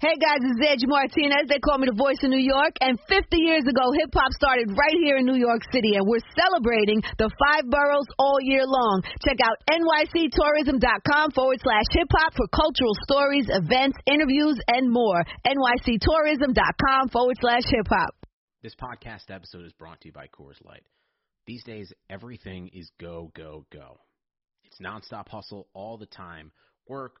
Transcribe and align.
Hey 0.00 0.16
guys, 0.16 0.40
it's 0.40 0.64
Edge 0.64 0.88
Martinez. 0.88 1.44
They 1.52 1.60
call 1.60 1.76
me 1.76 1.84
the 1.84 1.92
voice 1.92 2.16
of 2.24 2.32
New 2.32 2.40
York. 2.40 2.72
And 2.80 2.96
50 3.04 3.36
years 3.36 3.68
ago, 3.68 3.92
hip 3.92 4.08
hop 4.16 4.32
started 4.32 4.72
right 4.72 4.96
here 4.96 5.20
in 5.20 5.28
New 5.28 5.36
York 5.36 5.60
City, 5.68 6.00
and 6.00 6.08
we're 6.08 6.24
celebrating 6.32 7.04
the 7.20 7.28
five 7.36 7.68
boroughs 7.68 8.08
all 8.16 8.40
year 8.40 8.64
long. 8.64 9.04
Check 9.20 9.44
out 9.44 9.60
nyctourism.com 9.68 11.36
forward 11.36 11.60
slash 11.60 11.84
hip 11.92 12.08
hop 12.16 12.32
for 12.32 12.48
cultural 12.48 12.96
stories, 13.04 13.44
events, 13.52 14.00
interviews, 14.08 14.56
and 14.72 14.88
more. 14.88 15.20
nyctourism.com 15.44 17.12
forward 17.12 17.36
slash 17.38 17.68
hip 17.68 17.84
hop. 17.92 18.16
This 18.62 18.74
podcast 18.80 19.28
episode 19.28 19.66
is 19.66 19.76
brought 19.76 20.00
to 20.00 20.08
you 20.08 20.12
by 20.16 20.28
Coors 20.32 20.64
Light. 20.64 20.88
These 21.44 21.64
days, 21.64 21.92
everything 22.08 22.70
is 22.72 22.90
go, 22.98 23.30
go, 23.36 23.66
go. 23.70 24.00
It's 24.64 24.80
nonstop 24.80 25.28
hustle 25.28 25.68
all 25.74 25.98
the 25.98 26.08
time. 26.08 26.52
Work 26.88 27.20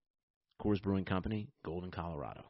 Coors 0.61 0.79
Brewing 0.79 1.05
Company, 1.05 1.49
Golden, 1.65 1.89
Colorado. 1.89 2.43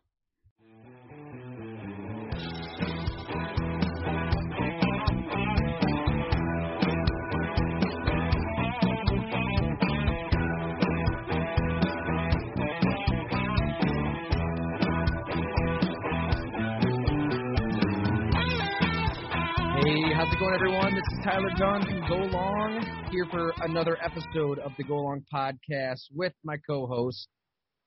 Hey, 19.79 20.13
how's 20.13 20.27
it 20.27 20.37
going, 20.37 20.54
everyone? 20.54 20.93
This 20.93 21.04
is 21.13 21.23
Tyler 21.23 21.49
Dunn 21.57 21.85
from 21.85 22.09
Go 22.09 22.17
Long 22.37 23.07
here 23.09 23.26
for 23.32 23.54
another 23.62 23.98
episode 24.04 24.59
of 24.59 24.73
the 24.77 24.84
Go 24.84 24.98
Long 24.98 25.23
podcast 25.34 26.01
with 26.13 26.34
my 26.43 26.57
co-host 26.67 27.29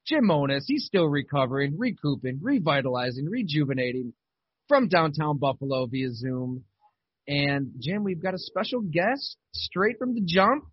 Jim 0.06 0.26
Monos, 0.26 0.64
he's 0.66 0.84
still 0.84 1.06
recovering, 1.06 1.76
recouping, 1.78 2.40
revitalizing, 2.42 3.26
rejuvenating 3.28 4.12
from 4.68 4.88
downtown 4.88 5.38
Buffalo 5.38 5.86
via 5.86 6.12
Zoom. 6.12 6.64
And 7.26 7.72
Jim, 7.78 8.04
we've 8.04 8.22
got 8.22 8.34
a 8.34 8.38
special 8.38 8.82
guest 8.82 9.36
straight 9.54 9.98
from 9.98 10.14
the 10.14 10.22
jump. 10.26 10.64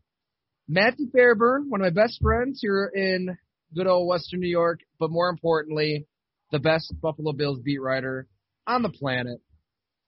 Matthew 0.67 1.09
Fairburn, 1.11 1.69
one 1.69 1.81
of 1.81 1.93
my 1.93 2.01
best 2.01 2.19
friends 2.21 2.59
here 2.61 2.91
in 2.93 3.38
good 3.73 3.88
old 3.88 4.07
Western 4.07 4.41
New 4.41 4.49
York, 4.49 4.79
but 4.99 5.11
more 5.11 5.29
importantly, 5.29 6.07
the 6.51 6.59
best 6.59 6.93
Buffalo 7.01 7.31
Bills 7.31 7.59
beat 7.63 7.81
writer 7.81 8.27
on 8.67 8.81
the 8.81 8.89
planet. 8.89 9.39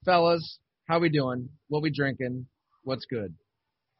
Fellas, 0.04 0.58
how 0.86 0.98
we 0.98 1.08
doing? 1.08 1.48
What 1.68 1.82
we 1.82 1.90
drinking? 1.90 2.46
What's 2.82 3.06
good? 3.06 3.34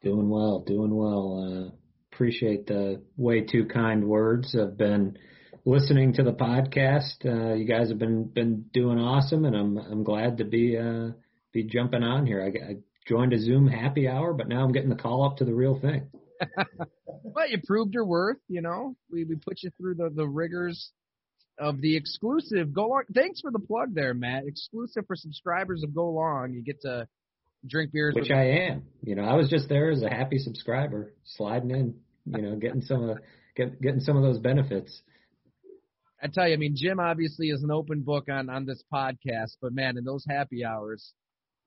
Doing 0.03 0.29
well, 0.29 0.59
doing 0.59 0.95
well. 0.95 1.71
Uh, 1.71 1.75
appreciate 2.15 2.65
the 2.67 3.01
way 3.17 3.41
too 3.41 3.65
kind 3.65 4.07
words. 4.07 4.55
I've 4.59 4.77
been 4.77 5.17
listening 5.65 6.13
to 6.13 6.23
the 6.23 6.31
podcast. 6.31 7.25
Uh, 7.25 7.53
you 7.55 7.65
guys 7.65 7.89
have 7.89 7.99
been 7.99 8.23
been 8.23 8.65
doing 8.73 8.97
awesome, 8.97 9.43
and 9.43 9.55
I'm 9.55 9.77
I'm 9.77 10.03
glad 10.03 10.37
to 10.37 10.45
be 10.45 10.77
uh, 10.77 11.09
be 11.51 11.63
jumping 11.63 12.03
on 12.03 12.25
here. 12.25 12.41
I, 12.41 12.71
I 12.71 12.75
joined 13.05 13.33
a 13.33 13.39
Zoom 13.39 13.67
happy 13.67 14.07
hour, 14.07 14.33
but 14.33 14.47
now 14.47 14.63
I'm 14.63 14.71
getting 14.71 14.89
the 14.89 14.95
call 14.95 15.25
up 15.25 15.37
to 15.37 15.45
the 15.45 15.53
real 15.53 15.77
thing. 15.79 16.07
well, 17.23 17.49
you 17.49 17.59
proved 17.65 17.93
your 17.93 18.05
worth. 18.05 18.37
You 18.47 18.61
know, 18.61 18.95
we 19.11 19.25
we 19.25 19.35
put 19.35 19.61
you 19.61 19.71
through 19.77 19.95
the 19.95 20.09
the 20.09 20.25
rigors 20.25 20.91
of 21.59 21.81
the 21.81 21.97
exclusive 21.97 22.73
Go 22.73 22.87
Long. 22.87 23.03
Thanks 23.13 23.41
for 23.41 23.51
the 23.51 23.59
plug 23.59 23.93
there, 23.93 24.13
Matt. 24.13 24.45
Exclusive 24.47 25.05
for 25.05 25.17
subscribers 25.17 25.83
of 25.83 25.93
Go 25.93 26.11
Long. 26.11 26.53
You 26.53 26.63
get 26.63 26.81
to 26.83 27.09
drink 27.67 27.91
beers. 27.91 28.15
Which 28.15 28.31
I 28.31 28.69
am. 28.69 28.83
You 29.03 29.15
know, 29.15 29.23
I 29.23 29.35
was 29.35 29.49
just 29.49 29.67
there 29.67 29.91
as 29.91 30.01
a 30.01 30.09
happy 30.09 30.37
subscriber, 30.37 31.13
sliding 31.25 31.71
in 31.71 31.95
you 32.25 32.41
know, 32.41 32.55
getting 32.55 32.81
some 32.81 33.09
of 33.09 33.17
get, 33.55 33.81
getting 33.81 34.01
some 34.01 34.17
of 34.17 34.23
those 34.23 34.39
benefits. 34.39 35.01
I 36.21 36.27
tell 36.27 36.47
you, 36.47 36.53
I 36.53 36.57
mean, 36.57 36.75
Jim 36.75 36.99
obviously 36.99 37.49
is 37.49 37.63
an 37.63 37.71
open 37.71 38.01
book 38.01 38.29
on 38.29 38.49
on 38.49 38.65
this 38.65 38.83
podcast, 38.91 39.57
but 39.61 39.73
man, 39.73 39.97
in 39.97 40.03
those 40.03 40.25
happy 40.27 40.65
hours, 40.65 41.13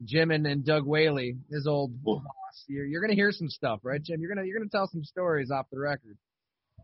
Jim 0.04 0.30
and, 0.30 0.46
and 0.46 0.64
Doug 0.64 0.84
Whaley, 0.84 1.36
his 1.50 1.66
old 1.66 2.02
boss, 2.02 2.24
you're 2.66 2.86
you're 2.86 3.00
gonna 3.00 3.14
hear 3.14 3.32
some 3.32 3.48
stuff, 3.48 3.80
right, 3.82 4.02
Jim? 4.02 4.20
You're 4.20 4.34
gonna 4.34 4.46
you're 4.46 4.58
gonna 4.58 4.70
tell 4.70 4.88
some 4.88 5.04
stories 5.04 5.50
off 5.50 5.66
the 5.70 5.78
record. 5.78 6.16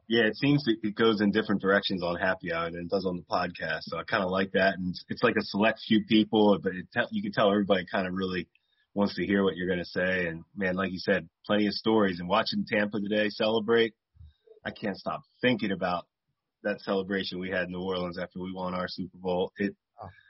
Yeah, 0.06 0.24
it 0.24 0.36
seems 0.36 0.62
it 0.66 0.94
goes 0.94 1.20
in 1.22 1.30
different 1.30 1.62
directions 1.62 2.02
on 2.02 2.16
Happy 2.16 2.52
Hour 2.52 2.70
than 2.70 2.80
it 2.80 2.90
does 2.90 3.06
on 3.06 3.16
the 3.16 3.22
podcast. 3.22 3.82
So 3.82 3.96
I 3.96 4.04
kind 4.04 4.22
of 4.22 4.30
like 4.30 4.52
that, 4.52 4.74
and 4.74 4.94
it's 5.08 5.22
like 5.22 5.36
a 5.36 5.42
select 5.42 5.80
few 5.86 6.04
people, 6.04 6.58
but 6.62 6.74
it 6.74 6.86
te- 6.92 7.08
you 7.10 7.22
can 7.22 7.32
tell 7.32 7.50
everybody 7.50 7.86
kind 7.90 8.06
of 8.06 8.12
really 8.12 8.46
wants 8.94 9.16
to 9.16 9.26
hear 9.26 9.42
what 9.42 9.56
you're 9.56 9.68
going 9.68 9.80
to 9.80 9.84
say. 9.84 10.26
And 10.26 10.44
man, 10.56 10.76
like 10.76 10.92
you 10.92 10.98
said, 10.98 11.28
plenty 11.44 11.66
of 11.66 11.74
stories. 11.74 12.20
And 12.20 12.28
watching 12.28 12.64
Tampa 12.66 13.00
today 13.00 13.28
celebrate, 13.28 13.94
I 14.64 14.70
can't 14.70 14.96
stop 14.96 15.22
thinking 15.40 15.72
about 15.72 16.06
that 16.62 16.80
celebration 16.80 17.38
we 17.38 17.50
had 17.50 17.64
in 17.64 17.72
New 17.72 17.82
Orleans 17.82 18.18
after 18.18 18.40
we 18.40 18.52
won 18.52 18.74
our 18.74 18.88
Super 18.88 19.18
Bowl. 19.18 19.52
It. 19.58 19.74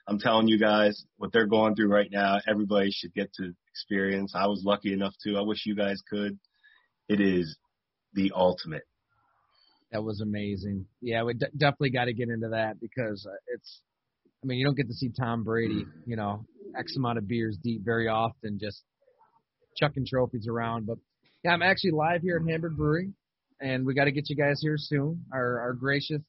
I'm 0.06 0.19
telling 0.19 0.48
you 0.48 0.58
guys, 0.58 1.04
what 1.16 1.32
they're 1.32 1.47
going 1.47 1.75
through 1.75 1.88
right 1.88 2.10
now, 2.10 2.38
everybody 2.47 2.91
should 2.91 3.14
get 3.14 3.32
to 3.34 3.52
experience. 3.70 4.34
I 4.34 4.47
was 4.47 4.62
lucky 4.64 4.92
enough 4.92 5.14
to. 5.25 5.38
I 5.38 5.41
wish 5.41 5.64
you 5.64 5.75
guys 5.75 6.02
could. 6.10 6.38
It 7.08 7.20
is 7.20 7.56
the 8.12 8.32
ultimate. 8.34 8.82
That 9.92 10.02
was 10.02 10.20
amazing. 10.20 10.86
Yeah, 11.00 11.22
we 11.22 11.34
d- 11.34 11.46
definitely 11.56 11.91
got 11.91 12.06
to 12.06 12.12
get 12.12 12.28
into 12.28 12.48
that 12.48 12.81
because 12.81 13.26
uh, 13.26 13.36
it's. 13.54 13.81
I 14.42 14.46
mean, 14.46 14.58
you 14.58 14.66
don't 14.66 14.76
get 14.76 14.88
to 14.88 14.94
see 14.94 15.08
Tom 15.08 15.42
Brady, 15.42 15.86
you 16.06 16.16
know, 16.16 16.44
X 16.78 16.96
amount 16.96 17.18
of 17.18 17.28
beers 17.28 17.56
deep 17.62 17.82
very 17.84 18.08
often, 18.08 18.58
just 18.60 18.82
chucking 19.76 20.06
trophies 20.06 20.46
around. 20.48 20.86
But 20.86 20.98
yeah, 21.42 21.52
I'm 21.52 21.62
actually 21.62 21.92
live 21.92 22.22
here 22.22 22.40
at 22.42 22.50
Hamburg 22.50 22.76
Brewery, 22.76 23.12
and 23.60 23.84
we 23.84 23.94
got 23.94 24.04
to 24.04 24.12
get 24.12 24.28
you 24.28 24.36
guys 24.36 24.60
here 24.60 24.76
soon. 24.76 25.24
Our, 25.32 25.60
our 25.60 25.72
gracious 25.72 26.22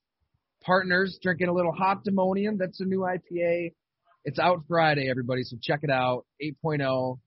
partners 0.63 1.17
drinking 1.21 1.47
a 1.47 1.53
little 1.53 1.73
Hoptimonium. 1.73 2.57
That's 2.57 2.79
a 2.81 2.85
new 2.85 2.99
IPA. 2.99 3.73
It's 4.23 4.39
out 4.39 4.63
Friday, 4.67 5.07
everybody, 5.09 5.43
so 5.43 5.57
check 5.61 5.81
it 5.83 5.91
out. 5.91 6.25
8.0. 6.41 7.19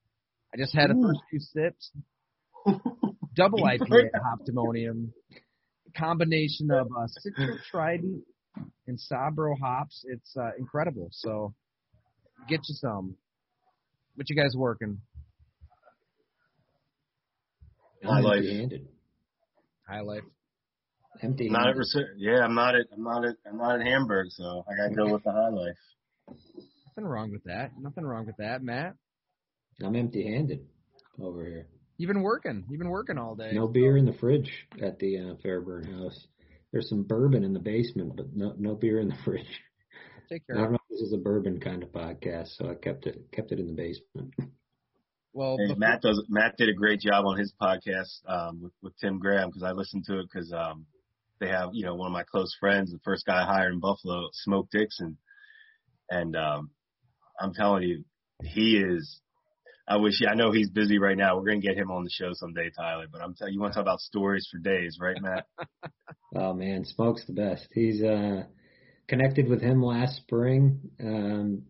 I 0.53 0.57
just 0.57 0.75
had 0.75 0.91
a 0.91 0.95
first 0.95 1.21
few 1.31 1.41
sips. 1.41 1.91
Double 3.37 3.61
IPA 3.61 4.11
Hoptimonium. 4.17 5.11
Combination 5.97 6.71
of 6.71 6.89
uh, 6.89 7.07
Citra 7.25 7.57
Trident 7.71 8.23
and 8.87 8.99
Sabro 8.99 9.55
hops. 9.61 10.05
It's 10.07 10.37
uh, 10.37 10.51
incredible. 10.59 11.09
So 11.13 11.55
Get 12.47 12.61
you 12.69 12.75
some. 12.75 13.17
What 14.15 14.29
you 14.29 14.37
guys 14.37 14.53
working? 14.57 14.99
High 18.05 18.21
life. 18.21 18.45
High 19.89 20.01
life. 20.01 20.23
Empty. 21.23 21.49
Not 21.49 21.69
at 21.69 21.77
yeah, 22.17 22.41
I'm 22.45 22.55
not 22.55 22.75
at 22.75 22.87
I'm 22.93 23.03
not 23.03 23.25
at 23.25 23.37
I'm 23.49 23.59
not 23.59 23.81
at 23.81 23.87
Hamburg, 23.87 24.29
so 24.31 24.65
I 24.69 24.77
gotta 24.77 24.95
go 24.95 25.13
with 25.13 25.25
the 25.25 25.33
high 25.33 25.49
life. 25.49 25.77
Nothing 26.87 27.09
wrong 27.11 27.33
with 27.33 27.45
that. 27.45 27.73
Nothing 27.79 28.05
wrong 28.05 28.27
with 28.27 28.37
that, 28.37 28.63
Matt. 28.63 28.95
I'm 29.83 29.97
empty-handed 29.97 30.61
over 31.21 31.45
here. 31.45 31.67
You've 31.97 32.09
been 32.09 32.23
working. 32.23 32.65
You've 32.69 32.79
been 32.79 32.91
working 32.91 33.19
all 33.19 33.35
day. 33.35 33.51
No 33.53 33.67
beer 33.67 33.97
in 33.97 34.05
the 34.05 34.13
fridge 34.13 34.51
at 34.81 34.99
the 34.99 35.19
uh, 35.19 35.35
Fairburn 35.43 35.85
house. 35.85 36.27
There's 36.73 36.89
some 36.89 37.03
bourbon 37.03 37.45
in 37.45 37.53
the 37.53 37.61
basement, 37.61 38.15
but 38.17 38.27
no 38.35 38.55
no 38.57 38.75
beer 38.75 39.01
in 39.01 39.09
the 39.09 39.17
fridge. 39.25 39.61
Take 40.29 40.47
care. 40.47 40.57
I 40.57 40.61
don't 40.63 40.73
know 40.73 40.77
if 40.77 40.78
this 40.99 41.09
is 41.09 41.13
a 41.13 41.19
bourbon 41.19 41.61
kind 41.61 41.83
of 41.83 41.93
podcast, 41.93 42.57
so 42.57 42.69
I 42.69 42.75
kept 42.75 43.07
it 43.07 43.31
kept 43.33 43.53
it 43.53 43.61
in 43.61 43.69
the 43.69 43.73
basement. 43.73 44.35
Well, 45.33 45.57
hey, 45.59 45.75
Matt 45.77 46.03
does. 46.03 46.25
Matt 46.29 46.57
did 46.57 46.69
a 46.69 46.75
great 46.75 47.01
job 47.01 47.25
on 47.25 47.39
his 47.39 47.53
podcast 47.61 48.09
um, 48.27 48.63
with, 48.63 48.73
with 48.83 48.99
Tim 48.99 49.21
Graham 49.21 49.49
because 49.49 49.63
I 49.63 49.73
listened 49.73 50.05
to 50.07 50.19
it 50.19 50.27
because 50.33 50.53
um, 50.53 50.87
they 51.41 51.49
have 51.49 51.71
you 51.73 51.85
know 51.85 51.95
one 51.95 52.09
of 52.09 52.13
my 52.13 52.25
close 52.25 52.57
friends, 52.59 52.91
the 52.91 52.99
first 53.05 53.27
guy 53.27 53.43
I 53.43 53.47
hired 53.47 53.73
in 53.73 53.81
Buffalo, 53.81 54.29
Smoke 54.33 54.69
Dixon, 54.73 55.19
and 56.11 56.35
um, 56.35 56.71
I'm 57.39 57.55
telling 57.55 57.85
you, 57.85 58.05
he 58.43 58.79
is. 58.79 59.21
I 59.87 59.97
wish 59.97 60.21
I 60.29 60.35
know 60.35 60.51
he's 60.51 60.69
busy 60.69 60.99
right 60.99 61.17
now. 61.17 61.37
We're 61.37 61.47
gonna 61.47 61.61
get 61.61 61.77
him 61.77 61.91
on 61.91 62.05
the 62.05 62.11
show 62.11 62.31
someday, 62.33 62.71
Tyler. 62.77 63.07
But 63.11 63.23
I'm 63.23 63.35
telling 63.35 63.53
you, 63.53 63.59
you 63.59 63.63
want 63.63 63.73
to 63.75 63.77
talk 63.77 63.85
about 63.85 64.01
stories 64.01 64.49
for 64.51 64.59
days, 64.59 64.99
right, 65.01 65.17
Matt? 65.21 65.47
oh 66.35 66.55
man, 66.55 66.85
Smoke's 66.85 67.25
the 67.27 67.35
best. 67.35 67.69
He's 67.73 68.03
uh 68.03 68.45
connected 69.09 69.49
with 69.49 69.61
him 69.61 69.83
last 69.83 70.17
spring. 70.17 70.81
Um, 71.01 71.63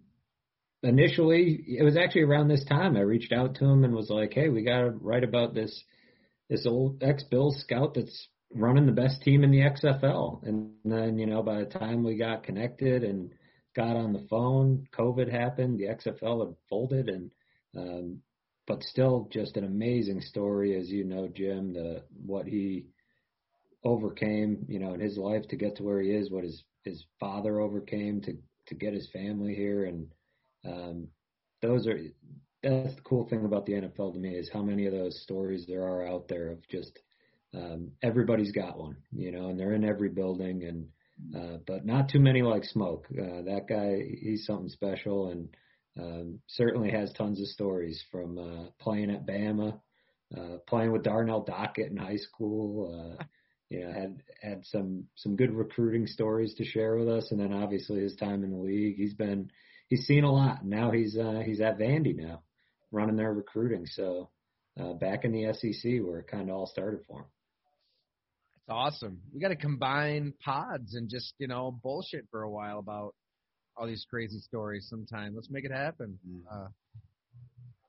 initially, 0.83 1.65
it 1.67 1.85
was 1.85 1.97
actually 1.97 2.23
around 2.23 2.49
this 2.49 2.65
time 2.65 2.97
I 2.97 3.01
reached 3.01 3.33
out 3.33 3.55
to 3.57 3.65
him 3.65 3.85
and 3.85 3.95
was 3.95 4.11
like, 4.11 4.33
"Hey, 4.35 4.49
we 4.49 4.63
got 4.63 4.81
to 4.81 4.91
write 4.91 5.25
about 5.25 5.55
this 5.55 5.85
this 6.49 6.67
old 6.67 7.03
ex 7.03 7.23
Bills 7.25 7.59
scout 7.61 7.95
that's 7.95 8.29
running 8.55 8.87
the 8.87 8.93
best 8.93 9.23
team 9.23 9.45
in 9.45 9.51
the 9.51 9.63
XFL." 9.63 10.43
And 10.47 10.73
then, 10.85 11.19
you 11.19 11.27
know, 11.27 11.43
by 11.43 11.61
the 11.61 11.67
time 11.79 12.03
we 12.05 12.17
got 12.17 12.43
connected 12.45 13.05
and 13.05 13.31
got 13.79 13.97
on 13.97 14.13
the 14.13 14.27
phone. 14.29 14.89
COVID 14.93 15.31
happened. 15.31 15.79
The 15.79 15.87
XFL 15.87 16.47
had 16.47 16.57
folded, 16.69 17.09
and 17.09 17.31
um, 17.77 18.19
but 18.67 18.83
still, 18.83 19.29
just 19.33 19.57
an 19.57 19.65
amazing 19.65 20.21
story, 20.21 20.77
as 20.79 20.89
you 20.89 21.05
know, 21.05 21.29
Jim. 21.29 21.73
The 21.73 22.03
what 22.27 22.47
he 22.47 22.87
overcame, 23.85 24.67
you 24.69 24.81
know, 24.81 24.95
in 24.95 25.01
his 25.01 25.17
life 25.17 25.47
to 25.49 25.57
get 25.57 25.77
to 25.77 25.85
where 25.85 26.01
he 26.01 26.11
is, 26.11 26.31
what 26.31 26.43
his 26.43 26.63
his 26.89 27.05
father 27.21 27.61
overcame 27.61 28.21
to 28.23 28.37
to 28.67 28.75
get 28.75 28.93
his 28.93 29.09
family 29.13 29.55
here, 29.55 29.85
and 29.85 30.09
um, 30.67 31.09
those 31.63 31.87
are 31.87 31.99
that's 32.63 32.95
the 32.97 33.03
cool 33.03 33.29
thing 33.29 33.45
about 33.45 33.67
the 33.67 33.73
NFL 33.73 34.13
to 34.13 34.19
me 34.19 34.35
is 34.35 34.51
how 34.53 34.63
many 34.63 34.87
of 34.87 34.93
those 34.93 35.23
stories 35.23 35.65
there 35.67 35.85
are 35.85 36.07
out 36.07 36.29
there 36.29 36.51
of 36.51 36.69
just 36.69 36.99
um, 37.55 37.93
everybody's 38.03 38.53
got 38.53 38.79
one, 38.79 38.97
you 39.13 39.31
know, 39.31 39.49
and 39.49 39.59
they're 39.59 39.75
in 39.75 39.85
every 39.85 40.09
building, 40.09 40.65
and 40.65 40.87
uh, 41.37 41.59
but 41.67 41.87
not 41.87 42.09
too 42.09 42.21
many 42.21 42.43
like 42.43 42.65
Smoke. 42.65 43.07
Uh, 43.13 43.43
that 43.43 43.67
guy, 43.69 43.99
he's 44.21 44.45
something 44.45 44.69
special, 44.69 45.29
and 45.29 45.49
um, 45.99 46.41
certainly 46.47 46.91
has 46.91 47.13
tons 47.13 47.41
of 47.41 47.47
stories 47.47 48.03
from 48.11 48.39
uh, 48.39 48.71
playing 48.79 49.11
at 49.11 49.27
Bama, 49.27 49.81
uh, 50.37 50.59
playing 50.67 50.93
with 50.93 51.03
Darnell 51.03 51.45
Dockett 51.45 51.91
in 51.91 51.97
high 51.97 52.17
school. 52.17 53.17
Uh, 53.19 53.25
you 53.71 53.85
know, 53.85 53.93
had 53.93 54.23
had 54.41 54.65
some 54.67 55.05
some 55.17 55.37
good 55.37 55.53
recruiting 55.53 56.07
stories 56.07 56.55
to 56.55 56.65
share 56.65 56.97
with 56.97 57.09
us, 57.09 57.31
and 57.31 57.41
then 57.41 57.53
obviously 57.53 58.01
his 58.01 58.17
time 58.17 58.43
in 58.43 58.51
the 58.51 58.57
league. 58.57 58.97
He's 58.97 59.15
been 59.15 59.51
he's 59.89 60.07
seen 60.07 60.25
a 60.25 60.33
lot. 60.33 60.65
Now 60.65 60.91
he's 60.91 61.17
uh, 61.17 61.43
he's 61.45 61.61
at 61.61 61.79
Vandy 61.79 62.17
now, 62.17 62.43
running 62.91 63.17
their 63.17 63.33
recruiting. 63.33 63.87
So 63.87 64.31
uh, 64.81 64.95
back 64.95 65.25
in 65.25 65.33
the 65.33 65.53
SEC, 65.53 66.01
where 66.03 66.21
it 66.21 66.29
kind 66.29 66.49
of 66.49 66.57
all 66.57 66.67
started 66.67 67.01
for 67.07 67.21
him. 67.21 67.27
That's 68.55 68.77
awesome. 68.77 69.21
We 69.35 69.41
got 69.41 69.49
to 69.49 69.57
combine 69.57 70.33
pods 70.43 70.95
and 70.95 71.11
just 71.11 71.35
you 71.39 71.49
know 71.49 71.79
bullshit 71.83 72.27
for 72.31 72.43
a 72.43 72.51
while 72.51 72.79
about 72.79 73.15
all 73.77 73.87
these 73.87 74.07
crazy 74.09 74.39
stories. 74.39 74.87
Sometime, 74.89 75.35
let's 75.35 75.51
make 75.51 75.65
it 75.67 75.73
happen. 75.73 76.19
Mm. 76.27 76.41
Uh, 76.51 76.69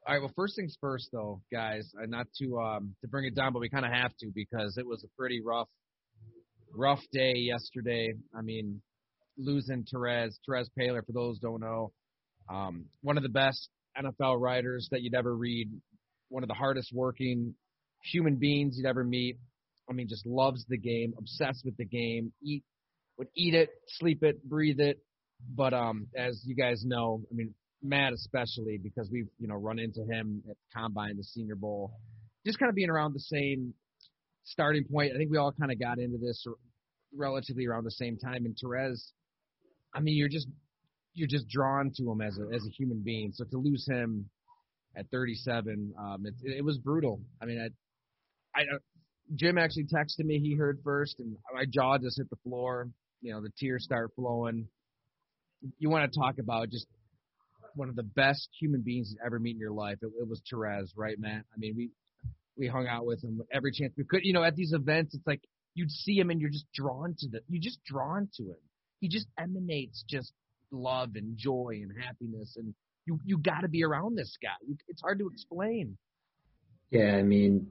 all 0.10 0.16
right. 0.16 0.22
Well, 0.24 0.34
first 0.36 0.56
things 0.56 0.76
first, 0.82 1.10
though, 1.14 1.40
guys. 1.52 1.88
Uh, 1.96 2.08
not 2.08 2.26
to 2.40 2.60
um, 2.60 2.96
to 3.02 3.08
bring 3.08 3.26
it 3.26 3.36
down, 3.36 3.54
but 3.54 3.60
we 3.60 3.70
kind 3.70 3.86
of 3.86 3.92
have 3.92 4.10
to 4.22 4.32
because 4.34 4.76
it 4.76 4.88
was 4.88 5.04
a 5.04 5.08
pretty 5.16 5.40
rough, 5.40 5.68
rough 6.76 7.02
day 7.14 7.34
yesterday. 7.36 8.14
I 8.36 8.42
mean, 8.42 8.82
losing 9.38 9.86
Terez, 9.86 10.32
Terez 10.50 10.66
Paylor, 10.76 11.06
for 11.06 11.12
those 11.14 11.38
don't 11.38 11.62
know, 11.62 11.92
um, 12.52 12.86
one 13.04 13.18
of 13.18 13.24
the 13.24 13.30
best 13.30 13.70
NFL 14.02 14.42
writers 14.42 14.88
that 14.90 15.04
you'd 15.04 15.14
ever 15.14 15.36
read, 15.36 15.70
one 16.30 16.42
of 16.42 16.50
the 16.50 16.56
hardest 16.56 16.90
working 16.92 17.54
human 18.04 18.38
beings 18.38 18.78
you'd 18.78 18.90
ever 18.90 19.04
meet. 19.04 19.38
I 19.88 19.94
mean, 19.94 20.08
just 20.08 20.26
loves 20.26 20.66
the 20.68 20.80
game, 20.80 21.14
obsessed 21.20 21.62
with 21.64 21.78
the 21.78 21.86
game, 21.86 22.34
eat 22.42 22.64
would 23.20 23.28
eat 23.36 23.54
it, 23.54 23.70
sleep 24.00 24.24
it, 24.24 24.44
breathe 24.44 24.80
it. 24.80 24.98
But 25.56 25.76
um, 25.76 26.08
as 26.18 26.42
you 26.48 26.56
guys 26.56 26.84
know, 26.84 27.22
I 27.32 27.36
mean, 27.36 27.54
Matt 27.81 28.14
especially 28.14 28.78
because 28.81 29.10
we've 29.12 29.30
you 29.40 29.48
know 29.48 29.56
run 29.56 29.80
into 29.80 30.02
him 30.04 30.44
at 30.50 30.58
combine, 30.76 31.18
the 31.18 31.24
Senior 31.24 31.56
Bowl, 31.56 31.94
just 32.46 32.60
kind 32.60 32.70
of 32.70 32.76
being 32.76 32.90
around 32.90 33.14
the 33.14 33.20
same 33.20 33.74
starting 34.44 34.84
point. 34.84 35.14
I 35.14 35.18
think 35.18 35.31
we 35.31 35.38
all 35.38 35.52
kind 35.52 35.72
of 35.72 35.80
got 35.80 36.00
into 36.00 36.18
this 36.18 36.46
relatively 37.16 37.68
around 37.68 37.86
the 37.86 37.92
same 37.92 38.18
time. 38.18 38.46
And 38.46 38.56
Terez, 38.56 39.00
I 39.94 40.00
mean, 40.00 40.16
you're 40.18 40.30
just 40.30 40.48
you're 41.14 41.28
just 41.28 41.48
drawn 41.48 41.92
to 41.98 42.12
him 42.12 42.22
as 42.22 42.38
a 42.38 42.54
as 42.54 42.66
a 42.66 42.70
human 42.70 43.02
being. 43.04 43.31
So 43.34 43.46
to 43.46 43.58
lose 43.58 43.88
him 43.88 44.30
at 44.98 45.06
37, 45.12 45.94
um, 46.00 46.25
it, 46.25 46.34
it 46.58 46.66
was 46.66 46.78
brutal. 46.78 47.22
I 47.42 47.46
mean, 47.46 47.60
I, 48.56 48.62
I 48.62 48.64
Jim 49.36 49.58
actually 49.58 49.86
texted 49.86 50.25
me. 50.25 50.40
He 50.40 50.56
heard 50.56 50.80
first, 50.84 51.20
and 51.20 51.36
my 51.54 51.66
jaw 51.70 51.98
just 51.98 52.18
hit 52.18 52.30
the 52.30 52.38
floor. 52.38 52.90
You 53.22 53.34
know, 53.34 53.42
the 53.42 53.52
tears 53.58 53.84
start 53.84 54.12
flowing. 54.16 54.68
You 55.78 55.90
want 55.90 56.12
to 56.12 56.20
talk 56.20 56.40
about 56.40 56.70
just 56.70 56.88
one 57.75 57.89
of 57.89 57.95
the 57.95 58.04
best 58.04 58.50
human 58.60 58.81
beings 58.81 59.12
you 59.12 59.18
ever 59.25 59.39
meet 59.39 59.56
in 59.56 59.60
your 59.60 59.71
life. 59.71 59.98
It, 60.01 60.07
it 60.19 60.27
was 60.27 60.42
Terez, 60.51 60.89
right, 60.95 61.19
Matt? 61.19 61.44
I 61.54 61.57
mean, 61.57 61.75
we 61.75 61.89
we 62.57 62.68
hung 62.68 62.88
out 62.88 63.06
with 63.06 63.24
him 63.24 63.42
every 63.51 63.71
chance 63.71 63.94
we 63.98 64.04
could. 64.04 64.21
You 64.24 64.33
know, 64.33 64.44
at 64.44 64.56
these 64.56 64.74
events, 64.74 65.16
it's 65.16 65.25
like 65.25 65.42
you'd 65.74 65.92
see 65.92 66.18
him 66.18 66.30
and 66.30 66.42
you're 66.42 66.50
just 66.50 66.71
drawn 66.74 67.16
to 67.19 67.27
the 67.27 67.39
you're 67.48 67.62
just 67.62 67.83
drawn 67.86 68.30
to 68.38 68.44
him. 68.44 68.57
He 69.00 69.07
just 69.07 69.27
emanates 69.39 70.04
just 70.07 70.33
love 70.71 71.12
and 71.16 71.38
joy 71.38 71.80
and 71.81 71.92
happiness, 72.04 72.56
and 72.57 72.74
you 73.06 73.19
you 73.25 73.38
got 73.38 73.62
to 73.62 73.69
be 73.69 73.83
around 73.83 74.18
this 74.18 74.38
guy. 74.42 74.74
It's 74.88 75.01
hard 75.01 75.19
to 75.19 75.30
explain. 75.30 75.98
Yeah, 76.92 77.15
I 77.15 77.24
mean, 77.24 77.68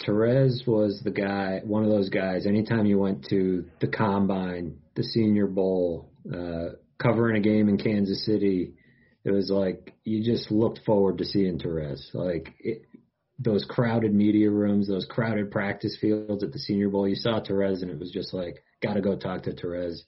Terez 0.00 0.66
was 0.66 1.00
the 1.04 1.10
guy, 1.10 1.60
one 1.64 1.84
of 1.84 1.90
those 1.90 2.08
guys. 2.08 2.46
Anytime 2.46 2.86
you 2.86 2.98
went 2.98 3.26
to 3.30 3.64
the 3.80 3.86
combine, 3.86 4.78
the 4.94 5.02
Senior 5.02 5.46
Bowl, 5.46 6.10
uh, 6.32 6.70
covering 6.98 7.36
a 7.36 7.40
game 7.40 7.68
in 7.68 7.78
Kansas 7.78 8.24
City, 8.24 8.74
it 9.24 9.30
was 9.30 9.50
like 9.50 9.94
you 10.04 10.24
just 10.24 10.50
looked 10.50 10.80
forward 10.84 11.18
to 11.18 11.24
seeing 11.24 11.58
Terez. 11.58 12.14
Like 12.14 12.54
it, 12.58 12.82
those 13.38 13.64
crowded 13.64 14.14
media 14.14 14.50
rooms, 14.50 14.88
those 14.88 15.06
crowded 15.06 15.50
practice 15.50 15.96
fields 16.00 16.42
at 16.42 16.52
the 16.52 16.58
Senior 16.58 16.90
Bowl, 16.90 17.08
you 17.08 17.16
saw 17.16 17.40
Terez, 17.40 17.82
and 17.82 17.90
it 17.90 17.98
was 17.98 18.10
just 18.10 18.34
like, 18.34 18.62
got 18.82 18.94
to 18.94 19.00
go 19.00 19.16
talk 19.16 19.44
to 19.44 19.52
Terez. 19.52 20.00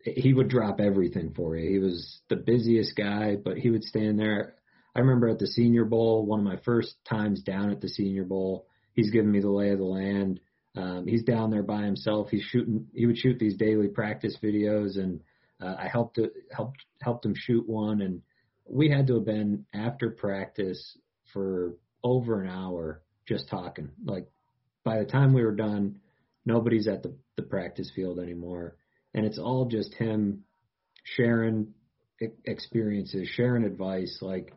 He 0.00 0.32
would 0.32 0.48
drop 0.48 0.80
everything 0.80 1.32
for 1.34 1.56
you. 1.56 1.70
He 1.70 1.78
was 1.78 2.20
the 2.28 2.36
busiest 2.36 2.96
guy, 2.96 3.36
but 3.36 3.56
he 3.56 3.70
would 3.70 3.84
stand 3.84 4.18
there. 4.18 4.54
I 4.94 5.00
remember 5.00 5.28
at 5.28 5.38
the 5.38 5.46
Senior 5.46 5.84
Bowl, 5.84 6.24
one 6.24 6.40
of 6.40 6.44
my 6.44 6.58
first 6.64 6.94
times 7.08 7.42
down 7.42 7.70
at 7.70 7.80
the 7.80 7.88
Senior 7.88 8.24
Bowl, 8.24 8.66
he's 8.94 9.10
giving 9.10 9.30
me 9.30 9.40
the 9.40 9.50
lay 9.50 9.70
of 9.70 9.78
the 9.78 9.84
land. 9.84 10.40
Um, 10.76 11.06
he's 11.06 11.22
down 11.22 11.50
there 11.50 11.62
by 11.62 11.82
himself. 11.82 12.28
He's 12.30 12.42
shooting. 12.42 12.86
He 12.94 13.06
would 13.06 13.18
shoot 13.18 13.38
these 13.38 13.56
daily 13.56 13.88
practice 13.88 14.36
videos, 14.42 14.98
and 14.98 15.20
uh, 15.60 15.74
I 15.78 15.88
helped 15.88 16.18
helped 16.52 16.84
helped 17.00 17.24
him 17.24 17.34
shoot 17.36 17.68
one, 17.68 18.02
and 18.02 18.22
we 18.68 18.90
had 18.90 19.06
to 19.08 19.14
have 19.14 19.24
been 19.24 19.66
after 19.72 20.10
practice 20.10 20.96
for 21.32 21.74
over 22.02 22.42
an 22.42 22.48
hour 22.48 23.02
just 23.26 23.48
talking. 23.48 23.90
Like 24.04 24.26
by 24.84 24.98
the 24.98 25.04
time 25.04 25.32
we 25.32 25.44
were 25.44 25.54
done, 25.54 26.00
nobody's 26.44 26.88
at 26.88 27.02
the, 27.02 27.14
the 27.36 27.42
practice 27.42 27.90
field 27.94 28.18
anymore. 28.18 28.76
And 29.14 29.24
it's 29.24 29.38
all 29.38 29.66
just 29.66 29.94
him 29.94 30.44
sharing 31.04 31.74
experiences, 32.44 33.28
sharing 33.28 33.64
advice. 33.64 34.18
Like, 34.20 34.52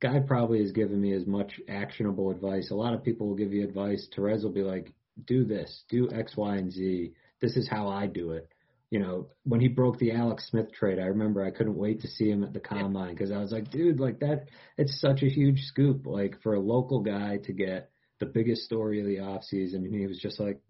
Guy 0.00 0.20
probably 0.20 0.62
has 0.62 0.72
given 0.72 0.98
me 1.00 1.12
as 1.12 1.26
much 1.26 1.60
actionable 1.68 2.30
advice. 2.30 2.70
A 2.70 2.74
lot 2.74 2.94
of 2.94 3.04
people 3.04 3.28
will 3.28 3.36
give 3.36 3.52
you 3.52 3.64
advice. 3.64 4.08
Terez 4.16 4.42
will 4.42 4.52
be 4.52 4.62
like, 4.62 4.92
do 5.26 5.44
this, 5.44 5.84
do 5.90 6.08
X, 6.10 6.36
Y, 6.36 6.56
and 6.56 6.72
Z. 6.72 7.12
This 7.42 7.56
is 7.56 7.68
how 7.68 7.88
I 7.88 8.06
do 8.06 8.32
it 8.32 8.48
you 8.90 8.98
know, 8.98 9.28
when 9.44 9.60
he 9.60 9.68
broke 9.68 9.98
the 9.98 10.12
Alex 10.12 10.48
Smith 10.50 10.72
trade, 10.72 10.98
I 10.98 11.06
remember 11.06 11.44
I 11.44 11.52
couldn't 11.52 11.76
wait 11.76 12.00
to 12.00 12.08
see 12.08 12.28
him 12.28 12.42
at 12.42 12.52
the 12.52 12.60
combine 12.60 13.14
because 13.14 13.30
I 13.30 13.38
was 13.38 13.52
like, 13.52 13.70
dude, 13.70 14.00
like 14.00 14.18
that, 14.18 14.48
it's 14.76 15.00
such 15.00 15.22
a 15.22 15.28
huge 15.28 15.60
scoop. 15.60 16.06
Like 16.06 16.42
for 16.42 16.54
a 16.54 16.60
local 16.60 17.00
guy 17.00 17.38
to 17.44 17.52
get 17.52 17.90
the 18.18 18.26
biggest 18.26 18.62
story 18.62 19.00
of 19.00 19.06
the 19.06 19.18
offseason. 19.18 19.84
and 19.84 19.94
he 19.94 20.06
was 20.06 20.18
just 20.18 20.40
like, 20.40 20.60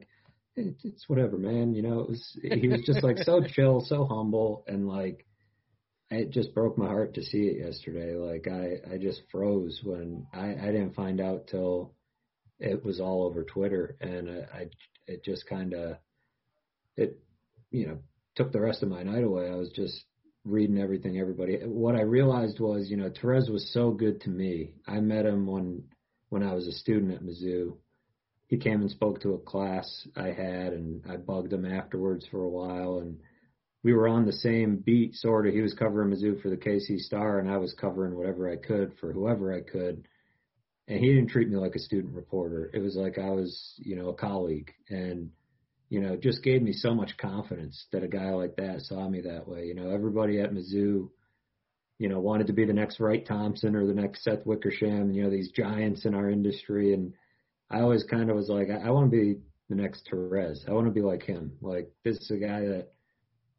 it's 0.57 1.09
whatever, 1.09 1.39
man. 1.39 1.75
You 1.75 1.83
know, 1.83 2.01
it 2.01 2.09
was 2.09 2.39
he 2.43 2.69
was 2.69 2.83
just 2.85 3.03
like 3.03 3.19
so 3.19 3.41
chill, 3.55 3.81
so 3.81 4.05
humble, 4.05 4.65
and 4.67 4.87
like 4.87 5.27
it 6.11 6.31
just 6.31 6.55
broke 6.55 6.77
my 6.77 6.87
heart 6.87 7.15
to 7.15 7.23
see 7.23 7.45
it 7.47 7.65
yesterday. 7.65 8.15
Like 8.17 8.47
I, 8.49 8.95
I 8.95 8.99
just 8.99 9.23
froze 9.31 9.81
when 9.83 10.27
I, 10.35 10.51
I 10.51 10.67
didn't 10.67 10.95
find 10.95 11.21
out 11.21 11.47
till 11.47 11.95
it 12.59 12.85
was 12.85 13.01
all 13.01 13.25
over 13.25 13.45
Twitter, 13.45 13.97
and 14.01 14.29
I, 14.29 14.59
I 14.59 14.67
it 15.07 15.25
just 15.25 15.47
kind 15.47 15.73
of 15.73 15.97
it 16.97 17.19
you 17.71 17.87
know 17.87 17.99
took 18.37 18.53
the 18.53 18.61
rest 18.61 18.83
of 18.83 18.89
my 18.89 19.03
night 19.03 19.25
away. 19.25 19.49
I 19.49 19.57
was 19.57 19.71
just 19.71 20.05
reading 20.45 20.79
everything 20.79 21.19
everybody. 21.19 21.59
What 21.65 21.97
I 21.97 22.03
realized 22.03 22.61
was, 22.61 22.91
you 22.91 22.97
know, 22.97 23.11
Terez 23.11 23.51
was 23.51 23.71
so 23.73 23.91
good 23.91 24.21
to 24.23 24.31
me. 24.31 24.75
I 24.87 25.01
met 25.01 25.27
him 25.27 25.47
when 25.47 25.85
when 26.31 26.43
I 26.43 26.55
was 26.55 26.67
a 26.67 26.73
student 26.73 27.13
at 27.13 27.23
Mizzou. 27.23 27.77
He 28.47 28.57
came 28.57 28.81
and 28.81 28.91
spoke 28.91 29.21
to 29.21 29.35
a 29.35 29.39
class 29.39 30.09
I 30.17 30.29
had, 30.29 30.73
and 30.73 31.05
I 31.09 31.17
bugged 31.17 31.53
him 31.53 31.65
afterwards 31.65 32.27
for 32.31 32.43
a 32.43 32.49
while, 32.49 32.99
and 32.99 33.19
we 33.83 33.93
were 33.93 34.09
on 34.09 34.27
the 34.27 34.33
same 34.33 34.77
beat, 34.77 35.15
sort 35.15 35.47
of. 35.47 35.55
He 35.55 35.61
was 35.61 35.75
covering 35.75 36.11
Mizzou 36.11 36.41
for 36.41 36.51
the 36.51 36.57
KC 36.57 36.99
Star, 36.99 37.39
and 37.39 37.51
I 37.51 37.59
was 37.59 37.75
covering 37.75 38.17
whatever 38.17 38.51
I 38.51 38.57
could 38.57 38.95
for 38.99 39.13
whoever 39.13 39.53
I 39.53 39.61
could. 39.61 40.07
And 40.89 40.99
he 40.99 41.15
didn't 41.15 41.31
treat 41.31 41.49
me 41.49 41.57
like 41.57 41.77
a 41.77 41.81
student 41.81 42.15
reporter. 42.15 42.71
It 42.75 42.81
was 42.81 42.97
like 42.97 43.19
I 43.19 43.31
was, 43.31 43.75
you 43.79 43.95
know, 43.95 44.09
a 44.09 44.15
colleague, 44.15 44.73
and 44.89 45.31
you 45.91 46.01
know, 46.01 46.17
just 46.17 46.45
gave 46.45 46.63
me 46.63 46.73
so 46.73 46.95
much 46.95 47.17
confidence 47.19 47.87
that 47.93 48.05
a 48.05 48.09
guy 48.09 48.31
like 48.31 48.57
that 48.57 48.81
saw 48.83 49.09
me 49.09 49.23
that 49.23 49.49
way. 49.49 49.67
You 49.67 49.75
know, 49.75 49.91
everybody 49.91 50.41
at 50.41 50.53
Mizzou, 50.53 51.11
you 51.99 52.09
know, 52.09 52.21
wanted 52.21 52.47
to 52.47 52.53
be 52.53 52.65
the 52.65 52.73
next 52.73 53.01
Wright 53.01 53.27
Thompson 53.27 53.75
or 53.75 53.87
the 53.87 53.93
next 53.93 54.23
Seth 54.23 54.47
Wickersham, 54.47 55.13
you 55.13 55.25
know, 55.25 55.31
these 55.31 55.51
giants 55.51 56.07
in 56.07 56.15
our 56.15 56.31
industry. 56.31 56.95
And 56.95 57.13
I 57.69 57.81
always 57.81 58.05
kind 58.05 58.31
of 58.31 58.37
was 58.37 58.49
like, 58.49 58.69
I, 58.71 58.87
I 58.87 58.91
want 58.91 59.11
to 59.11 59.17
be 59.17 59.41
the 59.69 59.75
next 59.75 60.09
Terez. 60.11 60.67
I 60.69 60.73
want 60.73 60.87
to 60.87 60.93
be 60.93 61.03
like 61.03 61.25
him. 61.25 61.53
Like 61.61 61.91
this 62.05 62.19
is 62.19 62.31
a 62.31 62.37
guy 62.37 62.61
that, 62.61 62.93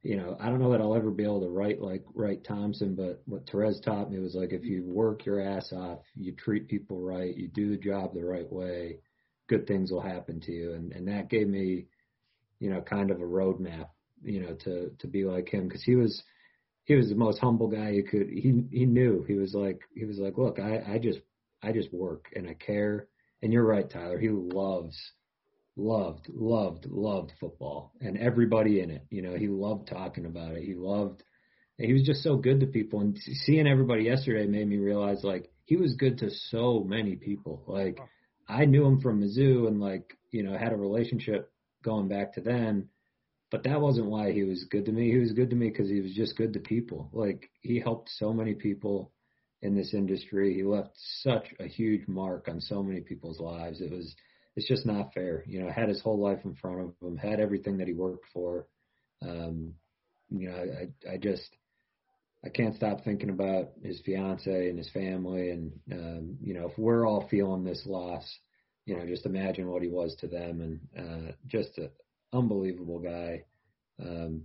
you 0.02 0.16
know, 0.16 0.38
I 0.40 0.46
don't 0.46 0.62
know 0.62 0.72
that 0.72 0.80
I'll 0.80 0.96
ever 0.96 1.12
be 1.12 1.26
able 1.26 1.42
to 1.42 1.50
write 1.50 1.82
like 1.82 2.06
Wright 2.16 2.42
Thompson, 2.42 2.96
but 2.96 3.22
what 3.26 3.46
Terez 3.46 3.84
taught 3.84 4.10
me 4.10 4.20
was 4.20 4.36
like 4.36 4.54
if 4.54 4.64
you 4.64 4.84
work 4.86 5.26
your 5.26 5.42
ass 5.42 5.74
off, 5.74 6.00
you 6.16 6.32
treat 6.32 6.70
people 6.70 7.02
right, 7.02 7.36
you 7.36 7.50
do 7.50 7.70
the 7.70 7.78
job 7.78 8.14
the 8.14 8.24
right 8.24 8.52
way, 8.52 9.00
good 9.50 9.68
things 9.68 9.92
will 9.92 10.02
happen 10.02 10.40
to 10.40 10.52
you. 10.54 10.74
And 10.74 10.94
and 10.94 11.10
that 11.10 11.30
gave 11.30 11.50
me 11.50 11.88
you 12.62 12.70
know, 12.70 12.80
kind 12.80 13.12
of 13.12 13.20
a 13.20 13.26
roadmap, 13.26 13.88
you 14.24 14.40
know, 14.40 14.54
to 14.64 14.92
to 15.00 15.08
be 15.08 15.26
like 15.26 15.50
him 15.50 15.68
because 15.68 15.84
he 15.84 15.96
was 15.96 16.24
he 16.86 16.96
was 16.96 17.10
the 17.10 17.16
most 17.16 17.40
humble 17.40 17.68
guy 17.68 17.90
you 17.90 18.04
could. 18.04 18.30
He 18.30 18.64
he 18.72 18.86
knew 18.86 19.24
he 19.28 19.36
was 19.36 19.54
like 19.54 19.82
he 19.94 20.06
was 20.06 20.18
like, 20.18 20.38
look, 20.38 20.60
I 20.60 20.82
I 20.88 20.98
just 21.00 21.20
I 21.62 21.74
just 21.74 21.92
work 21.92 22.32
and 22.36 22.48
I 22.48 22.54
care. 22.54 23.08
And 23.42 23.52
you're 23.52 23.66
right, 23.66 23.90
Tyler. 23.90 24.20
He 24.20 24.30
loves 24.30 24.96
loved, 25.76 26.28
loved, 26.30 26.86
loved 26.86 27.32
football 27.40 27.94
and 28.02 28.18
everybody 28.18 28.80
in 28.82 28.92
it. 28.92 29.06
You 29.10 29.22
know, 29.22 29.36
he 29.36 29.48
loved 29.48 29.88
talking 29.88 30.26
about 30.26 30.56
it. 30.56 30.64
He 30.64 30.76
loved, 30.76 31.24
he 31.78 31.94
was 31.94 32.04
just 32.04 32.24
so 32.24 32.36
good 32.36 32.60
to 32.60 32.68
people. 32.68 33.00
And 33.00 33.18
seeing 33.18 33.68
everybody 33.68 34.04
yesterday 34.04 34.46
made 34.46 34.68
me 34.68 34.78
realize 34.78 35.24
like 35.24 35.50
he 35.66 35.78
was 35.78 35.96
good 35.96 36.20
to 36.20 36.30
so 36.30 36.84
many 36.86 37.16
people. 37.16 37.64
Like 37.68 38.00
I 38.48 38.66
knew 38.66 38.86
him 38.86 39.02
from 39.02 39.22
Mizzou 39.22 39.68
and 39.68 39.80
like, 39.80 40.18
you 40.32 40.44
know, 40.44 40.58
had 40.58 40.74
a 40.74 40.78
relationship 40.78 41.51
going 41.84 42.08
back 42.08 42.34
to 42.34 42.42
then. 42.42 42.90
But 43.50 43.64
that 43.64 43.82
wasn't 43.82 44.10
why 44.10 44.32
he 44.32 44.44
was 44.44 44.64
good 44.70 44.86
to 44.86 44.92
me. 44.92 45.12
He 45.12 45.18
was 45.18 45.34
good 45.34 45.50
to 45.50 45.56
me 45.56 45.70
because 45.70 45.90
he 45.90 46.00
was 46.00 46.14
just 46.14 46.38
good 46.38 46.54
to 46.54 46.60
people. 46.60 47.10
Like 47.12 47.50
he 47.62 47.80
helped 47.80 48.10
so 48.10 48.32
many 48.32 48.54
people 48.54 49.12
in 49.62 49.76
this 49.76 49.94
industry. 49.94 50.54
He 50.54 50.64
left 50.64 50.92
such 51.22 51.54
a 51.60 51.68
huge 51.68 52.08
mark 52.08 52.48
on 52.48 52.62
so 52.62 52.82
many 52.82 53.02
people's 53.02 53.40
lives. 53.40 53.82
It 53.82 53.92
was 53.92 54.16
it's 54.56 54.68
just 54.68 54.86
not 54.86 55.14
fair. 55.14 55.44
You 55.48 55.64
know, 55.64 55.72
had 55.72 55.90
his 55.90 56.02
whole 56.02 56.20
life 56.20 56.40
in 56.44 56.56
front 56.56 56.82
of 56.82 56.94
him, 57.02 57.18
had 57.18 57.40
everything 57.40 57.78
that 57.78 57.88
he 57.88 57.94
worked 57.94 58.26
for. 58.34 58.68
Um, 59.22 59.76
you 60.30 60.50
know, 60.50 60.56
I, 60.56 61.14
I 61.14 61.18
just, 61.18 61.56
I 62.44 62.50
can't 62.50 62.76
stop 62.76 63.04
thinking 63.04 63.30
about 63.30 63.72
his 63.84 64.02
fiance 64.06 64.70
and 64.70 64.78
his 64.78 64.90
family, 64.90 65.52
and 65.52 65.72
um, 65.92 66.38
you 66.42 66.54
know, 66.54 66.68
if 66.68 66.78
we're 66.78 67.08
all 67.08 67.28
feeling 67.30 67.64
this 67.64 67.84
loss, 67.86 68.26
you 68.86 68.98
know, 68.98 69.06
just 69.06 69.26
imagine 69.26 69.68
what 69.68 69.82
he 69.82 69.88
was 69.88 70.16
to 70.16 70.28
them, 70.28 70.62
and 70.62 71.30
uh, 71.30 71.32
just 71.48 71.78
an 71.78 71.90
unbelievable 72.34 73.00
guy. 73.00 73.44
Um, 74.02 74.44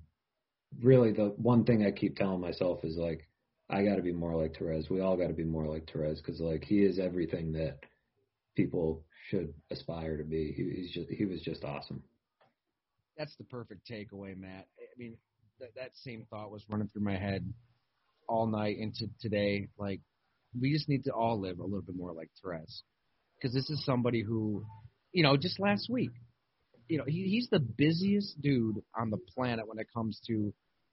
really, 0.82 1.12
the 1.12 1.34
one 1.36 1.64
thing 1.64 1.84
I 1.84 1.90
keep 1.90 2.16
telling 2.16 2.40
myself 2.40 2.84
is 2.84 2.96
like, 2.96 3.28
I 3.68 3.82
got 3.84 3.96
to 3.96 4.02
be 4.02 4.12
more 4.12 4.36
like 4.36 4.54
Terez. 4.54 4.90
We 4.90 5.00
all 5.00 5.16
got 5.16 5.28
to 5.28 5.32
be 5.34 5.44
more 5.44 5.66
like 5.66 5.86
Terez 5.86 6.16
because 6.16 6.40
like 6.40 6.64
he 6.64 6.84
is 6.84 6.98
everything 6.98 7.52
that 7.52 7.78
people 8.54 9.04
should 9.28 9.52
aspire 9.70 10.16
to 10.16 10.24
be. 10.24 10.52
He, 10.56 10.82
he's 10.82 10.92
just 10.92 11.10
he 11.10 11.24
was 11.24 11.40
just 11.42 11.64
awesome. 11.64 12.02
That's 13.18 13.34
the 13.36 13.44
perfect 13.44 13.88
takeaway, 13.90 14.36
Matt. 14.36 14.66
I 14.78 14.98
mean, 14.98 15.16
that 15.58 15.74
that 15.76 15.90
same 15.94 16.26
thought 16.30 16.50
was 16.50 16.64
running 16.68 16.88
through 16.88 17.02
my 17.02 17.16
head 17.16 17.52
all 18.28 18.46
night 18.46 18.76
into 18.78 19.08
today. 19.20 19.68
Like, 19.78 20.00
we 20.58 20.72
just 20.72 20.88
need 20.88 21.04
to 21.04 21.12
all 21.12 21.40
live 21.40 21.58
a 21.58 21.64
little 21.64 21.82
bit 21.82 21.96
more 21.96 22.12
like 22.12 22.30
Terez, 22.44 22.82
because 23.38 23.54
this 23.54 23.70
is 23.70 23.84
somebody 23.84 24.22
who, 24.22 24.64
you 25.12 25.22
know, 25.22 25.36
just 25.36 25.60
last 25.60 25.88
week, 25.90 26.10
you 26.88 26.98
know, 26.98 27.04
he, 27.06 27.28
he's 27.28 27.48
the 27.50 27.58
busiest 27.60 28.40
dude 28.40 28.82
on 28.98 29.10
the 29.10 29.18
planet 29.34 29.66
when 29.66 29.78
it 29.78 29.86
comes 29.94 30.20
to 30.26 30.52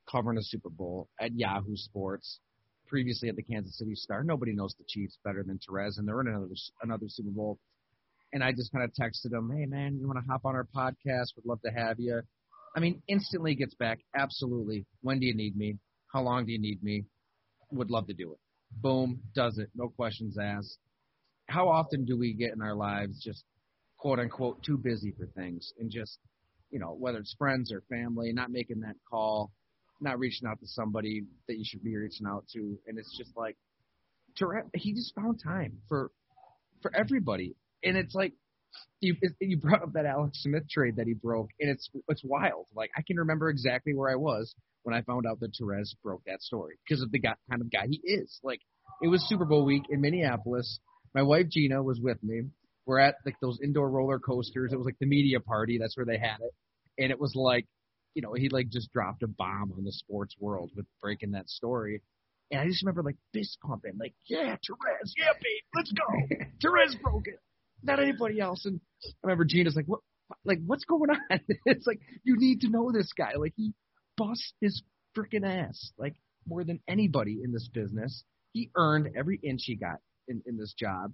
covering 0.10 0.38
a 0.38 0.44
Super 0.44 0.70
Bowl 0.70 1.08
at 1.20 1.34
Yahoo 1.34 1.76
Sports. 1.76 2.40
Previously 2.88 3.30
at 3.30 3.36
the 3.36 3.44
Kansas 3.44 3.78
City 3.78 3.96
Star, 3.96 4.24
nobody 4.24 4.54
knows 4.54 4.76
the 4.78 4.84
Chiefs 4.88 5.18
better 5.24 5.44
than 5.44 5.58
Terez, 5.58 5.98
and 5.98 6.08
they're 6.08 6.22
in 6.22 6.28
another 6.28 6.50
another 6.84 7.06
Super 7.08 7.32
Bowl 7.32 7.58
and 8.34 8.44
I 8.44 8.52
just 8.52 8.72
kind 8.72 8.84
of 8.84 8.92
texted 8.94 9.32
him, 9.32 9.52
"Hey 9.56 9.66
man, 9.68 9.98
you 10.00 10.08
want 10.08 10.20
to 10.20 10.30
hop 10.30 10.44
on 10.44 10.56
our 10.56 10.66
podcast? 10.76 11.36
Would 11.36 11.46
love 11.46 11.62
to 11.62 11.72
have 11.72 12.00
you." 12.00 12.22
I 12.76 12.80
mean, 12.80 13.02
instantly 13.08 13.56
gets 13.56 13.76
back, 13.76 14.00
"Absolutely. 14.16 14.86
When 15.02 15.20
do 15.20 15.28
you 15.28 15.36
need 15.36 15.56
me? 15.56 15.78
How 16.12 16.24
long 16.24 16.46
do 16.46 16.52
you 16.52 16.60
need 16.60 16.84
me? 16.84 17.06
Would 17.72 17.92
love 17.92 18.08
to 18.08 18.14
do 18.14 18.34
it." 18.34 18.40
Boom, 18.72 19.22
does 19.36 19.60
it. 19.60 19.70
No 19.76 19.90
questions 19.90 20.38
asked. 20.38 20.80
How 21.48 21.70
often 21.70 22.06
do 22.06 22.18
we 22.18 22.34
get 22.34 22.54
in 22.54 22.62
our 22.62 22.76
lives 22.76 23.22
just 23.24 23.44
quote 23.98 24.20
unquote 24.20 24.64
too 24.64 24.78
busy 24.78 25.14
for 25.18 25.28
things 25.28 25.72
and 25.80 25.92
just, 25.92 26.20
you 26.72 26.80
know, 26.80 26.96
whether 26.98 27.20
it's 27.20 27.36
friends 27.38 27.72
or 27.72 27.82
family, 27.90 28.32
not 28.34 28.52
making 28.52 28.82
that 28.82 28.96
call, 29.10 29.52
not 30.02 30.20
reaching 30.20 30.48
out 30.48 30.60
to 30.60 30.68
somebody 30.68 31.24
that 31.48 31.58
you 31.58 31.64
should 31.66 31.84
be 31.84 31.96
reaching 31.96 32.28
out 32.28 32.46
to, 32.54 32.78
and 32.88 32.98
it's 32.98 33.16
just 33.18 33.36
like, 33.38 33.56
he 34.74 34.94
just 34.94 35.14
found 35.16 35.40
time 35.44 35.78
for 35.88 36.10
for 36.82 36.94
everybody 36.96 37.56
and 37.84 37.98
it's 37.98 38.16
like 38.16 38.34
you 39.02 39.16
you 39.40 39.58
brought 39.58 39.84
up 39.84 39.94
that 39.94 40.06
Alex 40.06 40.42
Smith 40.42 40.68
trade 40.70 40.96
that 40.98 41.08
he 41.08 41.14
broke, 41.14 41.50
and 41.60 41.70
it's 41.70 41.90
it's 42.08 42.24
wild. 42.24 42.66
Like 42.76 42.92
I 42.98 43.02
can 43.06 43.18
remember 43.18 43.50
exactly 43.50 43.94
where 43.94 44.10
I 44.12 44.16
was 44.16 44.54
when 44.84 44.96
I 44.96 45.02
found 45.02 45.26
out 45.28 45.40
that 45.42 45.52
Terez 45.54 45.94
broke 46.04 46.24
that 46.26 46.42
story 46.42 46.76
because 46.88 47.02
of 47.02 47.12
the 47.12 47.20
guy, 47.20 47.36
kind 47.50 47.62
of 47.62 47.72
guy 47.72 47.88
he 47.90 48.02
is. 48.04 48.40
Like 48.44 48.60
it 49.02 49.08
was 49.08 49.28
Super 49.28 49.46
Bowl 49.46 49.66
week 49.66 49.84
in 49.90 50.02
Minneapolis. 50.02 50.80
My 51.14 51.22
wife 51.22 51.48
Gina 51.50 51.82
was 51.82 52.00
with 52.00 52.22
me. 52.24 52.44
We're 52.86 53.00
at 53.00 53.16
like 53.26 53.36
those 53.42 53.60
indoor 53.62 53.90
roller 53.90 54.20
coasters. 54.20 54.74
It 54.74 54.78
was 54.78 54.86
like 54.86 55.00
the 55.00 55.06
media 55.06 55.40
party. 55.40 55.78
That's 55.78 55.96
where 55.96 56.06
they 56.06 56.18
had 56.18 56.38
it, 56.42 56.54
and 57.02 57.12
it 57.12 57.20
was 57.20 57.34
like, 57.36 57.66
you 58.14 58.22
know, 58.22 58.34
he 58.34 58.50
like 58.50 58.70
just 58.70 58.92
dropped 58.92 59.24
a 59.24 59.28
bomb 59.28 59.74
on 59.78 59.84
the 59.84 59.92
sports 59.92 60.36
world 60.40 60.72
with 60.76 60.86
breaking 61.02 61.32
that 61.32 61.50
story. 61.50 62.02
And 62.52 62.60
I 62.60 62.68
just 62.68 62.84
remember 62.84 63.04
like 63.04 63.16
fist 63.34 63.58
pumping, 63.66 63.94
like, 64.00 64.14
yeah, 64.28 64.56
Terez, 64.58 65.14
yeah, 65.18 65.34
babe, 65.34 65.64
let's 65.76 65.92
go. 65.92 66.46
Terez 66.64 67.02
broke 67.02 67.28
it 67.28 67.40
not 67.84 68.02
anybody 68.02 68.40
else. 68.40 68.66
And 68.66 68.80
I 69.06 69.10
remember 69.24 69.46
Gina's 69.46 69.76
like, 69.76 69.86
what, 69.86 70.00
like, 70.46 70.60
what's 70.66 70.86
going 70.86 71.10
on? 71.10 71.40
it's 71.66 71.86
like, 71.86 72.00
you 72.24 72.38
need 72.38 72.62
to 72.62 72.70
know 72.70 72.92
this 72.92 73.12
guy. 73.16 73.34
Like, 73.38 73.54
he 73.56 73.74
busts 74.18 74.54
his 74.62 74.82
freaking 75.18 75.46
ass, 75.46 75.92
like, 75.98 76.16
more 76.48 76.64
than 76.64 76.80
anybody 76.88 77.42
in 77.44 77.52
this 77.52 77.70
business. 77.72 78.24
He 78.54 78.72
earned 78.76 79.10
every 79.18 79.40
inch 79.44 79.62
he 79.66 79.76
got 79.76 79.98
in, 80.28 80.42
in 80.46 80.58
this 80.58 80.74
job. 80.78 81.14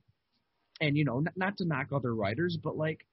And, 0.82 0.96
you 0.98 1.06
know, 1.06 1.20
not, 1.20 1.34
not 1.36 1.58
to 1.58 1.66
knock 1.66 1.88
other 1.94 2.16
writers, 2.16 2.58
but 2.62 2.78
like, 2.78 3.06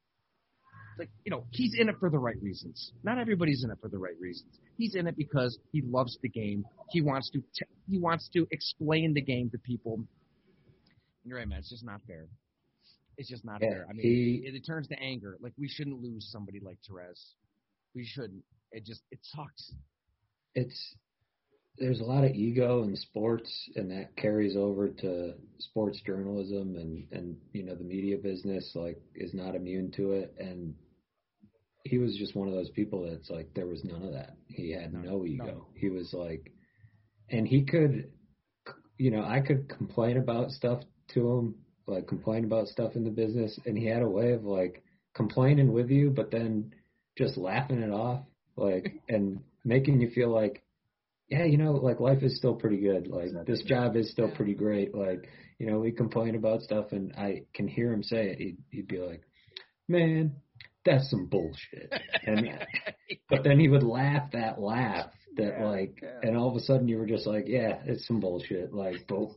like, 0.99 1.11
you 1.25 1.31
know, 1.31 1.45
he's 1.51 1.75
in 1.79 1.89
it 1.89 1.97
for 2.01 2.09
the 2.09 2.19
right 2.19 2.41
reasons. 2.41 2.93
Not 3.03 3.19
everybody's 3.19 3.65
in 3.65 3.71
it 3.71 3.79
for 3.83 3.89
the 3.89 3.99
right 3.99 4.19
reasons. 4.19 4.59
He's 4.79 4.95
in 4.95 5.07
it 5.07 5.17
because 5.17 5.59
he 5.73 5.83
loves 5.83 6.17
the 6.23 6.29
game. 6.29 6.65
He 6.91 7.03
wants 7.03 7.31
to, 7.31 7.41
t- 7.41 7.67
he 7.91 7.99
wants 7.99 8.31
to 8.33 8.47
explain 8.51 9.13
the 9.13 9.21
game 9.21 9.51
to 9.51 9.59
people. 9.59 9.95
And 9.95 10.07
you're 11.25 11.39
right, 11.39 11.49
man. 11.49 11.59
It's 11.59 11.71
just 11.71 11.85
not 11.85 12.01
fair. 12.07 12.29
It's 13.19 13.29
just 13.29 13.45
not 13.45 13.61
yeah, 13.63 13.71
fair. 13.71 13.87
I 13.89 13.93
mean, 13.93 14.03
he, 14.03 14.43
it, 14.47 14.55
it, 14.55 14.67
turns 14.67 14.89
to 14.89 14.99
anger. 15.01 15.37
Like 15.41 15.53
we 15.59 15.69
shouldn't 15.69 16.03
lose 16.03 16.29
somebody 16.31 16.61
like 16.61 16.79
Terez. 16.89 17.21
We 17.95 18.05
shouldn't. 18.05 18.43
It 18.73 18.85
just 18.85 19.03
it 19.11 19.19
sucks. 19.23 19.73
It's 20.55 20.97
there's 21.79 22.01
a 22.01 22.05
lot 22.05 22.25
of 22.25 22.33
ego 22.33 22.83
in 22.83 22.97
sports, 22.97 23.71
and 23.77 23.91
that 23.91 24.17
carries 24.17 24.57
over 24.57 24.89
to 24.89 25.35
sports 25.59 26.01
journalism 26.07 26.77
and 26.77 27.07
and 27.13 27.37
you 27.53 27.65
know 27.65 27.75
the 27.75 27.85
media 27.85 28.17
business. 28.17 28.73
Like 28.75 29.01
is 29.15 29.35
not 29.35 29.55
immune 29.55 29.93
to 29.93 30.13
it, 30.13 30.35
and 30.39 30.75
he 31.85 31.99
was 31.99 32.17
just 32.17 32.35
one 32.35 32.49
of 32.49 32.55
those 32.55 32.71
people 32.71 33.09
that's 33.09 33.31
like 33.31 33.53
there 33.55 33.67
was 33.67 33.85
none 33.85 34.03
of 34.03 34.13
that. 34.13 34.37
He 34.49 34.73
had 34.73 34.93
no, 34.93 35.01
no 35.01 35.27
ego. 35.27 35.45
No. 35.45 35.67
He 35.75 35.89
was 35.89 36.13
like, 36.13 36.53
and 37.31 37.47
he 37.47 37.65
could, 37.65 38.11
you 38.99 39.11
know, 39.11 39.25
I 39.25 39.41
could 39.41 39.69
complain 39.69 40.17
about 40.17 40.51
stuff 40.51 40.81
to 41.15 41.31
him 41.31 41.55
like 41.87 42.07
complain 42.09 42.45
about 42.45 42.69
stuff 42.69 42.97
in 42.97 43.05
the 43.05 43.11
business, 43.11 43.59
and 43.67 43.79
he 43.79 43.87
had 43.87 44.03
a 44.03 44.09
way 44.09 44.33
of 44.33 44.45
like 44.45 44.83
complaining 45.15 45.73
with 45.73 45.91
you, 45.91 46.11
but 46.11 46.31
then 46.31 46.73
just 47.17 47.37
laughing 47.37 47.81
it 47.81 47.91
off, 47.91 48.23
like 48.57 49.01
and 49.09 49.41
making 49.65 50.01
you 50.01 50.11
feel 50.11 50.31
like, 50.31 50.63
yeah, 51.29 51.45
you 51.45 51.57
know, 51.57 51.73
like 51.73 52.01
life 52.01 52.23
is 52.23 52.37
still 52.37 52.55
pretty 52.55 52.79
good. 52.79 53.09
Like 53.09 53.31
this 53.47 53.63
job 53.63 53.97
is 53.97 54.11
still 54.11 54.31
pretty 54.31 54.55
great. 54.55 54.95
Like 54.95 55.29
you 55.59 55.71
know, 55.71 55.79
we 55.79 55.93
complain 55.93 56.35
about 56.35 56.63
stuff, 56.63 56.93
and 56.93 57.13
I 57.17 57.43
can 57.55 57.67
hear 57.67 57.93
him 57.93 58.03
say 58.03 58.29
it. 58.29 58.39
He'd, 58.39 58.59
he'd 58.71 58.89
be 58.89 58.99
like, 58.99 59.23
man, 59.89 60.37
that's 60.85 61.11
some 61.11 61.27
bullshit. 61.27 61.93
And 62.27 62.49
but 63.31 63.43
then 63.43 63.59
he 63.59 63.69
would 63.69 63.83
laugh 63.83 64.31
that 64.33 64.61
laugh 64.61 65.11
that 65.37 65.57
yeah, 65.59 65.67
like, 65.67 65.99
yeah. 66.03 66.21
and 66.23 66.37
all 66.37 66.51
of 66.51 66.57
a 66.57 66.61
sudden 66.61 66.89
you 66.89 66.99
were 66.99 67.07
just 67.07 67.27
like, 67.27 67.45
yeah, 67.47 67.79
it's 67.85 68.07
some 68.07 68.21
bullshit. 68.21 68.73
Like, 68.73 69.07
but 69.09 69.29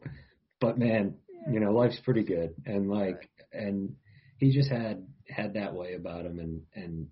but 0.60 0.78
man, 0.78 1.16
you 1.50 1.60
know, 1.60 1.72
life's 1.72 2.00
pretty 2.04 2.24
good. 2.24 2.54
And 2.66 2.90
like, 2.90 3.30
and 3.52 3.96
he 4.38 4.52
just 4.52 4.70
had, 4.70 5.06
had 5.28 5.54
that 5.54 5.74
way 5.74 5.94
about 5.94 6.26
him. 6.26 6.40
And, 6.40 6.62
and 6.76 7.08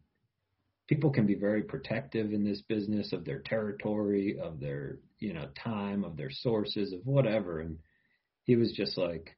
people 0.88 1.12
can 1.12 1.25
be 1.25 1.36
very 1.36 1.62
protective 1.62 2.32
in 2.32 2.44
this 2.44 2.62
business 2.62 3.13
of 3.13 3.25
their 3.25 3.39
territory, 3.39 4.38
of 4.41 4.60
their, 4.60 5.00
you 5.20 5.34
know, 5.34 5.48
time, 5.62 6.03
of 6.03 6.15
their 6.17 6.29
sources, 6.29 6.94
of 6.94 7.00
whatever. 7.06 7.60
And 7.60 7.77
he 8.44 8.56
was 8.56 8.72
just 8.72 8.98
like 8.98 9.36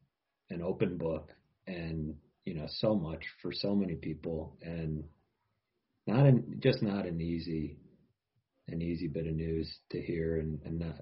an 0.50 0.62
open 0.62 0.98
book 0.98 1.32
and, 1.68 2.16
you 2.46 2.54
know, 2.54 2.68
so 2.68 2.96
much 2.96 3.24
for 3.42 3.52
so 3.52 3.76
many 3.76 3.96
people 3.96 4.58
and 4.62 5.04
not 6.08 6.26
an, 6.26 6.60
just 6.62 6.82
not 6.82 7.06
an 7.06 7.20
easy, 7.20 7.78
an 8.68 8.82
easy 8.82 9.08
bit 9.08 9.28
of 9.28 9.34
news 9.34 9.72
to 9.92 10.02
hear 10.02 10.38
and, 10.38 10.60
and 10.66 10.80
not, 10.80 10.96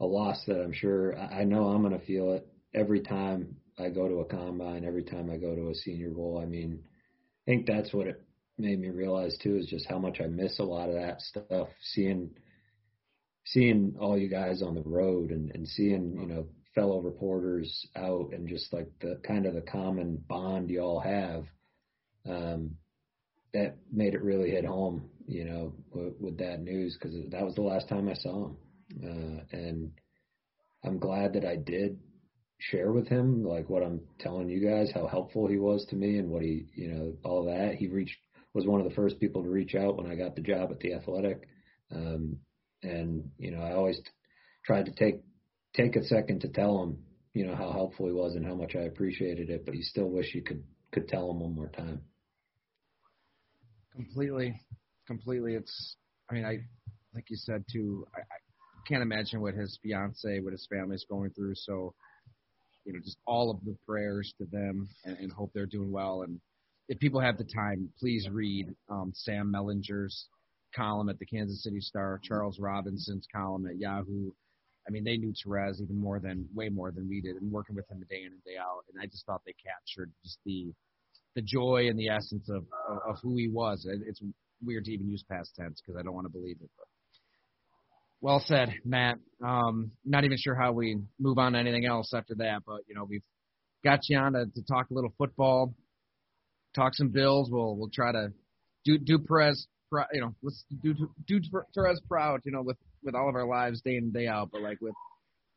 a 0.00 0.06
loss 0.06 0.42
that 0.46 0.60
I'm 0.60 0.72
sure 0.72 1.18
I 1.18 1.44
know 1.44 1.66
I'm 1.66 1.82
going 1.82 1.98
to 1.98 2.06
feel 2.06 2.32
it 2.32 2.46
every 2.72 3.02
time 3.02 3.56
I 3.78 3.90
go 3.90 4.08
to 4.08 4.20
a 4.20 4.24
combine, 4.24 4.84
every 4.84 5.04
time 5.04 5.30
I 5.30 5.36
go 5.36 5.54
to 5.54 5.68
a 5.68 5.74
senior 5.74 6.10
bowl. 6.10 6.40
I 6.42 6.46
mean, 6.46 6.80
I 7.46 7.50
think 7.50 7.66
that's 7.66 7.92
what 7.92 8.06
it 8.06 8.22
made 8.60 8.80
me 8.80 8.88
realize 8.88 9.36
too 9.38 9.56
is 9.56 9.66
just 9.66 9.86
how 9.88 9.98
much 9.98 10.20
I 10.20 10.26
miss 10.26 10.58
a 10.58 10.64
lot 10.64 10.88
of 10.88 10.94
that 10.94 11.20
stuff. 11.20 11.68
Seeing 11.92 12.30
seeing 13.44 13.96
all 13.98 14.16
you 14.18 14.28
guys 14.28 14.62
on 14.62 14.74
the 14.74 14.82
road 14.82 15.30
and, 15.30 15.50
and 15.54 15.66
seeing, 15.66 16.16
you 16.20 16.26
know, 16.26 16.46
fellow 16.74 17.00
reporters 17.00 17.86
out 17.96 18.32
and 18.32 18.46
just 18.46 18.72
like 18.72 18.88
the 19.00 19.18
kind 19.26 19.46
of 19.46 19.54
the 19.54 19.60
common 19.60 20.22
bond 20.28 20.70
you 20.70 20.80
all 20.80 21.00
have. 21.00 21.44
Um, 22.28 22.76
that 23.52 23.76
made 23.90 24.14
it 24.14 24.22
really 24.22 24.50
hit 24.50 24.64
home, 24.64 25.10
you 25.26 25.44
know, 25.44 25.72
with, 25.90 26.14
with 26.20 26.38
that 26.38 26.60
news 26.60 26.96
because 26.96 27.16
that 27.30 27.44
was 27.44 27.56
the 27.56 27.62
last 27.62 27.88
time 27.88 28.08
I 28.08 28.14
saw 28.14 28.46
him. 28.46 28.56
uh, 29.02 29.56
and 29.56 29.90
I'm 30.84 30.98
glad 30.98 31.32
that 31.34 31.44
I 31.44 31.56
did 31.56 31.98
share 32.58 32.92
with 32.92 33.08
him 33.08 33.44
like 33.44 33.68
what 33.68 33.82
I'm 33.82 34.00
telling 34.18 34.48
you 34.48 34.60
guys, 34.60 34.90
how 34.94 35.06
helpful 35.06 35.46
he 35.46 35.58
was 35.58 35.84
to 35.86 35.96
me, 35.96 36.18
and 36.18 36.30
what 36.30 36.42
he, 36.42 36.66
you 36.74 36.88
know, 36.88 37.16
all 37.24 37.44
that. 37.46 37.74
He 37.74 37.88
reached 37.88 38.18
was 38.54 38.66
one 38.66 38.80
of 38.80 38.88
the 38.88 38.94
first 38.94 39.20
people 39.20 39.42
to 39.42 39.48
reach 39.48 39.74
out 39.74 39.96
when 39.96 40.10
I 40.10 40.16
got 40.16 40.34
the 40.34 40.42
job 40.42 40.70
at 40.70 40.80
the 40.80 40.94
Athletic, 40.94 41.48
um, 41.94 42.38
and 42.82 43.30
you 43.38 43.50
know, 43.50 43.60
I 43.60 43.74
always 43.74 44.00
tried 44.64 44.86
to 44.86 44.92
take 44.92 45.20
take 45.74 45.96
a 45.96 46.04
second 46.04 46.40
to 46.40 46.48
tell 46.48 46.82
him, 46.82 46.98
you 47.32 47.46
know, 47.46 47.54
how 47.54 47.70
helpful 47.72 48.06
he 48.06 48.12
was 48.12 48.34
and 48.34 48.44
how 48.44 48.54
much 48.54 48.74
I 48.74 48.82
appreciated 48.82 49.50
it. 49.50 49.64
But 49.64 49.76
you 49.76 49.82
still 49.82 50.08
wish 50.08 50.34
you 50.34 50.42
could 50.42 50.64
could 50.92 51.08
tell 51.08 51.30
him 51.30 51.40
one 51.40 51.54
more 51.54 51.68
time. 51.68 52.02
Completely, 53.94 54.60
completely. 55.06 55.54
It's. 55.54 55.96
I 56.30 56.34
mean, 56.34 56.44
I 56.44 56.60
like 57.14 57.24
you 57.28 57.36
said 57.36 57.64
too. 57.72 58.06
I, 58.14 58.20
I 58.20 58.38
can't 58.88 59.02
imagine 59.02 59.40
what 59.40 59.54
his 59.54 59.78
fiance, 59.82 60.40
what 60.40 60.52
his 60.52 60.66
family's 60.70 61.04
going 61.08 61.30
through. 61.30 61.54
So, 61.54 61.94
you 62.84 62.92
know, 62.92 63.00
just 63.00 63.18
all 63.26 63.50
of 63.50 63.64
the 63.64 63.76
prayers 63.86 64.32
to 64.38 64.46
them 64.46 64.88
and, 65.04 65.18
and 65.18 65.32
hope 65.32 65.52
they're 65.54 65.66
doing 65.66 65.92
well. 65.92 66.22
And 66.22 66.40
if 66.90 66.98
people 66.98 67.20
have 67.20 67.38
the 67.38 67.44
time, 67.44 67.88
please 68.00 68.28
read 68.30 68.66
um, 68.90 69.12
Sam 69.14 69.52
Mellinger's 69.54 70.26
column 70.74 71.08
at 71.08 71.20
the 71.20 71.24
Kansas 71.24 71.62
City 71.62 71.80
Star, 71.80 72.20
Charles 72.22 72.58
Robinson's 72.58 73.26
column 73.32 73.66
at 73.66 73.78
Yahoo. 73.78 74.32
I 74.88 74.90
mean, 74.90 75.04
they 75.04 75.16
knew 75.16 75.32
Terez 75.32 75.80
even 75.80 76.00
more 76.00 76.18
than, 76.18 76.48
way 76.52 76.68
more 76.68 76.90
than 76.90 77.08
we 77.08 77.20
did, 77.20 77.36
and 77.36 77.52
working 77.52 77.76
with 77.76 77.88
him 77.88 78.04
day 78.10 78.22
in 78.26 78.32
and 78.32 78.42
day 78.44 78.56
out. 78.60 78.82
And 78.92 79.00
I 79.00 79.06
just 79.06 79.24
thought 79.24 79.42
they 79.46 79.54
captured 79.64 80.10
just 80.24 80.38
the, 80.44 80.72
the 81.36 81.42
joy 81.42 81.86
and 81.88 81.96
the 81.96 82.08
essence 82.08 82.48
of, 82.50 82.64
of, 82.88 82.98
of 83.08 83.16
who 83.22 83.36
he 83.36 83.48
was. 83.48 83.86
It's 83.88 84.20
weird 84.60 84.84
to 84.86 84.92
even 84.92 85.08
use 85.08 85.22
past 85.30 85.52
tense 85.56 85.80
because 85.80 85.96
I 85.96 86.02
don't 86.02 86.14
want 86.14 86.26
to 86.26 86.32
believe 86.32 86.56
it. 86.60 86.70
But 86.76 86.86
well 88.20 88.42
said, 88.44 88.74
Matt. 88.84 89.18
Um, 89.46 89.92
not 90.04 90.24
even 90.24 90.38
sure 90.40 90.56
how 90.56 90.72
we 90.72 90.98
move 91.20 91.38
on 91.38 91.52
to 91.52 91.58
anything 91.60 91.86
else 91.86 92.12
after 92.12 92.34
that, 92.36 92.62
but 92.66 92.80
you 92.88 92.96
know 92.96 93.04
we've 93.08 93.22
got 93.84 94.00
you 94.08 94.18
on 94.18 94.32
to, 94.32 94.46
to 94.46 94.62
talk 94.64 94.90
a 94.90 94.94
little 94.94 95.14
football, 95.16 95.72
talk 96.74 96.94
some 96.94 97.08
Bills. 97.08 97.48
We'll 97.50 97.76
we'll 97.76 97.90
try 97.90 98.12
to 98.12 98.32
do 98.84 98.98
do 98.98 99.18
Perez, 99.18 99.66
you 100.12 100.20
know, 100.20 100.34
let's 100.42 100.64
do 100.82 100.94
do 101.26 101.40
Terez 101.76 101.98
proud, 102.08 102.40
you 102.44 102.52
know, 102.52 102.62
with 102.62 102.76
with 103.02 103.14
all 103.14 103.28
of 103.28 103.34
our 103.34 103.46
lives 103.46 103.80
day 103.82 103.96
in 103.96 104.04
and 104.04 104.12
day 104.12 104.26
out. 104.26 104.50
But 104.52 104.62
like 104.62 104.78
with 104.80 104.94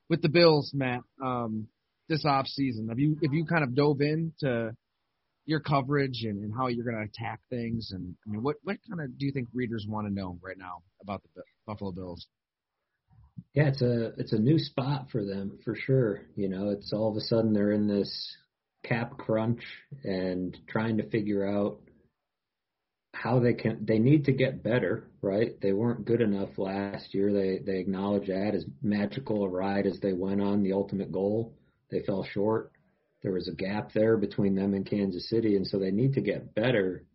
with 0.10 0.22
the 0.22 0.30
Bills, 0.30 0.72
Matt, 0.74 1.02
um, 1.24 1.68
this 2.10 2.26
off 2.26 2.48
season, 2.48 2.90
have 2.90 3.00
you 3.00 3.18
have 3.24 3.34
you 3.34 3.46
kind 3.46 3.64
of 3.64 3.76
dove 3.76 4.02
into 4.02 4.76
your 5.46 5.60
coverage 5.60 6.24
and, 6.24 6.44
and 6.44 6.54
how 6.56 6.68
you're 6.68 6.86
going 6.86 6.98
to 6.98 7.10
attack 7.10 7.40
things? 7.50 7.92
And 7.92 8.16
I 8.26 8.32
mean, 8.32 8.44
what 8.44 8.58
what 8.64 8.78
kind 8.90 9.02
of 9.02 9.18
do 9.18 9.26
you 9.26 9.32
think 9.32 9.50
readers 9.54 9.86
want 9.88 10.08
to 10.08 10.14
know 10.14 10.38
right 10.42 10.58
now 10.58 10.84
about 11.02 11.22
the 11.24 11.42
Buffalo 11.66 11.92
Bills? 11.92 12.28
Yeah, 13.54 13.68
it's 13.68 13.82
a 13.82 14.14
it's 14.18 14.34
a 14.34 14.40
new 14.40 14.60
spot 14.60 15.08
for 15.12 15.24
them 15.24 15.60
for 15.64 15.76
sure. 15.76 16.22
You 16.36 16.50
know, 16.50 16.70
it's 16.70 16.94
all 16.94 17.10
of 17.10 17.18
a 17.18 17.22
sudden 17.22 17.54
they're 17.54 17.72
in 17.72 17.88
this 17.88 18.36
cap 18.84 19.18
crunch 19.18 19.64
and 20.04 20.58
trying 20.68 20.98
to 20.98 21.10
figure 21.10 21.48
out 21.48 21.80
how 23.14 23.40
they 23.40 23.54
can 23.54 23.86
they 23.86 24.00
need 24.00 24.26
to 24.26 24.32
get 24.32 24.64
better, 24.64 25.08
right? 25.22 25.60
They 25.62 25.72
weren't 25.72 26.06
good 26.06 26.22
enough 26.22 26.58
last 26.58 27.14
year. 27.14 27.32
They 27.32 27.60
they 27.60 27.80
acknowledge 27.80 28.28
that 28.28 28.56
as 28.56 28.66
magical 28.82 29.44
a 29.44 29.50
ride 29.50 29.86
as 29.86 30.00
they 30.00 30.14
went 30.14 30.42
on 30.42 30.64
the 30.64 30.74
ultimate 30.74 31.12
goal. 31.12 31.54
They 31.90 32.02
fell 32.02 32.24
short. 32.24 32.72
There 33.22 33.32
was 33.32 33.48
a 33.48 33.54
gap 33.54 33.94
there 33.94 34.18
between 34.18 34.56
them 34.56 34.74
and 34.74 34.86
Kansas 34.86 35.30
City 35.30 35.56
and 35.56 35.66
so 35.66 35.80
they 35.80 35.92
need 35.92 36.14
to 36.14 36.22
get 36.22 36.54
better 36.56 37.06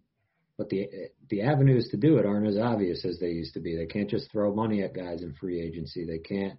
but 0.58 0.68
the 0.68 0.88
the 1.30 1.42
avenues 1.42 1.88
to 1.88 1.96
do 1.96 2.18
it 2.18 2.26
aren't 2.26 2.48
as 2.48 2.58
obvious 2.58 3.04
as 3.04 3.18
they 3.18 3.30
used 3.30 3.54
to 3.54 3.60
be. 3.60 3.76
They 3.76 3.86
can't 3.86 4.10
just 4.10 4.30
throw 4.30 4.52
money 4.52 4.82
at 4.82 4.92
guys 4.92 5.22
in 5.22 5.32
free 5.34 5.60
agency. 5.60 6.04
They 6.04 6.18
can't, 6.18 6.58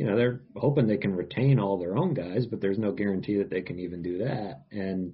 you 0.00 0.06
know, 0.06 0.16
they're 0.16 0.40
hoping 0.56 0.86
they 0.86 0.96
can 0.96 1.14
retain 1.14 1.58
all 1.60 1.76
their 1.76 1.94
own 1.94 2.14
guys, 2.14 2.46
but 2.46 2.62
there's 2.62 2.78
no 2.78 2.90
guarantee 2.90 3.36
that 3.36 3.50
they 3.50 3.60
can 3.60 3.78
even 3.78 4.00
do 4.00 4.16
that. 4.24 4.62
And 4.72 5.12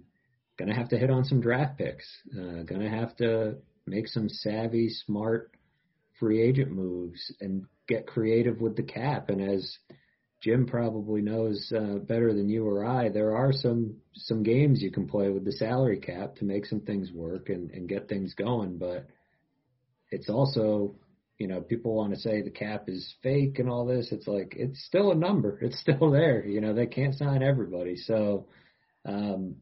gonna 0.57 0.77
have 0.77 0.91
to 0.91 0.97
hit 0.97 1.11
on 1.11 1.25
some 1.25 1.41
draft 1.41 1.77
picks. 1.77 2.07
Uh, 2.33 2.63
gonna 2.63 2.89
have 2.89 3.17
to 3.17 3.57
make 3.85 4.07
some 4.07 4.29
savvy, 4.29 4.89
smart 4.89 5.51
free 6.21 6.41
agent 6.41 6.71
moves 6.71 7.35
and 7.41 7.65
get 7.89 8.07
creative 8.07 8.61
with 8.61 8.77
the 8.77 8.85
cap. 8.85 9.29
And 9.29 9.41
as 9.41 9.77
Jim 10.41 10.67
probably 10.67 11.21
knows 11.21 11.73
uh, 11.77 11.99
better 11.99 12.33
than 12.33 12.49
you 12.49 12.65
or 12.65 12.85
I. 12.85 13.09
There 13.09 13.35
are 13.35 13.53
some 13.53 13.97
some 14.15 14.45
games 14.45 14.81
you 14.81 14.93
can 14.93 15.09
play 15.09 15.31
with 15.31 15.45
the 15.45 15.51
salary 15.51 15.99
cap 15.99 16.37
to 16.37 16.45
make 16.45 16.65
some 16.65 16.83
things 16.83 17.11
work 17.11 17.49
and, 17.49 17.73
and 17.73 17.89
get 17.89 18.09
things 18.09 18.35
going, 18.35 18.79
but 18.79 19.09
it's 20.13 20.31
also 20.31 20.95
you 21.39 21.47
know 21.47 21.61
people 21.61 21.95
want 21.95 22.15
to 22.15 22.21
say 22.21 22.43
the 22.43 22.51
cap 22.51 22.89
is 22.89 23.15
fake 23.23 23.59
and 23.59 23.69
all 23.69 23.87
this. 23.87 24.13
It's 24.13 24.27
like 24.27 24.55
it's 24.57 24.85
still 24.85 25.13
a 25.13 25.17
number. 25.17 25.59
It's 25.63 25.81
still 25.81 26.11
there. 26.11 26.45
You 26.45 26.61
know 26.61 26.75
they 26.75 26.87
can't 26.87 27.15
sign 27.15 27.43
everybody, 27.43 27.97
so 27.97 28.47
um, 29.05 29.57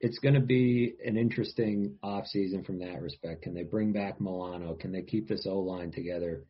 it's 0.00 0.18
going 0.18 0.34
to 0.34 0.40
be 0.40 0.94
an 1.04 1.16
interesting 1.16 1.96
off 2.02 2.26
season 2.26 2.64
from 2.64 2.78
that 2.78 3.02
respect. 3.02 3.42
Can 3.42 3.54
they 3.54 3.64
bring 3.64 3.92
back 3.92 4.20
Milano? 4.20 4.74
Can 4.74 4.92
they 4.92 5.02
keep 5.02 5.28
this 5.28 5.46
O 5.46 5.58
line 5.58 5.92
together? 5.92 6.44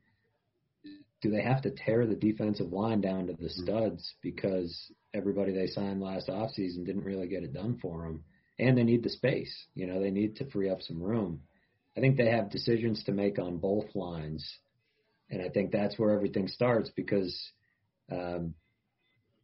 do 1.20 1.30
they 1.30 1.42
have 1.42 1.62
to 1.62 1.70
tear 1.70 2.06
the 2.06 2.14
defensive 2.14 2.72
line 2.72 3.00
down 3.00 3.26
to 3.26 3.32
the 3.34 3.44
mm-hmm. 3.44 3.64
studs 3.64 4.14
because 4.22 4.90
everybody 5.12 5.52
they 5.52 5.66
signed 5.66 6.00
last 6.00 6.28
offseason 6.28 6.86
didn't 6.86 7.04
really 7.04 7.28
get 7.28 7.42
it 7.42 7.52
done 7.52 7.78
for 7.80 8.02
them? 8.02 8.24
And 8.58 8.76
they 8.76 8.84
need 8.84 9.02
the 9.02 9.10
space. 9.10 9.66
You 9.74 9.86
know, 9.86 10.00
they 10.00 10.10
need 10.10 10.36
to 10.36 10.50
free 10.50 10.70
up 10.70 10.82
some 10.82 11.02
room. 11.02 11.40
I 12.00 12.02
think 12.02 12.16
they 12.16 12.30
have 12.30 12.48
decisions 12.48 13.04
to 13.04 13.12
make 13.12 13.38
on 13.38 13.58
both 13.58 13.94
lines. 13.94 14.50
And 15.28 15.42
I 15.42 15.50
think 15.50 15.70
that's 15.70 15.98
where 15.98 16.14
everything 16.14 16.48
starts 16.48 16.88
because 16.96 17.38
um, 18.10 18.54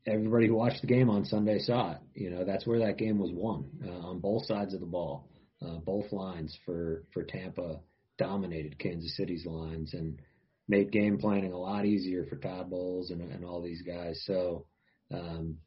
everybody 0.06 0.46
who 0.46 0.54
watched 0.54 0.80
the 0.80 0.86
game 0.86 1.10
on 1.10 1.26
Sunday 1.26 1.58
saw 1.58 1.92
it. 1.92 1.98
You 2.14 2.30
know, 2.30 2.46
that's 2.46 2.66
where 2.66 2.78
that 2.78 2.96
game 2.96 3.18
was 3.18 3.30
won 3.30 3.66
uh, 3.86 4.08
on 4.08 4.20
both 4.20 4.46
sides 4.46 4.72
of 4.72 4.80
the 4.80 4.86
ball. 4.86 5.28
Uh, 5.60 5.76
both 5.84 6.10
lines 6.12 6.58
for 6.64 7.04
for 7.12 7.24
Tampa 7.24 7.80
dominated 8.16 8.78
Kansas 8.78 9.14
City's 9.18 9.44
lines, 9.44 9.92
and 9.92 10.18
made 10.66 10.90
game 10.90 11.18
planning 11.18 11.52
a 11.52 11.58
lot 11.58 11.84
easier 11.84 12.24
for 12.24 12.36
Todd 12.36 12.70
Bowles 12.70 13.10
and, 13.10 13.20
and 13.20 13.44
all 13.44 13.60
these 13.60 13.82
guys. 13.82 14.22
So, 14.24 14.64
um, 15.12 15.58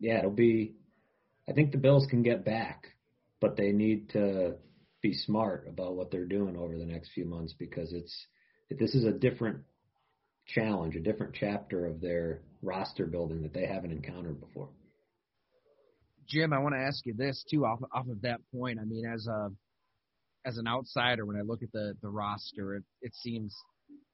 yeah, 0.00 0.18
it'll 0.18 0.30
be. 0.32 0.74
I 1.48 1.52
think 1.52 1.70
the 1.70 1.78
Bills 1.78 2.08
can 2.10 2.24
get 2.24 2.44
back, 2.44 2.88
but 3.40 3.56
they 3.56 3.70
need 3.70 4.10
to 4.10 4.56
be 5.02 5.14
smart 5.14 5.66
about 5.68 5.94
what 5.94 6.10
they're 6.10 6.24
doing 6.24 6.56
over 6.56 6.76
the 6.76 6.84
next 6.84 7.10
few 7.12 7.24
months 7.24 7.54
because 7.58 7.92
it's 7.92 8.26
this 8.70 8.94
is 8.94 9.04
a 9.04 9.12
different 9.12 9.60
challenge, 10.46 10.96
a 10.96 11.00
different 11.00 11.34
chapter 11.38 11.86
of 11.86 12.00
their 12.00 12.40
roster 12.62 13.06
building 13.06 13.42
that 13.42 13.54
they 13.54 13.66
haven't 13.66 13.92
encountered 13.92 14.40
before. 14.40 14.68
Jim, 16.28 16.52
I 16.52 16.58
want 16.58 16.74
to 16.74 16.80
ask 16.80 17.06
you 17.06 17.14
this 17.16 17.44
too, 17.50 17.64
off 17.64 17.80
off 17.92 18.08
of 18.08 18.20
that 18.22 18.40
point. 18.52 18.78
I 18.80 18.84
mean, 18.84 19.06
as 19.06 19.26
a 19.26 19.50
as 20.44 20.58
an 20.58 20.66
outsider, 20.66 21.24
when 21.24 21.36
I 21.36 21.42
look 21.42 21.62
at 21.62 21.72
the 21.72 21.94
the 22.02 22.08
roster, 22.08 22.76
it, 22.76 22.84
it 23.00 23.14
seems 23.14 23.54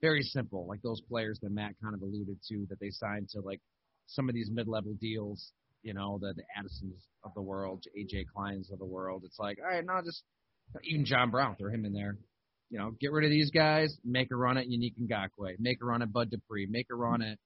very 0.01 0.23
simple, 0.23 0.67
like 0.69 0.83
those 0.83 1.01
players 1.01 1.39
that 1.43 1.51
Matt 1.51 1.73
kind 1.83 1.95
of 1.95 2.03
alluded 2.03 2.39
to 2.49 2.67
that 2.69 2.79
they 2.79 2.91
signed 2.91 3.29
to 3.31 3.41
like 3.41 3.61
some 4.07 4.29
of 4.29 4.35
these 4.35 4.51
mid-level 4.53 4.95
deals, 5.01 5.53
you 5.83 5.95
know, 5.95 6.19
the, 6.21 6.35
the 6.35 6.43
Addisons 6.57 7.03
of 7.25 7.33
the 7.35 7.43
world, 7.43 7.85
AJ 7.99 8.27
Kleins 8.37 8.71
of 8.71 8.79
the 8.79 8.85
world. 8.85 9.23
It's 9.25 9.39
like, 9.39 9.59
all 9.63 9.69
right, 9.69 9.85
now 9.85 10.03
just 10.03 10.23
even 10.85 11.05
John 11.05 11.31
Brown, 11.31 11.57
throw 11.57 11.71
him 11.71 11.85
in 11.85 11.93
there. 11.93 12.17
You 12.71 12.79
know, 12.79 12.91
get 13.01 13.13
rid 13.13 13.25
of 13.25 13.31
these 13.31 13.51
guys, 13.51 13.97
make 14.05 14.31
a 14.33 14.37
run 14.37 14.59
at 14.59 14.67
Yannick 14.67 14.95
Ngakoue, 15.01 15.57
make 15.59 15.79
a 15.81 15.85
run 15.85 16.03
at 16.03 16.13
Bud 16.13 16.31
Dupree, 16.31 16.67
make 16.69 16.89
a 16.91 16.95
run 16.95 17.23
at 17.23 17.39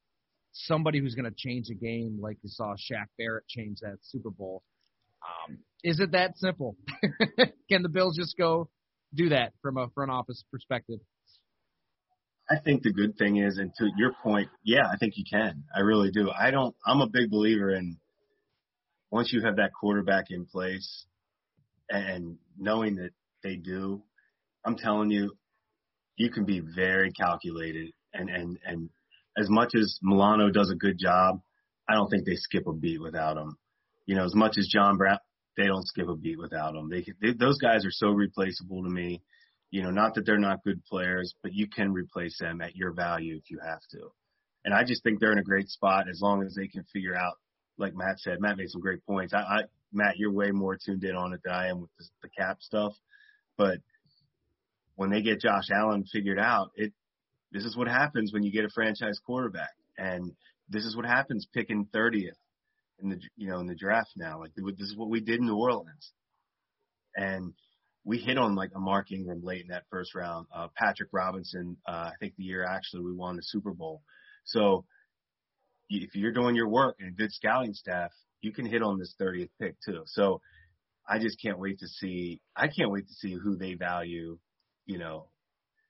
somebody 0.52 1.00
who's 1.00 1.14
going 1.14 1.30
to 1.30 1.36
change 1.36 1.68
a 1.70 1.74
game 1.74 2.18
like 2.20 2.38
you 2.42 2.48
saw 2.48 2.74
Shaq 2.74 3.06
Barrett 3.18 3.46
change 3.46 3.80
that 3.82 3.98
Super 4.02 4.30
Bowl. 4.30 4.62
Um, 5.22 5.58
is 5.84 6.00
it 6.00 6.12
that 6.12 6.38
simple? 6.38 6.76
Can 7.70 7.82
the 7.82 7.88
Bills 7.88 8.16
just 8.16 8.36
go 8.36 8.68
do 9.14 9.30
that 9.30 9.52
from 9.62 9.76
a 9.76 9.88
front 9.94 10.10
office 10.10 10.42
perspective? 10.50 11.00
I 12.50 12.56
think 12.64 12.82
the 12.82 12.92
good 12.92 13.18
thing 13.18 13.36
is, 13.36 13.58
and 13.58 13.72
to 13.76 13.90
your 13.96 14.12
point, 14.22 14.48
yeah, 14.64 14.86
I 14.90 14.96
think 14.96 15.14
you 15.16 15.24
can. 15.30 15.64
I 15.74 15.80
really 15.80 16.10
do. 16.10 16.30
I 16.30 16.50
don't. 16.50 16.74
I'm 16.86 17.02
a 17.02 17.06
big 17.06 17.30
believer 17.30 17.74
in 17.74 17.98
once 19.10 19.32
you 19.32 19.42
have 19.42 19.56
that 19.56 19.72
quarterback 19.78 20.30
in 20.30 20.46
place, 20.46 21.04
and 21.90 22.38
knowing 22.58 22.96
that 22.96 23.10
they 23.42 23.56
do, 23.56 24.02
I'm 24.64 24.76
telling 24.76 25.10
you, 25.10 25.32
you 26.16 26.30
can 26.30 26.44
be 26.44 26.60
very 26.60 27.12
calculated. 27.12 27.92
And 28.12 28.28
and 28.28 28.58
and 28.64 28.90
as 29.36 29.48
much 29.48 29.74
as 29.74 29.98
Milano 30.02 30.50
does 30.50 30.70
a 30.70 30.76
good 30.76 30.98
job, 30.98 31.40
I 31.88 31.94
don't 31.94 32.10
think 32.10 32.26
they 32.26 32.36
skip 32.36 32.66
a 32.66 32.72
beat 32.72 33.00
without 33.00 33.36
him. 33.36 33.56
You 34.06 34.16
know, 34.16 34.24
as 34.24 34.34
much 34.34 34.56
as 34.58 34.68
John 34.68 34.96
Brown, 34.96 35.18
they 35.56 35.66
don't 35.66 35.86
skip 35.86 36.08
a 36.08 36.16
beat 36.16 36.38
without 36.38 36.74
him. 36.74 36.88
They, 36.90 37.04
they 37.20 37.34
those 37.38 37.58
guys 37.58 37.84
are 37.84 37.90
so 37.90 38.08
replaceable 38.08 38.82
to 38.82 38.90
me. 38.90 39.22
You 39.70 39.82
know, 39.82 39.90
not 39.90 40.14
that 40.14 40.24
they're 40.24 40.38
not 40.38 40.64
good 40.64 40.82
players, 40.84 41.34
but 41.42 41.52
you 41.52 41.68
can 41.68 41.92
replace 41.92 42.38
them 42.38 42.62
at 42.62 42.74
your 42.74 42.92
value 42.92 43.36
if 43.36 43.50
you 43.50 43.58
have 43.62 43.82
to. 43.92 44.08
And 44.64 44.74
I 44.74 44.84
just 44.84 45.02
think 45.02 45.20
they're 45.20 45.32
in 45.32 45.38
a 45.38 45.42
great 45.42 45.68
spot 45.68 46.08
as 46.10 46.20
long 46.20 46.42
as 46.42 46.54
they 46.54 46.68
can 46.68 46.84
figure 46.92 47.14
out, 47.14 47.34
like 47.76 47.94
Matt 47.94 48.18
said. 48.18 48.40
Matt 48.40 48.56
made 48.56 48.70
some 48.70 48.80
great 48.80 49.04
points. 49.04 49.34
I, 49.34 49.38
I 49.38 49.60
Matt, 49.92 50.18
you're 50.18 50.32
way 50.32 50.50
more 50.50 50.76
tuned 50.76 51.04
in 51.04 51.16
on 51.16 51.32
it 51.32 51.40
than 51.44 51.52
I 51.52 51.68
am 51.68 51.80
with 51.80 51.90
the, 51.98 52.04
the 52.22 52.28
cap 52.28 52.58
stuff. 52.60 52.92
But 53.56 53.78
when 54.96 55.10
they 55.10 55.22
get 55.22 55.40
Josh 55.40 55.70
Allen 55.70 56.04
figured 56.04 56.38
out, 56.38 56.70
it 56.74 56.92
this 57.52 57.64
is 57.64 57.76
what 57.76 57.88
happens 57.88 58.32
when 58.32 58.42
you 58.42 58.52
get 58.52 58.64
a 58.64 58.70
franchise 58.70 59.18
quarterback, 59.24 59.74
and 59.96 60.32
this 60.68 60.84
is 60.84 60.94
what 60.94 61.06
happens 61.06 61.46
picking 61.54 61.86
30th 61.94 62.36
in 63.00 63.08
the 63.10 63.20
you 63.36 63.48
know 63.48 63.60
in 63.60 63.66
the 63.66 63.74
draft 63.74 64.10
now. 64.16 64.40
Like 64.40 64.52
this 64.54 64.88
is 64.88 64.96
what 64.96 65.08
we 65.08 65.20
did 65.20 65.40
in 65.40 65.46
New 65.46 65.56
Orleans, 65.56 66.12
and 67.16 67.54
we 68.04 68.18
hit 68.18 68.38
on 68.38 68.54
like 68.54 68.70
a 68.74 68.80
Mark 68.80 69.12
Ingram 69.12 69.42
late 69.42 69.62
in 69.62 69.68
that 69.68 69.84
first 69.90 70.14
round. 70.14 70.46
Uh, 70.54 70.68
Patrick 70.76 71.10
Robinson, 71.12 71.76
uh, 71.86 72.10
I 72.10 72.12
think 72.20 72.34
the 72.36 72.44
year 72.44 72.64
actually 72.64 73.02
we 73.02 73.12
won 73.12 73.36
the 73.36 73.42
Super 73.42 73.72
Bowl. 73.72 74.02
So 74.44 74.84
if 75.90 76.14
you're 76.14 76.32
doing 76.32 76.54
your 76.54 76.68
work 76.68 76.96
and 77.00 77.08
a 77.08 77.12
good 77.12 77.32
scouting 77.32 77.74
staff, 77.74 78.10
you 78.40 78.52
can 78.52 78.66
hit 78.66 78.82
on 78.82 78.98
this 78.98 79.14
30th 79.20 79.50
pick 79.60 79.76
too. 79.84 80.02
So 80.06 80.40
I 81.08 81.18
just 81.18 81.40
can't 81.40 81.58
wait 81.58 81.78
to 81.80 81.88
see. 81.88 82.40
I 82.54 82.68
can't 82.68 82.90
wait 82.90 83.08
to 83.08 83.14
see 83.14 83.34
who 83.34 83.56
they 83.56 83.74
value. 83.74 84.38
You 84.86 84.98
know, 84.98 85.28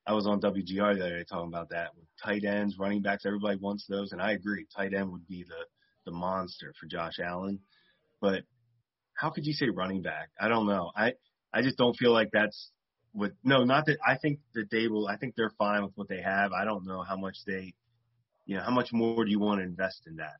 I 0.06 0.12
was 0.12 0.26
on 0.26 0.40
WGR 0.40 0.96
the 0.96 1.04
other 1.04 1.18
day 1.18 1.24
talking 1.28 1.48
about 1.48 1.70
that 1.70 1.94
with 1.96 2.06
tight 2.22 2.44
ends, 2.44 2.78
running 2.78 3.02
backs. 3.02 3.26
Everybody 3.26 3.58
wants 3.60 3.86
those, 3.88 4.12
and 4.12 4.22
I 4.22 4.32
agree. 4.32 4.66
Tight 4.74 4.94
end 4.94 5.10
would 5.12 5.26
be 5.26 5.44
the 5.44 5.66
the 6.04 6.12
monster 6.12 6.72
for 6.80 6.86
Josh 6.86 7.18
Allen. 7.22 7.60
But 8.20 8.44
how 9.14 9.30
could 9.30 9.44
you 9.44 9.52
say 9.52 9.68
running 9.68 10.02
back? 10.02 10.30
I 10.40 10.48
don't 10.48 10.66
know. 10.66 10.90
I 10.96 11.14
I 11.52 11.62
just 11.62 11.76
don't 11.76 11.96
feel 11.96 12.12
like 12.12 12.30
that's 12.32 12.70
what. 13.12 13.32
No, 13.44 13.64
not 13.64 13.86
that. 13.86 13.98
I 14.06 14.16
think 14.16 14.40
that 14.54 14.70
they 14.70 14.88
will. 14.88 15.08
I 15.08 15.16
think 15.16 15.34
they're 15.36 15.52
fine 15.58 15.82
with 15.82 15.92
what 15.96 16.08
they 16.08 16.22
have. 16.22 16.52
I 16.52 16.64
don't 16.64 16.86
know 16.86 17.02
how 17.02 17.16
much 17.16 17.36
they, 17.46 17.74
you 18.46 18.56
know, 18.56 18.62
how 18.62 18.70
much 18.70 18.92
more 18.92 19.24
do 19.24 19.30
you 19.30 19.40
want 19.40 19.60
to 19.60 19.64
invest 19.64 20.02
in 20.06 20.16
that? 20.16 20.36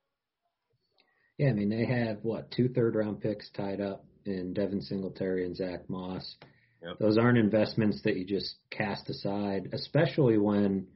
Yeah, 1.39 1.51
I 1.51 1.53
mean 1.53 1.71
they 1.71 1.87
have 1.87 2.19
what 2.23 2.51
two 2.51 2.69
third 2.69 2.97
round 2.97 3.21
picks 3.21 3.49
tied 3.51 3.81
up 3.81 4.05
in 4.25 4.53
Devin 4.53 4.83
Singletary 4.83 5.47
and 5.47 5.57
Zach 5.57 5.89
Moss. 5.89 6.37
Yep. 6.83 6.99
Those 6.99 7.19
aren't 7.19 7.39
investments 7.39 8.03
that 8.05 8.17
you 8.17 8.25
just 8.25 8.57
cast 8.71 9.09
aside, 9.09 9.71
especially 9.73 10.39
when 10.39 10.89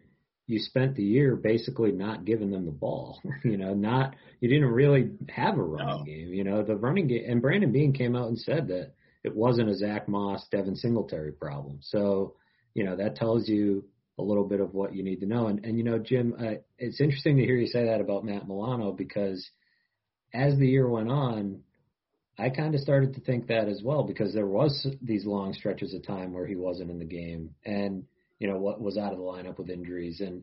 you 0.46 0.58
spent 0.58 0.96
the 0.96 1.02
year 1.02 1.36
basically 1.36 1.92
not 1.92 2.24
giving 2.24 2.50
them 2.50 2.66
the 2.66 2.72
ball. 2.72 3.20
you 3.44 3.56
know, 3.56 3.74
not 3.74 4.14
you 4.40 4.48
didn't 4.48 4.72
really 4.72 5.12
have 5.28 5.56
a 5.58 5.62
running 5.62 5.98
no. 5.98 6.04
game. 6.04 6.34
You 6.34 6.44
know, 6.44 6.62
the 6.62 6.76
running 6.76 7.06
game 7.06 7.24
and 7.26 7.42
Brandon 7.42 7.72
Beane 7.72 7.92
came 7.92 8.16
out 8.16 8.28
and 8.28 8.38
said 8.38 8.68
that 8.68 8.92
it 9.24 9.34
wasn't 9.34 9.70
a 9.70 9.76
Zach 9.76 10.08
Moss, 10.08 10.46
Devin 10.50 10.76
Singletary 10.76 11.32
problem. 11.32 11.78
So, 11.82 12.34
you 12.74 12.84
know, 12.84 12.96
that 12.96 13.14
tells 13.16 13.48
you 13.48 13.84
a 14.18 14.22
little 14.22 14.44
bit 14.44 14.60
of 14.60 14.74
what 14.74 14.94
you 14.94 15.02
need 15.04 15.20
to 15.20 15.26
know. 15.26 15.46
And 15.46 15.64
and 15.64 15.78
you 15.78 15.84
know, 15.84 15.98
Jim, 15.98 16.34
uh, 16.38 16.54
it's 16.78 17.00
interesting 17.00 17.36
to 17.36 17.44
hear 17.44 17.56
you 17.56 17.66
say 17.66 17.86
that 17.86 18.00
about 18.00 18.24
Matt 18.24 18.46
Milano 18.46 18.92
because 18.92 19.48
as 20.32 20.56
the 20.56 20.66
year 20.66 20.88
went 20.88 21.10
on, 21.10 21.60
I 22.38 22.50
kind 22.50 22.74
of 22.74 22.80
started 22.80 23.14
to 23.14 23.20
think 23.20 23.48
that 23.48 23.68
as 23.68 23.82
well 23.84 24.04
because 24.04 24.32
there 24.32 24.46
was 24.46 24.86
these 25.02 25.26
long 25.26 25.52
stretches 25.52 25.94
of 25.94 26.06
time 26.06 26.32
where 26.32 26.46
he 26.46 26.56
wasn't 26.56 26.90
in 26.90 26.98
the 26.98 27.04
game 27.04 27.54
and 27.64 28.04
you 28.38 28.48
know 28.48 28.58
what 28.58 28.80
was 28.80 28.96
out 28.96 29.12
of 29.12 29.18
the 29.18 29.24
lineup 29.24 29.58
with 29.58 29.70
injuries 29.70 30.20
and 30.20 30.42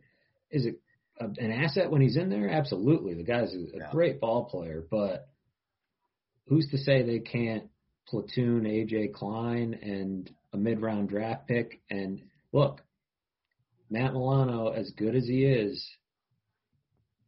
is 0.52 0.66
it 0.66 0.80
a, 1.20 1.26
an 1.26 1.52
asset 1.52 1.92
when 1.92 2.02
he's 2.02 2.16
in 2.16 2.30
there? 2.30 2.50
Absolutely, 2.50 3.14
the 3.14 3.24
guy's 3.24 3.54
a, 3.54 3.58
yeah. 3.58 3.92
great 3.92 4.20
ball 4.20 4.46
player, 4.46 4.84
but 4.90 5.28
who's 6.48 6.68
to 6.72 6.78
say 6.78 7.04
they 7.04 7.20
can't 7.20 7.70
platoon 8.08 8.64
AJ 8.64 9.14
Klein 9.14 9.78
and 9.82 10.30
a 10.54 10.58
mid-round 10.58 11.10
draft 11.10 11.48
pick? 11.48 11.82
And 11.90 12.22
look, 12.52 12.82
Matt 13.90 14.14
Milano, 14.14 14.70
as 14.70 14.92
good 14.92 15.16
as 15.16 15.28
he 15.28 15.46
is, 15.46 15.86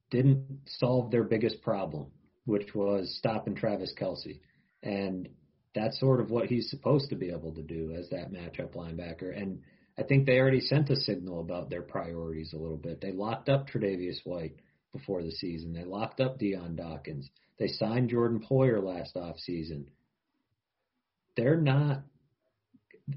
didn't 0.10 0.62
solve 0.66 1.12
their 1.12 1.24
biggest 1.24 1.62
problem, 1.62 2.08
which 2.46 2.74
was 2.74 3.16
stopping 3.18 3.56
Travis 3.56 3.94
Kelce. 4.00 4.40
And 4.84 5.30
that's 5.76 6.00
sort 6.00 6.20
of 6.20 6.32
what 6.32 6.48
he's 6.48 6.70
supposed 6.70 7.10
to 7.10 7.16
be 7.16 7.30
able 7.30 7.54
to 7.54 7.62
do 7.62 7.94
as 7.98 8.10
that 8.10 8.32
matchup 8.32 8.76
linebacker. 8.76 9.36
And 9.36 9.62
I 9.98 10.04
think 10.04 10.26
they 10.26 10.40
already 10.40 10.62
sent 10.62 10.90
a 10.90 10.96
signal 10.96 11.40
about 11.40 11.70
their 11.70 11.82
priorities 11.82 12.54
a 12.54 12.58
little 12.58 12.78
bit. 12.78 13.02
They 13.02 13.12
locked 13.12 13.50
up 13.50 13.68
Tre'Davious 13.68 14.18
White 14.24 14.56
before 14.92 15.22
the 15.22 15.32
season. 15.32 15.74
They 15.74 15.86
locked 15.86 16.20
up 16.20 16.40
Dion 16.40 16.76
Dawkins. 16.76 17.30
They 17.60 17.68
signed 17.68 18.10
Jordan 18.10 18.44
Poyer 18.50 18.84
last 18.84 19.16
off 19.16 19.38
season. 19.40 19.90
They're 21.38 21.62
not 21.62 22.04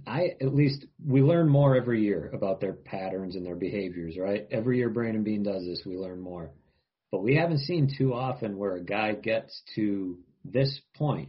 I 0.07 0.37
at 0.41 0.55
least 0.55 0.87
we 1.05 1.23
learn 1.23 1.49
more 1.49 1.77
every 1.77 2.03
year 2.03 2.31
about 2.33 2.61
their 2.61 2.73
patterns 2.73 3.37
and 3.37 3.45
their 3.45 3.57
behaviors, 3.57 4.17
right? 4.19 4.47
Every 4.51 4.79
year 4.79 4.91
Brandon 4.91 5.23
Beane 5.23 5.43
does 5.43 5.65
this, 5.65 5.83
we 5.85 5.97
learn 5.97 6.21
more. 6.21 6.51
But 7.15 7.23
we 7.23 7.37
haven't 7.37 7.61
seen 7.61 7.95
too 7.97 8.13
often 8.13 8.59
where 8.59 8.75
a 8.75 8.83
guy 8.83 9.13
gets 9.13 9.63
to 9.77 10.19
this 10.45 10.81
point 10.97 11.29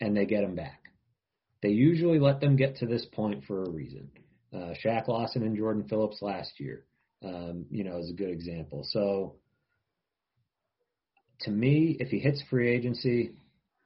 and 0.00 0.16
they 0.16 0.24
get 0.24 0.42
him 0.42 0.54
back. 0.54 0.84
They 1.62 1.68
usually 1.68 2.18
let 2.18 2.40
them 2.40 2.56
get 2.56 2.76
to 2.76 2.86
this 2.86 3.04
point 3.12 3.44
for 3.44 3.62
a 3.62 3.68
reason. 3.68 4.08
Uh, 4.54 4.72
Shaq 4.82 5.06
Lawson 5.06 5.42
and 5.42 5.54
Jordan 5.54 5.84
Phillips 5.86 6.22
last 6.22 6.58
year, 6.58 6.86
um, 7.22 7.66
you 7.70 7.84
know, 7.84 7.98
is 7.98 8.08
a 8.08 8.14
good 8.14 8.30
example. 8.30 8.86
So 8.88 9.34
to 11.40 11.50
me, 11.50 11.98
if 12.00 12.08
he 12.08 12.18
hits 12.18 12.42
free 12.48 12.74
agency, 12.74 13.32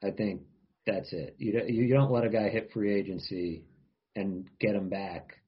I 0.01 0.11
think 0.11 0.43
that's 0.87 1.11
it. 1.11 1.35
You 1.39 1.51
don't, 1.51 1.69
you 1.69 1.93
don't 1.93 2.09
let 2.09 2.23
a 2.23 2.29
guy 2.29 2.47
hit 2.47 2.71
free 2.71 2.97
agency 2.97 3.65
and 4.15 4.47
get 4.61 4.75
him 4.75 4.87
back 4.87 5.41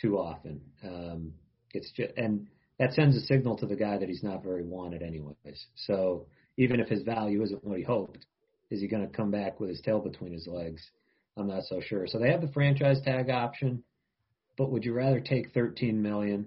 too 0.00 0.16
often. 0.16 0.60
Um, 0.84 1.32
it's 1.74 1.90
just 1.90 2.12
and 2.16 2.46
that 2.78 2.92
sends 2.92 3.16
a 3.16 3.20
signal 3.20 3.56
to 3.58 3.66
the 3.66 3.76
guy 3.76 3.98
that 3.98 4.08
he's 4.08 4.22
not 4.22 4.42
very 4.42 4.62
wanted 4.62 5.02
anyways. 5.02 5.66
So 5.74 6.26
even 6.56 6.80
if 6.80 6.88
his 6.88 7.02
value 7.02 7.42
isn't 7.42 7.64
what 7.64 7.78
he 7.78 7.84
hoped, 7.84 8.26
is 8.70 8.80
he 8.80 8.88
going 8.88 9.08
to 9.08 9.16
come 9.16 9.30
back 9.30 9.60
with 9.60 9.70
his 9.70 9.80
tail 9.80 10.00
between 10.00 10.32
his 10.32 10.46
legs? 10.46 10.82
I'm 11.36 11.46
not 11.46 11.64
so 11.64 11.80
sure. 11.80 12.06
So 12.06 12.18
they 12.18 12.30
have 12.30 12.40
the 12.40 12.52
franchise 12.52 13.00
tag 13.04 13.30
option, 13.30 13.82
but 14.56 14.70
would 14.70 14.84
you 14.84 14.92
rather 14.92 15.20
take 15.20 15.52
13 15.52 16.02
million 16.02 16.46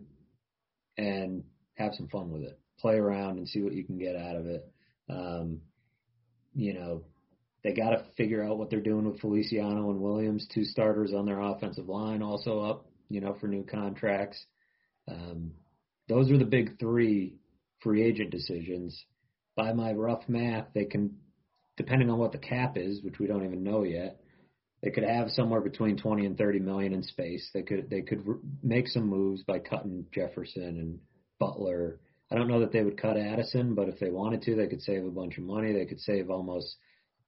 and 0.97 1.43
have 1.75 1.93
some 1.95 2.07
fun 2.07 2.31
with 2.31 2.43
it, 2.43 2.59
play 2.79 2.95
around 2.95 3.37
and 3.37 3.47
see 3.47 3.61
what 3.61 3.73
you 3.73 3.83
can 3.83 3.97
get 3.97 4.15
out 4.15 4.35
of 4.35 4.47
it? 4.47 4.71
Um, 5.09 5.61
you 6.55 6.73
know, 6.73 7.03
they 7.63 7.73
got 7.73 7.91
to 7.91 8.03
figure 8.17 8.43
out 8.43 8.57
what 8.57 8.69
they're 8.69 8.81
doing 8.81 9.05
with 9.05 9.19
Feliciano 9.19 9.89
and 9.91 9.99
Williams, 9.99 10.47
two 10.53 10.63
starters 10.63 11.13
on 11.13 11.25
their 11.25 11.39
offensive 11.39 11.87
line, 11.87 12.21
also 12.21 12.61
up, 12.61 12.87
you 13.09 13.21
know, 13.21 13.35
for 13.39 13.47
new 13.47 13.63
contracts. 13.63 14.43
Um, 15.07 15.51
those 16.09 16.29
are 16.31 16.37
the 16.37 16.45
big 16.45 16.79
three 16.79 17.35
free 17.81 18.03
agent 18.03 18.31
decisions. 18.31 19.05
By 19.55 19.73
my 19.73 19.93
rough 19.93 20.27
math, 20.27 20.67
they 20.73 20.85
can 20.85 21.15
depending 21.77 22.09
on 22.09 22.19
what 22.19 22.33
the 22.33 22.37
cap 22.37 22.75
is, 22.75 23.01
which 23.03 23.19
we 23.19 23.27
don't 23.27 23.45
even 23.45 23.63
know 23.63 23.83
yet, 23.83 24.19
they 24.83 24.91
could 24.91 25.05
have 25.05 25.29
somewhere 25.29 25.61
between 25.61 25.97
20 25.97 26.25
and 26.25 26.37
30 26.37 26.59
million 26.59 26.93
in 26.93 27.03
space. 27.03 27.49
They 27.53 27.61
could 27.61 27.89
they 27.89 28.01
could 28.01 28.23
make 28.61 28.87
some 28.87 29.07
moves 29.07 29.43
by 29.43 29.59
cutting 29.59 30.05
Jefferson 30.13 30.63
and 30.63 30.99
Butler. 31.39 31.99
I 32.31 32.35
don't 32.35 32.47
know 32.47 32.59
that 32.59 32.71
they 32.71 32.83
would 32.83 33.01
cut 33.01 33.17
Addison, 33.17 33.75
but 33.75 33.89
if 33.89 33.99
they 33.99 34.09
wanted 34.09 34.41
to, 34.43 34.55
they 34.55 34.67
could 34.67 34.81
save 34.81 35.05
a 35.05 35.09
bunch 35.09 35.37
of 35.37 35.45
money. 35.45 35.73
They 35.73 35.85
could 35.85 36.01
save 36.01 36.29
almost 36.29 36.75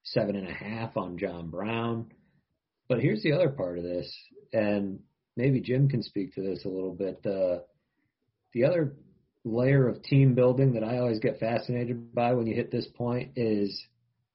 seven 0.04 0.36
and 0.36 0.48
a 0.48 0.54
half 0.54 0.98
on 0.98 1.18
John 1.18 1.50
Brown. 1.50 2.12
But 2.88 3.00
here's 3.00 3.24
the 3.24 3.32
other 3.32 3.50
part 3.50 3.78
of 3.78 3.84
this, 3.84 4.14
and 4.54 5.00
maybe 5.38 5.62
Jim 5.62 5.88
can 5.88 6.04
speak 6.04 6.36
to 6.36 6.42
this 6.42 6.66
a 6.66 6.70
little 6.70 6.94
bit. 6.94 7.26
Uh, 7.26 7.60
the 8.54 8.66
other 8.66 8.94
layer 9.44 9.88
of 9.88 10.04
team 10.04 10.36
building 10.36 10.74
that 10.74 10.84
I 10.84 10.98
always 10.98 11.20
get 11.20 11.40
fascinated 11.40 12.14
by 12.14 12.34
when 12.34 12.48
you 12.48 12.56
hit 12.56 12.72
this 12.72 12.88
point 12.96 13.32
is 13.36 13.86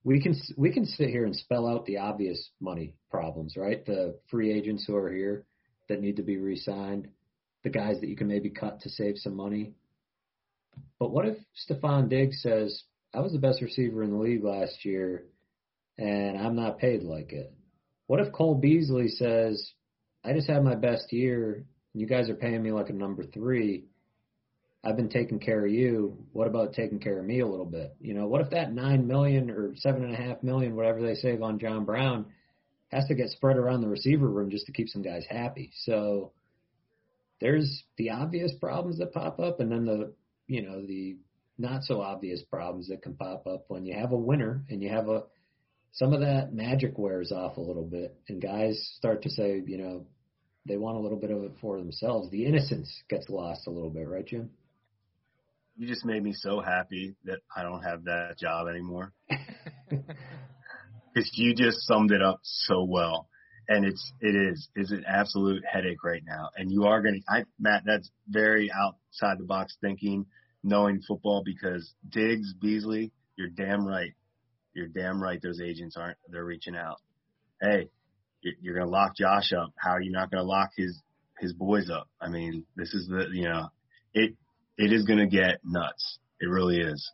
we 0.05 0.21
can 0.21 0.35
we 0.57 0.73
can 0.73 0.87
sit 0.87 1.11
here 1.11 1.25
and 1.25 1.35
spell 1.35 1.67
out 1.67 1.85
the 1.85 1.99
obvious 1.99 2.51
money 2.61 2.95
problems, 3.11 3.57
right? 3.57 3.85
The 3.85 4.19
free 4.31 4.53
agents 4.53 4.85
who 4.87 4.97
are 4.97 5.13
here 5.13 5.45
that 5.89 6.01
need 6.01 6.17
to 6.17 6.23
be 6.23 6.37
re-signed, 6.37 7.09
the 7.63 7.71
guys 7.71 8.01
that 8.01 8.09
you 8.09 8.17
can 8.17 8.29
maybe 8.29 8.51
cut 8.51 8.81
to 8.81 8.89
save 8.89 9.17
some 9.19 9.35
money. 9.35 9.75
But 10.99 11.11
what 11.11 11.27
if 11.27 11.37
Stefon 11.69 12.09
Diggs 12.09 12.43
says, 12.43 12.85
"I 13.15 13.21
was 13.21 13.33
the 13.33 13.39
best 13.39 13.63
receiver 13.63 14.03
in 14.03 14.11
the 14.11 14.19
league 14.19 14.45
last 14.45 14.85
year, 14.85 15.27
and 15.99 16.39
I'm 16.39 16.57
not 16.57 16.79
paid 16.79 17.03
like 17.03 17.33
it"? 17.33 17.53
What 18.07 18.21
if 18.21 18.33
Cole 18.33 18.55
Beasley 18.55 19.09
says, 19.09 19.73
"I 20.23 20.33
just 20.33 20.49
had 20.49 20.63
my 20.63 20.75
best 20.75 21.13
year, 21.13 21.67
and 21.93 22.01
you 22.01 22.07
guys 22.07 22.29
are 22.31 22.37
paying 22.37 22.63
me 22.63 22.73
like 22.73 22.91
a 22.91 22.95
number 22.95 23.25
three, 23.25 23.87
I've 24.87 24.97
been 24.97 25.09
taking 25.09 25.41
care 25.41 25.67
of 25.67 25.73
you. 25.73 26.17
What 26.33 26.47
about 26.47 26.73
taking 26.73 27.01
care 27.01 27.19
of 27.19 27.25
me 27.25 27.41
a 27.41 27.47
little 27.47 27.67
bit? 27.67 27.97
You 28.01 28.15
know, 28.15 28.29
what 28.29 28.41
if 28.41 28.51
that 28.51 28.73
nine 28.73 29.09
million 29.09 29.51
or 29.51 29.75
seven 29.75 30.05
and 30.05 30.15
a 30.15 30.17
half 30.17 30.45
million, 30.45 30.77
whatever 30.77 31.03
they 31.03 31.17
save 31.17 31.43
on 31.43 31.59
John 31.59 31.85
Brown, 31.85 32.27
has 32.93 33.05
to 33.09 33.17
get 33.17 33.31
spread 33.31 33.57
around 33.57 33.81
the 33.81 33.89
receiver 33.89 34.29
room 34.29 34.49
just 34.49 34.67
to 34.67 34.73
keep 34.73 34.89
some 34.89 35.03
guys 35.03 35.27
happy? 35.29 35.73
So 35.83 36.31
there's 37.41 37.83
the 37.97 38.11
obvious 38.11 38.53
problems 38.61 38.99
that 38.99 39.13
pop 39.13 39.41
up, 39.41 39.59
and 39.59 39.73
then 39.73 39.87
the 39.87 40.13
you 40.47 40.63
know 40.63 40.81
the 40.87 41.17
not 41.59 41.83
so 41.83 42.01
obvious 42.01 42.43
problems 42.43 42.87
that 42.87 43.03
can 43.03 43.15
pop 43.15 43.49
up 43.49 43.65
when 43.67 43.87
you 43.87 43.95
have 43.95 44.13
a 44.13 44.17
winner 44.17 44.63
and 44.71 44.81
you 44.81 44.89
have 44.89 45.09
a 45.09 45.25
some 45.91 46.13
of 46.13 46.21
that 46.21 46.53
magic 46.53 46.97
wears 46.97 47.33
off 47.33 47.57
a 47.57 47.61
little 47.61 47.87
bit, 47.87 48.15
and 48.29 48.41
guys 48.41 48.93
start 48.99 49.23
to 49.23 49.31
say, 49.31 49.63
you 49.67 49.79
know, 49.79 50.07
they 50.65 50.77
want 50.77 50.97
a 50.97 51.01
little 51.01 51.19
bit 51.19 51.33
of 51.33 51.43
it 51.43 51.57
for 51.61 51.77
themselves. 51.77 52.31
The 52.31 52.47
innocence 52.47 53.03
gets 53.09 53.29
lost 53.29 53.67
a 53.67 53.71
little 53.71 53.91
bit, 53.91 54.07
right, 54.07 54.25
Jim? 54.25 54.51
You 55.77 55.87
just 55.87 56.05
made 56.05 56.23
me 56.23 56.33
so 56.33 56.61
happy 56.61 57.15
that 57.25 57.39
I 57.55 57.63
don't 57.63 57.83
have 57.83 58.05
that 58.05 58.37
job 58.39 58.69
anymore. 58.69 59.13
Because 61.15 61.31
you 61.33 61.55
just 61.55 61.79
summed 61.87 62.11
it 62.13 62.21
up 62.21 62.41
so 62.43 62.85
well. 62.85 63.27
and 63.69 63.85
it's 63.85 64.13
it 64.21 64.35
is 64.35 64.69
is 64.77 64.91
an 64.91 65.05
absolute 65.07 65.63
headache 65.71 66.05
right 66.05 66.23
now. 66.27 66.51
And 66.57 66.71
you 66.71 66.85
are 66.85 67.03
going 67.03 67.15
to, 67.15 67.33
I 67.33 67.45
Matt, 67.59 67.83
that's 67.87 68.11
very 68.29 68.71
outside 68.71 69.39
the 69.39 69.45
box 69.45 69.77
thinking, 69.81 70.27
knowing 70.63 71.01
football 71.07 71.43
because 71.45 71.93
Diggs, 72.09 72.55
Beasley, 72.61 73.13
you're 73.37 73.49
damn 73.49 73.87
right, 73.87 74.13
you're 74.75 74.89
damn 74.89 75.23
right. 75.23 75.41
Those 75.43 75.61
agents 75.61 75.97
aren't 75.97 76.19
they're 76.31 76.45
reaching 76.45 76.77
out. 76.77 77.01
Hey, 77.61 77.89
you're 78.43 78.75
going 78.75 78.87
to 78.87 78.93
lock 78.93 79.17
Josh 79.17 79.53
up. 79.53 79.73
How 79.79 79.93
are 79.93 80.03
you 80.03 80.13
not 80.13 80.31
going 80.31 80.43
to 80.43 80.49
lock 80.49 80.71
his 80.77 81.01
his 81.39 81.53
boys 81.53 81.91
up? 81.91 82.09
I 82.21 82.29
mean, 82.29 82.67
this 82.77 82.95
is 82.95 83.09
the 83.09 83.27
you 83.33 83.49
know 83.49 83.69
it 84.15 84.35
it 84.79 84.93
is 84.93 85.05
going 85.05 85.19
to 85.19 85.27
get 85.27 85.61
nuts. 85.65 86.19
It 86.41 86.47
really 86.47 86.79
is. 86.79 87.11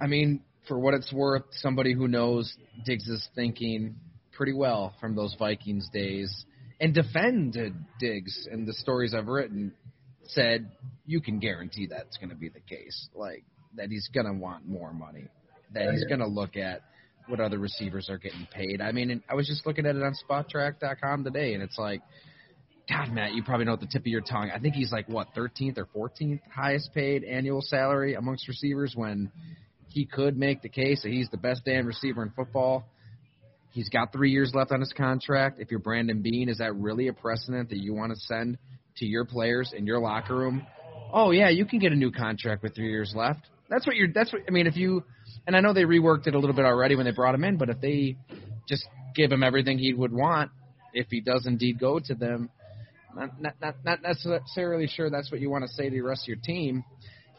I 0.00 0.06
mean, 0.06 0.42
for 0.68 0.78
what 0.78 0.94
it's 0.94 1.12
worth, 1.12 1.44
somebody 1.52 1.94
who 1.94 2.06
knows 2.06 2.54
Diggs' 2.84 3.28
thinking 3.34 3.96
pretty 4.32 4.52
well 4.52 4.94
from 5.00 5.16
those 5.16 5.34
Vikings 5.38 5.88
days 5.92 6.44
and 6.80 6.94
defended 6.94 7.74
Diggs 7.98 8.48
and 8.50 8.66
the 8.66 8.72
stories 8.72 9.14
I've 9.14 9.26
written 9.26 9.72
said 10.24 10.70
you 11.06 11.20
can 11.20 11.38
guarantee 11.38 11.86
that's 11.86 12.16
going 12.18 12.30
to 12.30 12.36
be 12.36 12.48
the 12.48 12.60
case. 12.60 13.08
Like 13.14 13.44
that 13.76 13.88
he's 13.90 14.08
going 14.12 14.26
to 14.26 14.32
want 14.32 14.66
more 14.66 14.92
money. 14.92 15.26
That 15.74 15.92
he's 15.92 16.04
going 16.04 16.20
to 16.20 16.26
look 16.26 16.56
at 16.56 16.82
what 17.26 17.40
other 17.40 17.58
receivers 17.58 18.08
are 18.10 18.18
getting 18.18 18.46
paid. 18.52 18.80
I 18.80 18.92
mean, 18.92 19.22
I 19.28 19.34
was 19.34 19.46
just 19.46 19.66
looking 19.66 19.86
at 19.86 19.94
it 19.94 20.02
on 20.02 20.14
Spotrac.com 20.28 21.24
today, 21.24 21.54
and 21.54 21.62
it's 21.62 21.78
like, 21.78 22.00
God, 22.90 23.12
Matt, 23.12 23.34
you 23.34 23.44
probably 23.44 23.66
know 23.66 23.74
at 23.74 23.80
the 23.80 23.86
tip 23.86 24.02
of 24.02 24.06
your 24.06 24.20
tongue. 24.20 24.50
I 24.52 24.58
think 24.58 24.74
he's 24.74 24.90
like 24.90 25.08
what 25.08 25.32
13th 25.36 25.78
or 25.78 25.86
14th 25.96 26.40
highest 26.52 26.92
paid 26.92 27.22
annual 27.22 27.62
salary 27.62 28.14
amongst 28.14 28.48
receivers 28.48 28.94
when 28.96 29.30
he 29.88 30.04
could 30.04 30.36
make 30.36 30.60
the 30.60 30.68
case 30.68 31.02
that 31.02 31.12
he's 31.12 31.28
the 31.30 31.36
best 31.36 31.64
damn 31.64 31.86
receiver 31.86 32.22
in 32.24 32.30
football. 32.30 32.84
He's 33.70 33.88
got 33.88 34.12
three 34.12 34.32
years 34.32 34.50
left 34.54 34.72
on 34.72 34.80
his 34.80 34.92
contract. 34.92 35.60
If 35.60 35.70
you're 35.70 35.78
Brandon 35.78 36.20
Beane, 36.20 36.48
is 36.48 36.58
that 36.58 36.74
really 36.74 37.06
a 37.06 37.12
precedent 37.12 37.68
that 37.68 37.78
you 37.78 37.94
want 37.94 38.12
to 38.12 38.18
send 38.18 38.58
to 38.96 39.06
your 39.06 39.24
players 39.24 39.72
in 39.76 39.86
your 39.86 40.00
locker 40.00 40.34
room? 40.34 40.66
Oh 41.12 41.30
yeah, 41.30 41.48
you 41.48 41.66
can 41.66 41.78
get 41.78 41.92
a 41.92 41.96
new 41.96 42.10
contract 42.10 42.64
with 42.64 42.74
three 42.74 42.90
years 42.90 43.12
left. 43.14 43.46
That's 43.68 43.86
what 43.86 43.94
you're. 43.94 44.08
That's 44.12 44.32
what 44.32 44.42
I 44.48 44.50
mean. 44.50 44.66
If 44.66 44.76
you, 44.76 45.04
and 45.46 45.54
I 45.54 45.60
know 45.60 45.72
they 45.72 45.84
reworked 45.84 46.26
it 46.26 46.34
a 46.34 46.38
little 46.40 46.56
bit 46.56 46.64
already 46.64 46.96
when 46.96 47.04
they 47.04 47.12
brought 47.12 47.36
him 47.36 47.44
in, 47.44 47.56
but 47.56 47.68
if 47.68 47.80
they 47.80 48.16
just 48.68 48.84
give 49.14 49.30
him 49.30 49.44
everything 49.44 49.78
he 49.78 49.94
would 49.94 50.12
want, 50.12 50.50
if 50.92 51.06
he 51.08 51.20
does 51.20 51.46
indeed 51.46 51.78
go 51.78 52.00
to 52.00 52.14
them, 52.16 52.50
not 53.14 53.40
not 53.60 53.76
not, 53.84 54.02
necessarily 54.02 54.86
sure 54.86 55.10
that's 55.10 55.30
what 55.30 55.40
you 55.40 55.50
want 55.50 55.64
to 55.64 55.68
say 55.68 55.84
to 55.84 55.90
the 55.90 56.00
rest 56.00 56.24
of 56.24 56.28
your 56.28 56.38
team. 56.42 56.84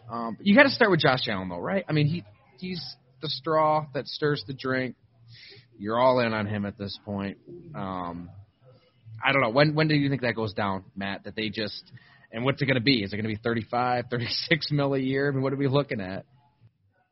Um, 0.09 0.37
you 0.41 0.55
got 0.55 0.63
to 0.63 0.69
start 0.69 0.91
with 0.91 0.99
Josh 0.99 1.27
Allen 1.27 1.49
though, 1.49 1.59
right? 1.59 1.85
I 1.87 1.93
mean, 1.93 2.07
he 2.07 2.23
he's 2.59 2.83
the 3.21 3.29
straw 3.29 3.85
that 3.93 4.07
stirs 4.07 4.43
the 4.47 4.53
drink. 4.53 4.95
You're 5.77 5.99
all 5.99 6.19
in 6.19 6.33
on 6.33 6.45
him 6.45 6.65
at 6.65 6.77
this 6.77 6.97
point. 7.05 7.37
Um, 7.73 8.29
I 9.23 9.31
don't 9.31 9.41
know. 9.41 9.49
When 9.49 9.75
when 9.75 9.87
do 9.87 9.95
you 9.95 10.09
think 10.09 10.21
that 10.21 10.35
goes 10.35 10.53
down, 10.53 10.83
Matt? 10.95 11.23
That 11.23 11.35
they 11.35 11.49
just 11.49 11.83
and 12.31 12.45
what's 12.45 12.61
it 12.61 12.65
going 12.65 12.75
to 12.75 12.81
be? 12.81 13.03
Is 13.03 13.13
it 13.13 13.17
going 13.17 13.29
to 13.29 13.35
be 13.35 13.41
35, 13.43 14.05
36 14.09 14.67
mil 14.71 14.93
a 14.93 14.99
year? 14.99 15.29
I 15.29 15.31
mean, 15.31 15.41
what 15.41 15.53
are 15.53 15.57
we 15.57 15.67
looking 15.67 16.01
at? 16.01 16.25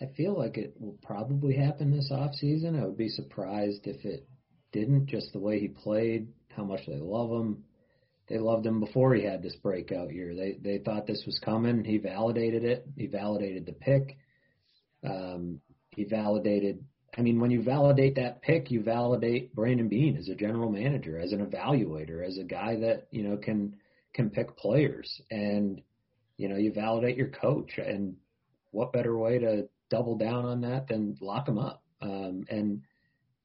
I 0.01 0.05
feel 0.15 0.37
like 0.37 0.57
it 0.57 0.75
will 0.79 0.97
probably 1.01 1.55
happen 1.55 1.91
this 1.91 2.09
off 2.11 2.33
season. 2.35 2.79
I 2.79 2.85
would 2.85 2.97
be 2.97 3.09
surprised 3.09 3.85
if 3.85 4.05
it 4.05 4.27
didn't. 4.71 5.07
Just 5.07 5.33
the 5.33 5.39
way 5.39 5.59
he 5.59 5.67
played, 5.67 6.29
how 6.55 6.63
much 6.63 6.81
they 6.87 6.95
love 6.95 7.29
him. 7.31 7.63
They 8.29 8.37
loved 8.37 8.65
him 8.65 8.79
before 8.79 9.15
he 9.15 9.23
had 9.23 9.41
this 9.41 9.55
breakout 9.55 10.13
year. 10.13 10.35
They 10.35 10.57
they 10.61 10.77
thought 10.77 11.07
this 11.07 11.23
was 11.25 11.39
coming. 11.39 11.83
He 11.83 11.97
validated 11.97 12.63
it. 12.63 12.87
He 12.95 13.07
validated 13.07 13.65
the 13.65 13.73
pick. 13.73 14.17
Um, 15.03 15.61
he 15.89 16.03
validated. 16.03 16.85
I 17.17 17.21
mean, 17.21 17.39
when 17.39 17.49
you 17.49 17.63
validate 17.63 18.15
that 18.15 18.43
pick, 18.43 18.69
you 18.69 18.83
validate 18.83 19.55
Brandon 19.55 19.89
Beane 19.89 20.15
as 20.15 20.29
a 20.29 20.35
general 20.35 20.71
manager, 20.71 21.17
as 21.17 21.31
an 21.31 21.43
evaluator, 21.43 22.25
as 22.25 22.37
a 22.37 22.43
guy 22.43 22.75
that 22.81 23.07
you 23.09 23.23
know 23.23 23.37
can 23.37 23.77
can 24.13 24.29
pick 24.29 24.55
players, 24.55 25.21
and 25.31 25.81
you 26.37 26.49
know 26.49 26.57
you 26.57 26.71
validate 26.71 27.17
your 27.17 27.29
coach. 27.29 27.79
And 27.79 28.17
what 28.69 28.93
better 28.93 29.17
way 29.17 29.39
to 29.39 29.69
double 29.89 30.17
down 30.17 30.45
on 30.45 30.61
that 30.61 30.87
than 30.87 31.17
lock 31.19 31.47
him 31.47 31.57
up? 31.57 31.81
Um, 31.99 32.45
and 32.47 32.83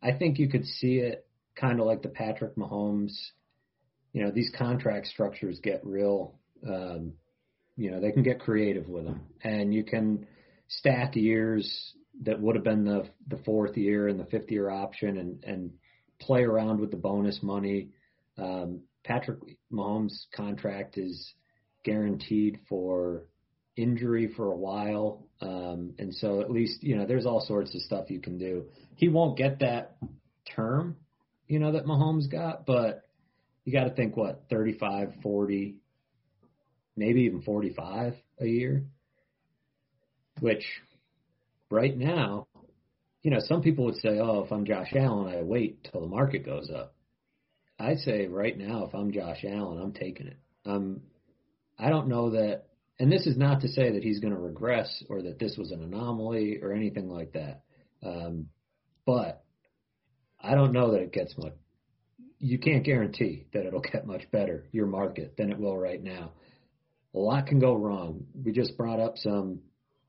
I 0.02 0.12
think 0.12 0.38
you 0.38 0.50
could 0.50 0.66
see 0.66 0.96
it 0.96 1.26
kind 1.56 1.80
of 1.80 1.86
like 1.86 2.02
the 2.02 2.08
Patrick 2.08 2.56
Mahomes. 2.56 3.12
You 4.14 4.24
know, 4.24 4.30
these 4.30 4.50
contract 4.56 5.08
structures 5.08 5.60
get 5.60 5.84
real. 5.84 6.36
Um, 6.66 7.14
you 7.76 7.90
know, 7.90 8.00
they 8.00 8.12
can 8.12 8.22
get 8.22 8.40
creative 8.40 8.88
with 8.88 9.04
them, 9.04 9.26
and 9.42 9.74
you 9.74 9.84
can 9.84 10.26
stack 10.68 11.16
years 11.16 11.92
that 12.22 12.40
would 12.40 12.54
have 12.54 12.64
been 12.64 12.84
the 12.84 13.08
the 13.26 13.42
fourth 13.44 13.76
year 13.76 14.06
and 14.06 14.18
the 14.18 14.24
fifth 14.24 14.50
year 14.50 14.70
option 14.70 15.18
and 15.18 15.44
and 15.44 15.72
play 16.20 16.44
around 16.44 16.80
with 16.80 16.92
the 16.92 16.96
bonus 16.96 17.42
money. 17.42 17.88
Um, 18.38 18.82
Patrick 19.02 19.40
Mahomes' 19.72 20.26
contract 20.34 20.96
is 20.96 21.34
guaranteed 21.84 22.60
for 22.68 23.24
injury 23.76 24.28
for 24.36 24.46
a 24.46 24.56
while, 24.56 25.26
um, 25.40 25.94
and 25.98 26.14
so 26.14 26.40
at 26.40 26.52
least 26.52 26.84
you 26.84 26.96
know 26.96 27.04
there's 27.04 27.26
all 27.26 27.40
sorts 27.40 27.74
of 27.74 27.80
stuff 27.82 28.10
you 28.10 28.20
can 28.20 28.38
do. 28.38 28.66
He 28.94 29.08
won't 29.08 29.36
get 29.36 29.58
that 29.58 29.96
term, 30.54 30.96
you 31.48 31.58
know, 31.58 31.72
that 31.72 31.84
Mahomes 31.84 32.30
got, 32.30 32.64
but 32.64 33.02
you 33.64 33.72
got 33.72 33.84
to 33.84 33.94
think 33.94 34.16
what 34.16 34.44
35, 34.50 35.14
40, 35.22 35.76
maybe 36.96 37.22
even 37.22 37.42
45 37.42 38.14
a 38.40 38.46
year 38.46 38.84
which 40.40 40.64
right 41.70 41.96
now, 41.96 42.46
you 43.22 43.30
know, 43.30 43.40
some 43.40 43.62
people 43.62 43.86
would 43.86 43.96
say, 43.96 44.18
oh, 44.18 44.44
if 44.44 44.52
I'm 44.52 44.64
Josh 44.64 44.92
Allen, 44.94 45.34
I 45.34 45.42
wait 45.42 45.88
till 45.90 46.00
the 46.02 46.06
market 46.06 46.44
goes 46.44 46.70
up. 46.74 46.94
I'd 47.78 47.98
say 47.98 48.26
right 48.26 48.56
now, 48.56 48.84
if 48.86 48.94
I'm 48.94 49.12
Josh 49.12 49.44
Allen, 49.48 49.80
I'm 49.80 49.92
taking 49.92 50.26
it. 50.26 50.38
I 51.78 51.88
don't 51.88 52.08
know 52.08 52.30
that, 52.30 52.64
and 52.98 53.10
this 53.10 53.26
is 53.26 53.36
not 53.36 53.62
to 53.62 53.68
say 53.68 53.92
that 53.92 54.02
he's 54.02 54.20
going 54.20 54.34
to 54.34 54.38
regress 54.38 55.02
or 55.08 55.22
that 55.22 55.38
this 55.38 55.56
was 55.56 55.70
an 55.72 55.82
anomaly 55.82 56.60
or 56.62 56.72
anything 56.72 57.08
like 57.08 57.32
that. 57.32 57.62
Um, 58.02 58.48
but 59.06 59.44
I 60.40 60.54
don't 60.54 60.72
know 60.72 60.92
that 60.92 61.00
it 61.00 61.12
gets 61.12 61.36
much. 61.36 61.54
You 62.44 62.58
can't 62.58 62.84
guarantee 62.84 63.46
that 63.52 63.66
it'll 63.66 63.80
get 63.92 64.06
much 64.06 64.30
better 64.30 64.66
your 64.70 64.86
market 64.86 65.36
than 65.36 65.50
it 65.50 65.58
will 65.58 65.76
right 65.76 66.02
now. 66.02 66.32
A 67.14 67.18
lot 67.18 67.46
can 67.46 67.60
go 67.60 67.74
wrong. 67.74 68.26
We 68.34 68.52
just 68.52 68.76
brought 68.76 69.00
up 69.00 69.16
some 69.16 69.60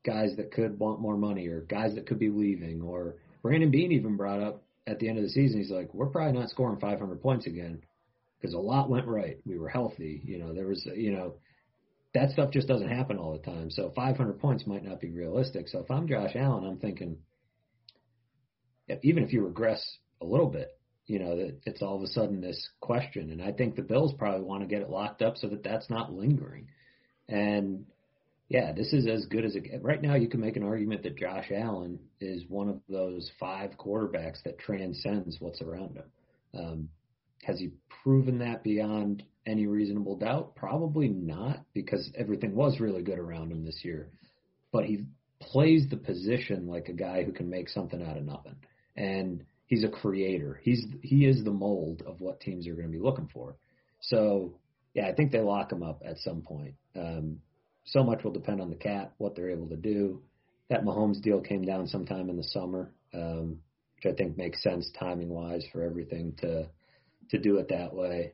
guys 0.03 0.35
that 0.37 0.51
could 0.51 0.79
want 0.79 1.01
more 1.01 1.17
money 1.17 1.47
or 1.47 1.61
guys 1.61 1.95
that 1.95 2.07
could 2.07 2.19
be 2.19 2.29
leaving 2.29 2.81
or 2.81 3.15
Brandon 3.41 3.71
Beane 3.71 3.91
even 3.91 4.17
brought 4.17 4.41
up 4.41 4.63
at 4.87 4.99
the 4.99 5.09
end 5.09 5.17
of 5.17 5.23
the 5.23 5.29
season, 5.29 5.59
he's 5.59 5.71
like, 5.71 5.93
we're 5.93 6.07
probably 6.07 6.39
not 6.39 6.49
scoring 6.49 6.79
500 6.79 7.21
points 7.21 7.47
again 7.47 7.81
because 8.39 8.53
a 8.53 8.59
lot 8.59 8.89
went 8.89 9.07
right. 9.07 9.37
We 9.45 9.57
were 9.57 9.69
healthy. 9.69 10.21
You 10.23 10.39
know, 10.39 10.53
there 10.53 10.67
was, 10.67 10.87
you 10.95 11.11
know, 11.11 11.35
that 12.13 12.31
stuff 12.31 12.51
just 12.51 12.67
doesn't 12.67 12.89
happen 12.89 13.17
all 13.17 13.33
the 13.33 13.39
time. 13.39 13.71
So 13.71 13.91
500 13.95 14.39
points 14.39 14.67
might 14.67 14.83
not 14.83 15.01
be 15.01 15.11
realistic. 15.11 15.67
So 15.67 15.79
if 15.79 15.89
I'm 15.89 16.07
Josh 16.07 16.35
Allen, 16.35 16.65
I'm 16.65 16.77
thinking, 16.77 17.17
even 19.01 19.23
if 19.23 19.33
you 19.33 19.43
regress 19.43 19.83
a 20.21 20.25
little 20.25 20.49
bit, 20.49 20.69
you 21.07 21.19
know, 21.19 21.35
that 21.37 21.59
it's 21.65 21.81
all 21.81 21.95
of 21.95 22.03
a 22.03 22.07
sudden 22.07 22.41
this 22.41 22.69
question. 22.79 23.31
And 23.31 23.41
I 23.41 23.51
think 23.51 23.75
the 23.75 23.81
Bills 23.81 24.13
probably 24.17 24.41
want 24.41 24.61
to 24.61 24.67
get 24.67 24.81
it 24.81 24.89
locked 24.89 25.21
up 25.21 25.37
so 25.37 25.47
that 25.49 25.63
that's 25.63 25.89
not 25.89 26.13
lingering. 26.13 26.67
And 27.27 27.85
yeah, 28.49 28.71
this 28.73 28.93
is 28.93 29.07
as 29.07 29.25
good 29.25 29.45
as 29.45 29.55
it. 29.55 29.81
Right 29.81 30.01
now, 30.01 30.15
you 30.15 30.27
can 30.27 30.39
make 30.39 30.55
an 30.55 30.63
argument 30.63 31.03
that 31.03 31.17
Josh 31.17 31.51
Allen 31.51 31.99
is 32.19 32.43
one 32.47 32.69
of 32.69 32.79
those 32.87 33.29
five 33.39 33.71
quarterbacks 33.77 34.43
that 34.43 34.59
transcends 34.59 35.37
what's 35.39 35.61
around 35.61 35.97
him. 35.97 36.11
Um, 36.53 36.89
has 37.43 37.59
he 37.59 37.71
proven 38.03 38.39
that 38.39 38.63
beyond 38.63 39.23
any 39.45 39.67
reasonable 39.67 40.17
doubt? 40.17 40.55
Probably 40.55 41.07
not, 41.07 41.63
because 41.73 42.11
everything 42.15 42.55
was 42.55 42.79
really 42.79 43.01
good 43.01 43.19
around 43.19 43.51
him 43.51 43.65
this 43.65 43.81
year. 43.83 44.09
But 44.71 44.85
he 44.85 45.05
plays 45.39 45.87
the 45.89 45.97
position 45.97 46.67
like 46.67 46.87
a 46.87 46.93
guy 46.93 47.23
who 47.23 47.31
can 47.31 47.49
make 47.49 47.69
something 47.69 48.01
out 48.01 48.17
of 48.17 48.25
nothing, 48.25 48.55
and 48.95 49.43
he's 49.65 49.83
a 49.83 49.89
creator. 49.89 50.59
He's 50.63 50.85
he 51.01 51.25
is 51.25 51.43
the 51.43 51.51
mold 51.51 52.03
of 52.05 52.21
what 52.21 52.39
teams 52.39 52.67
are 52.67 52.75
going 52.75 52.87
to 52.87 52.91
be 52.91 53.03
looking 53.03 53.29
for. 53.33 53.55
So 54.01 54.59
yeah, 54.93 55.07
I 55.07 55.13
think 55.13 55.31
they 55.31 55.41
lock 55.41 55.71
him 55.71 55.83
up 55.83 56.01
at 56.05 56.17
some 56.19 56.41
point. 56.41 56.75
Um, 56.95 57.41
so 57.85 58.03
much 58.03 58.23
will 58.23 58.31
depend 58.31 58.61
on 58.61 58.69
the 58.69 58.75
cap, 58.75 59.13
what 59.17 59.35
they're 59.35 59.51
able 59.51 59.69
to 59.69 59.77
do. 59.77 60.21
That 60.69 60.83
Mahomes 60.83 61.21
deal 61.21 61.41
came 61.41 61.63
down 61.63 61.87
sometime 61.87 62.29
in 62.29 62.37
the 62.37 62.43
summer, 62.43 62.91
um, 63.13 63.59
which 63.95 64.11
I 64.11 64.15
think 64.15 64.37
makes 64.37 64.63
sense 64.63 64.89
timing 64.99 65.29
wise 65.29 65.65
for 65.71 65.83
everything 65.83 66.33
to 66.41 66.69
to 67.29 67.37
do 67.37 67.57
it 67.57 67.69
that 67.69 67.93
way. 67.93 68.33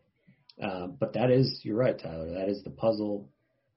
Um, 0.62 0.98
but 1.00 1.14
that 1.14 1.32
is, 1.32 1.62
you're 1.64 1.78
right, 1.78 1.98
Tyler. 1.98 2.32
That 2.34 2.50
is 2.50 2.64
the 2.64 2.70
puzzle, 2.70 3.30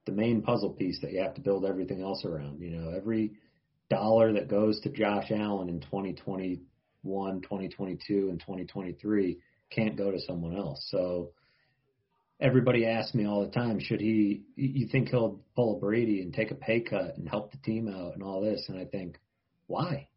the 0.05 0.11
main 0.11 0.41
puzzle 0.41 0.71
piece 0.71 0.99
that 1.01 1.11
you 1.11 1.21
have 1.21 1.33
to 1.35 1.41
build 1.41 1.65
everything 1.65 2.01
else 2.01 2.25
around. 2.25 2.61
You 2.61 2.71
know, 2.71 2.91
every 2.95 3.33
dollar 3.89 4.33
that 4.33 4.49
goes 4.49 4.79
to 4.81 4.89
Josh 4.89 5.31
Allen 5.31 5.69
in 5.69 5.79
2021, 7.05 7.41
2022, 7.41 8.29
and 8.29 8.39
2023 8.39 9.37
can't 9.69 9.95
go 9.95 10.11
to 10.11 10.19
someone 10.19 10.55
else. 10.55 10.85
So 10.89 11.31
everybody 12.39 12.85
asks 12.85 13.13
me 13.13 13.27
all 13.27 13.45
the 13.45 13.51
time, 13.51 13.79
should 13.79 14.01
he, 14.01 14.43
you 14.55 14.87
think 14.91 15.09
he'll 15.09 15.39
pull 15.55 15.77
a 15.77 15.79
Brady 15.79 16.21
and 16.21 16.33
take 16.33 16.51
a 16.51 16.55
pay 16.55 16.81
cut 16.81 17.17
and 17.17 17.29
help 17.29 17.51
the 17.51 17.57
team 17.57 17.87
out 17.87 18.13
and 18.13 18.23
all 18.23 18.41
this? 18.41 18.65
And 18.67 18.79
I 18.79 18.85
think, 18.85 19.17
why? 19.67 20.07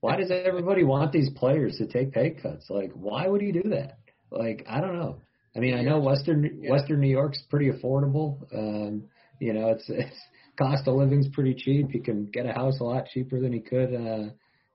why 0.00 0.16
does 0.16 0.30
everybody 0.30 0.82
want 0.82 1.12
these 1.12 1.30
players 1.30 1.76
to 1.76 1.86
take 1.86 2.12
pay 2.12 2.30
cuts? 2.30 2.70
Like, 2.70 2.90
why 2.94 3.28
would 3.28 3.42
he 3.42 3.52
do 3.52 3.64
that? 3.70 3.98
Like, 4.30 4.64
I 4.68 4.80
don't 4.80 4.96
know. 4.96 5.20
I 5.54 5.58
mean, 5.58 5.76
I 5.76 5.82
know 5.82 5.98
Western 5.98 6.60
Yeah. 6.62 6.70
Western 6.70 7.00
New 7.00 7.10
York's 7.10 7.42
pretty 7.50 7.70
affordable. 7.70 8.38
Um, 8.54 9.04
you 9.40 9.52
know, 9.52 9.68
it's 9.70 9.84
it's 9.88 10.16
cost 10.58 10.88
of 10.88 10.94
living's 10.94 11.28
pretty 11.28 11.54
cheap. 11.54 11.90
He 11.90 12.00
can 12.00 12.26
get 12.26 12.46
a 12.46 12.52
house 12.52 12.80
a 12.80 12.84
lot 12.84 13.06
cheaper 13.12 13.40
than 13.40 13.52
he 13.52 13.60
could, 13.60 13.94
uh, 13.94 14.30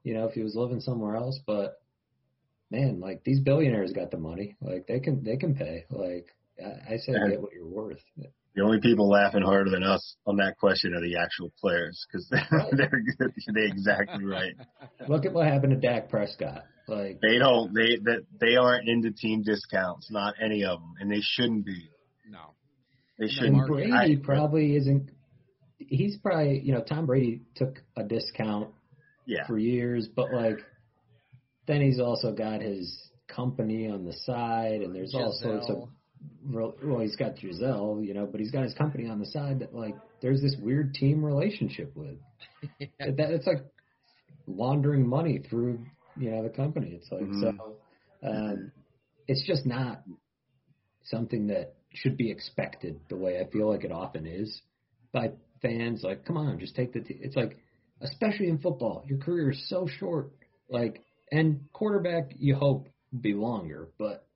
you 0.06 0.14
know, 0.14 0.26
if 0.28 0.34
he 0.34 0.44
was 0.44 0.56
living 0.56 0.80
somewhere 0.80 1.16
else. 1.18 1.40
But 1.46 1.82
man, 2.70 3.00
like 3.02 3.24
these 3.26 3.40
billionaires 3.42 3.92
got 3.92 4.12
the 4.12 4.18
money. 4.18 4.56
Like 4.62 4.86
they 4.88 5.00
can 5.00 5.24
they 5.24 5.36
can 5.36 5.56
pay. 5.56 5.86
Like 5.90 6.28
I, 6.64 6.94
I 6.94 6.98
say, 6.98 7.14
Yeah. 7.14 7.30
get 7.32 7.42
what 7.42 7.52
you're 7.54 7.68
worth. 7.68 8.00
The 8.56 8.62
only 8.64 8.80
people 8.80 9.10
laughing 9.10 9.42
harder 9.42 9.70
than 9.70 9.84
us 9.84 10.16
on 10.26 10.38
that 10.38 10.58
question 10.58 10.94
are 10.94 11.02
the 11.02 11.18
actual 11.18 11.52
players 11.60 12.06
because 12.08 12.30
they're, 12.32 12.48
they're. 12.72 13.04
They're 13.54 13.66
exactly 13.66 14.24
right. 14.24 14.54
Look 15.10 15.26
at 15.26 15.34
what 15.34 15.48
happened 15.48 15.74
to 15.82 15.88
Dak 15.88 16.08
Prescott. 16.10 16.64
Like 16.88 17.20
They 17.20 17.40
don't. 17.40 17.74
They 17.74 17.98
that 18.04 18.26
they 18.40 18.56
aren't 18.56 18.88
into 18.88 19.12
team 19.12 19.42
discounts. 19.42 20.10
Not 20.12 20.36
any 20.42 20.64
of 20.64 20.80
them, 20.80 20.94
and 21.02 21.12
they 21.12 21.22
shouldn't 21.22 21.66
be. 21.66 21.90
No. 22.30 22.54
They 23.18 23.28
shouldn't. 23.28 23.68
Brady 23.68 23.92
I- 23.92 24.20
probably 24.24 24.76
isn't. 24.76 25.10
He's 25.80 26.16
probably 26.18 26.60
you 26.64 26.74
know 26.74 26.82
Tom 26.82 27.08
Brady 27.08 27.42
took 27.56 27.82
a 27.98 28.04
discount 28.04 28.70
yeah. 29.26 29.46
for 29.48 29.58
years, 29.58 30.08
but 30.14 30.34
like 30.34 30.60
then 31.68 31.82
he's 31.82 32.00
also 32.00 32.32
got 32.32 32.62
his 32.62 33.10
company 33.28 33.90
on 33.90 34.06
the 34.06 34.14
side, 34.14 34.82
and 34.82 34.96
there's 34.96 35.14
all 35.16 35.32
sorts 35.42 35.70
of 35.70 35.90
well, 36.44 37.00
he's 37.02 37.16
got 37.16 37.36
Gisele, 37.36 38.02
you 38.04 38.14
know, 38.14 38.26
but 38.26 38.40
he's 38.40 38.52
got 38.52 38.64
his 38.64 38.74
company 38.74 39.08
on 39.08 39.20
the 39.20 39.26
side 39.26 39.60
that 39.60 39.74
like 39.74 39.96
there's 40.22 40.42
this 40.42 40.56
weird 40.60 40.94
team 40.94 41.24
relationship 41.24 41.96
with. 41.96 42.18
That 43.00 43.32
it's 43.32 43.46
like 43.46 43.64
laundering 44.48 45.08
money 45.08 45.40
through 45.50 45.86
you 46.18 46.32
know 46.32 46.44
the 46.44 46.50
company. 46.50 47.00
It's 47.00 47.12
like 47.12 47.22
Mhm. 47.22 47.58
so. 47.58 47.76
Um, 48.24 48.72
it's 49.28 49.46
just 49.46 49.66
not 49.66 50.04
something 51.04 51.48
that 51.48 51.76
should 51.94 52.18
be 52.18 52.32
expected 52.32 53.00
the 53.10 53.16
way 53.16 53.40
I 53.40 53.46
feel 53.50 53.70
like 53.70 53.84
it 53.84 53.92
often 53.92 54.26
is 54.26 54.62
by 55.12 55.32
fans. 55.62 56.04
Like, 56.04 56.26
come 56.26 56.38
on, 56.38 56.60
just 56.60 56.76
take 56.76 56.94
the. 56.94 57.02
T-. 57.02 57.20
It's 57.22 57.36
like, 57.36 57.58
especially 58.12 58.50
in 58.50 58.60
football, 58.60 59.04
your 59.08 59.20
career 59.20 59.52
is 59.52 59.70
so 59.70 59.88
short. 60.00 60.32
Like, 60.70 61.04
and 61.32 61.62
quarterback, 61.74 62.32
you 62.38 62.56
hope 62.56 62.88
be 63.20 63.34
longer, 63.34 63.90
but 63.98 64.28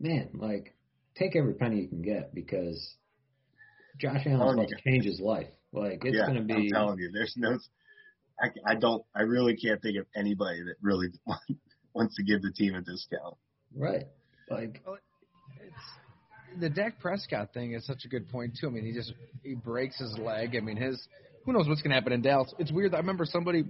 man, 0.00 0.30
like, 0.34 0.74
take 1.16 1.36
every 1.36 1.54
penny 1.54 1.82
you 1.82 1.88
can 1.88 2.02
get 2.02 2.34
because 2.34 2.94
Josh 4.00 4.26
Allen's 4.26 4.54
about 4.54 4.68
to 4.68 4.76
change 4.84 5.04
his 5.04 5.20
life. 5.20 5.48
Like, 5.72 6.04
it's 6.04 6.16
yeah, 6.16 6.26
gonna 6.26 6.42
be. 6.42 6.54
I'm 6.54 6.68
telling 6.70 6.98
you, 6.98 7.10
there's 7.12 7.34
no. 7.36 7.58
I, 8.40 8.48
I 8.66 8.74
don't. 8.74 9.02
I 9.14 9.22
really 9.22 9.56
can't 9.56 9.80
think 9.80 9.98
of 9.98 10.06
anybody 10.14 10.62
that 10.62 10.76
really 10.80 11.08
wants 11.94 12.16
to 12.16 12.22
give 12.22 12.42
the 12.42 12.52
team 12.52 12.74
a 12.74 12.80
discount. 12.80 13.36
Right. 13.74 14.06
Like, 14.50 14.82
It's 15.60 16.60
the 16.60 16.70
Dak 16.70 17.00
Prescott 17.00 17.52
thing 17.52 17.72
is 17.72 17.86
such 17.86 18.04
a 18.04 18.08
good 18.08 18.28
point 18.28 18.56
too. 18.60 18.68
I 18.68 18.70
mean, 18.70 18.84
he 18.84 18.92
just 18.92 19.12
he 19.42 19.54
breaks 19.54 19.98
his 19.98 20.16
leg. 20.18 20.56
I 20.56 20.60
mean, 20.60 20.76
his 20.76 21.06
who 21.46 21.52
knows 21.52 21.68
what's 21.68 21.80
going 21.80 21.90
to 21.90 21.94
happen 21.94 22.12
in 22.12 22.20
Dallas. 22.20 22.52
It's 22.58 22.72
weird. 22.72 22.94
I 22.94 22.98
remember 22.98 23.24
somebody 23.24 23.64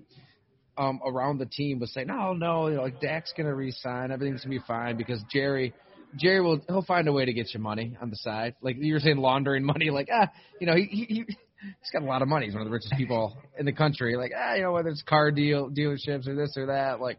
um 0.79 1.01
around 1.07 1.39
the 1.39 1.47
team 1.47 1.79
was 1.79 1.93
saying, 1.93 2.09
"No, 2.09 2.33
no, 2.33 2.69
you 2.69 2.77
know, 2.77 2.83
like 2.83 3.01
Dak's 3.01 3.33
going 3.37 3.47
to 3.47 3.55
resign. 3.55 4.11
Everything's 4.11 4.45
going 4.45 4.59
to 4.59 4.61
be 4.61 4.67
fine 4.67 4.97
because 4.97 5.23
Jerry." 5.31 5.73
Jerry 6.17 6.41
will 6.41 6.61
he'll 6.67 6.83
find 6.83 7.09
a 7.09 7.13
way 7.13 7.25
to 7.25 7.33
get 7.33 7.53
you 7.53 7.61
money 7.61 7.97
on 8.01 8.11
the 8.11 8.17
side. 8.17 8.55
Like 8.63 8.77
you 8.79 8.95
were 8.95 9.01
saying, 9.01 9.19
laundering 9.19 9.65
money. 9.75 9.91
Like 9.91 10.09
ah, 10.13 10.31
you 10.61 10.67
know 10.67 10.75
he, 10.75 10.85
he 10.85 11.25
he's 11.27 11.91
got 11.93 12.03
a 12.03 12.07
lot 12.07 12.23
of 12.23 12.29
money. 12.29 12.47
He's 12.47 12.55
one 12.55 12.63
of 12.63 12.69
the 12.69 12.73
richest 12.73 12.95
people 12.97 13.37
in 13.59 13.67
the 13.67 13.73
country. 13.73 14.17
Like 14.17 14.33
ah, 14.37 14.55
you 14.55 14.63
know 14.63 14.73
whether 14.73 14.89
it's 14.89 15.03
car 15.03 15.31
deal 15.31 15.71
dealerships 15.71 16.27
or 16.27 16.35
this 16.35 16.57
or 16.57 16.67
that. 16.67 17.01
Like 17.01 17.19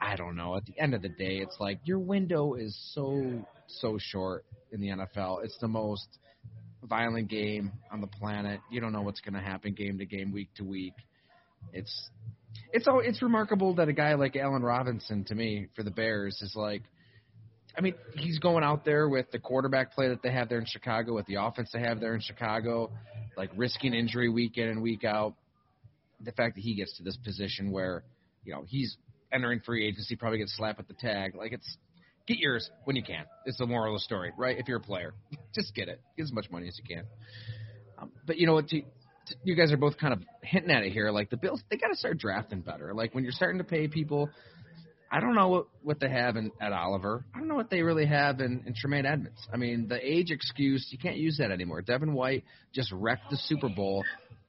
I 0.00 0.16
don't 0.16 0.36
know. 0.36 0.56
At 0.56 0.66
the 0.66 0.78
end 0.78 0.94
of 0.94 1.02
the 1.02 1.08
day, 1.08 1.38
it's 1.38 1.56
like 1.58 1.80
your 1.84 1.98
window 1.98 2.54
is 2.54 2.76
so 2.94 3.44
so 3.66 3.98
short 3.98 4.44
in 4.72 4.80
the 4.80 4.88
NFL. 4.88 5.44
It's 5.44 5.58
the 5.60 5.68
most 5.68 6.06
violent 6.86 7.28
game 7.28 7.72
on 7.90 8.00
the 8.00 8.06
planet. 8.06 8.60
You 8.70 8.80
don't 8.80 8.92
know 8.92 9.02
what's 9.02 9.20
going 9.20 9.34
to 9.34 9.40
happen 9.40 9.74
game 9.74 9.98
to 9.98 10.06
game, 10.06 10.32
week 10.32 10.48
to 10.56 10.64
week. 10.64 10.94
It's 11.72 12.10
it's 12.72 12.86
all 12.86 13.00
it's 13.00 13.22
remarkable 13.22 13.74
that 13.74 13.88
a 13.88 13.92
guy 13.92 14.14
like 14.14 14.36
Allen 14.36 14.62
Robinson 14.62 15.24
to 15.24 15.34
me 15.34 15.68
for 15.74 15.82
the 15.82 15.90
Bears 15.90 16.40
is 16.42 16.54
like 16.54 16.82
I 17.76 17.82
mean, 17.82 17.94
he's 18.14 18.38
going 18.38 18.64
out 18.64 18.84
there 18.84 19.08
with 19.08 19.30
the 19.30 19.38
quarterback 19.38 19.92
play 19.92 20.08
that 20.08 20.22
they 20.22 20.32
have 20.32 20.48
there 20.48 20.58
in 20.58 20.64
Chicago, 20.64 21.14
with 21.14 21.26
the 21.26 21.34
offense 21.34 21.68
they 21.72 21.80
have 21.80 22.00
there 22.00 22.14
in 22.14 22.20
Chicago, 22.20 22.90
like 23.36 23.50
risking 23.54 23.92
injury 23.92 24.30
week 24.30 24.56
in 24.56 24.68
and 24.68 24.82
week 24.82 25.04
out. 25.04 25.34
The 26.24 26.32
fact 26.32 26.54
that 26.54 26.62
he 26.62 26.74
gets 26.74 26.96
to 26.96 27.02
this 27.02 27.18
position 27.18 27.70
where, 27.70 28.02
you 28.44 28.54
know, 28.54 28.64
he's 28.66 28.96
entering 29.30 29.60
free 29.60 29.86
agency, 29.86 30.16
probably 30.16 30.38
gets 30.38 30.56
slapped 30.56 30.78
with 30.78 30.88
the 30.88 30.94
tag. 30.94 31.34
Like 31.34 31.52
it's 31.52 31.76
get 32.26 32.38
yours 32.38 32.70
when 32.84 32.96
you 32.96 33.02
can. 33.02 33.24
It's 33.44 33.58
the 33.58 33.66
moral 33.66 33.94
of 33.94 34.00
the 34.00 34.04
story, 34.04 34.32
right? 34.36 34.58
If 34.58 34.68
you're 34.68 34.78
a 34.78 34.82
player, 34.82 35.14
just 35.54 35.74
get 35.74 35.88
it. 35.88 36.00
Get 36.16 36.24
as 36.24 36.32
much 36.32 36.50
money 36.50 36.68
as 36.68 36.78
you 36.78 36.96
can. 36.96 37.04
Um, 37.98 38.12
but 38.26 38.36
you 38.36 38.46
know 38.46 38.54
what? 38.54 38.68
To, 38.68 38.80
to, 38.80 39.34
you 39.44 39.54
guys 39.56 39.72
are 39.72 39.76
both 39.76 39.96
kind 39.98 40.12
of 40.12 40.20
hinting 40.42 40.70
at 40.70 40.82
it 40.82 40.92
here. 40.92 41.10
Like 41.10 41.30
the 41.30 41.36
Bills, 41.36 41.62
they 41.70 41.76
got 41.76 41.88
to 41.88 41.96
start 41.96 42.18
drafting 42.18 42.60
better. 42.60 42.94
Like 42.94 43.14
when 43.14 43.24
you're 43.24 43.32
starting 43.32 43.58
to 43.58 43.64
pay 43.64 43.88
people, 43.88 44.30
I 45.10 45.20
don't 45.20 45.34
know 45.34 45.48
what, 45.48 45.66
what 45.82 46.00
they 46.00 46.10
have 46.10 46.36
in, 46.36 46.50
Ed 46.60 46.72
Oliver. 46.72 47.24
I 47.34 47.38
don't 47.38 47.48
know 47.48 47.54
what 47.54 47.70
they 47.70 47.82
really 47.82 48.06
have 48.06 48.40
in, 48.40 48.64
in 48.66 48.74
Tremaine 48.74 49.06
Edmunds. 49.06 49.38
I 49.52 49.56
mean, 49.56 49.86
the 49.88 49.98
age 50.02 50.30
excuse, 50.30 50.88
you 50.90 50.98
can't 50.98 51.16
use 51.16 51.38
that 51.38 51.50
anymore. 51.50 51.80
Devin 51.80 52.12
White 52.12 52.44
just 52.74 52.90
wrecked 52.92 53.30
the 53.30 53.36
Super 53.36 53.68
Bowl 53.68 54.04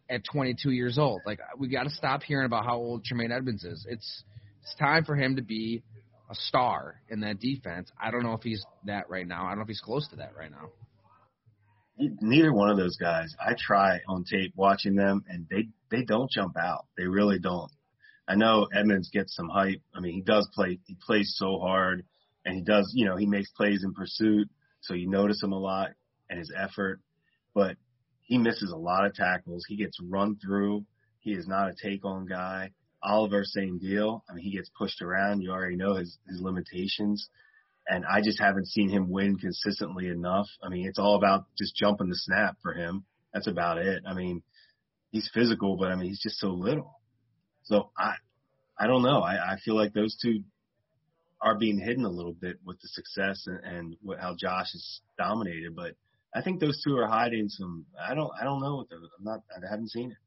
at 0.09 0.21
22 0.31 0.71
years 0.71 0.97
old. 0.97 1.21
Like 1.25 1.39
we 1.57 1.67
got 1.67 1.83
to 1.83 1.89
stop 1.91 2.23
hearing 2.23 2.45
about 2.45 2.65
how 2.65 2.75
old 2.75 3.05
Tremaine 3.05 3.31
Edmunds 3.31 3.63
is. 3.63 3.85
It's 3.87 4.23
it's 4.63 4.75
time 4.75 5.05
for 5.05 5.15
him 5.15 5.37
to 5.37 5.41
be 5.41 5.83
a 6.29 6.35
star 6.35 7.01
in 7.09 7.21
that 7.21 7.39
defense. 7.39 7.91
I 8.01 8.11
don't 8.11 8.23
know 8.23 8.33
if 8.33 8.43
he's 8.43 8.65
that 8.85 9.09
right 9.09 9.27
now. 9.27 9.45
I 9.45 9.49
don't 9.49 9.59
know 9.59 9.63
if 9.63 9.67
he's 9.69 9.81
close 9.81 10.07
to 10.09 10.17
that 10.17 10.35
right 10.37 10.51
now. 10.51 10.69
Neither 11.97 12.53
one 12.53 12.69
of 12.69 12.77
those 12.77 12.97
guys. 12.97 13.33
I 13.39 13.55
try 13.57 14.01
on 14.07 14.23
tape 14.23 14.53
watching 14.55 14.95
them, 14.95 15.23
and 15.27 15.47
they 15.49 15.69
they 15.89 16.03
don't 16.03 16.29
jump 16.29 16.55
out. 16.57 16.85
They 16.95 17.07
really 17.07 17.39
don't. 17.39 17.71
I 18.27 18.35
know 18.35 18.67
Edmunds 18.73 19.09
gets 19.09 19.35
some 19.35 19.49
hype. 19.49 19.81
I 19.95 20.01
mean, 20.01 20.13
he 20.13 20.21
does 20.21 20.47
play. 20.53 20.79
He 20.85 20.95
plays 21.05 21.33
so 21.37 21.59
hard, 21.59 22.05
and 22.45 22.55
he 22.55 22.61
does. 22.61 22.91
You 22.95 23.05
know, 23.05 23.15
he 23.15 23.25
makes 23.25 23.49
plays 23.51 23.83
in 23.83 23.93
pursuit, 23.93 24.47
so 24.81 24.93
you 24.93 25.09
notice 25.09 25.41
him 25.41 25.53
a 25.53 25.59
lot 25.59 25.91
and 26.29 26.37
his 26.37 26.53
effort. 26.55 26.99
But 27.55 27.77
he 28.21 28.37
misses 28.37 28.71
a 28.71 28.77
lot 28.77 29.05
of 29.05 29.15
tackles. 29.15 29.65
He 29.67 29.77
gets 29.77 29.97
run 30.01 30.37
through. 30.37 30.85
He 31.19 31.31
is 31.31 31.47
not 31.47 31.69
a 31.69 31.73
take 31.73 32.05
on 32.05 32.25
guy. 32.27 32.71
Oliver, 33.03 33.43
same 33.43 33.77
deal. 33.79 34.23
I 34.29 34.33
mean, 34.33 34.43
he 34.43 34.55
gets 34.55 34.69
pushed 34.77 35.01
around. 35.01 35.41
You 35.41 35.51
already 35.51 35.75
know 35.75 35.95
his 35.95 36.17
his 36.27 36.41
limitations. 36.41 37.29
And 37.89 38.05
I 38.05 38.21
just 38.21 38.39
haven't 38.39 38.67
seen 38.67 38.89
him 38.89 39.09
win 39.09 39.37
consistently 39.37 40.07
enough. 40.07 40.47
I 40.61 40.67
mean, 40.67 40.87
it's 40.87 40.99
all 40.99 41.15
about 41.15 41.45
just 41.57 41.75
jumping 41.75 42.09
the 42.09 42.17
snap 42.17 42.57
for 42.61 42.73
him. 42.73 43.05
That's 43.33 43.47
about 43.47 43.77
it. 43.77 44.03
I 44.05 44.13
mean, 44.13 44.43
he's 45.11 45.29
physical, 45.33 45.77
but 45.77 45.91
I 45.91 45.95
mean, 45.95 46.09
he's 46.09 46.21
just 46.21 46.37
so 46.37 46.49
little. 46.49 46.99
So 47.63 47.91
I, 47.97 48.15
I 48.77 48.87
don't 48.87 49.03
know. 49.03 49.21
I, 49.21 49.53
I 49.53 49.57
feel 49.63 49.75
like 49.75 49.93
those 49.93 50.17
two 50.21 50.43
are 51.41 51.57
being 51.57 51.79
hidden 51.79 52.03
a 52.03 52.09
little 52.09 52.33
bit 52.33 52.57
with 52.65 52.79
the 52.81 52.87
success 52.89 53.43
and, 53.45 53.59
and 53.63 53.95
what, 54.01 54.19
how 54.19 54.35
Josh 54.37 54.73
is 54.73 55.01
dominated. 55.17 55.75
But 55.75 55.93
I 56.35 56.41
think 56.41 56.59
those 56.59 56.81
two 56.85 56.97
are 56.97 57.07
hiding 57.07 57.47
some. 57.47 57.85
I 57.99 58.13
don't. 58.15 58.31
I 58.39 58.43
don't 58.43 58.61
know 58.61 58.77
what. 58.77 58.87
I'm 58.91 59.23
not. 59.23 59.41
I 59.55 59.69
haven't 59.69 59.91
seen 59.91 60.11
it. 60.11 60.17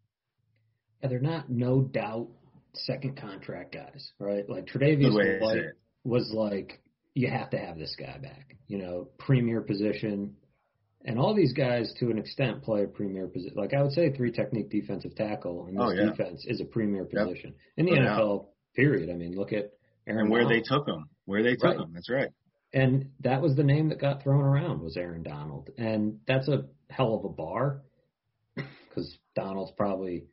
yeah, 1.03 1.09
they're 1.09 1.21
not 1.21 1.51
no 1.51 1.83
doubt 1.83 2.29
second 2.75 3.17
contract 3.21 3.73
guys, 3.75 4.13
right? 4.19 4.49
Like 4.49 4.67
Tre'Davious 4.67 5.41
White 5.41 5.63
was 6.05 6.31
like, 6.33 6.81
you 7.15 7.29
have 7.29 7.51
to 7.51 7.59
have 7.59 7.79
this 7.79 7.95
guy 7.99 8.19
back. 8.19 8.57
You 8.69 8.79
know, 8.79 9.09
premier 9.19 9.61
position, 9.61 10.37
and 11.05 11.19
all 11.19 11.35
these 11.35 11.53
guys 11.53 11.93
to 11.99 12.11
an 12.11 12.19
extent 12.19 12.63
play 12.63 12.85
a 12.85 12.87
premier 12.87 13.27
position. 13.27 13.55
Like 13.57 13.75
I 13.75 13.83
would 13.83 13.93
say, 13.93 14.13
three 14.13 14.31
technique 14.33 14.71
defensive 14.71 15.15
tackle 15.17 15.67
in 15.67 15.75
this 15.75 15.85
Oh, 15.85 15.91
yeah. 15.91 16.11
defense 16.11 16.45
is 16.47 16.61
a 16.61 16.65
premier 16.65 17.07
Yep. 17.13 17.27
position 17.27 17.55
in 17.77 17.87
the 17.87 17.93
oh, 17.93 17.95
No. 17.97 18.01
NFL. 18.03 18.47
Period. 18.77 19.11
I 19.11 19.15
mean, 19.15 19.35
look 19.35 19.53
at 19.53 19.73
Aaron 20.07 20.23
And 20.23 20.31
where 20.31 20.47
they 20.49 20.61
took 20.61 20.87
him. 20.87 21.09
Where 21.25 21.43
they 21.43 21.55
took 21.57 21.65
Right. 21.65 21.81
him. 21.81 21.93
That's 21.93 22.09
right. 22.11 22.31
and 22.73 23.11
that 23.21 23.43
was 23.43 23.57
the 23.57 23.65
name 23.65 23.89
that 23.89 23.99
got 23.99 24.23
thrown 24.23 24.43
around 24.45 24.81
was 24.81 24.97
Aaron 24.97 25.25
Donald, 25.25 25.71
and 25.77 26.21
that's 26.29 26.47
a 26.47 26.67
hell 26.89 27.15
of 27.15 27.25
a 27.25 27.29
bar 27.29 27.83
because 28.55 29.19
Donald's 29.35 29.73
probably 29.77 30.27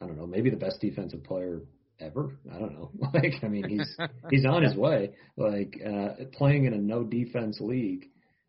I 0.00 0.06
don't 0.06 0.16
know 0.16 0.26
maybe 0.26 0.50
the 0.50 0.56
best 0.56 0.80
defensive 0.80 1.24
player 1.24 1.62
ever. 2.00 2.36
I 2.52 2.58
don't 2.58 2.74
know. 2.74 2.90
Like 3.14 3.34
I 3.42 3.48
mean 3.48 3.68
he's 3.68 3.96
he's 4.30 4.44
on 4.44 4.62
his 4.62 4.76
way. 4.76 5.12
Like 5.36 5.80
uh, 5.84 6.24
playing 6.32 6.66
in 6.66 6.74
a 6.74 6.78
no 6.78 7.02
defense 7.04 7.60
league, 7.60 8.06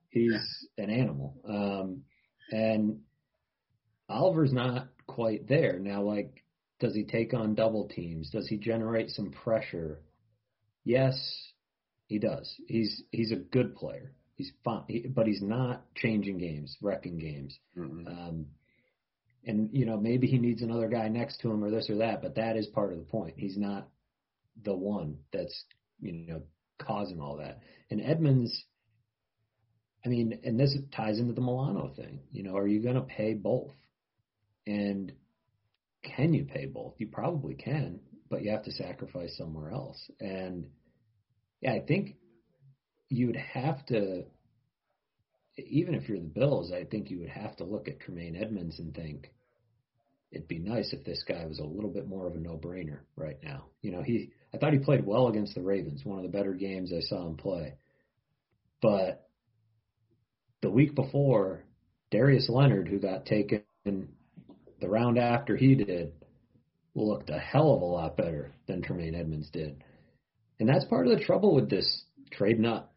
he's 0.09 0.67
an 0.77 0.89
animal. 0.89 1.35
Um, 1.47 2.03
and 2.51 2.99
Oliver's 4.09 4.53
not 4.53 4.87
quite 5.05 5.47
there 5.47 5.79
now. 5.79 6.01
Like 6.01 6.43
does 6.79 6.93
he 6.93 7.03
take 7.03 7.33
on 7.33 7.55
double 7.55 7.87
teams? 7.87 8.29
Does 8.29 8.47
he 8.47 8.57
generate 8.57 9.09
some 9.09 9.31
pressure? 9.31 10.01
Yes, 10.83 11.15
he 12.07 12.19
does. 12.19 12.53
He's 12.67 13.03
he's 13.11 13.31
a 13.31 13.35
good 13.35 13.75
player. 13.75 14.13
He's 14.35 14.51
fine, 14.63 14.83
he, 14.87 15.07
but 15.07 15.25
he's 15.25 15.41
not 15.41 15.83
changing 15.95 16.37
games, 16.37 16.77
wrecking 16.81 17.17
games. 17.17 17.57
Mm-mm. 17.75 18.07
Um, 18.07 18.45
and 19.47 19.69
you 19.71 19.85
know 19.85 19.97
maybe 19.97 20.27
he 20.27 20.37
needs 20.37 20.61
another 20.61 20.87
guy 20.87 21.07
next 21.07 21.39
to 21.41 21.49
him 21.49 21.63
or 21.63 21.71
this 21.71 21.89
or 21.89 21.97
that, 21.97 22.21
but 22.21 22.35
that 22.35 22.57
is 22.57 22.67
part 22.67 22.91
of 22.91 22.99
the 22.99 23.05
point. 23.05 23.35
He's 23.37 23.57
not 23.57 23.87
the 24.63 24.75
one 24.75 25.17
that's 25.31 25.63
you 25.99 26.11
know 26.27 26.41
causing 26.79 27.19
all 27.19 27.37
that. 27.37 27.61
And 27.89 28.01
Edmunds, 28.01 28.65
I 30.05 30.09
mean, 30.09 30.39
and 30.43 30.59
this 30.59 30.77
ties 30.95 31.17
into 31.17 31.33
the 31.33 31.41
Milano 31.41 31.91
thing. 31.95 32.19
You 32.31 32.43
know, 32.43 32.57
are 32.57 32.67
you 32.67 32.81
going 32.81 32.95
to 32.95 33.01
pay 33.01 33.33
both? 33.33 33.73
And 34.67 35.13
can 36.03 36.33
you 36.33 36.45
pay 36.45 36.65
both? 36.65 36.95
You 36.97 37.07
probably 37.07 37.55
can, 37.55 38.01
but 38.29 38.43
you 38.43 38.51
have 38.51 38.63
to 38.65 38.71
sacrifice 38.71 39.35
somewhere 39.37 39.71
else. 39.71 39.99
And 40.19 40.67
yeah, 41.61 41.71
I 41.71 41.79
think 41.79 42.15
you 43.09 43.27
would 43.27 43.37
have 43.37 43.85
to, 43.87 44.25
even 45.57 45.95
if 45.95 46.07
you're 46.07 46.19
the 46.19 46.25
Bills, 46.25 46.71
I 46.71 46.83
think 46.83 47.09
you 47.09 47.19
would 47.19 47.29
have 47.29 47.55
to 47.57 47.63
look 47.63 47.87
at 47.87 48.01
Tremaine 48.01 48.35
Edmunds 48.35 48.79
and 48.79 48.93
think 48.93 49.31
it'd 50.31 50.47
be 50.47 50.59
nice 50.59 50.93
if 50.93 51.03
this 51.03 51.23
guy 51.27 51.45
was 51.45 51.59
a 51.59 51.63
little 51.63 51.89
bit 51.89 52.07
more 52.07 52.27
of 52.27 52.35
a 52.35 52.39
no-brainer 52.39 52.99
right 53.15 53.37
now. 53.43 53.65
You 53.81 53.91
know, 53.91 54.01
he 54.01 54.31
I 54.53 54.57
thought 54.57 54.73
he 54.73 54.79
played 54.79 55.05
well 55.05 55.27
against 55.27 55.55
the 55.55 55.61
Ravens, 55.61 56.05
one 56.05 56.17
of 56.17 56.23
the 56.23 56.37
better 56.37 56.53
games 56.53 56.91
I 56.93 57.01
saw 57.01 57.25
him 57.25 57.37
play. 57.37 57.75
But 58.81 59.27
the 60.61 60.69
week 60.69 60.95
before, 60.95 61.63
Darius 62.11 62.49
Leonard, 62.49 62.87
who 62.87 62.99
got 62.99 63.25
taken 63.25 63.63
the 63.85 64.89
round 64.89 65.17
after 65.17 65.55
he 65.55 65.75
did, 65.75 66.13
looked 66.95 67.29
a 67.29 67.37
hell 67.37 67.73
of 67.73 67.81
a 67.81 67.85
lot 67.85 68.17
better 68.17 68.53
than 68.67 68.81
Tremaine 68.81 69.15
Edmunds 69.15 69.49
did. 69.49 69.83
And 70.59 70.67
that's 70.67 70.85
part 70.85 71.07
of 71.07 71.17
the 71.17 71.23
trouble 71.23 71.53
with 71.53 71.69
this 71.69 72.03
trading 72.31 72.65
up, 72.65 72.93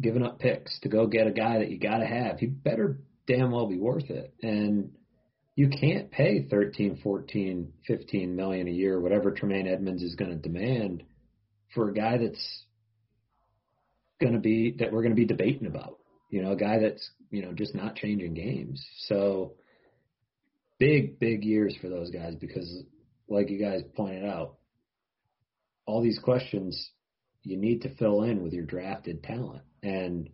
giving 0.00 0.22
up 0.22 0.38
picks 0.38 0.78
to 0.80 0.88
go 0.88 1.06
get 1.06 1.26
a 1.26 1.32
guy 1.32 1.58
that 1.58 1.70
you 1.70 1.78
got 1.78 1.98
to 1.98 2.06
have. 2.06 2.38
He 2.38 2.46
better 2.46 3.00
damn 3.26 3.50
well 3.50 3.66
be 3.66 3.78
worth 3.78 4.10
it. 4.10 4.34
And 4.42 4.92
you 5.54 5.68
can't 5.68 6.10
pay 6.10 6.46
13, 6.48 7.00
14, 7.02 7.72
15 7.86 8.36
million 8.36 8.68
a 8.68 8.70
year, 8.70 9.00
whatever 9.00 9.30
Tremaine 9.30 9.66
Edmunds 9.66 10.02
is 10.02 10.14
going 10.14 10.30
to 10.30 10.36
demand 10.36 11.02
for 11.74 11.88
a 11.88 11.94
guy 11.94 12.18
that's 12.18 12.64
going 14.20 14.32
to 14.32 14.38
be 14.38 14.76
that 14.78 14.92
we're 14.92 15.02
going 15.02 15.14
to 15.14 15.16
be 15.16 15.26
debating 15.26 15.66
about. 15.66 15.98
You 16.30 16.42
know, 16.42 16.52
a 16.52 16.56
guy 16.56 16.78
that's 16.78 17.10
you 17.30 17.42
know 17.42 17.52
just 17.52 17.74
not 17.74 17.96
changing 17.96 18.34
games. 18.34 18.84
So 19.06 19.54
big, 20.78 21.18
big 21.18 21.44
years 21.44 21.76
for 21.80 21.88
those 21.88 22.10
guys 22.10 22.34
because, 22.34 22.84
like 23.28 23.50
you 23.50 23.58
guys 23.58 23.82
pointed 23.94 24.24
out, 24.24 24.56
all 25.86 26.02
these 26.02 26.18
questions 26.18 26.90
you 27.42 27.56
need 27.56 27.82
to 27.82 27.94
fill 27.96 28.22
in 28.22 28.42
with 28.42 28.52
your 28.52 28.64
drafted 28.64 29.22
talent. 29.22 29.62
And 29.82 30.30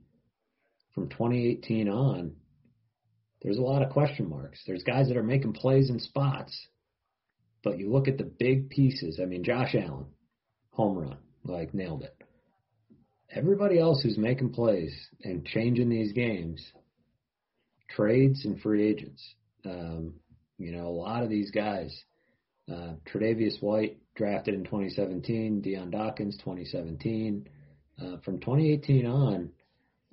from 0.94 1.08
2018 1.08 1.88
on, 1.88 2.32
there's 3.42 3.58
a 3.58 3.62
lot 3.62 3.82
of 3.82 3.90
question 3.90 4.28
marks. 4.28 4.60
There's 4.66 4.82
guys 4.82 5.08
that 5.08 5.16
are 5.16 5.22
making 5.22 5.52
plays 5.52 5.90
in 5.90 6.00
spots, 6.00 6.56
but 7.62 7.78
you 7.78 7.90
look 7.90 8.08
at 8.08 8.18
the 8.18 8.24
big 8.24 8.70
pieces. 8.70 9.20
I 9.22 9.26
mean, 9.26 9.44
Josh 9.44 9.74
Allen, 9.74 10.06
home 10.70 10.98
run, 10.98 11.18
like 11.44 11.74
nailed 11.74 12.02
it. 12.02 12.14
Everybody 13.30 13.78
else 13.78 14.02
who's 14.02 14.18
making 14.18 14.52
plays 14.52 14.92
and 15.22 15.44
changing 15.44 15.88
these 15.88 16.12
games, 16.12 16.64
trades 17.90 18.44
and 18.44 18.60
free 18.60 18.88
agents. 18.88 19.22
Um, 19.64 20.14
you 20.58 20.72
know, 20.72 20.86
a 20.86 20.88
lot 20.88 21.22
of 21.22 21.28
these 21.28 21.50
guys. 21.50 22.04
Uh, 22.70 22.94
Tre'Davious 23.10 23.62
White 23.62 23.98
drafted 24.14 24.54
in 24.54 24.64
2017, 24.64 25.62
Dion 25.62 25.90
Dawkins 25.90 26.36
2017. 26.38 27.48
Uh, 28.00 28.16
from 28.24 28.38
2018 28.40 29.06
on, 29.06 29.50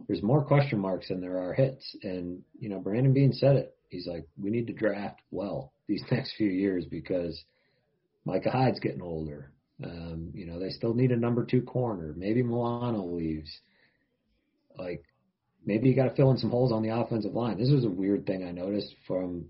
there's 0.07 0.23
more 0.23 0.43
question 0.43 0.79
marks 0.79 1.07
than 1.07 1.21
there 1.21 1.37
are 1.37 1.53
hits. 1.53 1.95
And, 2.03 2.41
you 2.59 2.69
know, 2.69 2.79
Brandon 2.79 3.13
Beane 3.13 3.33
said 3.33 3.55
it. 3.55 3.75
He's 3.89 4.07
like, 4.07 4.27
we 4.41 4.49
need 4.49 4.67
to 4.67 4.73
draft 4.73 5.21
well 5.31 5.71
these 5.87 6.03
next 6.11 6.35
few 6.37 6.49
years 6.49 6.85
because 6.85 7.43
Micah 8.25 8.51
Hyde's 8.51 8.79
getting 8.79 9.01
older. 9.01 9.51
Um, 9.83 10.31
you 10.33 10.45
know, 10.45 10.59
they 10.59 10.69
still 10.69 10.93
need 10.93 11.11
a 11.11 11.17
number 11.17 11.45
two 11.45 11.61
corner. 11.61 12.13
Maybe 12.15 12.43
Milano 12.43 13.05
leaves. 13.05 13.49
Like, 14.77 15.03
maybe 15.65 15.89
you 15.89 15.95
got 15.95 16.09
to 16.09 16.15
fill 16.15 16.31
in 16.31 16.37
some 16.37 16.49
holes 16.49 16.71
on 16.71 16.81
the 16.81 16.95
offensive 16.95 17.33
line. 17.33 17.57
This 17.57 17.71
was 17.71 17.85
a 17.85 17.89
weird 17.89 18.25
thing 18.25 18.45
I 18.45 18.51
noticed 18.51 18.95
from 19.07 19.45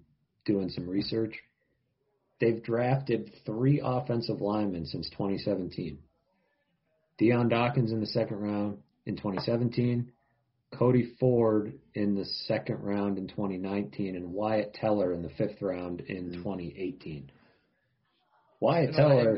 doing 0.46 0.70
some 0.70 0.88
research. 0.88 1.36
They've 2.40 2.62
drafted 2.62 3.32
three 3.46 3.82
offensive 3.84 4.42
linemen 4.42 4.86
since 4.86 5.10
2017. 5.12 6.00
Dion 7.18 7.48
Dawkins 7.48 7.92
in 7.92 8.02
the 8.02 8.08
second 8.08 8.38
round 8.38 8.80
in 9.06 9.16
2017, 9.16 10.12
Cody 10.78 11.14
Ford 11.20 11.74
in 11.94 12.16
the 12.16 12.26
second 12.48 12.82
round 12.82 13.18
in 13.18 13.28
2019 13.28 14.16
and 14.16 14.34
Wyatt 14.34 14.74
Teller 14.74 15.14
in 15.14 15.22
the 15.22 15.30
fifth 15.30 15.62
round 15.62 16.02
in 16.02 16.26
mm-hmm. 16.26 16.44
2018. 16.44 17.32
Wyatt 18.60 18.94
Teller, 18.94 19.38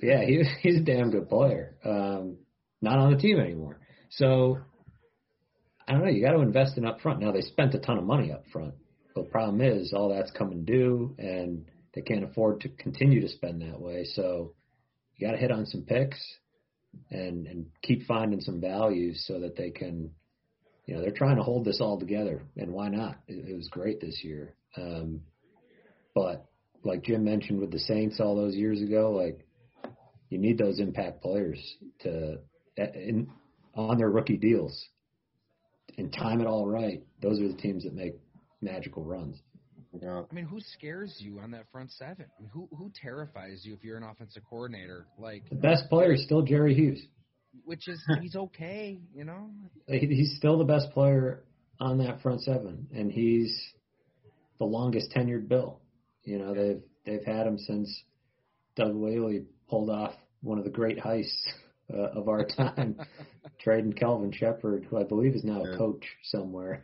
yeah, 0.00 0.24
he, 0.24 0.42
he's 0.62 0.76
a 0.76 0.84
damn 0.84 1.10
good 1.10 1.28
player. 1.28 1.76
Um, 1.84 2.38
not 2.80 2.98
on 2.98 3.12
the 3.12 3.18
team 3.18 3.38
anymore. 3.38 3.78
So 4.10 4.58
I 5.86 5.92
don't 5.92 6.04
know. 6.04 6.10
You 6.10 6.24
got 6.24 6.32
to 6.32 6.40
invest 6.40 6.76
in 6.76 6.84
up 6.84 7.00
front. 7.00 7.20
Now 7.20 7.32
they 7.32 7.40
spent 7.42 7.74
a 7.74 7.78
ton 7.78 7.98
of 7.98 8.04
money 8.04 8.32
up 8.32 8.44
front, 8.52 8.74
but 9.14 9.24
the 9.24 9.30
problem 9.30 9.60
is 9.60 9.92
all 9.92 10.08
that's 10.08 10.30
coming 10.32 10.64
due, 10.64 11.14
and 11.18 11.66
they 11.94 12.02
can't 12.02 12.24
afford 12.24 12.60
to 12.62 12.68
continue 12.68 13.20
to 13.20 13.28
spend 13.28 13.62
that 13.62 13.80
way. 13.80 14.04
So 14.04 14.52
you 15.16 15.26
got 15.26 15.32
to 15.32 15.38
hit 15.38 15.50
on 15.50 15.66
some 15.66 15.82
picks 15.82 16.20
and 17.10 17.46
and 17.46 17.66
keep 17.82 18.06
finding 18.06 18.40
some 18.40 18.60
values 18.60 19.24
so 19.26 19.40
that 19.40 19.56
they 19.56 19.70
can 19.70 20.10
you 20.86 20.94
know, 20.94 21.00
they're 21.00 21.12
trying 21.12 21.36
to 21.36 21.42
hold 21.42 21.64
this 21.64 21.80
all 21.80 21.98
together, 21.98 22.42
and 22.56 22.72
why 22.72 22.88
not? 22.88 23.16
It, 23.28 23.50
it 23.50 23.56
was 23.56 23.68
great 23.68 24.00
this 24.00 24.22
year. 24.22 24.54
Um, 24.76 25.20
but 26.14 26.46
like 26.84 27.04
Jim 27.04 27.24
mentioned 27.24 27.60
with 27.60 27.70
the 27.70 27.78
Saints 27.78 28.20
all 28.20 28.36
those 28.36 28.54
years 28.54 28.82
ago, 28.82 29.12
like 29.12 29.46
you 30.28 30.38
need 30.38 30.58
those 30.58 30.80
impact 30.80 31.22
players 31.22 31.58
to 32.00 32.38
in 32.76 33.28
on 33.74 33.98
their 33.98 34.10
rookie 34.10 34.36
deals 34.36 34.88
and 35.98 36.12
time 36.12 36.40
it 36.40 36.46
all 36.46 36.66
right. 36.66 37.02
Those 37.20 37.40
are 37.40 37.48
the 37.48 37.56
teams 37.56 37.84
that 37.84 37.94
make 37.94 38.14
magical 38.60 39.04
runs. 39.04 39.38
Yeah. 40.00 40.22
I 40.30 40.34
mean, 40.34 40.46
who 40.46 40.58
scares 40.60 41.14
you 41.18 41.38
on 41.40 41.50
that 41.50 41.64
front 41.70 41.90
seven? 41.92 42.24
I 42.38 42.42
mean, 42.42 42.50
who 42.52 42.68
who 42.76 42.90
terrifies 43.00 43.62
you 43.64 43.74
if 43.74 43.84
you're 43.84 43.98
an 43.98 44.04
offensive 44.04 44.42
coordinator? 44.48 45.06
Like 45.18 45.48
the 45.50 45.56
best 45.56 45.88
player 45.90 46.14
is 46.14 46.24
still 46.24 46.42
Jerry 46.42 46.74
Hughes 46.74 47.06
which 47.64 47.88
is 47.88 48.02
he's 48.20 48.36
okay, 48.36 48.98
you 49.14 49.24
know. 49.24 49.50
He's 49.86 50.34
still 50.36 50.58
the 50.58 50.64
best 50.64 50.90
player 50.92 51.44
on 51.80 51.98
that 51.98 52.22
front 52.22 52.42
seven, 52.42 52.86
and 52.94 53.10
he's 53.10 53.52
the 54.58 54.64
longest 54.64 55.12
tenured 55.14 55.48
Bill. 55.48 55.80
You 56.24 56.38
know, 56.38 56.54
they've 56.54 56.82
they've 57.04 57.24
had 57.24 57.46
him 57.46 57.58
since 57.58 58.02
Doug 58.76 58.94
Whaley 58.94 59.44
pulled 59.68 59.90
off 59.90 60.14
one 60.40 60.58
of 60.58 60.64
the 60.64 60.70
great 60.70 60.98
heists 60.98 61.46
uh, 61.92 62.10
of 62.18 62.28
our 62.28 62.46
time, 62.46 62.96
trading 63.60 63.92
Kelvin 63.92 64.32
Sheppard, 64.32 64.86
who 64.88 64.98
I 64.98 65.04
believe 65.04 65.34
is 65.34 65.44
now 65.44 65.62
a 65.64 65.76
coach 65.76 66.04
somewhere, 66.24 66.82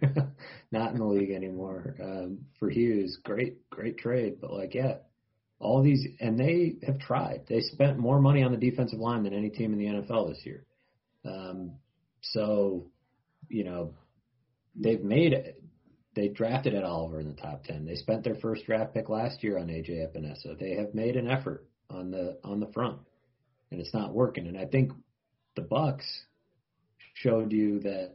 not 0.72 0.92
in 0.92 0.98
the 0.98 1.04
league 1.04 1.30
anymore. 1.30 1.96
Um, 2.02 2.38
for 2.58 2.68
Hughes, 2.68 3.18
great 3.24 3.68
great 3.70 3.98
trade, 3.98 4.38
but 4.40 4.52
like 4.52 4.74
yeah, 4.74 4.96
all 5.60 5.82
these, 5.82 6.06
and 6.20 6.38
they 6.38 6.76
have 6.86 6.98
tried. 6.98 7.44
They 7.48 7.60
spent 7.60 7.98
more 7.98 8.20
money 8.20 8.42
on 8.42 8.52
the 8.52 8.58
defensive 8.58 9.00
line 9.00 9.24
than 9.24 9.34
any 9.34 9.50
team 9.50 9.72
in 9.72 9.78
the 9.78 9.86
NFL 9.86 10.28
this 10.28 10.44
year. 10.44 10.64
Um, 11.24 11.72
so, 12.20 12.86
you 13.48 13.64
know, 13.64 13.94
they've 14.76 15.02
made 15.02 15.32
it. 15.32 15.62
They 16.14 16.28
drafted 16.28 16.74
Ed 16.74 16.84
Oliver 16.84 17.20
in 17.20 17.28
the 17.28 17.40
top 17.40 17.64
ten. 17.64 17.84
They 17.84 17.94
spent 17.94 18.24
their 18.24 18.36
first 18.36 18.66
draft 18.66 18.94
pick 18.94 19.08
last 19.08 19.42
year 19.42 19.58
on 19.58 19.68
AJ 19.68 19.90
Epenesa. 19.90 20.58
They 20.58 20.76
have 20.76 20.94
made 20.94 21.16
an 21.16 21.28
effort 21.28 21.66
on 21.90 22.10
the 22.10 22.38
on 22.44 22.60
the 22.60 22.72
front, 22.72 22.98
and 23.70 23.80
it's 23.80 23.94
not 23.94 24.14
working. 24.14 24.46
And 24.46 24.58
I 24.58 24.66
think 24.66 24.92
the 25.54 25.62
Bucks 25.62 26.06
showed 27.14 27.52
you 27.52 27.80
that 27.80 28.14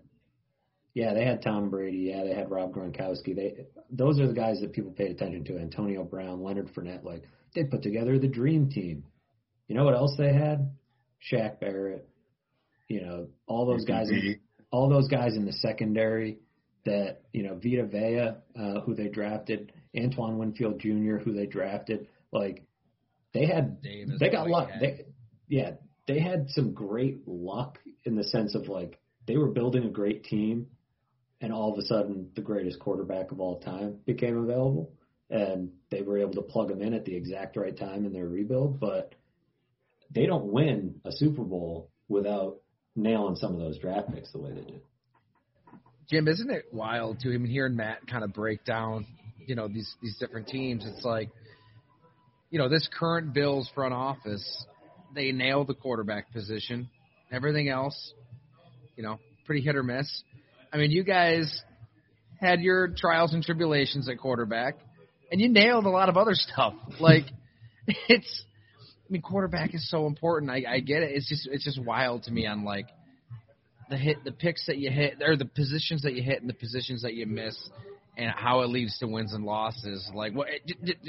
yeah, 0.94 1.14
they 1.14 1.26
had 1.26 1.42
Tom 1.42 1.70
Brady. 1.70 2.12
Yeah, 2.14 2.24
they 2.24 2.34
had 2.34 2.52
Rob 2.52 2.74
Gronkowski. 2.74 3.36
They 3.36 3.66
those 3.90 4.20
are 4.20 4.28
the 4.28 4.34
guys 4.34 4.60
that 4.62 4.74
people 4.74 4.92
paid 4.92 5.12
attention 5.12 5.44
to. 5.46 5.58
Antonio 5.58 6.04
Brown, 6.04 6.44
Leonard 6.44 6.70
Fournette. 6.74 7.04
Like 7.04 7.24
they 7.56 7.64
put 7.64 7.82
together 7.82 8.20
the 8.20 8.28
dream 8.28 8.70
team. 8.70 9.04
You 9.68 9.76
know 9.76 9.86
what 9.86 9.96
else 9.96 10.14
they 10.18 10.32
had? 10.32 10.76
Shaq 11.32 11.60
Barrett. 11.60 12.08
You 12.88 13.02
know 13.02 13.28
all 13.48 13.66
those 13.66 13.86
guys. 13.86 14.10
In, 14.10 14.40
all 14.70 14.90
those 14.90 15.08
guys 15.08 15.36
in 15.36 15.46
the 15.46 15.54
secondary. 15.54 16.40
That 16.86 17.22
you 17.32 17.44
know 17.44 17.56
Vita 17.56 17.86
Vea, 17.86 18.34
uh, 18.62 18.82
who 18.82 18.94
they 18.94 19.08
drafted, 19.08 19.72
Antoine 19.98 20.38
Winfield 20.38 20.82
Jr., 20.82 21.16
who 21.16 21.32
they 21.32 21.46
drafted. 21.46 22.08
Like 22.34 22.62
they 23.34 23.46
had, 23.46 23.82
Davis 23.82 24.20
they 24.20 24.30
got 24.30 24.50
luck. 24.50 24.68
They, 24.82 25.06
yeah, 25.48 25.72
they 26.08 26.20
had 26.20 26.50
some 26.50 26.74
great 26.74 27.26
luck 27.26 27.80
in 28.04 28.16
the 28.16 28.26
sense 28.26 28.54
of 28.54 28.68
like 28.68 29.00
they 29.28 29.38
were 29.38 29.48
building 29.48 29.86
a 29.86 29.90
great 29.90 30.26
team 30.26 30.68
and 31.44 31.54
all 31.54 31.72
of 31.72 31.78
a 31.78 31.84
sudden 31.84 32.30
the 32.36 32.42
greatest 32.42 32.80
quarterback 32.80 33.32
of 33.32 33.40
all 33.40 33.60
time 33.60 34.00
became 34.06 34.38
available 34.38 34.92
and 35.30 35.72
they 35.92 36.02
were 36.02 36.18
able 36.18 36.34
to 36.34 36.42
plug 36.42 36.72
him 36.72 36.82
in 36.82 36.94
at 36.94 37.06
the 37.06 37.16
exact 37.16 37.56
right 37.56 37.78
time 37.78 38.06
in 38.06 38.14
their 38.14 38.28
rebuild 38.28 38.80
but 38.80 39.14
they 40.10 40.26
don't 40.26 40.46
win 40.46 40.96
a 41.06 41.12
super 41.12 41.44
bowl 41.44 41.90
without 42.08 42.58
nailing 42.96 43.36
some 43.36 43.54
of 43.54 43.60
those 43.60 43.78
draft 43.80 44.12
picks 44.14 44.32
the 44.32 44.40
way 44.40 44.52
they 44.52 44.62
did 44.62 44.82
jim 46.10 46.28
isn't 46.28 46.50
it 46.50 46.66
wild 46.72 47.20
to 47.20 47.30
even 47.30 47.46
hearing 47.46 47.76
matt 47.76 48.08
kind 48.08 48.24
of 48.24 48.34
break 48.34 48.64
down 48.66 49.06
you 49.46 49.56
know 49.56 49.68
these 49.68 49.96
these 50.02 50.18
different 50.18 50.48
teams 50.48 50.84
it's 50.86 51.06
like 51.06 51.30
you 52.50 52.58
know 52.58 52.70
this 52.70 52.88
current 52.98 53.34
bills 53.34 53.70
front 53.76 53.94
office 53.94 54.66
they 55.14 55.32
nail 55.32 55.64
the 55.66 55.74
quarterback 55.74 56.32
position. 56.34 56.90
Everything 57.32 57.70
else, 57.70 58.14
you 58.96 59.04
know, 59.04 59.20
pretty 59.46 59.62
hit 59.62 59.76
or 59.76 59.84
miss. 59.84 60.24
I 60.74 60.78
mean, 60.78 60.90
you 60.90 61.04
guys 61.04 61.62
had 62.40 62.62
your 62.62 62.88
trials 62.88 63.34
and 63.34 63.44
tribulations 63.44 64.10
at 64.10 64.18
quarterback, 64.18 64.80
and 65.32 65.40
you 65.40 65.48
nailed 65.48 65.86
a 65.86 65.90
lot 65.90 66.10
of 66.10 66.18
other 66.18 66.34
stuff. 66.34 66.74
Like 67.00 67.26
it's, 68.08 68.46
I 68.88 69.12
mean, 69.12 69.22
quarterback 69.22 69.76
is 69.76 69.90
so 69.90 70.08
important. 70.08 70.50
I, 70.50 70.64
I 70.68 70.80
get 70.80 71.04
it. 71.04 71.12
It's 71.14 71.28
just 71.28 71.48
it's 71.52 71.64
just 71.64 71.84
wild 71.84 72.24
to 72.24 72.32
me 72.32 72.48
on 72.48 72.64
like 72.64 72.88
the 73.90 73.98
hit, 73.98 74.24
the 74.24 74.32
picks 74.32 74.66
that 74.68 74.78
you 74.78 74.90
hit, 74.90 75.22
or 75.22 75.36
the 75.36 75.46
positions 75.46 76.04
that 76.04 76.14
you 76.14 76.24
hit, 76.24 76.42
and 76.42 76.50
the 76.50 76.54
positions 76.54 77.04
that 77.04 77.14
you 77.14 77.28
miss, 77.28 77.58
and 78.18 78.32
how 78.36 78.62
it 78.62 78.70
leads 78.70 78.98
to 79.00 79.08
wins 79.08 79.34
and 79.34 79.44
losses. 79.44 80.10
Like 80.16 80.34
what 80.34 80.48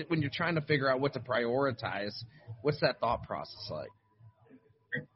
when 0.09 0.21
you're 0.21 0.31
trying 0.35 0.57
to 0.57 0.63
figure 0.63 0.91
out 0.91 1.01
what 1.01 1.13
to 1.15 1.21
prioritize, 1.21 2.13
what's 2.63 2.81
that 2.81 3.01
thought 3.01 3.23
process 3.23 3.71
like? 3.71 3.91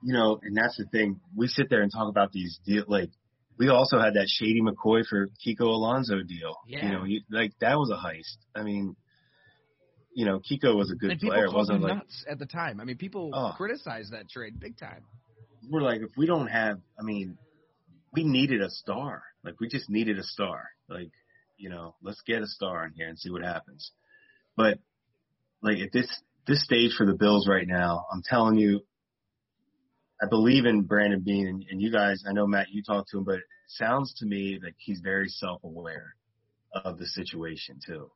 You 0.02 0.12
know, 0.14 0.40
and 0.42 0.56
that's 0.56 0.76
the 0.76 0.84
thing. 0.84 1.20
We 1.36 1.48
sit 1.48 1.68
there 1.68 1.82
and 1.82 1.92
talk 1.92 2.08
about 2.08 2.32
these 2.32 2.58
deal 2.64 2.84
like 2.86 3.10
we 3.58 3.68
also 3.68 3.98
had 3.98 4.14
that 4.14 4.28
Shady 4.28 4.60
McCoy 4.62 5.04
for 5.06 5.28
Kiko 5.44 5.62
Alonso 5.62 6.22
deal. 6.22 6.56
Yeah. 6.66 6.86
You 6.86 6.92
know, 6.92 7.04
you, 7.04 7.20
like 7.30 7.52
that 7.60 7.76
was 7.78 7.90
a 7.90 7.96
heist. 7.96 8.36
I 8.54 8.62
mean, 8.62 8.96
you 10.14 10.24
know, 10.24 10.40
Kiko 10.40 10.76
was 10.76 10.90
a 10.90 10.94
good 10.94 11.10
and 11.12 11.20
people 11.20 11.34
player. 11.34 11.46
It 11.46 11.52
wasn't 11.52 11.82
like 11.82 11.96
nuts 11.96 12.24
at 12.28 12.38
the 12.38 12.46
time. 12.46 12.80
I 12.80 12.84
mean, 12.84 12.96
people 12.96 13.30
Oh. 13.34 13.52
criticized 13.56 14.12
that 14.12 14.28
trade 14.28 14.58
big 14.60 14.76
time. 14.78 15.04
we're 15.68 15.82
like 15.82 16.00
if 16.00 16.10
we 16.16 16.26
don't 16.26 16.46
have 16.48 16.78
I 16.98 17.02
mean, 17.02 17.36
we 18.12 18.24
needed 18.24 18.62
a 18.62 18.70
star. 18.70 19.22
Like 19.44 19.60
we 19.60 19.68
just 19.68 19.90
needed 19.90 20.18
a 20.18 20.24
star. 20.24 20.70
Like, 20.88 21.10
you 21.56 21.68
know, 21.68 21.94
let's 22.02 22.20
get 22.22 22.42
a 22.42 22.46
star 22.46 22.86
in 22.86 22.92
here 22.94 23.08
and 23.08 23.18
see 23.18 23.30
what 23.30 23.42
happens. 23.42 23.90
But 24.56 24.78
like 25.62 25.78
at 25.78 25.92
this 25.92 26.08
this 26.46 26.64
stage 26.64 26.94
for 26.96 27.04
the 27.06 27.14
Bills 27.14 27.46
right 27.48 27.66
now, 27.66 28.06
I'm 28.12 28.22
telling 28.22 28.56
you, 28.56 28.80
I 30.20 30.26
believe 30.26 30.66
in 30.66 30.82
Brandon 30.82 31.20
Beane 31.20 31.46
and, 31.46 31.64
and 31.70 31.80
you 31.80 31.92
guys, 31.92 32.24
I 32.28 32.32
know 32.32 32.46
Matt, 32.46 32.70
you 32.70 32.82
talked 32.82 33.10
to 33.10 33.18
him, 33.18 33.24
but 33.24 33.36
it 33.36 33.44
sounds 33.68 34.14
to 34.14 34.26
me 34.26 34.58
like 34.62 34.74
he's 34.78 35.00
very 35.00 35.28
self 35.28 35.62
aware 35.62 36.14
of 36.72 36.98
the 36.98 37.06
situation 37.06 37.78
too. 37.84 38.10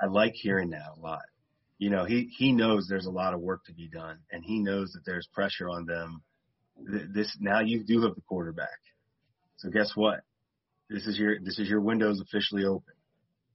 I 0.00 0.06
like 0.06 0.34
hearing 0.34 0.70
that 0.70 0.92
a 0.96 1.00
lot. 1.00 1.22
You 1.78 1.90
know, 1.90 2.04
he, 2.04 2.30
he 2.36 2.52
knows 2.52 2.86
there's 2.88 3.06
a 3.06 3.10
lot 3.10 3.34
of 3.34 3.40
work 3.40 3.64
to 3.66 3.74
be 3.74 3.88
done 3.88 4.18
and 4.30 4.44
he 4.44 4.60
knows 4.60 4.92
that 4.92 5.04
there's 5.04 5.28
pressure 5.32 5.68
on 5.68 5.84
them. 5.84 6.22
This 7.14 7.36
now 7.40 7.60
you 7.60 7.84
do 7.84 8.02
have 8.02 8.14
the 8.14 8.22
quarterback. 8.22 8.68
So 9.56 9.68
guess 9.68 9.92
what? 9.94 10.20
This 10.88 11.06
is 11.06 11.18
your 11.18 11.38
this 11.40 11.58
is 11.58 11.68
your 11.68 11.80
window's 11.80 12.20
officially 12.20 12.64
open. 12.64 12.94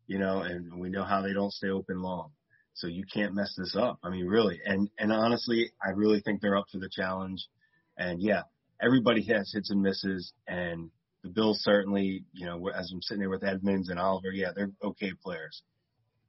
You 0.07 0.19
know, 0.19 0.41
and 0.41 0.79
we 0.79 0.89
know 0.89 1.03
how 1.03 1.21
they 1.21 1.33
don't 1.33 1.51
stay 1.51 1.69
open 1.69 2.01
long. 2.01 2.31
So 2.75 2.87
you 2.87 3.03
can't 3.11 3.33
mess 3.33 3.53
this 3.57 3.75
up. 3.75 3.99
I 4.03 4.09
mean, 4.09 4.25
really. 4.25 4.59
And 4.63 4.89
and 4.97 5.11
honestly, 5.11 5.71
I 5.83 5.91
really 5.91 6.21
think 6.21 6.41
they're 6.41 6.55
up 6.55 6.67
for 6.71 6.77
the 6.77 6.89
challenge. 6.91 7.45
And 7.97 8.21
yeah, 8.21 8.43
everybody 8.81 9.23
has 9.23 9.51
hits 9.53 9.69
and 9.69 9.81
misses, 9.81 10.33
and 10.47 10.91
the 11.23 11.29
Bills 11.29 11.61
certainly, 11.63 12.23
you 12.33 12.45
know, 12.45 12.69
as 12.69 12.91
I'm 12.91 13.01
sitting 13.01 13.19
there 13.19 13.29
with 13.29 13.43
Edmunds 13.43 13.89
and 13.89 13.99
Oliver, 13.99 14.31
yeah, 14.31 14.51
they're 14.55 14.71
okay 14.83 15.11
players. 15.21 15.63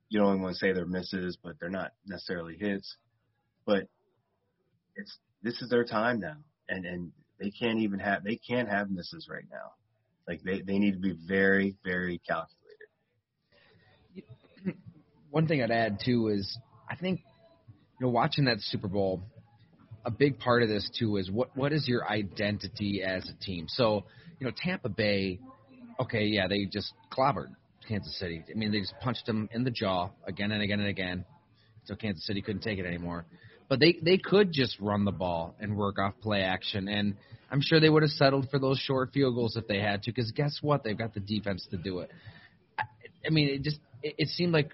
You 0.09 0.21
don't 0.21 0.31
even 0.31 0.43
want 0.43 0.55
to 0.55 0.59
say 0.59 0.73
they're 0.73 0.87
misses, 0.87 1.37
but 1.43 1.57
they're 1.61 1.69
not 1.69 1.93
necessarily 2.07 2.57
hits. 2.59 2.97
But 3.66 3.89
it's 4.97 5.19
this 5.43 5.61
is 5.61 5.69
their 5.69 5.85
time 5.85 6.21
now, 6.21 6.39
and 6.69 6.85
and 6.87 7.12
they 7.39 7.51
can't 7.51 7.81
even 7.81 8.01
have 8.01 8.25
they 8.25 8.37
can't 8.37 8.69
have 8.69 8.91
misses 8.91 9.29
right 9.31 9.45
now. 9.51 9.73
Like 10.27 10.43
they 10.43 10.62
they 10.62 10.79
need 10.79 10.93
to 10.93 10.99
be 10.99 11.14
very 11.27 11.77
very 11.85 12.21
calculated. 12.27 12.59
One 15.31 15.47
thing 15.47 15.62
I'd 15.62 15.71
add 15.71 16.01
too 16.05 16.29
is 16.29 16.59
I 16.91 16.97
think 16.97 17.21
you 18.01 18.07
know 18.07 18.11
watching 18.11 18.47
that 18.47 18.61
Super 18.61 18.89
Bowl, 18.89 19.23
a 20.09 20.11
big 20.11 20.39
part 20.39 20.63
of 20.63 20.71
this 20.71 20.91
too 20.99 21.19
is 21.19 21.31
what 21.31 21.55
what 21.55 21.71
is 21.71 21.87
your 21.87 22.09
identity 22.09 23.03
as 23.03 23.29
a 23.29 23.45
team. 23.45 23.67
So 23.69 24.05
you 24.41 24.47
know 24.47 24.53
Tampa 24.57 24.89
Bay, 24.89 25.39
okay, 26.01 26.25
yeah, 26.25 26.49
they 26.49 26.65
just 26.65 26.95
clobbered 27.13 27.55
Kansas 27.87 28.19
City. 28.19 28.43
I 28.51 28.57
mean 28.57 28.73
they 28.73 28.81
just 28.81 28.95
punched 29.03 29.27
them 29.27 29.51
in 29.53 29.65
the 29.65 29.71
jaw 29.71 30.09
again 30.27 30.51
and 30.51 30.63
again 30.63 30.81
and 30.81 30.89
again, 30.89 31.27
so 31.85 31.95
Kansas 31.95 32.27
City 32.27 32.41
couldn't 32.41 32.63
take 32.63 32.79
it 32.79 32.87
anymore. 32.87 33.27
But 33.69 33.81
they 33.81 33.99
they 34.03 34.17
could 34.17 34.51
just 34.51 34.81
run 34.81 35.05
the 35.05 35.13
ball 35.13 35.55
and 35.61 35.77
work 35.77 35.99
off 35.99 36.15
play 36.23 36.41
action, 36.41 36.89
and 36.89 37.15
I'm 37.51 37.61
sure 37.61 37.79
they 37.79 37.91
would 37.91 38.03
have 38.03 38.13
settled 38.13 38.49
for 38.51 38.59
those 38.59 38.79
short 38.79 39.13
field 39.13 39.35
goals 39.35 39.59
if 39.59 39.69
they 39.69 39.79
had 39.79 40.05
to. 40.05 40.11
Because 40.11 40.33
guess 40.33 40.57
what, 40.63 40.85
they've 40.85 40.97
got 40.97 41.13
the 41.13 41.21
defense 41.21 41.69
to 41.71 41.77
do 41.77 41.99
it. 41.99 42.11
I, 42.79 42.85
I 43.27 43.31
mean, 43.31 43.51
it 43.51 43.63
just 43.63 43.79
it, 44.03 44.15
it 44.17 44.29
seemed 44.29 44.55
like 44.55 44.71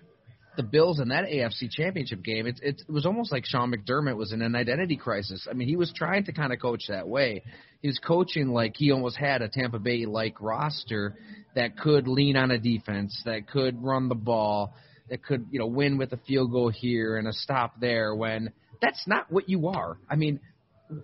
the 0.57 0.63
Bills 0.63 1.01
in 1.01 1.09
that 1.09 1.25
AFC 1.25 1.71
Championship 1.71 2.23
game, 2.23 2.47
it, 2.47 2.61
it, 2.63 2.83
it 2.87 2.93
was 2.93 3.07
almost 3.07 3.33
like 3.33 3.45
Sean 3.47 3.73
McDermott 3.73 4.17
was 4.17 4.33
in 4.33 4.43
an 4.43 4.55
identity 4.55 4.97
crisis. 4.97 5.47
I 5.51 5.55
mean, 5.55 5.69
he 5.69 5.77
was 5.77 5.93
trying 5.95 6.25
to 6.25 6.33
kind 6.33 6.53
of 6.53 6.61
coach 6.61 6.85
that 6.89 7.09
way. 7.09 7.43
He 7.81 7.89
was 7.89 7.99
coaching 7.99 8.49
like 8.49 8.75
he 8.77 8.93
almost 8.93 9.17
had 9.17 9.43
a 9.43 9.49
Tampa 9.49 9.79
Bay 9.79 10.07
like 10.07 10.41
roster 10.41 11.15
that 11.55 11.79
could 11.79 12.09
lean 12.09 12.37
on 12.37 12.51
a 12.51 12.59
defense, 12.59 13.21
that 13.25 13.49
could 13.49 13.83
run 13.83 14.09
the 14.09 14.15
ball, 14.15 14.75
that 15.11 15.23
could 15.23 15.47
you 15.51 15.59
know 15.59 15.67
win 15.67 15.99
with 15.99 16.13
a 16.13 16.19
field 16.27 16.51
goal 16.51 16.71
here 16.71 17.17
and 17.17 17.29
a 17.29 17.33
stop 17.33 17.81
there. 17.81 18.15
When 18.15 18.53
that's 18.81 19.07
not 19.07 19.31
what 19.31 19.49
you 19.49 19.69
are. 19.69 19.99
I 20.09 20.17
mean, 20.17 20.41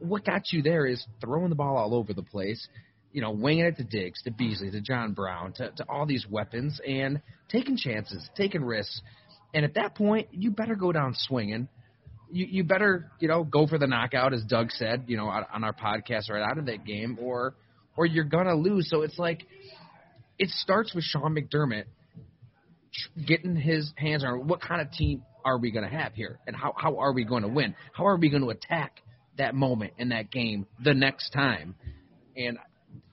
what 0.01 0.24
got 0.24 0.53
you 0.53 0.62
there 0.62 0.86
is 0.86 1.05
throwing 1.20 1.51
the 1.51 1.57
ball 1.57 1.76
all 1.76 1.94
over 1.94 2.14
the 2.14 2.22
place 2.22 2.66
you 3.12 3.20
know, 3.20 3.30
winging 3.30 3.64
it 3.64 3.76
to 3.76 3.84
Diggs, 3.84 4.22
to 4.22 4.30
Beasley, 4.30 4.70
to 4.70 4.80
John 4.80 5.12
Brown, 5.12 5.53
to, 5.55 5.70
to 5.76 5.84
all 5.88 6.07
these 6.07 6.26
weapons, 6.28 6.80
and 6.86 7.20
taking 7.48 7.76
chances, 7.76 8.28
taking 8.36 8.62
risks. 8.62 9.01
And 9.53 9.64
at 9.64 9.74
that 9.74 9.94
point, 9.94 10.28
you 10.32 10.51
better 10.51 10.74
go 10.74 10.92
down 10.92 11.14
swinging. 11.16 11.68
You 12.32 12.46
you 12.46 12.64
better 12.64 13.11
you 13.18 13.28
know 13.28 13.42
go 13.42 13.66
for 13.66 13.78
the 13.78 13.86
knockout, 13.86 14.32
as 14.32 14.44
Doug 14.44 14.70
said, 14.70 15.05
you 15.09 15.16
know, 15.16 15.26
on 15.26 15.64
our 15.64 15.72
podcast 15.72 16.30
right 16.30 16.42
out 16.42 16.59
of 16.59 16.66
that 16.66 16.84
game, 16.84 17.18
or 17.20 17.55
or 17.96 18.07
you're 18.07 18.24
gonna 18.24 18.55
lose. 18.55 18.88
So 18.88 19.03
it's 19.03 19.18
like 19.18 19.44
it 20.38 20.48
starts 20.51 20.94
with 20.94 21.05
Sean 21.05 21.34
McDermott 21.34 21.84
getting 23.26 23.57
his 23.57 23.92
hands 23.96 24.24
on 24.24 24.46
what 24.48 24.61
kind 24.61 24.80
of 24.80 24.90
team 24.92 25.22
are 25.44 25.59
we 25.59 25.70
going 25.70 25.88
to 25.88 25.96
have 25.96 26.14
here, 26.14 26.38
and 26.46 26.55
how 26.55 26.74
how 26.76 26.96
are 26.98 27.12
we 27.12 27.24
going 27.24 27.42
to 27.42 27.48
win? 27.48 27.74
How 27.92 28.07
are 28.07 28.16
we 28.16 28.30
going 28.30 28.42
to 28.42 28.51
attack 28.51 29.01
that 29.38 29.55
moment 29.55 29.94
in 29.98 30.11
that 30.11 30.30
game 30.30 30.66
the 30.82 30.94
next 30.94 31.30
time? 31.30 31.74
And 32.36 32.59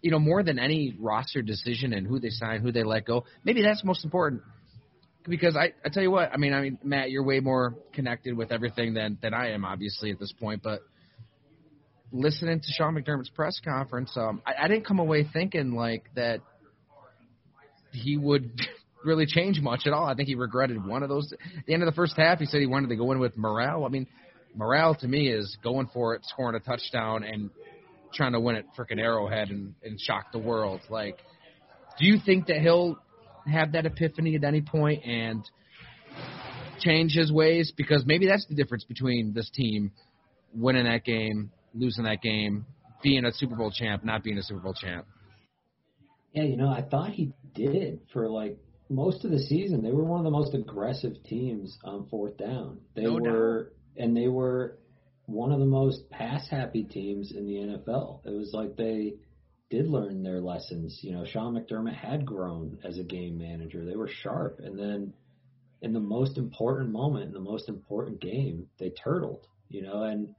you 0.02 0.12
know, 0.12 0.20
more 0.20 0.44
than 0.44 0.60
any 0.60 0.96
roster 1.00 1.42
decision 1.42 1.94
and 1.94 2.08
who 2.08 2.20
they 2.20 2.30
sign, 2.30 2.62
who 2.62 2.72
they 2.72 2.84
let 2.84 3.06
go, 3.06 3.26
maybe 3.44 3.62
that's 3.62 3.84
most 3.84 4.06
important. 4.06 4.42
Because 5.28 5.56
I, 5.56 5.74
I 5.84 5.90
tell 5.90 6.04
you 6.04 6.12
what, 6.12 6.32
I 6.34 6.38
mean, 6.38 6.54
I 6.54 6.62
mean, 6.62 6.80
Matt, 6.84 7.12
you're 7.12 7.24
way 7.24 7.40
more 7.40 7.76
connected 7.94 8.36
with 8.36 8.52
everything 8.52 8.94
than 8.94 9.18
than 9.22 9.34
I 9.34 9.52
am, 9.52 9.66
obviously 9.66 10.12
at 10.12 10.20
this 10.20 10.34
point. 10.40 10.64
But 10.64 10.82
listening 12.12 12.60
to 12.60 12.68
Sean 12.70 12.96
McDermott's 12.96 13.30
press 13.30 13.60
conference, 13.64 14.12
um, 14.16 14.42
I, 14.46 14.66
I 14.66 14.68
didn't 14.68 14.86
come 14.86 15.00
away 15.00 15.28
thinking 15.32 15.74
like 15.74 16.04
that 16.16 16.40
he 17.92 18.18
would 18.18 18.52
really 19.06 19.26
change 19.26 19.60
much 19.60 19.82
at 19.86 19.94
all. 19.94 20.06
I 20.06 20.16
think 20.16 20.28
he 20.28 20.36
regretted 20.36 20.86
one 20.86 21.04
of 21.04 21.10
those. 21.10 21.32
At 21.34 21.66
the 21.66 21.74
end 21.74 21.84
of 21.84 21.88
the 21.88 21.96
first 21.96 22.16
half, 22.18 22.40
he 22.40 22.46
said 22.46 22.60
he 22.60 22.68
wanted 22.68 22.90
to 22.90 22.96
go 22.96 23.12
in 23.12 23.20
with 23.20 23.38
morale. 23.38 23.86
I 23.86 23.90
mean, 23.90 24.08
morale 24.56 24.96
to 24.96 25.08
me 25.08 25.30
is 25.30 25.58
going 25.64 25.90
for 25.94 26.16
it, 26.16 26.22
scoring 26.26 26.56
a 26.56 26.60
touchdown, 26.60 27.24
and 27.24 27.50
trying 28.14 28.32
to 28.32 28.40
win 28.40 28.56
at 28.56 28.66
freaking 28.78 29.00
Arrowhead 29.00 29.50
and, 29.50 29.76
and 29.84 30.00
shock 30.00 30.32
the 30.32 30.40
world. 30.40 30.82
Like, 30.90 31.18
do 32.00 32.06
you 32.06 32.18
think 32.26 32.48
that 32.48 32.62
he'll 32.62 32.98
have 33.50 33.72
that 33.74 33.86
epiphany 33.86 34.36
at 34.36 34.44
any 34.44 34.62
point 34.62 35.04
and 35.06 35.44
change 36.80 37.14
his 37.14 37.32
ways? 37.32 37.72
Because 37.76 38.04
maybe 38.06 38.28
that's 38.28 38.46
the 38.48 38.56
difference 38.56 38.84
between 38.84 39.34
this 39.34 39.50
team 39.50 39.92
winning 40.54 40.86
that 40.86 41.04
game, 41.04 41.52
losing 41.74 42.04
that 42.06 42.22
game, 42.22 42.66
being 43.04 43.26
a 43.26 43.32
Super 43.34 43.56
Bowl 43.56 43.72
champ, 43.72 44.04
not 44.04 44.24
being 44.24 44.38
a 44.38 44.44
Super 44.44 44.60
Bowl 44.62 44.74
champ. 44.74 45.06
Yeah, 46.34 46.44
you 46.44 46.58
know, 46.58 46.70
I 46.70 46.82
thought 46.82 47.12
he 47.12 47.34
did 47.54 48.00
for 48.14 48.30
like 48.30 48.58
most 48.90 49.26
of 49.26 49.32
the 49.32 49.40
season. 49.40 49.82
They 49.84 49.92
were 49.92 50.04
one 50.04 50.20
of 50.20 50.24
the 50.26 50.32
most 50.32 50.54
aggressive 50.54 51.14
teams 51.24 51.78
on 51.84 52.08
fourth 52.10 52.38
down. 52.38 52.80
They 52.96 53.04
No 53.04 53.20
doubt. 53.20 53.32
were, 53.32 53.74
and 53.98 54.16
they 54.16 54.28
were 54.28 54.78
one 55.26 55.52
of 55.52 55.60
the 55.60 55.66
most 55.66 56.10
pass 56.10 56.48
happy 56.50 56.84
teams 56.84 57.32
in 57.36 57.46
the 57.46 57.54
NFL. 57.56 58.26
It 58.26 58.32
was 58.32 58.52
like 58.54 58.76
they 58.78 59.16
did 59.70 59.88
learn 59.88 60.24
their 60.24 60.40
lessons. 60.40 61.00
You 61.02 61.14
know, 61.14 61.26
Sean 61.26 61.56
McDermott 61.56 61.96
had 61.96 62.26
grown 62.26 62.80
as 62.84 62.98
a 62.98 63.04
game 63.04 63.38
manager. 63.38 63.86
They 63.86 63.96
were 63.96 64.08
sharp, 64.08 64.60
and 64.64 64.78
then 64.78 65.14
in 65.82 65.94
the 65.94 66.00
most 66.00 66.38
important 66.38 66.92
moment, 66.92 67.26
in 67.26 67.34
the 67.34 67.40
most 67.40 67.70
important 67.70 68.22
game, 68.22 68.68
they 68.80 68.90
turtled. 68.92 69.46
You 69.70 69.82
know, 69.84 70.04
and 70.04 70.30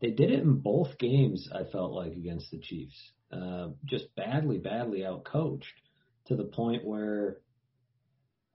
they 0.00 0.10
did 0.10 0.30
it 0.30 0.40
in 0.40 0.60
both 0.60 0.98
games. 0.98 1.48
I 1.54 1.64
felt 1.64 1.92
like 1.92 2.12
against 2.12 2.50
the 2.50 2.58
Chiefs, 2.58 2.96
uh, 3.30 3.68
just 3.84 4.14
badly, 4.16 4.58
badly 4.58 5.00
outcoached 5.00 5.64
to 6.26 6.36
the 6.36 6.44
point 6.44 6.84
where, 6.84 7.38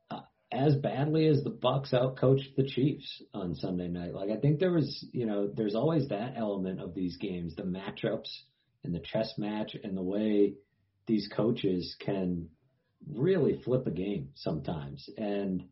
uh, 0.09 0.21
as 0.51 0.75
badly 0.75 1.27
as 1.27 1.43
the 1.43 1.51
Bucks 1.51 1.91
outcoached 1.91 2.55
the 2.55 2.67
Chiefs 2.67 3.21
on 3.33 3.53
Sunday 3.53 3.87
night. 3.87 4.15
Like 4.15 4.31
I 4.31 4.37
think 4.37 4.59
there 4.59 4.73
was, 4.73 5.05
you 5.11 5.27
know, 5.27 5.47
there's 5.53 5.75
always 5.75 6.07
that 6.07 6.33
element 6.35 6.81
of 6.81 6.95
these 6.95 7.17
games, 7.17 7.55
the 7.55 7.63
matchups 7.63 8.29
and 8.85 8.95
the 8.95 8.99
chess 8.99 9.33
match, 9.37 9.75
and 9.83 9.95
the 9.95 10.03
way 10.03 10.53
these 11.07 11.27
coaches 11.35 11.95
can 11.99 12.49
really 13.11 13.61
flip 13.63 13.85
a 13.87 13.91
game 13.91 14.29
sometimes. 14.35 15.09
And 15.17 15.65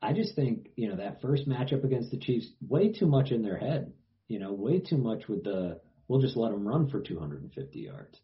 I 0.00 0.12
just 0.12 0.34
think, 0.34 0.68
you 0.76 0.88
know, 0.88 0.96
that 0.96 1.20
first 1.20 1.48
matchup 1.48 1.84
against 1.84 2.10
the 2.10 2.18
Chiefs, 2.18 2.48
way 2.66 2.92
too 2.92 3.06
much 3.06 3.30
in 3.30 3.42
their 3.42 3.58
head. 3.58 3.92
You 4.28 4.38
know, 4.38 4.52
way 4.52 4.80
too 4.80 4.98
much 4.98 5.26
with 5.26 5.44
the 5.44 5.80
we'll 6.06 6.20
just 6.20 6.36
let 6.36 6.50
them 6.50 6.66
run 6.66 6.88
for 6.88 7.00
250 7.00 7.78
yards. 7.78 8.18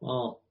Well, 0.00 0.42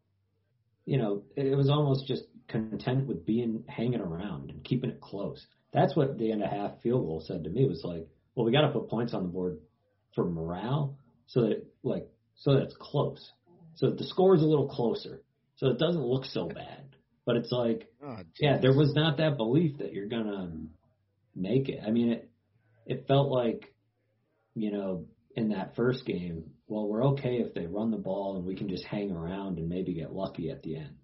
you 0.85 0.97
know, 0.97 1.23
it, 1.35 1.55
was 1.57 1.69
almost 1.69 2.07
just 2.07 2.23
content 2.47 3.07
with 3.07 3.25
being 3.25 3.63
hanging 3.67 4.01
around 4.01 4.51
and 4.51 4.63
keeping 4.63 4.91
it 4.91 5.01
close. 5.01 5.45
That's 5.73 5.95
what 5.95 6.17
the 6.17 6.31
end 6.31 6.43
of 6.43 6.49
half 6.49 6.81
field 6.81 7.05
goal 7.05 7.23
said 7.25 7.43
to 7.43 7.49
me 7.49 7.67
was 7.67 7.83
like, 7.83 8.07
well, 8.35 8.45
we 8.45 8.51
got 8.51 8.61
to 8.61 8.69
put 8.69 8.89
points 8.89 9.13
on 9.13 9.23
the 9.23 9.29
board 9.29 9.59
for 10.13 10.25
morale 10.25 10.97
so 11.27 11.41
that 11.41 11.51
it, 11.51 11.67
like 11.83 12.07
so 12.35 12.53
that 12.53 12.63
it's 12.63 12.75
close, 12.79 13.31
so 13.75 13.91
the 13.91 14.03
score 14.03 14.35
is 14.35 14.41
a 14.41 14.45
little 14.45 14.67
closer, 14.69 15.21
so 15.57 15.67
it 15.67 15.79
doesn't 15.79 16.03
look 16.03 16.25
so 16.25 16.47
bad. 16.47 16.95
But 17.25 17.37
it's 17.37 17.51
like, 17.51 17.87
Oh, 18.03 18.17
yeah, 18.39 18.59
there 18.59 18.75
was 18.75 18.93
not 18.93 19.17
that 19.17 19.37
belief 19.37 19.79
that 19.79 19.93
you're 19.93 20.07
gonna 20.07 20.51
make 21.35 21.69
it. 21.69 21.79
I 21.85 21.91
mean, 21.91 22.11
it 22.11 22.29
it 22.85 23.07
felt 23.07 23.29
like, 23.31 23.73
you 24.53 24.71
know, 24.71 25.05
in 25.35 25.49
that 25.49 25.75
first 25.75 26.05
game, 26.05 26.51
well, 26.67 26.87
we're 26.87 27.07
okay 27.07 27.37
if 27.37 27.53
they 27.53 27.65
run 27.65 27.91
the 27.91 27.97
ball 27.97 28.37
and 28.37 28.45
we 28.45 28.55
can 28.55 28.69
just 28.69 28.85
hang 28.85 29.11
around 29.11 29.57
and 29.57 29.67
maybe 29.67 29.93
get 29.93 30.13
lucky 30.13 30.49
at 30.49 30.63
the 30.63 30.77
end. 30.77 30.95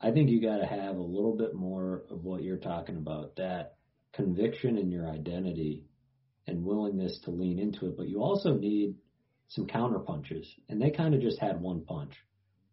I 0.00 0.12
think 0.12 0.30
you 0.30 0.40
got 0.40 0.58
to 0.58 0.66
have 0.66 0.96
a 0.96 1.02
little 1.02 1.36
bit 1.36 1.54
more 1.54 2.04
of 2.10 2.24
what 2.24 2.42
you're 2.42 2.56
talking 2.56 2.96
about, 2.96 3.36
that 3.36 3.74
conviction 4.12 4.78
in 4.78 4.90
your 4.90 5.08
identity 5.08 5.84
and 6.46 6.64
willingness 6.64 7.18
to 7.24 7.30
lean 7.30 7.58
into 7.58 7.86
it, 7.86 7.96
but 7.96 8.08
you 8.08 8.22
also 8.22 8.54
need 8.54 8.94
some 9.48 9.66
counter 9.66 9.98
punches. 9.98 10.46
And 10.68 10.80
they 10.80 10.90
kind 10.90 11.14
of 11.14 11.20
just 11.20 11.40
had 11.40 11.60
one 11.60 11.84
punch, 11.84 12.12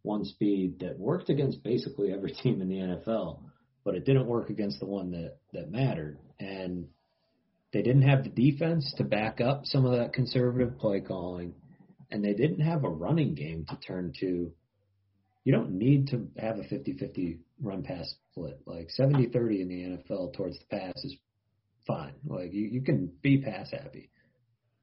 one 0.02 0.26
speed 0.26 0.80
that 0.80 1.00
worked 1.00 1.30
against 1.30 1.64
basically 1.64 2.14
every 2.14 2.32
team 2.44 2.62
in 2.62 2.70
the 2.70 2.76
NFL, 2.76 3.40
but 3.84 3.96
it 3.96 4.06
didn't 4.06 4.28
work 4.28 4.50
against 4.50 4.80
the 4.80 4.86
one 4.86 5.12
that, 5.12 5.38
that 5.54 5.72
mattered. 5.72 6.20
And 6.40 6.88
they 7.72 7.82
didn't 7.82 8.04
have 8.04 8.24
the 8.24 8.30
defense 8.30 8.94
to 8.98 9.04
back 9.04 9.42
up 9.42 9.66
some 9.66 9.86
of 9.86 9.98
that 9.98 10.14
conservative 10.14 10.78
play 10.78 11.02
calling, 11.02 11.54
and 12.10 12.24
they 12.24 12.34
didn't 12.34 12.62
have 12.62 12.84
a 12.84 12.90
running 12.90 13.36
game 13.36 13.66
to 13.70 13.76
turn 13.78 14.14
to. 14.22 14.54
You 15.44 15.52
don't 15.52 15.78
need 15.78 16.08
to 16.08 16.30
have 16.38 16.58
a 16.58 16.64
50-50 16.64 17.40
run 17.62 17.84
pass 17.84 18.16
split. 18.32 18.62
Like 18.66 18.90
70-30 18.98 19.62
in 19.62 19.68
the 19.68 20.16
NFL 20.16 20.34
towards 20.34 20.58
the 20.58 20.66
pass 20.66 20.96
is 21.04 21.18
fine. 21.86 22.14
Like 22.26 22.54
you, 22.54 22.66
you 22.66 22.82
can 22.82 23.12
be 23.22 23.42
pass 23.42 23.72
happy. 23.72 24.10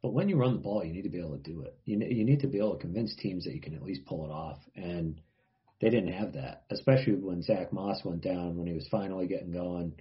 But 0.02 0.12
when 0.12 0.28
you 0.28 0.36
run 0.36 0.54
the 0.54 0.60
ball, 0.60 0.84
you 0.84 0.92
need 0.92 1.02
to 1.02 1.08
be 1.08 1.20
able 1.20 1.36
to 1.36 1.42
do 1.42 1.62
it. 1.62 1.78
You, 1.84 1.98
you 1.98 2.24
need 2.24 2.40
to 2.40 2.48
be 2.48 2.58
able 2.58 2.74
to 2.74 2.80
convince 2.80 3.14
teams 3.14 3.44
that 3.44 3.54
you 3.54 3.60
can 3.60 3.74
at 3.74 3.84
least 3.84 4.04
pull 4.04 4.24
it 4.26 4.32
off. 4.32 4.58
And 4.74 5.20
they 5.80 5.90
didn't 5.90 6.12
have 6.12 6.32
that, 6.32 6.64
especially 6.70 7.14
when 7.14 7.42
Zach 7.42 7.72
Moss 7.72 8.04
went 8.04 8.20
down 8.20 8.56
when 8.56 8.66
he 8.66 8.74
was 8.74 8.88
finally 8.90 9.28
getting 9.28 9.52
going. 9.52 9.94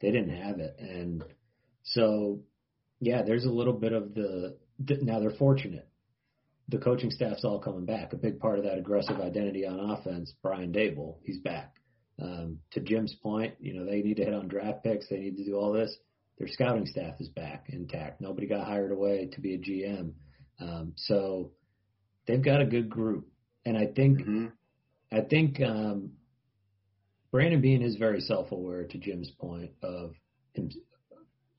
They 0.00 0.10
didn't 0.10 0.36
have 0.36 0.60
it. 0.60 0.76
And 0.78 1.24
so, 1.82 2.40
yeah, 3.00 3.22
there's 3.22 3.44
a 3.44 3.50
little 3.50 3.74
bit 3.74 3.92
of 3.92 4.14
the, 4.14 4.56
now 4.78 5.20
they're 5.20 5.30
fortunate. 5.30 5.88
The 6.68 6.78
coaching 6.78 7.10
staff's 7.10 7.44
all 7.44 7.58
coming 7.58 7.86
back. 7.86 8.12
A 8.12 8.16
big 8.16 8.38
part 8.38 8.58
of 8.58 8.64
that 8.64 8.78
aggressive 8.78 9.20
identity 9.20 9.66
on 9.66 9.78
offense, 9.78 10.32
Brian 10.42 10.72
Daboll, 10.72 11.16
he's 11.22 11.38
back. 11.38 11.74
Um, 12.20 12.58
to 12.72 12.80
Jim's 12.80 13.14
point, 13.14 13.54
you 13.60 13.74
know, 13.74 13.84
they 13.84 14.02
need 14.02 14.16
to 14.16 14.24
hit 14.24 14.34
on 14.34 14.48
draft 14.48 14.84
picks. 14.84 15.08
They 15.08 15.18
need 15.18 15.36
to 15.36 15.44
do 15.44 15.56
all 15.56 15.72
this. 15.72 15.96
Their 16.38 16.48
scouting 16.48 16.86
staff 16.86 17.14
is 17.20 17.28
back 17.28 17.66
intact. 17.68 18.20
Nobody 18.20 18.46
got 18.46 18.66
hired 18.66 18.92
away 18.92 19.28
to 19.32 19.40
be 19.40 19.54
a 19.54 19.58
GM. 19.58 20.12
Um, 20.60 20.92
so 20.96 21.52
they've 22.26 22.42
got 22.42 22.60
a 22.60 22.66
good 22.66 22.88
group. 22.88 23.28
And 23.64 23.76
I 23.76 23.86
think, 23.86 24.20
Mm-hmm. 24.20 24.46
I 25.10 25.20
think, 25.22 25.60
um, 25.60 26.12
Brandon 27.30 27.60
Beane 27.60 27.82
is 27.82 27.96
very 27.96 28.20
self-aware 28.20 28.84
to 28.84 28.98
Jim's 28.98 29.30
point 29.30 29.70
of 29.82 30.14
him, 30.54 30.70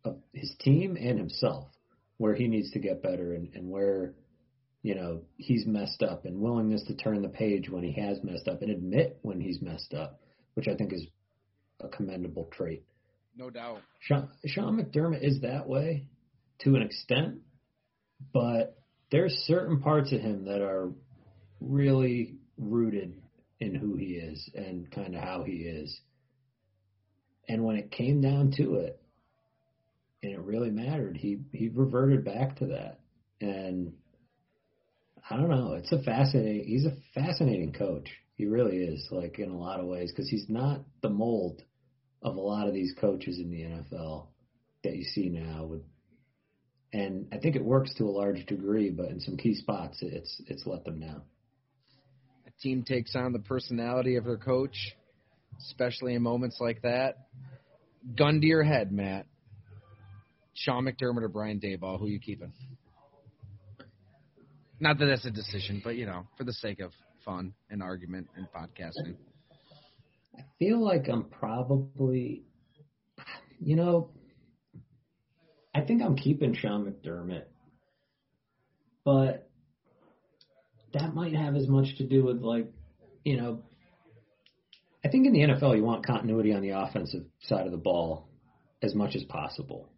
of 0.04 0.18
his 0.34 0.56
team 0.60 0.96
and 0.96 1.20
himself, 1.20 1.68
where 2.18 2.34
he 2.34 2.48
needs 2.48 2.72
to 2.72 2.80
get 2.80 3.04
better 3.04 3.34
and, 3.34 3.50
and 3.54 3.70
where, 3.70 4.14
you 4.82 4.96
know, 4.96 5.22
he's 5.38 5.66
messed 5.66 6.02
up 6.02 6.26
and 6.26 6.40
willingness 6.40 6.84
to 6.86 6.96
turn 6.96 7.22
the 7.22 7.30
page 7.30 7.70
when 7.70 7.84
he 7.84 7.92
has 8.02 8.24
messed 8.24 8.48
up 8.48 8.62
and 8.62 8.72
admit 8.72 9.20
when 9.22 9.40
he's 9.42 9.62
messed 9.62 9.94
up, 9.94 10.20
which 10.54 10.68
I 10.68 10.76
think 10.76 10.94
is 10.94 11.06
a 11.82 11.88
commendable 11.88 12.50
trait. 12.52 12.84
No 13.36 13.50
doubt. 13.50 13.82
Sean, 14.00 14.30
Sean 14.46 14.78
McDermott 14.78 15.24
is 15.24 15.42
that 15.42 15.68
way 15.68 16.06
to 16.62 16.76
an 16.76 16.82
extent, 16.82 17.40
but 18.34 18.78
there's 19.12 19.34
certain 19.46 19.82
parts 19.82 20.12
of 20.12 20.20
him 20.20 20.46
that 20.46 20.62
are 20.62 20.92
really 21.62 22.36
rooted 22.58 23.14
in 23.60 23.76
who 23.76 23.96
he 23.96 24.16
is 24.16 24.50
and 24.54 24.92
kind 24.92 25.16
of 25.16 25.22
how 25.22 25.44
he 25.44 25.54
is. 25.54 26.00
And 27.48 27.64
when 27.64 27.78
it 27.78 27.92
came 27.92 28.22
down 28.22 28.52
to 28.58 28.76
it, 28.76 29.02
and 30.22 30.34
it 30.34 30.40
really 30.40 30.70
mattered, 30.70 31.18
he 31.18 31.40
he 31.54 31.70
reverted 31.70 32.26
back 32.26 32.58
to 32.58 32.68
that. 32.68 33.00
And 33.42 33.94
I 35.30 35.38
don't 35.38 35.50
know, 35.50 35.74
it's 35.74 35.92
a 35.92 36.02
fascinating. 36.02 36.66
He's 36.68 36.86
a 36.86 36.96
fascinating 37.16 37.74
coach. 37.74 38.10
He 38.36 38.46
really 38.46 38.78
is, 38.78 39.08
like 39.12 39.40
in 39.40 39.50
a 39.50 39.58
lot 39.58 39.80
of 39.80 39.86
ways, 39.86 40.12
because 40.12 40.30
he's 40.30 40.46
not 40.50 40.82
the 41.02 41.10
mold 41.10 41.62
of 42.22 42.36
a 42.36 42.40
lot 42.40 42.68
of 42.68 42.74
these 42.74 42.94
coaches 43.00 43.40
in 43.40 43.50
the 43.50 43.62
NFL 43.62 44.28
that 44.84 44.96
you 44.96 45.04
see 45.04 45.30
now 45.30 45.72
and 46.92 47.28
I 47.32 47.38
think 47.38 47.56
it 47.56 47.64
works 47.64 47.94
to 47.96 48.06
a 48.06 48.10
large 48.10 48.46
degree, 48.48 48.90
but 48.90 49.10
in 49.10 49.20
some 49.20 49.38
key 49.38 49.56
spots 49.56 50.00
it's 50.02 50.42
it's 50.48 50.66
let 50.66 50.84
them 50.86 51.00
down. 51.00 51.22
A 52.48 52.62
team 52.62 52.84
takes 52.84 53.16
on 53.16 53.32
the 53.32 53.40
personality 53.40 54.16
of 54.16 54.26
their 54.26 54.38
coach, 54.38 54.96
especially 55.60 56.16
in 56.16 56.22
moments 56.22 56.58
like 56.60 56.82
that. 56.82 57.28
Gun 58.18 58.42
to 58.42 58.48
your 58.48 58.64
head, 58.64 58.92
Matt. 58.92 59.28
Sean 60.54 60.86
McDermott 60.86 61.24
or 61.24 61.30
Brian 61.30 61.60
Daboll, 61.60 62.00
who 62.00 62.06
are 62.06 62.10
you 62.10 62.20
keeping? 62.20 62.52
Not 64.80 64.98
that 65.00 65.06
that's 65.06 65.26
a 65.26 65.32
decision, 65.32 65.82
but 65.84 65.96
you 65.96 66.06
know, 66.06 66.26
for 66.38 66.44
the 66.44 66.54
sake 66.54 66.80
of 66.80 66.92
fun 67.24 67.54
and 67.70 67.84
argument 67.84 68.28
and 68.36 68.48
podcasting. 68.52 69.16
I 70.40 70.44
feel 70.58 70.84
like 70.84 71.08
I'm 71.10 71.26
probably 71.26 72.44
you 73.60 73.76
know 73.76 74.12
I 75.74 75.82
think 75.82 76.02
I'm 76.02 76.16
keeping 76.16 76.56
Sean 76.56 76.86
McDermott. 76.86 77.44
But 79.06 79.50
that 80.94 81.14
might 81.14 81.34
have 81.34 81.56
as 81.56 81.68
much 81.68 81.98
to 81.98 82.04
do 82.04 82.26
with 82.26 82.42
like, 82.42 82.72
you 83.24 83.38
know, 83.38 83.64
I 85.04 85.10
think 85.10 85.26
in 85.28 85.34
the 85.34 85.40
NFL 85.40 85.78
you 85.78 85.84
want 85.84 86.06
continuity 86.06 86.54
on 86.54 86.62
the 86.62 86.72
offensive 86.72 87.24
side 87.44 87.66
of 87.66 87.72
the 87.72 87.78
ball 87.78 88.30
as 88.82 88.96
much 88.96 89.16
as 89.16 89.24
possible, 89.24 89.90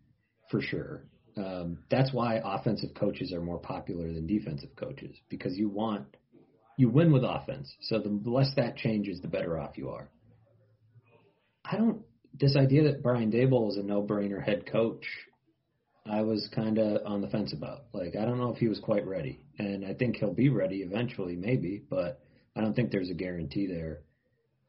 for 0.49 0.61
sure. 0.61 1.05
Um, 1.37 1.79
that's 1.89 2.13
why 2.13 2.41
offensive 2.43 2.93
coaches 2.93 3.31
are 3.33 3.41
more 3.41 3.57
popular 3.57 4.11
than 4.11 4.27
defensive 4.27 4.75
coaches 4.75 5.15
because 5.29 5.57
you 5.57 5.69
want 5.69 6.05
you 6.77 6.89
win 6.89 7.11
with 7.11 7.23
offense. 7.23 7.73
So 7.81 7.99
the 7.99 8.21
less 8.29 8.51
that 8.55 8.75
changes, 8.75 9.21
the 9.21 9.27
better 9.27 9.57
off 9.57 9.77
you 9.77 9.89
are. 9.89 10.09
I 11.65 11.77
don't 11.77 12.01
this 12.39 12.55
idea 12.55 12.83
that 12.83 13.03
Brian 13.03 13.31
Daboll 13.31 13.69
is 13.69 13.77
a 13.77 13.83
no-brainer 13.83 14.43
head 14.43 14.65
coach. 14.65 15.05
I 16.05 16.21
was 16.21 16.49
kind 16.55 16.77
of 16.77 17.05
on 17.05 17.21
the 17.21 17.27
fence 17.27 17.53
about. 17.53 17.83
Like 17.93 18.15
I 18.15 18.25
don't 18.25 18.39
know 18.39 18.51
if 18.51 18.57
he 18.57 18.67
was 18.67 18.79
quite 18.79 19.05
ready, 19.05 19.43
and 19.57 19.85
I 19.85 19.93
think 19.93 20.15
he'll 20.15 20.33
be 20.33 20.49
ready 20.49 20.77
eventually, 20.77 21.35
maybe, 21.35 21.83
but 21.89 22.19
I 22.55 22.61
don't 22.61 22.75
think 22.75 22.91
there's 22.91 23.09
a 23.09 23.15
guarantee 23.15 23.67
there. 23.67 24.01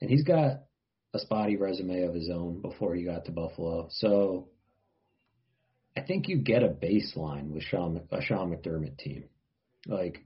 And 0.01 0.11
he's 0.11 0.24
got 0.24 0.64
a 1.14 1.18
spotty 1.18 1.57
resume 1.57 2.03
of 2.03 2.14
his 2.14 2.28
own 2.28 2.61
before 2.61 2.95
he 2.95 3.05
got 3.05 3.24
to 3.26 3.32
Buffalo, 3.32 3.88
so 3.90 4.49
I 5.97 6.01
think 6.03 6.28
you 6.28 6.38
get 6.38 6.62
a 6.62 6.68
baseline 6.68 7.51
with 7.51 7.62
Sean 7.64 8.01
a 8.11 8.22
Sean 8.22 8.51
McDermott 8.51 8.99
team. 8.99 9.24
Like 9.86 10.24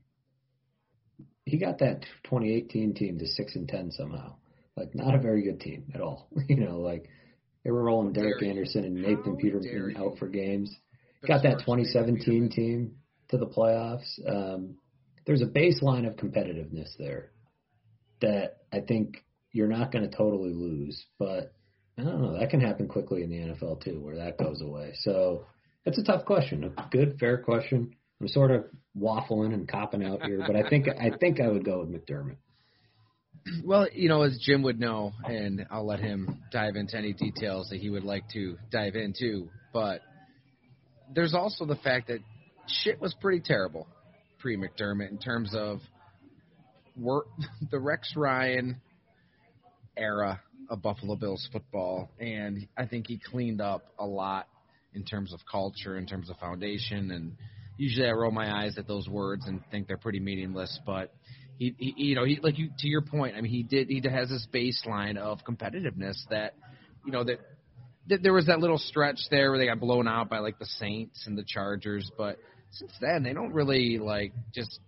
he 1.44 1.58
got 1.58 1.78
that 1.78 2.02
2018 2.24 2.94
team 2.94 3.18
to 3.18 3.26
six 3.26 3.54
and 3.54 3.68
ten 3.68 3.90
somehow. 3.92 4.34
Like 4.76 4.94
not 4.94 5.14
a 5.14 5.18
very 5.18 5.42
good 5.42 5.60
team 5.60 5.90
at 5.94 6.00
all. 6.00 6.28
you 6.48 6.56
know, 6.56 6.80
like 6.80 7.08
they 7.64 7.70
were 7.70 7.84
rolling 7.84 8.12
Derek 8.12 8.38
dare 8.38 8.48
you? 8.48 8.50
Anderson 8.50 8.84
and 8.84 8.94
Nathan 8.94 9.36
Peterman 9.36 9.96
out 9.98 10.18
for 10.18 10.28
games. 10.28 10.74
Got 11.26 11.42
that 11.42 11.62
far 11.66 11.78
as 11.80 11.86
Nathan 11.94 12.16
2017 12.16 12.50
team 12.50 12.96
to 13.30 13.38
the 13.38 13.46
playoffs. 13.46 14.18
Um, 14.28 14.76
there's 15.26 15.42
a 15.42 15.46
baseline 15.46 16.06
of 16.06 16.16
competitiveness 16.16 16.96
there 16.98 17.32
that 18.20 18.58
I 18.72 18.80
think 18.80 19.24
you're 19.52 19.66
not 19.66 19.90
going 19.90 20.08
to 20.08 20.16
totally 20.16 20.52
lose, 20.52 21.04
but 21.18 21.52
I 21.98 22.02
don't 22.02 22.22
know. 22.22 22.38
That 22.38 22.50
can 22.50 22.60
happen 22.60 22.88
quickly 22.88 23.22
in 23.22 23.30
the 23.30 23.38
NFL 23.38 23.82
too, 23.82 24.00
where 24.00 24.16
that 24.16 24.38
goes 24.38 24.60
away. 24.60 24.92
So 25.00 25.46
it's 25.84 25.98
a 25.98 26.04
tough 26.04 26.24
question. 26.24 26.64
A 26.64 26.88
good, 26.90 27.18
fair 27.18 27.38
question. 27.38 27.94
I'm 28.20 28.28
sort 28.28 28.50
of 28.50 28.66
waffling 28.98 29.52
and 29.52 29.68
copping 29.68 30.04
out 30.04 30.22
here, 30.22 30.42
but 30.46 30.56
I 30.56 30.68
think 30.68 30.88
I 30.88 31.10
think 31.18 31.40
I 31.40 31.48
would 31.48 31.64
go 31.64 31.80
with 31.80 31.90
McDermott. 31.90 32.36
Well, 33.64 33.86
you 33.92 34.08
know, 34.08 34.22
as 34.22 34.38
Jim 34.38 34.62
would 34.62 34.80
know, 34.80 35.12
and 35.24 35.66
I'll 35.70 35.86
let 35.86 36.00
him 36.00 36.42
dive 36.50 36.74
into 36.74 36.96
any 36.96 37.12
details 37.12 37.68
that 37.70 37.78
he 37.78 37.90
would 37.90 38.02
like 38.02 38.24
to 38.32 38.56
dive 38.72 38.96
into, 38.96 39.48
but 39.72 40.00
there's 41.14 41.34
also 41.34 41.64
the 41.64 41.76
fact 41.76 42.08
that 42.08 42.18
shit 42.66 43.00
was 43.00 43.14
pretty 43.20 43.40
terrible 43.44 43.86
pre 44.40 44.56
McDermott 44.56 45.10
in 45.10 45.18
terms 45.18 45.54
of 45.54 45.78
work, 46.96 47.26
the 47.70 47.78
Rex 47.78 48.14
Ryan 48.16 48.80
era 49.96 50.40
of 50.68 50.82
Buffalo 50.82 51.14
Bills 51.14 51.48
football, 51.52 52.10
and 52.18 52.66
I 52.76 52.86
think 52.86 53.06
he 53.06 53.20
cleaned 53.30 53.60
up 53.60 53.84
a 53.98 54.06
lot 54.06 54.48
in 54.92 55.04
terms 55.04 55.32
of 55.32 55.40
culture, 55.50 55.96
in 55.96 56.06
terms 56.06 56.30
of 56.30 56.36
foundation, 56.38 57.12
and 57.12 57.36
usually 57.76 58.08
I 58.08 58.12
roll 58.12 58.32
my 58.32 58.64
eyes 58.64 58.76
at 58.76 58.88
those 58.88 59.08
words 59.08 59.46
and 59.46 59.60
think 59.70 59.86
they're 59.86 59.96
pretty 59.96 60.20
meaningless, 60.20 60.80
but 60.84 61.12
he, 61.58 61.74
he 61.78 61.94
you 61.96 62.14
know, 62.14 62.24
he 62.24 62.38
like 62.42 62.58
you 62.58 62.70
to 62.78 62.88
your 62.88 63.02
point. 63.02 63.36
I 63.36 63.40
mean, 63.40 63.50
he 63.50 63.62
did 63.62 63.88
he 63.88 64.02
has 64.08 64.28
this 64.28 64.46
baseline 64.52 65.16
of 65.16 65.40
competitiveness 65.44 66.16
that, 66.30 66.54
you 67.04 67.12
know, 67.12 67.24
that, 67.24 67.38
that 68.08 68.22
there 68.22 68.32
was 68.32 68.46
that 68.46 68.60
little 68.60 68.78
stretch 68.78 69.18
there 69.30 69.50
where 69.50 69.58
they 69.58 69.66
got 69.66 69.80
blown 69.80 70.06
out 70.06 70.28
by 70.28 70.38
like 70.38 70.58
the 70.58 70.66
Saints 70.66 71.26
and 71.26 71.36
the 71.36 71.44
Chargers, 71.46 72.10
but 72.16 72.38
since 72.70 72.92
then 73.00 73.22
they 73.22 73.32
don't 73.32 73.52
really 73.52 73.98
like 73.98 74.32
just 74.54 74.80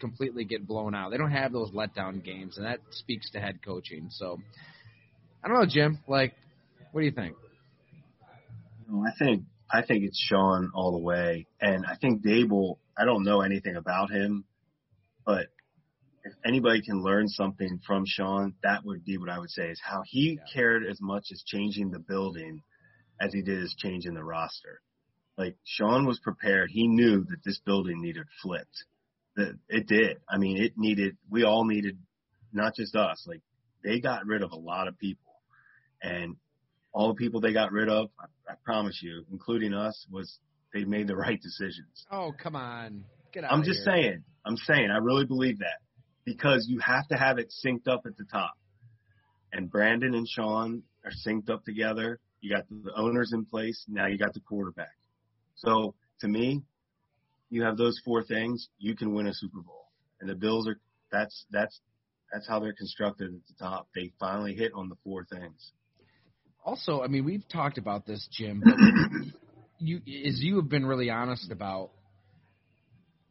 completely 0.00 0.44
get 0.44 0.66
blown 0.66 0.94
out. 0.94 1.10
They 1.10 1.16
don't 1.16 1.30
have 1.30 1.52
those 1.52 1.70
letdown 1.70 2.24
games, 2.24 2.56
and 2.56 2.66
that 2.66 2.80
speaks 2.90 3.30
to 3.30 3.40
head 3.40 3.60
coaching. 3.64 4.08
So 4.10 4.38
I 5.42 5.48
don't 5.48 5.58
know, 5.58 5.66
Jim. 5.68 5.98
Like, 6.08 6.34
what 6.92 7.00
do 7.00 7.06
you 7.06 7.12
think? 7.12 7.36
No, 8.88 9.04
I 9.04 9.10
think 9.18 9.44
I 9.70 9.82
think 9.82 10.04
it's 10.04 10.18
Sean 10.18 10.72
all 10.74 10.92
the 10.92 10.98
way, 10.98 11.46
and 11.60 11.84
I 11.86 11.96
think 11.96 12.24
Daboll. 12.24 12.78
I 12.96 13.04
don't 13.04 13.22
know 13.22 13.42
anything 13.42 13.76
about 13.76 14.10
him, 14.10 14.44
but 15.24 15.46
if 16.24 16.32
anybody 16.44 16.82
can 16.82 17.02
learn 17.02 17.28
something 17.28 17.80
from 17.86 18.04
Sean, 18.06 18.54
that 18.62 18.84
would 18.84 19.04
be 19.04 19.18
what 19.18 19.28
I 19.28 19.38
would 19.38 19.50
say 19.50 19.68
is 19.68 19.80
how 19.82 20.02
he 20.06 20.38
yeah. 20.38 20.52
cared 20.52 20.84
as 20.86 21.00
much 21.00 21.26
as 21.32 21.42
changing 21.46 21.90
the 21.90 21.98
building 21.98 22.62
as 23.20 23.32
he 23.32 23.42
did 23.42 23.62
as 23.62 23.74
changing 23.76 24.14
the 24.14 24.24
roster. 24.24 24.80
Like 25.36 25.56
Sean 25.64 26.06
was 26.06 26.18
prepared. 26.18 26.70
He 26.70 26.88
knew 26.88 27.24
that 27.24 27.44
this 27.44 27.60
building 27.64 28.00
needed 28.00 28.24
flipped. 28.42 28.84
That 29.36 29.56
it 29.68 29.86
did. 29.86 30.18
I 30.28 30.38
mean, 30.38 30.62
it 30.62 30.72
needed. 30.76 31.16
We 31.30 31.44
all 31.44 31.64
needed, 31.64 31.98
not 32.52 32.74
just 32.74 32.96
us. 32.96 33.24
Like 33.26 33.40
they 33.84 34.00
got 34.00 34.26
rid 34.26 34.42
of 34.42 34.50
a 34.50 34.56
lot 34.56 34.88
of 34.88 34.98
people, 34.98 35.32
and 36.02 36.36
all 36.92 37.08
the 37.08 37.14
people 37.14 37.40
they 37.40 37.52
got 37.52 37.70
rid 37.70 37.88
of, 37.88 38.08
I, 38.18 38.52
I 38.52 38.54
promise 38.64 38.98
you, 39.00 39.24
including 39.30 39.74
us, 39.74 40.06
was 40.10 40.40
they 40.74 40.84
made 40.84 41.06
the 41.06 41.16
right 41.16 41.40
decisions. 41.40 42.04
Oh 42.10 42.32
come 42.36 42.56
on, 42.56 43.04
get 43.32 43.44
out! 43.44 43.52
I'm 43.52 43.62
just 43.62 43.84
here. 43.84 43.94
saying. 43.94 44.24
I'm 44.44 44.56
saying. 44.56 44.90
I 44.90 44.98
really 44.98 45.24
believe 45.24 45.60
that 45.60 45.78
because 46.28 46.66
you 46.68 46.78
have 46.80 47.08
to 47.08 47.16
have 47.16 47.38
it 47.38 47.50
synced 47.64 47.88
up 47.88 48.02
at 48.04 48.14
the 48.18 48.24
top. 48.30 48.52
And 49.50 49.70
Brandon 49.70 50.14
and 50.14 50.28
Sean 50.28 50.82
are 51.02 51.10
synced 51.26 51.48
up 51.48 51.64
together. 51.64 52.20
You 52.42 52.54
got 52.54 52.64
the 52.68 52.92
owners 52.94 53.32
in 53.32 53.46
place. 53.46 53.82
Now 53.88 54.08
you 54.08 54.18
got 54.18 54.34
the 54.34 54.40
quarterback. 54.40 54.94
So 55.56 55.94
to 56.20 56.28
me, 56.28 56.62
you 57.48 57.62
have 57.62 57.78
those 57.78 57.98
four 58.04 58.22
things, 58.22 58.68
you 58.78 58.94
can 58.94 59.14
win 59.14 59.26
a 59.26 59.32
Super 59.32 59.62
Bowl. 59.62 59.86
And 60.20 60.28
the 60.28 60.34
Bills 60.34 60.68
are 60.68 60.78
that's 61.10 61.46
that's 61.50 61.80
that's 62.30 62.46
how 62.46 62.60
they're 62.60 62.74
constructed 62.74 63.28
at 63.28 63.40
the 63.48 63.64
top. 63.64 63.88
They 63.94 64.12
finally 64.20 64.54
hit 64.54 64.72
on 64.74 64.90
the 64.90 64.96
four 65.02 65.24
things. 65.24 65.72
Also, 66.62 67.00
I 67.00 67.06
mean, 67.06 67.24
we've 67.24 67.48
talked 67.48 67.78
about 67.78 68.04
this, 68.04 68.28
Jim, 68.30 68.62
but 68.62 68.74
you 69.78 69.96
as 69.96 70.40
you 70.40 70.56
have 70.56 70.68
been 70.68 70.84
really 70.84 71.08
honest 71.08 71.50
about 71.50 71.92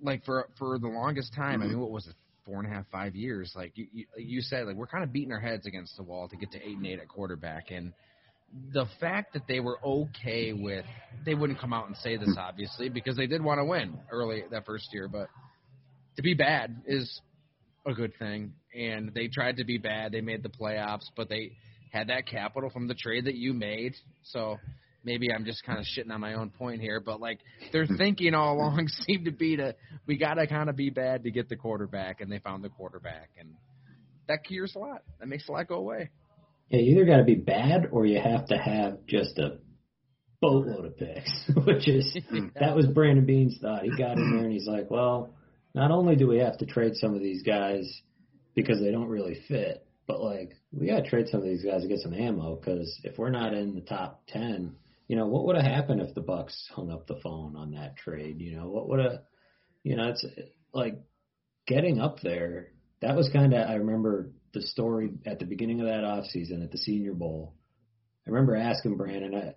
like 0.02 0.26
for 0.26 0.50
for 0.58 0.80
the 0.80 0.88
longest 0.88 1.36
time, 1.36 1.62
I 1.62 1.66
mm-hmm. 1.66 1.74
mean, 1.74 1.80
what 1.80 1.92
was 1.92 2.08
it, 2.08 2.16
four 2.48 2.60
and 2.60 2.72
a 2.72 2.76
half, 2.76 2.86
five 2.92 3.16
years? 3.16 3.52
Like 3.56 3.74
you, 3.76 3.86
you, 3.94 4.06
you 4.18 4.42
said, 4.42 4.66
like 4.66 4.76
we're 4.76 4.88
kind 4.88 5.04
of 5.04 5.14
beating 5.14 5.32
our 5.32 5.40
heads 5.40 5.68
against 5.68 5.96
the 5.98 6.04
wall 6.04 6.28
to 6.30 6.36
get 6.36 6.52
to 6.54 6.58
eight 6.58 6.78
and 6.78 6.88
eight 6.88 7.00
at 7.00 7.08
quarterback, 7.08 7.70
and 7.70 7.94
the 8.74 8.86
fact 9.00 9.34
that 9.34 9.44
they 9.48 9.60
were 9.60 9.78
okay 9.84 10.54
with 10.54 10.86
they 11.26 11.36
wouldn't 11.36 11.60
come 11.60 11.74
out 11.74 11.88
and 11.88 11.98
say 11.98 12.16
this 12.16 12.30
hmm. 12.30 12.40
obviously 12.40 12.90
because 12.90 13.18
they 13.18 13.28
did 13.28 13.44
want 13.44 13.60
to 13.60 13.66
win 13.66 14.00
early 14.12 14.44
that 14.50 14.66
first 14.66 14.88
year, 14.94 15.08
but 15.08 15.28
to 16.16 16.22
be 16.24 16.34
bad 16.34 16.82
is 16.88 17.22
a 17.86 17.94
good 17.94 18.14
thing. 18.20 18.54
And 18.76 19.14
they 19.14 19.28
tried 19.28 19.58
to 19.58 19.64
be 19.64 19.78
bad. 19.78 20.12
They 20.12 20.22
made 20.22 20.44
the 20.44 20.50
playoffs, 20.50 21.06
but 21.16 21.30
they 21.30 21.54
had 21.92 22.08
that 22.10 22.28
capital 22.28 22.70
from 22.70 22.88
the 22.88 22.94
trade 22.94 23.26
that 23.26 23.36
you 23.36 23.54
made. 23.54 23.96
So 24.24 24.58
maybe 25.08 25.32
I'm 25.34 25.46
just 25.46 25.64
kind 25.64 25.80
of 25.80 25.86
shitting 25.86 26.12
on 26.12 26.20
my 26.20 26.34
own 26.34 26.50
point 26.50 26.82
here, 26.82 27.00
but 27.00 27.22
like 27.22 27.40
their 27.72 27.86
hmm. 27.86 27.96
thinking 27.96 28.36
all 28.36 28.56
along 28.56 28.88
seemed 29.08 29.26
to 29.26 29.32
be 29.32 29.56
to 29.56 29.74
we 30.06 30.18
got 30.18 30.36
to 30.36 30.46
kind 30.46 30.70
of 30.70 30.76
be 30.76 30.90
bad 30.92 31.24
to 31.24 31.32
get 31.32 31.50
the 31.50 31.56
quarterback, 31.56 32.22
and 32.22 32.32
they 32.32 32.40
found 32.40 32.64
the 32.64 32.70
quarterback, 32.70 33.30
and 33.40 33.56
that 34.28 34.44
cures 34.44 34.74
a 34.76 34.80
lot. 34.80 35.02
That 35.20 35.28
makes 35.28 35.48
a 35.48 35.54
lot 35.54 35.68
go 35.68 35.76
away. 35.76 36.12
Yeah, 36.70 36.82
you 36.82 36.98
either 36.98 37.06
got 37.06 37.18
to 37.18 37.24
be 37.24 37.36
bad 37.36 37.88
or 37.92 38.06
you 38.06 38.20
have 38.20 38.46
to 38.48 38.58
have 38.58 39.06
just 39.08 39.40
a 39.40 39.60
boatload 40.42 40.86
of 40.86 40.98
picks, 40.98 41.50
which 41.66 41.88
is 41.88 42.16
hmm. 42.30 42.48
that 42.60 42.76
was 42.76 42.86
Brandon 42.86 43.26
Beane's 43.26 43.58
thought. 43.62 43.84
He 43.84 43.90
got 43.90 44.18
in 44.18 44.36
there 44.36 44.44
and 44.44 44.52
he's 44.52 44.68
like, 44.68 44.92
well, 44.92 45.34
not 45.74 45.92
only 45.92 46.16
do 46.18 46.28
we 46.28 46.40
have 46.40 46.58
to 46.58 46.66
trade 46.66 46.96
some 46.96 47.16
of 47.16 47.22
these 47.22 47.44
guys 47.44 48.02
because 48.56 48.80
they 48.80 48.92
don't 48.92 49.08
really 49.08 49.42
fit, 49.48 49.88
but 50.08 50.22
like 50.22 50.52
we 50.74 50.88
got 50.88 51.04
to 51.04 51.10
trade 51.10 51.28
some 51.30 51.40
of 51.40 51.46
these 51.46 51.64
guys 51.64 51.84
to 51.84 51.88
get 51.88 52.00
some 52.00 52.14
ammo 52.14 52.56
because 52.56 53.00
if 53.04 53.18
we're 53.18 53.30
not 53.30 53.54
in 53.54 53.76
the 53.76 53.82
top 53.82 54.24
ten, 54.28 54.76
you 55.08 55.16
know, 55.16 55.28
what 55.28 55.46
would 55.46 55.56
have 55.56 55.66
happened 55.66 56.02
if 56.02 56.14
the 56.14 56.22
Bucks 56.22 56.70
hung 56.74 56.92
up 56.92 57.08
the 57.08 57.20
phone 57.24 57.56
on 57.56 57.72
that 57.72 57.98
trade? 57.98 58.42
You 58.42 58.58
know, 58.58 58.68
what 58.68 58.90
would 58.90 59.00
have, 59.00 59.22
you 59.84 59.96
know, 59.96 60.10
it's 60.10 60.26
like 60.74 60.96
getting 61.66 62.00
up 62.00 62.20
there. 62.22 62.70
That 63.02 63.16
was 63.16 63.30
kind 63.32 63.54
of 63.54 63.70
I 63.70 63.76
remember 63.76 64.32
the 64.54 64.62
story 64.62 65.12
at 65.26 65.40
the 65.40 65.46
beginning 65.46 65.82
of 65.82 65.88
that 65.88 66.04
off 66.04 66.26
season 66.26 66.62
at 66.62 66.72
the 66.72 66.78
Senior 66.78 67.14
Bowl. 67.14 67.56
I 68.26 68.32
remember 68.32 68.56
asking 68.56 68.98
Brandon. 68.98 69.36
I, 69.36 69.54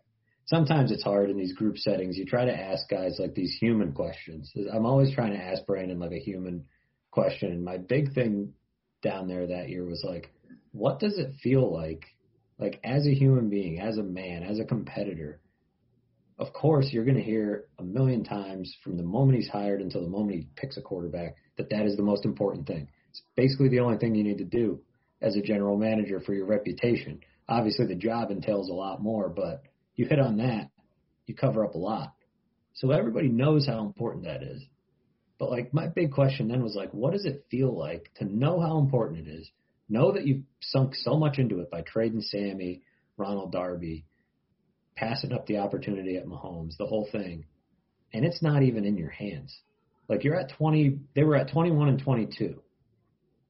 sometimes 0.47 0.93
it's 0.93 1.03
hard 1.03 1.31
in 1.31 1.37
these 1.37 1.55
group 1.55 1.79
settings. 1.79 2.17
You 2.17 2.27
try 2.27 2.45
to 2.45 2.57
ask 2.57 2.89
guys 2.89 3.17
like 3.19 3.35
these 3.35 3.57
human 3.61 3.93
questions. 3.93 4.53
I'm 4.73 4.87
always 4.87 5.15
trying 5.15 5.33
to 5.33 5.43
ask 5.43 5.65
Brandon 5.67 5.99
like 5.99 6.13
a 6.13 6.19
human 6.19 6.67
question. 7.11 7.51
And 7.51 7.65
my 7.65 7.79
big 7.79 8.15
thing 8.15 8.53
down 9.03 9.29
there 9.29 9.47
that 9.49 9.69
year 9.69 9.85
was 9.85 10.05
like, 10.07 10.31
what 10.73 11.01
does 11.01 11.19
it 11.19 11.35
feel 11.43 11.73
like, 11.73 12.05
like 12.61 12.79
as 12.85 13.07
a 13.07 13.15
human 13.15 13.49
being, 13.49 13.81
as 13.81 13.97
a 13.99 14.03
man, 14.03 14.43
as 14.43 14.61
a 14.61 14.65
competitor? 14.65 15.41
Of 16.39 16.53
course, 16.53 16.89
you're 16.91 17.05
going 17.05 17.17
to 17.17 17.23
hear 17.23 17.65
a 17.79 17.83
million 17.83 18.25
times 18.25 18.75
from 18.83 18.97
the 18.97 19.03
moment 19.03 19.39
he's 19.39 19.49
hired 19.49 19.81
until 19.81 20.03
the 20.03 20.09
moment 20.09 20.37
he 20.37 20.47
picks 20.57 20.77
a 20.77 20.83
quarterback 20.83 21.37
that 21.57 21.71
that 21.71 21.87
is 21.87 21.97
the 21.97 22.03
most 22.03 22.25
important 22.25 22.67
thing. 22.67 22.89
It's 23.11 23.23
basically 23.37 23.69
the 23.69 23.81
only 23.81 23.99
thing 23.99 24.15
you 24.15 24.25
need 24.25 24.39
to 24.39 24.45
do 24.45 24.81
as 25.21 25.37
a 25.37 25.43
general 25.43 25.77
manager 25.77 26.21
for 26.21 26.33
your 26.33 26.47
reputation. 26.47 27.21
Obviously, 27.49 27.87
the 27.87 27.95
job 27.95 28.31
entails 28.31 28.71
a 28.71 28.75
lot 28.75 29.03
more, 29.03 29.29
but 29.29 29.63
you 29.97 30.07
hit 30.07 30.19
on 30.19 30.39
that, 30.39 30.71
you 31.27 31.35
cover 31.35 31.65
up 31.65 31.75
a 31.75 31.79
lot. 31.79 32.15
So 32.75 32.91
everybody 32.91 33.29
knows 33.29 33.67
how 33.67 33.85
important 33.85 34.25
that 34.25 34.43
is. 34.43 34.63
But 35.39 35.51
like 35.51 35.75
my 35.75 35.89
big 35.89 36.13
question 36.13 36.49
then 36.49 36.63
was 36.63 36.75
like, 36.75 36.93
what 36.93 37.13
does 37.13 37.25
it 37.25 37.47
feel 37.51 37.77
like 37.77 38.11
to 38.17 38.25
know 38.25 38.61
how 38.61 38.79
important 38.79 39.27
it 39.27 39.31
is? 39.31 39.51
Know 39.91 40.13
that 40.13 40.27
you've 40.27 40.45
sunk 40.61 40.95
so 40.95 41.17
much 41.17 41.39
into 41.39 41.61
it 41.61 41.71
by 41.71 41.83
trading 41.83 42.23
Sammy, 42.23 42.83
Ronald 43.17 43.53
Darby, 43.53 44.07
passing 44.97 45.33
up 45.33 45.47
the 45.47 45.59
opportunity 45.59 46.17
at 46.17 46.27
Mahomes, 46.27 46.77
the 46.79 46.87
whole 46.87 47.09
thing, 47.11 47.45
and 48.13 48.25
it's 48.25 48.43
not 48.43 48.63
even 48.63 48.85
in 48.85 48.97
your 48.97 49.11
hands. 49.11 49.59
Like 50.09 50.25
you're 50.25 50.39
at 50.39 50.53
20, 50.57 50.99
they 51.15 51.25
were 51.25 51.37
at 51.37 51.51
21 51.51 51.89
and 51.89 52.03
22. 52.03 52.63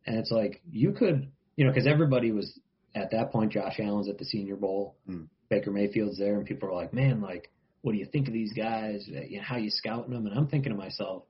And 0.06 0.18
it's 0.18 0.30
like 0.30 0.60
you 0.70 0.92
could 0.92 1.30
you 1.60 1.66
know, 1.66 1.72
because 1.72 1.86
everybody 1.86 2.32
was 2.32 2.58
at 2.94 3.10
that 3.10 3.32
point. 3.32 3.52
Josh 3.52 3.78
Allen's 3.80 4.08
at 4.08 4.16
the 4.16 4.24
Senior 4.24 4.56
Bowl, 4.56 4.96
mm. 5.06 5.28
Baker 5.50 5.70
Mayfield's 5.70 6.18
there, 6.18 6.36
and 6.38 6.46
people 6.46 6.70
are 6.70 6.74
like, 6.74 6.94
"Man, 6.94 7.20
like, 7.20 7.50
what 7.82 7.92
do 7.92 7.98
you 7.98 8.06
think 8.06 8.28
of 8.28 8.32
these 8.32 8.54
guys? 8.54 9.06
Uh, 9.14 9.20
you 9.28 9.36
know, 9.36 9.44
how 9.44 9.56
you 9.56 9.68
scouting 9.68 10.14
them?" 10.14 10.26
And 10.26 10.34
I'm 10.34 10.46
thinking 10.46 10.72
to 10.72 10.78
myself, 10.78 11.24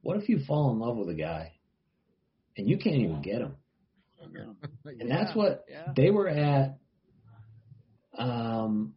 what 0.00 0.16
if 0.16 0.30
you 0.30 0.38
fall 0.46 0.72
in 0.72 0.78
love 0.78 0.96
with 0.96 1.10
a 1.10 1.14
guy 1.14 1.52
and 2.56 2.66
you 2.66 2.78
can't 2.78 2.96
even 2.96 3.20
get 3.20 3.42
him? 3.42 3.56
and 4.84 5.10
that's 5.10 5.34
what 5.34 5.64
yeah. 5.68 5.92
they 5.94 6.10
were 6.10 6.28
at. 6.28 6.78
Um, 8.18 8.94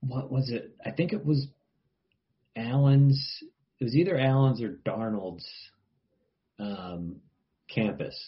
what 0.00 0.30
was 0.30 0.50
it? 0.50 0.74
I 0.84 0.90
think 0.90 1.12
it 1.12 1.24
was 1.24 1.46
Allen's. 2.56 3.42
It 3.80 3.84
was 3.84 3.94
either 3.94 4.18
Allen's 4.18 4.62
or 4.62 4.78
Darnold's 4.86 5.46
um, 6.58 7.16
campus. 7.68 8.18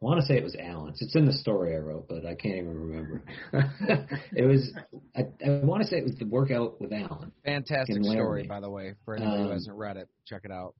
I 0.00 0.04
want 0.04 0.20
to 0.20 0.26
say 0.26 0.36
it 0.36 0.44
was 0.44 0.56
Allen's. 0.56 1.00
It's 1.00 1.16
in 1.16 1.24
the 1.24 1.32
story 1.32 1.74
I 1.74 1.78
wrote, 1.78 2.06
but 2.06 2.26
I 2.26 2.34
can't 2.34 2.56
even 2.56 2.78
remember. 2.78 3.22
it 4.32 4.46
was. 4.46 4.70
I, 5.16 5.26
I 5.44 5.64
want 5.64 5.82
to 5.82 5.88
say 5.88 5.96
it 5.96 6.04
was 6.04 6.16
the 6.18 6.26
workout 6.26 6.80
with 6.80 6.92
Allen. 6.92 7.32
Fantastic 7.44 8.02
story, 8.04 8.46
by 8.46 8.60
the 8.60 8.68
way. 8.68 8.94
For 9.04 9.14
anybody 9.14 9.42
um, 9.42 9.46
who 9.46 9.52
hasn't 9.52 9.76
read 9.76 9.96
it, 9.96 10.08
check 10.26 10.42
it 10.44 10.50
out. 10.50 10.74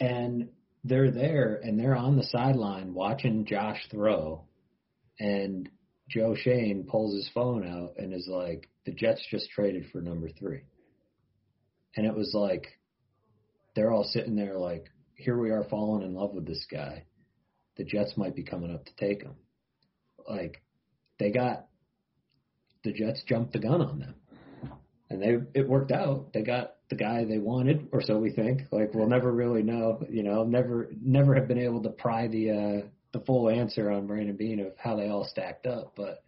And 0.00 0.48
they're 0.88 1.10
there, 1.10 1.60
and 1.62 1.78
they're 1.78 1.96
on 1.96 2.16
the 2.16 2.24
sideline 2.24 2.94
watching 2.94 3.44
Josh 3.44 3.86
throw, 3.90 4.44
and 5.18 5.68
Joe 6.08 6.34
Schoen 6.34 6.84
pulls 6.88 7.14
his 7.14 7.28
phone 7.34 7.66
out 7.66 7.94
and 7.98 8.12
is 8.12 8.28
like, 8.28 8.68
"The 8.84 8.92
Jets 8.92 9.26
just 9.30 9.50
traded 9.50 9.86
for 9.90 10.00
number 10.00 10.28
three. 10.28 10.62
And 11.96 12.06
it 12.06 12.14
was 12.14 12.32
like, 12.34 12.78
they're 13.74 13.90
all 13.90 14.04
sitting 14.04 14.36
there 14.36 14.58
like, 14.58 14.90
"Here 15.14 15.38
we 15.38 15.50
are, 15.50 15.64
falling 15.64 16.02
in 16.02 16.14
love 16.14 16.34
with 16.34 16.46
this 16.46 16.66
guy." 16.70 17.04
the 17.76 17.84
Jets 17.84 18.16
might 18.16 18.34
be 18.34 18.42
coming 18.42 18.72
up 18.72 18.84
to 18.84 18.96
take 18.96 19.22
him. 19.22 19.34
Like 20.28 20.62
they 21.18 21.30
got 21.30 21.66
the 22.84 22.92
Jets 22.92 23.22
jumped 23.26 23.52
the 23.52 23.58
gun 23.58 23.80
on 23.80 24.00
them. 24.00 24.14
And 25.08 25.22
they 25.22 25.36
it 25.58 25.68
worked 25.68 25.92
out. 25.92 26.32
They 26.32 26.42
got 26.42 26.75
the 26.88 26.96
guy 26.96 27.24
they 27.24 27.38
wanted, 27.38 27.88
or 27.92 28.02
so 28.02 28.18
we 28.18 28.30
think. 28.30 28.62
Like 28.70 28.94
we'll 28.94 29.08
never 29.08 29.30
really 29.32 29.62
know, 29.62 30.04
you 30.08 30.22
know, 30.22 30.44
never 30.44 30.88
never 31.00 31.34
have 31.34 31.48
been 31.48 31.58
able 31.58 31.82
to 31.82 31.90
pry 31.90 32.28
the 32.28 32.50
uh 32.50 32.88
the 33.12 33.24
full 33.24 33.48
answer 33.48 33.90
on 33.90 34.06
Brandon 34.06 34.36
Beane 34.36 34.60
of 34.60 34.72
how 34.78 34.96
they 34.96 35.08
all 35.08 35.24
stacked 35.24 35.66
up, 35.66 35.94
but 35.96 36.22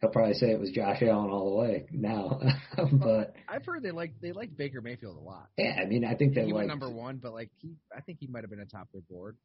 he'll 0.00 0.10
probably 0.10 0.34
say 0.34 0.50
it 0.50 0.60
was 0.60 0.70
Josh 0.70 1.02
Allen 1.02 1.30
all 1.30 1.50
the 1.50 1.56
way 1.56 1.86
now. 1.92 2.40
but 2.92 3.34
I've 3.48 3.64
heard 3.64 3.82
they 3.82 3.90
like 3.90 4.20
they 4.20 4.32
like 4.32 4.56
Baker 4.56 4.80
Mayfield 4.80 5.16
a 5.16 5.20
lot. 5.20 5.48
yeah, 5.56 5.76
I 5.80 5.86
mean, 5.86 6.04
I 6.04 6.14
think 6.14 6.34
they 6.34 6.44
he 6.44 6.52
like 6.52 6.66
number 6.66 6.90
one, 6.90 7.18
but 7.22 7.32
like 7.32 7.50
he, 7.58 7.76
I 7.96 8.00
think 8.00 8.18
he 8.20 8.26
might 8.26 8.42
have 8.42 8.50
been 8.50 8.60
atop 8.60 8.88
their 8.92 9.02
board. 9.02 9.36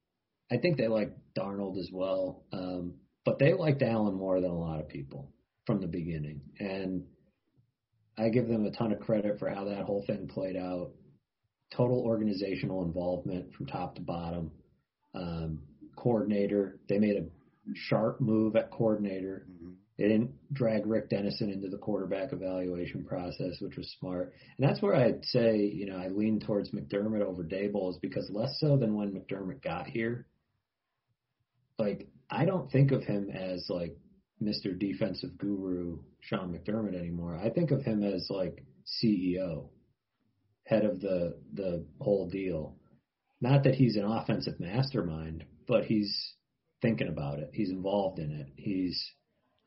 I 0.51 0.57
think 0.57 0.77
they 0.77 0.87
like 0.87 1.13
Darnold 1.37 1.77
as 1.77 1.89
well. 1.91 2.43
Um, 2.53 2.95
but 3.25 3.39
they 3.39 3.53
liked 3.53 3.81
Allen 3.81 4.15
more 4.15 4.39
than 4.39 4.49
a 4.49 4.57
lot 4.57 4.79
of 4.79 4.87
people 4.87 5.29
from 5.65 5.81
the 5.81 5.87
beginning. 5.87 6.41
And 6.59 7.03
I 8.17 8.29
give 8.29 8.47
them 8.47 8.65
a 8.65 8.71
ton 8.71 8.91
of 8.91 8.99
credit 8.99 9.39
for 9.39 9.49
how 9.49 9.65
that 9.65 9.83
whole 9.83 10.03
thing 10.05 10.27
played 10.27 10.55
out. 10.55 10.91
Total 11.71 11.99
organizational 11.99 12.83
involvement 12.83 13.53
from 13.53 13.67
top 13.67 13.95
to 13.95 14.01
bottom. 14.01 14.51
Um, 15.13 15.61
coordinator, 15.95 16.79
they 16.89 16.97
made 16.99 17.17
a 17.17 17.73
sharp 17.75 18.21
move 18.21 18.55
at 18.55 18.71
coordinator. 18.71 19.45
Mhm. 19.49 19.75
They 19.97 20.07
didn't 20.07 20.31
drag 20.53 20.85
Rick 20.85 21.09
Dennison 21.09 21.49
into 21.49 21.69
the 21.69 21.77
quarterback 21.77 22.31
evaluation 22.31 23.03
process, 23.03 23.59
which 23.59 23.77
was 23.77 23.89
smart. 23.99 24.33
And 24.57 24.67
that's 24.67 24.81
where 24.81 24.95
I'd 24.95 25.25
say, 25.25 25.65
you 25.65 25.87
know, 25.87 25.97
I 25.97 26.07
lean 26.09 26.39
towards 26.39 26.71
McDermott 26.71 27.21
over 27.21 27.43
Daboll 27.43 27.89
is 27.89 27.97
because 27.97 28.29
less 28.29 28.59
so 28.59 28.77
than 28.77 28.93
when 28.95 29.11
McDermott 29.11 29.61
got 29.63 29.87
here. 29.87 30.27
Like, 31.79 32.07
I 32.29 32.45
don't 32.45 32.71
think 32.71 32.91
of 32.91 33.03
him 33.03 33.31
as 33.31 33.69
like 33.69 33.97
Mr. 34.41 34.77
Defensive 34.77 35.37
Guru 35.37 35.99
Sean 36.21 36.53
McDermott 36.53 36.97
anymore. 36.97 37.35
I 37.35 37.49
think 37.49 37.71
of 37.71 37.83
him 37.83 38.03
as 38.03 38.27
like 38.29 38.63
CEO, 38.85 39.69
head 40.65 40.85
of 40.85 40.99
the 40.99 41.39
the 41.53 41.85
whole 41.99 42.29
deal. 42.29 42.75
Not 43.41 43.63
that 43.63 43.75
he's 43.75 43.95
an 43.95 44.05
offensive 44.05 44.59
mastermind, 44.59 45.45
but 45.67 45.85
he's 45.85 46.33
thinking 46.81 47.07
about 47.07 47.39
it. 47.39 47.49
He's 47.53 47.69
involved 47.69 48.19
in 48.19 48.31
it. 48.31 48.47
He's 48.55 49.11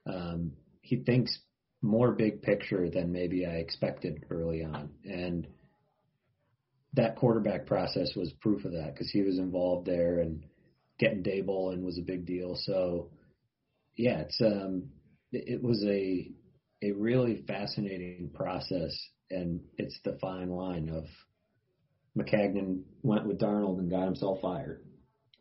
um, 0.07 0.53
he 0.81 0.97
thinks 0.97 1.39
more 1.83 2.13
big 2.13 2.43
picture 2.43 2.91
than 2.91 3.13
maybe 3.13 3.47
I 3.47 3.55
expected 3.55 4.25
early 4.31 4.65
on, 4.65 4.91
and 5.05 5.47
that 6.95 7.17
quarterback 7.17 7.67
process 7.67 8.15
was 8.17 8.33
proof 8.41 8.65
of 8.65 8.73
that 8.73 8.93
because 8.95 9.11
he 9.11 9.23
was 9.23 9.39
involved 9.39 9.87
there 9.87 10.21
and 10.21 10.45
getting 10.99 11.23
Daboll 11.23 11.73
and 11.73 11.85
was 11.85 11.99
a 11.99 12.03
big 12.03 12.27
deal. 12.27 12.57
So 12.57 13.11
yeah, 14.01 14.21
it's 14.21 14.41
um, 14.41 14.85
it, 15.31 15.63
was 15.63 15.85
a 15.85 16.31
a 16.83 16.93
really 16.93 17.45
fascinating 17.47 18.31
process, 18.35 18.97
and 19.31 19.61
it's 19.77 19.99
the 20.05 20.17
fine 20.21 20.49
line 20.49 20.89
of 20.89 21.05
Maccagnan 22.17 22.83
went 23.03 23.27
with 23.27 23.39
Darnold 23.39 23.79
and 23.79 23.91
got 23.91 24.07
himself 24.07 24.41
fired. 24.41 24.83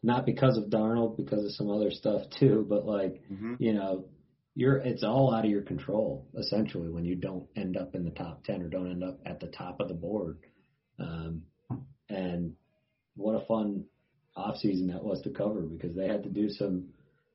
Not 0.03 0.26
because 0.26 0.57
of 0.57 0.66
Darnold, 0.66 1.18
because 1.18 1.45
of 1.45 1.51
some 1.51 1.70
other 1.70 1.91
stuff 1.91 2.24
too, 2.39 2.66
but 2.68 2.86
like 2.86 3.22
Mhm. 3.32 3.55
you 3.60 3.74
know, 3.74 4.05
you're 4.55 4.78
it's 4.78 5.03
all 5.03 5.34
out 5.34 5.45
of 5.45 5.51
your 5.51 5.62
control 5.62 6.28
essentially 6.38 6.89
when 6.89 7.05
you 7.05 7.16
don't 7.16 7.47
end 7.55 7.78
up 7.78 7.95
in 7.95 8.03
the 8.03 8.12
top 8.12 8.43
ten 8.43 8.62
or 8.62 8.68
don't 8.68 8.91
end 8.91 9.03
up 9.03 9.20
at 9.26 9.39
the 9.39 9.47
top 9.47 9.80
of 9.80 9.88
the 9.88 9.93
board. 9.93 10.38
Um, 10.97 11.43
and 12.10 12.55
what 13.16 13.41
a 13.41 13.45
fun 13.45 13.86
off 14.36 14.57
season 14.57 14.88
that 14.88 15.03
was 15.03 15.22
to 15.22 15.30
cover 15.30 15.62
because 15.62 15.95
they 15.95 16.07
had 16.07 16.24
to 16.24 16.30
do 16.30 16.49
some 16.49 16.89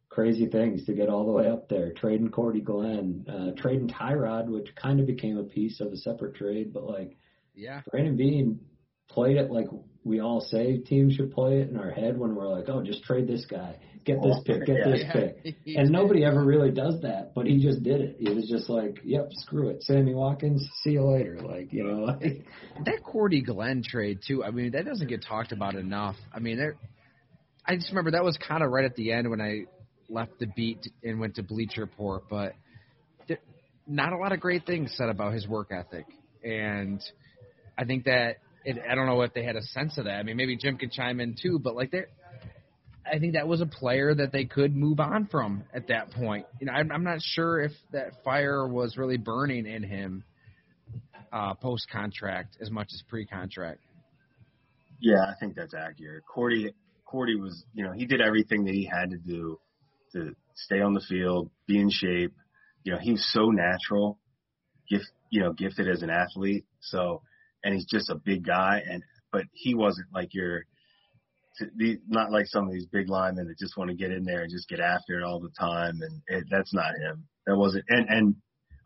crazy 0.09 0.47
things 0.47 0.85
to 0.87 0.93
get 0.93 1.09
all 1.09 1.27
the 1.27 1.33
way 1.33 1.49
up 1.49 1.69
there. 1.69 1.93
Trading 1.93 2.31
Cordy 2.31 2.61
Glenn, 2.61 3.25
uh, 3.29 3.61
trading 3.61 3.89
Tyrod, 3.89 4.47
which 4.47 4.69
kind 4.77 5.01
of 5.01 5.07
became 5.07 5.39
a 5.39 5.45
piece 5.45 5.81
of 5.81 5.93
a 5.93 5.97
separate 5.97 6.35
trade, 6.37 6.73
but 6.73 6.85
like 6.85 7.17
Yeah, 7.55 7.81
Brandon 7.91 8.17
Beane 8.17 8.61
played 9.09 9.37
it 9.37 9.51
like 9.51 9.67
we 10.05 10.21
all 10.21 10.41
say 10.41 10.79
teams 10.79 11.15
should 11.15 11.33
play 11.33 11.61
it 11.61 11.71
in 11.71 11.77
our 11.79 11.91
head 11.91 12.19
when 12.19 12.35
we're 12.35 12.49
like, 12.49 12.69
oh, 12.69 12.83
just 12.83 13.03
trade 13.05 13.27
this 13.27 13.47
guy, 13.47 13.77
get 14.05 14.23
this 14.23 14.37
pick, 14.45 14.67
get 14.67 14.77
Yeah. 14.79 14.85
this 14.85 15.01
Yeah. 15.03 15.13
pick. 15.13 15.57
And 15.77 15.91
nobody 15.91 16.25
ever 16.25 16.45
really 16.45 16.71
does 16.71 17.01
that, 17.01 17.35
but 17.35 17.47
he 17.47 17.59
just 17.59 17.83
did 17.83 18.01
it. 18.01 18.17
He 18.21 18.31
was 18.31 18.47
just 18.49 18.69
like, 18.69 19.01
yep, 19.03 19.29
screw 19.33 19.71
it. 19.71 19.83
Sammy 19.83 20.15
Watkins, 20.15 20.69
see 20.83 20.91
you 20.93 21.05
later. 21.05 21.41
Like, 21.41 21.73
you 21.73 21.85
know, 21.85 22.05
like, 22.05 22.45
that 22.85 23.03
Cordy 23.03 23.41
Glenn 23.41 23.83
trade 23.83 24.21
too. 24.27 24.45
I 24.45 24.51
mean, 24.51 24.73
that 24.73 24.85
doesn't 24.85 25.09
get 25.09 25.23
talked 25.25 25.53
about 25.53 25.75
enough. 25.75 26.17
I 26.33 26.39
mean, 26.39 26.59
there. 26.59 26.77
I 27.67 27.77
just 27.77 27.89
remember 27.89 28.11
that 28.13 28.23
was 28.25 28.37
kind 28.37 28.63
of 28.63 28.71
right 28.71 28.85
at 28.85 28.95
the 28.95 29.11
end 29.13 29.31
when 29.31 29.41
I 29.41 29.65
left 30.09 30.39
the 30.39 30.47
beat 30.47 30.87
and 31.03 31.21
went 31.21 31.37
to 31.37 31.43
Bleacher 31.43 31.83
Report, 31.83 32.25
but 32.29 32.55
there, 33.29 33.39
not 33.87 34.13
a 34.13 34.17
lot 34.17 34.33
of 34.33 34.41
great 34.41 34.67
things 34.67 34.93
said 34.97 35.09
about 35.09 35.33
his 35.33 35.47
work 35.47 35.71
ethic, 35.71 36.07
and 36.43 37.03
I 37.79 37.85
think 37.85 38.05
that 38.05 38.37
it, 38.65 38.79
I 38.89 38.95
don't 38.95 39.07
know 39.07 39.21
if 39.23 39.35
they 39.35 39.45
had 39.45 39.57
a 39.57 39.63
sense 39.63 39.99
of 39.99 40.05
that. 40.05 40.15
I 40.15 40.23
mean, 40.23 40.37
maybe 40.37 40.57
Jim 40.57 40.77
could 40.77 40.93
chime 40.93 41.21
in 41.21 41.37
too, 41.41 41.59
but 41.59 41.75
like 41.75 41.91
there. 41.91 42.09
I 43.07 43.19
think 43.19 43.35
that 43.35 43.47
was 43.47 43.61
a 43.61 43.67
player 43.67 44.15
that 44.15 44.33
they 44.33 44.47
could 44.47 44.75
move 44.75 44.99
on 44.99 45.27
from 45.27 45.65
at 45.75 45.89
that 45.89 46.11
point. 46.13 46.47
You 46.59 46.69
know, 46.69 46.73
I'm, 46.73 46.91
I'm 46.91 47.05
not 47.05 47.19
sure 47.21 47.61
if 47.61 47.73
that 47.93 48.25
fire 48.25 48.67
was 48.67 48.97
really 48.97 49.19
burning 49.19 49.67
in 49.67 49.83
him 49.83 50.25
uh, 51.31 51.53
post 51.53 51.87
contract 51.91 52.57
as 52.63 52.71
much 52.71 52.89
as 52.95 53.03
pre 53.09 53.27
contract. 53.27 53.81
Yeah, 55.01 55.21
I 55.21 55.35
think 55.39 55.55
that's 55.55 55.75
accurate. 55.75 56.25
Cordy, 56.27 56.73
Cordy 57.05 57.35
was, 57.35 57.65
you 57.75 57.85
know, 57.85 57.93
he 57.93 58.07
did 58.07 58.23
everything 58.23 58.65
that 58.65 58.75
he 58.75 58.87
had 58.87 59.11
to 59.11 59.19
do 59.19 59.59
to 60.15 60.35
stay 60.55 60.81
on 60.81 60.95
the 60.95 61.05
field, 61.09 61.51
be 61.67 61.79
in 61.79 61.91
shape. 61.91 62.35
You 62.83 62.93
know, 62.93 62.99
he 63.01 63.12
was 63.12 63.33
so 63.33 63.51
natural, 63.51 64.19
gift, 64.89 65.07
you 65.31 65.41
know, 65.41 65.53
gifted 65.53 65.89
as 65.89 66.03
an 66.03 66.11
athlete. 66.11 66.65
So, 66.81 67.23
and 67.62 67.75
he's 67.75 67.87
just 67.87 68.11
a 68.11 68.15
big 68.15 68.45
guy. 68.45 68.83
And 68.89 69.03
but 69.33 69.45
he 69.53 69.75
wasn't 69.75 70.07
like 70.15 70.33
your, 70.33 70.62
not 72.09 72.31
like 72.31 72.47
some 72.47 72.67
of 72.67 72.73
these 72.73 72.87
big 72.87 73.09
linemen 73.09 73.49
that 73.49 73.59
just 73.59 73.77
want 73.77 73.91
to 73.91 73.97
get 73.97 74.12
in 74.12 74.25
there 74.25 74.43
and 74.43 74.51
just 74.51 74.69
get 74.69 74.81
after 74.81 75.19
it 75.19 75.25
all 75.25 75.41
the 75.41 75.51
time. 75.59 76.01
And 76.03 76.23
it, 76.27 76.45
that's 76.51 76.75
not 76.75 76.95
him. 76.95 77.27
That 77.47 77.57
wasn't. 77.57 77.85
And 77.89 78.07
and 78.09 78.37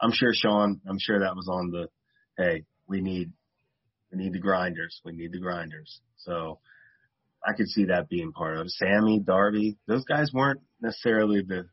I'm 0.01 0.13
sure 0.13 0.33
Sean, 0.33 0.81
I'm 0.89 0.99
sure 0.99 1.21
that 1.21 1.37
was 1.37 1.49
on 1.49 1.71
the, 1.71 1.89
hey, 2.37 2.65
we 2.89 3.01
need 3.01 3.33
we 4.13 4.19
need 4.19 4.33
the 4.33 4.39
grinders. 4.39 5.01
We 5.05 5.13
need 5.13 5.33
the 5.33 5.41
grinders. 5.41 6.01
So 6.17 6.61
I 7.49 7.53
could 7.57 7.69
see 7.69 7.87
that 7.87 8.09
being 8.09 8.33
part 8.33 8.59
of. 8.59 8.69
Sammy, 8.69 9.21
Darby, 9.21 9.79
those 9.87 10.05
guys 10.05 10.31
weren't 10.33 10.61
necessarily 10.81 11.43
the 11.43 11.69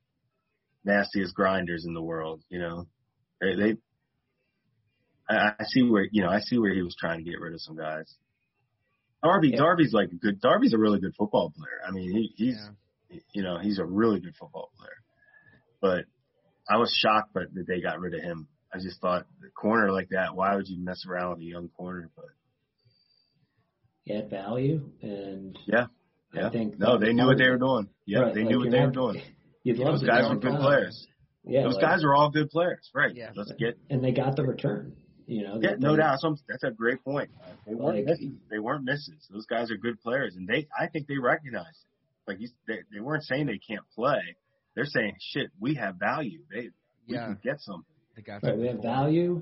nastiest 0.83 1.33
grinders 1.35 1.85
in 1.85 1.93
the 1.93 2.01
world. 2.01 2.41
You 2.49 2.59
know, 2.59 2.87
they, 3.41 3.55
they 3.55 3.75
I, 5.29 5.53
I 5.59 5.63
see 5.65 5.83
where 5.83 6.07
you 6.11 6.21
know 6.23 6.29
I 6.29 6.39
see 6.39 6.57
where 6.57 6.73
he 6.73 6.81
was 6.81 6.95
trying 6.99 7.23
to 7.23 7.29
get 7.29 7.39
rid 7.39 7.53
of 7.53 7.61
some 7.61 7.75
guys. 7.75 8.13
Darby, 9.23 9.49
Yeah. 9.49 9.57
Darby's 9.57 9.93
like 9.93 10.11
a 10.11 10.15
good. 10.15 10.39
Darby's 10.39 10.73
a 10.73 10.77
really 10.77 10.99
good 10.99 11.15
football 11.17 11.51
player. 11.57 11.81
I 11.87 11.91
mean, 11.91 12.11
he, 12.11 12.33
he's 12.35 12.59
Yeah. 13.09 13.19
you 13.33 13.43
know 13.43 13.57
he's 13.59 13.79
a 13.79 13.85
really 13.85 14.19
good 14.19 14.35
football 14.39 14.69
player. 14.77 14.97
But 15.81 16.05
I 16.69 16.77
was 16.77 16.95
shocked 17.01 17.33
that 17.33 17.53
that 17.53 17.65
they 17.67 17.81
got 17.81 17.99
rid 17.99 18.13
of 18.13 18.21
him. 18.21 18.47
I 18.73 18.77
just 18.77 18.99
thought 19.01 19.25
the 19.41 19.49
corner 19.49 19.91
like 19.91 20.09
that. 20.09 20.35
Why 20.35 20.55
would 20.55 20.67
you 20.67 20.77
mess 20.83 21.05
around 21.09 21.31
with 21.31 21.39
a 21.39 21.45
young 21.45 21.69
corner? 21.69 22.09
But 22.15 22.25
add 24.09 24.29
value. 24.29 24.89
And 25.01 25.57
Yeah, 25.65 25.87
I 26.33 26.39
yeah, 26.39 26.49
think 26.49 26.79
no, 26.79 26.97
they 26.97 27.13
knew 27.13 27.25
what 27.25 27.37
they 27.37 27.49
were 27.49 27.57
doing. 27.57 27.89
Yeah, 28.05 28.19
Right, 28.19 28.33
they 28.33 28.41
like 28.41 28.49
knew 28.49 28.57
what 28.59 28.63
you're 28.65 28.71
they 28.71 28.85
were 28.85 28.91
doing. 28.91 29.21
You'd 29.63 29.77
love 29.79 29.93
Those 29.93 30.01
to 30.01 30.07
guys 30.07 30.29
were 30.29 30.35
good 30.35 30.59
players. 30.59 31.07
Yeah, 31.43 31.63
Those 31.63 31.73
like- 31.75 31.81
guys 31.81 32.03
are 32.03 32.13
all 32.13 32.29
good 32.31 32.49
players, 32.49 32.89
right? 32.93 33.13
Yeah. 33.15 33.31
Let's 33.35 33.51
get 33.57 33.77
and 33.89 34.03
they 34.03 34.11
got 34.11 34.35
the 34.35 34.43
return. 34.43 34.93
You 35.27 35.43
know, 35.43 35.59
Yeah, 35.59 35.71
no 35.79 35.95
doubt. 35.95 36.19
Some, 36.19 36.37
that's 36.47 36.63
a 36.63 36.69
great 36.69 37.03
point. 37.03 37.31
They 37.65 37.73
weren't 37.73 37.97
Like- 37.97 38.05
misses. 38.05 38.33
They 38.51 38.59
weren't 38.59 38.83
misses. 38.83 39.27
Those 39.31 39.47
guys 39.47 39.71
are 39.71 39.77
good 39.77 39.99
players, 40.01 40.35
and 40.35 40.47
they, 40.47 40.67
I 40.77 40.87
think 40.87 41.07
they 41.07 41.17
recognize 41.17 41.65
it. 41.65 42.29
Like 42.31 42.39
you, 42.41 42.49
they, 42.67 42.79
they 42.93 42.99
weren't 42.99 43.23
saying 43.23 43.47
they 43.47 43.57
can't 43.59 43.83
play. 43.95 44.19
They're 44.75 44.85
saying, 44.85 45.15
shit, 45.19 45.49
we 45.59 45.75
have 45.75 45.95
value. 45.95 46.41
They, 46.51 46.69
we 47.07 47.15
can 47.15 47.39
get 47.43 47.59
something. 47.61 47.85
They 48.15 48.21
got 48.21 48.43
Right, 48.43 48.57
we 48.57 48.67
have 48.67 48.81
value, 48.81 49.41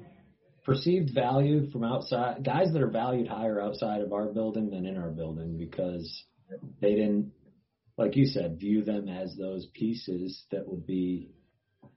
perceived 0.64 1.14
value 1.14 1.70
from 1.72 1.84
outside 1.84 2.44
guys 2.44 2.72
that 2.74 2.82
are 2.82 2.90
valued 2.90 3.28
higher 3.28 3.62
outside 3.62 4.02
of 4.02 4.14
our 4.14 4.28
building 4.28 4.70
than 4.70 4.86
in 4.86 4.98
our 4.98 5.10
building 5.10 5.58
because 5.58 6.24
they 6.82 6.96
didn't, 6.96 7.32
like 7.98 8.16
you 8.16 8.26
said, 8.26 8.60
view 8.60 8.84
them 8.84 9.08
as 9.10 9.36
those 9.36 9.68
pieces 9.74 10.46
that 10.52 10.68
would 10.68 10.86
be 10.86 11.32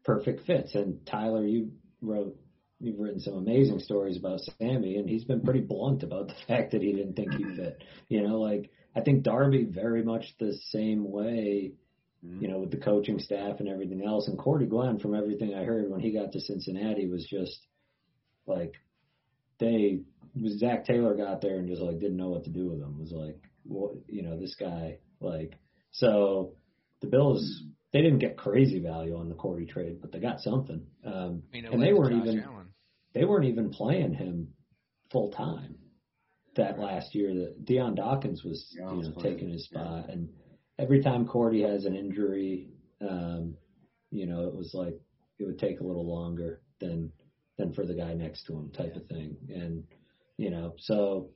perfect 0.05 0.47
fits. 0.47 0.75
And 0.75 1.05
Tyler, 1.07 1.45
you 1.45 1.73
wrote, 2.01 2.37
you've 2.81 2.99
written 2.99 3.21
some 3.21 3.35
amazing 3.35 3.81
stories 3.81 4.19
about 4.19 4.41
Sammy, 4.41 4.97
and 4.97 5.09
he's 5.09 5.25
been 5.25 5.43
pretty 5.43 5.61
blunt 5.61 6.03
about 6.03 6.29
the 6.29 6.35
fact 6.49 6.73
that 6.73 6.83
he 6.83 6.93
didn't 6.93 7.15
think 7.15 7.35
he 7.35 7.45
fit. 7.57 7.83
You 8.09 8.27
know, 8.27 8.41
like 8.41 8.71
I 8.95 9.01
think 9.01 9.23
Darby 9.23 9.65
very 9.65 10.03
much 10.03 10.35
the 10.39 10.55
same 10.71 11.11
way 11.11 11.75
mm-hmm. 12.25 12.43
you 12.43 12.49
know, 12.49 12.59
with 12.59 12.71
the 12.71 12.77
coaching 12.77 13.19
staff 13.19 13.61
and 13.61 13.69
everything 13.69 14.05
else. 14.05 14.29
And 14.29 14.39
Cordy 14.39 14.67
Glenn, 14.67 14.99
from 14.99 15.15
everything 15.15 15.55
I 15.55 15.65
heard 15.65 15.91
when 15.91 16.01
he 16.01 16.13
got 16.13 16.33
to 16.33 16.41
Cincinnati, 16.41 17.07
was 17.07 17.27
just 17.29 17.59
like 18.47 18.75
they 19.59 20.01
was 20.41 20.59
Zac 20.59 20.85
Taylor 20.85 21.15
got 21.15 21.41
there 21.41 21.59
and 21.59 21.69
just 21.69 21.83
like 21.83 21.99
didn't 21.99 22.17
know 22.17 22.29
what 22.29 22.45
to 22.45 22.51
do 22.51 22.71
with 22.71 22.81
him. 22.81 22.99
Was 22.99 23.13
like, 23.13 23.39
well, 23.65 23.97
you 24.07 24.23
know, 24.23 24.39
this 24.39 24.55
guy 24.59 24.99
like 25.21 25.55
so 25.93 26.55
the 27.01 27.07
Bills 27.07 27.63
they 27.93 28.03
didn't 28.03 28.19
get 28.19 28.37
crazy 28.37 28.81
value 28.81 29.17
on 29.17 29.29
the 29.29 29.35
Cordy 29.35 29.65
trade, 29.65 30.01
but 30.01 30.13
they 30.13 30.19
got 30.19 30.41
something. 30.41 30.87
Um, 31.05 31.43
I 31.51 31.57
mean, 31.57 31.67
and 31.67 31.83
they 31.83 31.93
weren't 31.93 32.25
Josh 32.25 32.29
even 32.29 32.45
Allen. 32.45 32.67
they 33.15 33.25
weren't 33.25 33.47
even 33.47 33.71
playing 33.71 34.15
him 34.15 34.49
full 35.11 35.31
time 35.33 35.77
that 36.57 36.79
last 36.79 37.15
year. 37.15 37.35
That 37.35 37.65
Dion 37.65 37.95
Dawkins 37.95 38.45
was 38.45 38.75
Dion 38.77 38.99
you 38.99 39.05
know 39.05 39.13
playing, 39.13 39.37
taking 39.37 39.53
his 39.53 39.69
yeah. 39.73 39.81
spot, 39.81 40.11
and 40.11 40.29
every 40.79 41.03
time 41.03 41.27
Cordy 41.27 41.63
has 41.63 41.85
an 41.85 41.95
injury, 41.95 42.69
um, 43.01 43.55
you 44.11 44.27
know, 44.27 44.47
it 44.47 44.55
was 44.55 44.73
like 44.75 44.99
it 45.39 45.45
would 45.45 45.59
take 45.59 45.81
a 45.81 45.85
little 45.85 46.07
longer 46.07 46.61
than 46.81 47.13
than 47.59 47.73
for 47.73 47.87
the 47.87 47.95
guy 47.95 48.15
next 48.15 48.45
to 48.45 48.55
him, 48.55 48.71
type 48.71 48.97
of 48.97 49.07
thing. 49.07 49.37
And 49.49 49.85
you 50.37 50.51
know, 50.51 50.75
so 50.79 51.31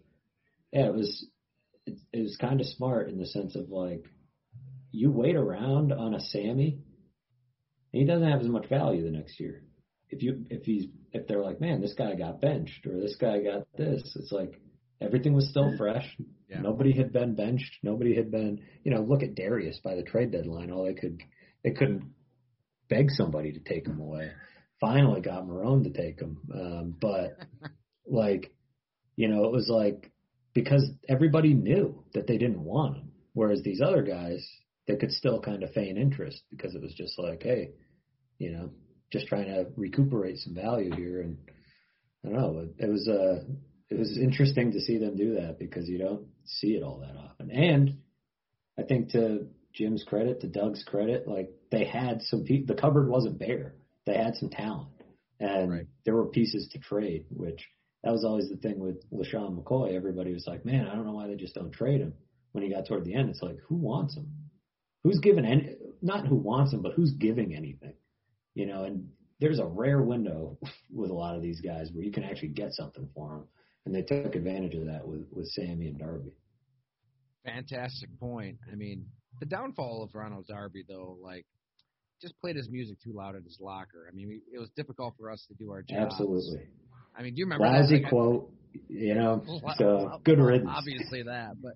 yeah, 0.72 0.86
it 0.86 0.94
was 0.94 1.26
it, 1.86 1.98
it 2.12 2.22
was 2.22 2.36
kind 2.40 2.60
of 2.60 2.66
smart 2.66 3.08
in 3.08 3.18
the 3.18 3.26
sense 3.26 3.56
of 3.56 3.70
like 3.70 4.04
you 4.92 5.10
wait 5.10 5.36
around 5.36 5.92
on 5.92 6.14
a 6.14 6.20
Sammy, 6.20 6.78
and 7.92 8.00
he 8.00 8.04
doesn't 8.04 8.28
have 8.28 8.40
as 8.40 8.48
much 8.48 8.68
value 8.68 9.04
the 9.04 9.16
next 9.16 9.38
year. 9.40 9.62
If 10.08 10.22
you 10.22 10.44
if 10.50 10.64
he's 10.64 10.86
if 11.12 11.26
they're 11.26 11.42
like, 11.42 11.60
man, 11.60 11.80
this 11.80 11.94
guy 11.94 12.14
got 12.14 12.40
benched 12.40 12.86
or 12.86 13.00
this 13.00 13.16
guy 13.16 13.42
got 13.42 13.66
this, 13.76 14.02
it's 14.16 14.32
like 14.32 14.60
everything 15.00 15.32
was 15.32 15.48
still 15.48 15.76
fresh. 15.76 16.06
Yeah. 16.48 16.60
Nobody 16.60 16.92
had 16.92 17.12
been 17.12 17.34
benched. 17.34 17.78
Nobody 17.82 18.14
had 18.14 18.30
been, 18.30 18.60
you 18.84 18.92
know, 18.92 19.02
look 19.02 19.22
at 19.22 19.34
Darius 19.34 19.78
by 19.82 19.94
the 19.94 20.02
trade 20.02 20.32
deadline. 20.32 20.70
All 20.70 20.84
they 20.84 20.94
could, 20.94 21.20
they 21.62 21.70
couldn't 21.70 22.12
beg 22.88 23.10
somebody 23.10 23.52
to 23.52 23.60
take 23.60 23.86
him 23.86 24.00
away. 24.00 24.32
Finally 24.80 25.20
got 25.20 25.46
Marrone 25.46 25.84
to 25.84 25.90
take 25.90 26.20
him. 26.20 26.38
Um, 26.52 26.94
but 27.00 27.38
like, 28.06 28.52
you 29.16 29.28
know, 29.28 29.44
it 29.44 29.52
was 29.52 29.68
like, 29.68 30.10
because 30.54 30.90
everybody 31.08 31.54
knew 31.54 32.04
that 32.14 32.26
they 32.26 32.38
didn't 32.38 32.64
want 32.64 32.96
him. 32.96 33.12
Whereas 33.32 33.62
these 33.62 33.80
other 33.80 34.02
guys, 34.02 34.46
they 34.86 34.96
could 34.96 35.12
still 35.12 35.40
kind 35.40 35.62
of 35.62 35.72
feign 35.72 35.96
interest 35.96 36.42
because 36.50 36.74
it 36.74 36.82
was 36.82 36.94
just 36.94 37.18
like, 37.18 37.42
hey, 37.42 37.70
you 38.38 38.50
know, 38.50 38.70
just 39.12 39.26
trying 39.26 39.46
to 39.46 39.66
recuperate 39.76 40.38
some 40.38 40.54
value 40.54 40.94
here. 40.94 41.20
And 41.20 41.38
I 42.24 42.28
don't 42.28 42.38
know, 42.38 42.58
it, 42.60 42.84
it 42.84 42.90
was 42.90 43.08
uh, 43.08 43.44
it 43.90 43.98
was 43.98 44.16
interesting 44.16 44.72
to 44.72 44.80
see 44.80 44.98
them 44.98 45.16
do 45.16 45.34
that 45.34 45.58
because 45.58 45.88
you 45.88 45.98
don't 45.98 46.26
see 46.44 46.68
it 46.68 46.82
all 46.82 47.00
that 47.00 47.16
often. 47.16 47.50
And 47.50 47.98
I 48.78 48.82
think 48.82 49.10
to 49.10 49.46
Jim's 49.72 50.04
credit, 50.04 50.40
to 50.40 50.48
Doug's 50.48 50.84
credit, 50.84 51.28
like 51.28 51.50
they 51.70 51.84
had 51.84 52.22
some 52.22 52.44
people. 52.44 52.74
The 52.74 52.80
cupboard 52.80 53.08
wasn't 53.08 53.38
bare. 53.38 53.74
They 54.10 54.16
had 54.18 54.34
some 54.34 54.50
talent, 54.50 54.88
and 55.38 55.70
Right. 55.70 55.86
there 56.04 56.16
were 56.16 56.26
pieces 56.26 56.68
to 56.72 56.80
trade. 56.80 57.26
Which 57.30 57.64
that 58.02 58.10
was 58.10 58.24
always 58.24 58.48
the 58.48 58.56
thing 58.56 58.80
with 58.80 59.08
LeSean 59.12 59.56
McCoy. 59.56 59.92
Everybody 59.92 60.32
was 60.32 60.48
like, 60.48 60.64
"Man, 60.64 60.88
I 60.88 60.96
don't 60.96 61.06
know 61.06 61.12
why 61.14 61.28
they 61.28 61.36
just 61.36 61.54
don't 61.54 61.70
trade 61.70 62.00
him." 62.00 62.14
When 62.50 62.64
he 62.64 62.70
got 62.70 62.86
toward 62.86 63.04
the 63.04 63.14
end, 63.14 63.30
it's 63.30 63.42
like, 63.42 63.58
who 63.60 63.76
wants 63.76 64.16
him? 64.16 64.26
Who's 65.04 65.20
giving 65.20 65.44
any? 65.44 65.76
Not 66.02 66.26
who 66.26 66.34
wants 66.34 66.72
him, 66.72 66.82
but 66.82 66.94
who's 66.94 67.12
giving 67.12 67.54
anything? 67.54 67.94
You 68.54 68.66
know, 68.66 68.82
and 68.82 69.12
there's 69.38 69.60
a 69.60 69.66
rare 69.66 70.02
window 70.02 70.58
with 70.92 71.10
a 71.10 71.14
lot 71.14 71.36
of 71.36 71.42
these 71.42 71.60
guys 71.60 71.92
where 71.92 72.02
you 72.04 72.10
can 72.10 72.24
actually 72.24 72.48
get 72.48 72.72
something 72.72 73.08
for 73.14 73.28
them, 73.30 73.48
and 73.86 73.94
they 73.94 74.02
took 74.02 74.34
advantage 74.34 74.74
of 74.74 74.86
that 74.86 75.06
with 75.06 75.30
with 75.30 75.46
Sammy 75.50 75.86
and 75.86 75.98
Darby. 76.00 76.32
Fantastic 77.44 78.10
point. 78.18 78.58
I 78.70 78.74
mean, 78.74 79.06
the 79.38 79.46
downfall 79.46 80.02
of 80.02 80.16
Ronald 80.16 80.48
Darby, 80.48 80.84
though, 80.88 81.16
like, 81.22 81.46
just 82.20 82.38
played 82.40 82.56
his 82.56 82.68
music 82.68 82.98
too 83.02 83.12
loud 83.12 83.36
at 83.36 83.42
his 83.42 83.58
locker. 83.60 84.08
I 84.10 84.14
mean, 84.14 84.28
we, 84.28 84.40
it 84.52 84.58
was 84.58 84.70
difficult 84.76 85.14
for 85.18 85.30
us 85.30 85.44
to 85.48 85.54
do 85.54 85.70
our 85.70 85.82
job. 85.82 86.08
Absolutely. 86.10 86.68
I 87.16 87.22
mean, 87.22 87.34
do 87.34 87.40
you 87.40 87.46
remember 87.46 87.66
Lousy 87.66 88.02
that? 88.02 88.08
Quote, 88.08 88.50
you 88.88 89.14
know. 89.14 89.42
Well, 89.62 89.74
So 89.76 89.96
well, 89.96 90.20
good 90.24 90.38
riddance. 90.38 90.70
Obviously 90.72 91.22
that, 91.24 91.52
but 91.60 91.74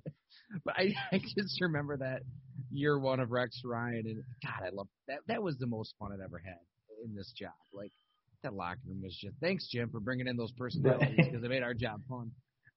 but 0.65 0.75
I, 0.77 0.95
I 1.13 1.19
just 1.19 1.61
remember 1.61 1.97
that 1.99 2.23
year 2.71 2.99
one 2.99 3.21
of 3.21 3.31
Rex 3.31 3.61
Ryan, 3.65 4.05
and 4.07 4.23
God, 4.43 4.67
I 4.67 4.71
love 4.71 4.89
that. 5.09 5.19
That 5.29 5.43
was 5.43 5.57
the 5.59 5.67
most 5.67 5.95
fun 5.99 6.13
I'd 6.13 6.25
ever 6.25 6.41
had 6.45 6.59
in 7.05 7.15
this 7.15 7.33
job. 7.37 7.53
Like 7.73 7.93
that 8.43 8.55
locker 8.55 8.81
room 8.87 9.03
was 9.03 9.17
just. 9.21 9.37
Thanks, 9.41 9.69
Jim, 9.71 9.91
for 9.91 10.01
bringing 10.01 10.27
in 10.27 10.37
those 10.37 10.53
personalities 10.53 11.17
because 11.17 11.43
it 11.43 11.49
made 11.49 11.63
our 11.63 11.75
job 11.75 12.01
fun. 12.09 12.31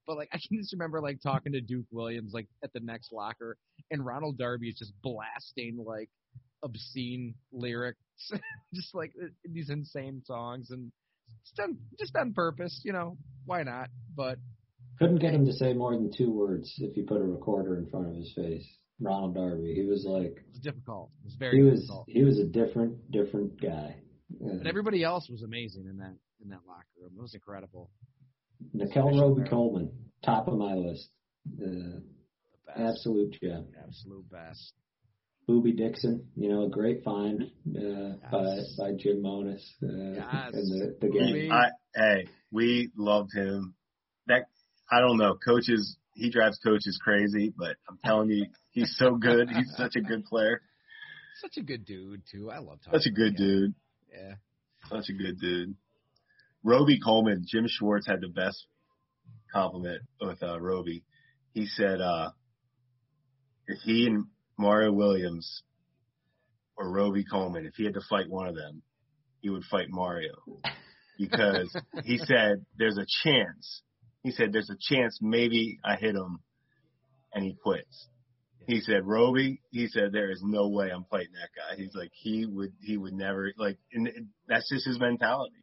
But 0.05 0.17
like 0.17 0.29
I 0.31 0.37
can 0.37 0.57
just 0.57 0.71
remember 0.71 1.01
like 1.01 1.21
talking 1.21 1.51
to 1.51 1.61
Duke 1.61 1.85
Williams 1.91 2.31
like 2.33 2.47
at 2.63 2.71
the 2.73 2.79
next 2.79 3.11
locker, 3.11 3.57
and 3.91 4.05
Ronald 4.05 4.37
Darby 4.37 4.69
is 4.69 4.75
just 4.75 4.93
blasting 5.03 5.83
like 5.85 6.09
obscene 6.63 7.35
lyrics, 7.51 7.99
just 8.73 8.93
like 8.95 9.11
uh, 9.21 9.27
these 9.45 9.69
insane 9.69 10.21
songs, 10.25 10.69
and 10.71 10.91
just 11.45 11.59
on 11.59 11.77
just 11.99 12.15
on 12.15 12.33
purpose, 12.33 12.81
you 12.83 12.93
know. 12.93 13.17
Why 13.45 13.63
not? 13.63 13.89
But 14.15 14.39
Couldn't 14.99 15.19
get 15.19 15.33
him 15.33 15.45
to 15.45 15.53
say 15.53 15.73
more 15.73 15.93
than 15.93 16.11
two 16.15 16.31
words 16.31 16.73
if 16.79 16.97
you 16.97 17.03
put 17.03 17.21
a 17.21 17.23
recorder 17.23 17.77
in 17.77 17.87
front 17.89 18.07
of 18.07 18.15
his 18.15 18.31
face. 18.35 18.65
Ronald 18.99 19.35
Darby. 19.35 19.75
He 19.75 19.85
was 19.85 20.05
like 20.07 20.37
It 20.37 20.51
was 20.51 20.59
difficult. 20.59 21.11
It 21.21 21.25
was 21.25 21.35
very 21.35 21.57
he 21.57 21.63
was 21.63 21.81
difficult. 21.81 22.05
he 22.09 22.23
was 22.23 22.39
a 22.39 22.45
different 22.45 23.11
different 23.11 23.61
guy. 23.61 23.97
Uh, 24.43 24.57
But 24.57 24.67
everybody 24.67 25.03
else 25.03 25.29
was 25.29 25.43
amazing 25.43 25.85
in 25.87 25.97
that 25.97 26.15
in 26.43 26.49
that 26.49 26.61
locker 26.67 26.85
room. 26.99 27.11
It 27.17 27.21
was 27.21 27.33
incredible. 27.35 27.91
Especially 28.73 29.19
Robey. 29.19 29.47
Coleman, 29.49 29.91
top 30.25 30.47
of 30.47 30.57
my 30.57 30.73
list. 30.73 31.09
Uh, 31.63 31.99
absolute 32.75 33.37
gem. 33.41 33.67
Absolute 33.87 34.29
best. 34.31 34.73
Boobie 35.47 35.75
Dixon, 35.77 36.27
you 36.35 36.49
know, 36.49 36.65
a 36.65 36.69
great 36.69 37.03
find 37.03 37.43
uh, 37.43 38.29
by 38.31 38.55
Yes. 38.55 38.75
by 38.77 38.91
Jim 38.97 39.21
Monos 39.21 39.63
uh, 39.81 39.87
Yes. 39.87 40.53
and 40.53 40.81
the 40.81 40.97
the 40.99 41.07
Boobie. 41.07 41.47
gang. 41.47 41.51
I, 41.51 41.69
hey, 41.95 42.27
we 42.51 42.91
loved 42.97 43.29
him. 43.33 43.73
That 44.27 44.45
I 44.91 44.99
don't 44.99 45.17
know, 45.17 45.35
coaches. 45.45 45.97
He 46.13 46.31
drives 46.31 46.57
coaches 46.63 46.99
crazy, 47.01 47.53
but 47.55 47.75
I'm 47.89 47.99
telling 48.03 48.29
you, 48.31 48.47
he's 48.71 48.95
so 48.97 49.15
good. 49.15 49.49
He's 49.49 49.71
such 49.77 49.95
a 49.95 50.01
good 50.01 50.25
player. 50.25 50.61
Such 51.41 51.57
a 51.57 51.61
good 51.63 51.85
dude 51.85 52.23
too. 52.31 52.49
I 52.49 52.57
love 52.57 52.79
talking. 52.83 52.99
Such 52.99 53.07
a 53.07 53.13
good 53.13 53.37
to 53.37 53.43
dude. 53.43 53.73
Yeah. 54.11 54.33
Such 54.89 55.09
a 55.09 55.13
good 55.13 55.39
dude. 55.39 55.75
Robey 56.63 56.99
Coleman, 56.99 57.45
Jim 57.47 57.65
Schwartz 57.67 58.07
had 58.07 58.19
the 58.21 58.27
best 58.29 58.65
compliment 59.53 60.01
with 60.19 60.41
uh, 60.41 60.59
Robey. 60.59 61.03
He 61.53 61.67
said, 61.67 62.01
uh, 62.01 62.31
if 63.67 63.79
he 63.83 64.07
and 64.07 64.25
Mario 64.57 64.91
Williams 64.91 65.63
or 66.77 66.89
Robey 66.89 67.23
Coleman, 67.29 67.65
if 67.65 67.73
he 67.75 67.85
had 67.85 67.93
to 67.95 68.01
fight 68.09 68.29
one 68.29 68.47
of 68.47 68.55
them, 68.55 68.81
he 69.41 69.49
would 69.49 69.63
fight 69.63 69.87
Mario 69.89 70.33
because 71.17 71.75
he 72.03 72.17
said 72.25 72.65
there's 72.77 72.97
a 72.97 73.05
chance. 73.23 73.81
He 74.23 74.31
said 74.31 74.51
there's 74.51 74.69
a 74.69 74.93
chance 74.93 75.19
maybe 75.21 75.79
I 75.83 75.95
hit 75.95 76.15
him 76.15 76.39
and 77.33 77.43
he 77.43 77.55
quits. 77.61 78.07
He 78.67 78.81
said 78.81 79.05
Robey. 79.05 79.61
He 79.71 79.87
said 79.87 80.11
there 80.11 80.31
is 80.31 80.41
no 80.43 80.67
way 80.67 80.89
I'm 80.91 81.05
fighting 81.09 81.33
that 81.33 81.49
guy. 81.55 81.81
He's 81.81 81.95
like 81.95 82.11
he 82.13 82.45
would 82.45 82.73
he 82.81 82.97
would 82.97 83.13
never 83.13 83.53
like 83.57 83.77
and 83.93 84.09
that's 84.47 84.69
just 84.69 84.85
his 84.85 84.99
mentality. 84.99 85.55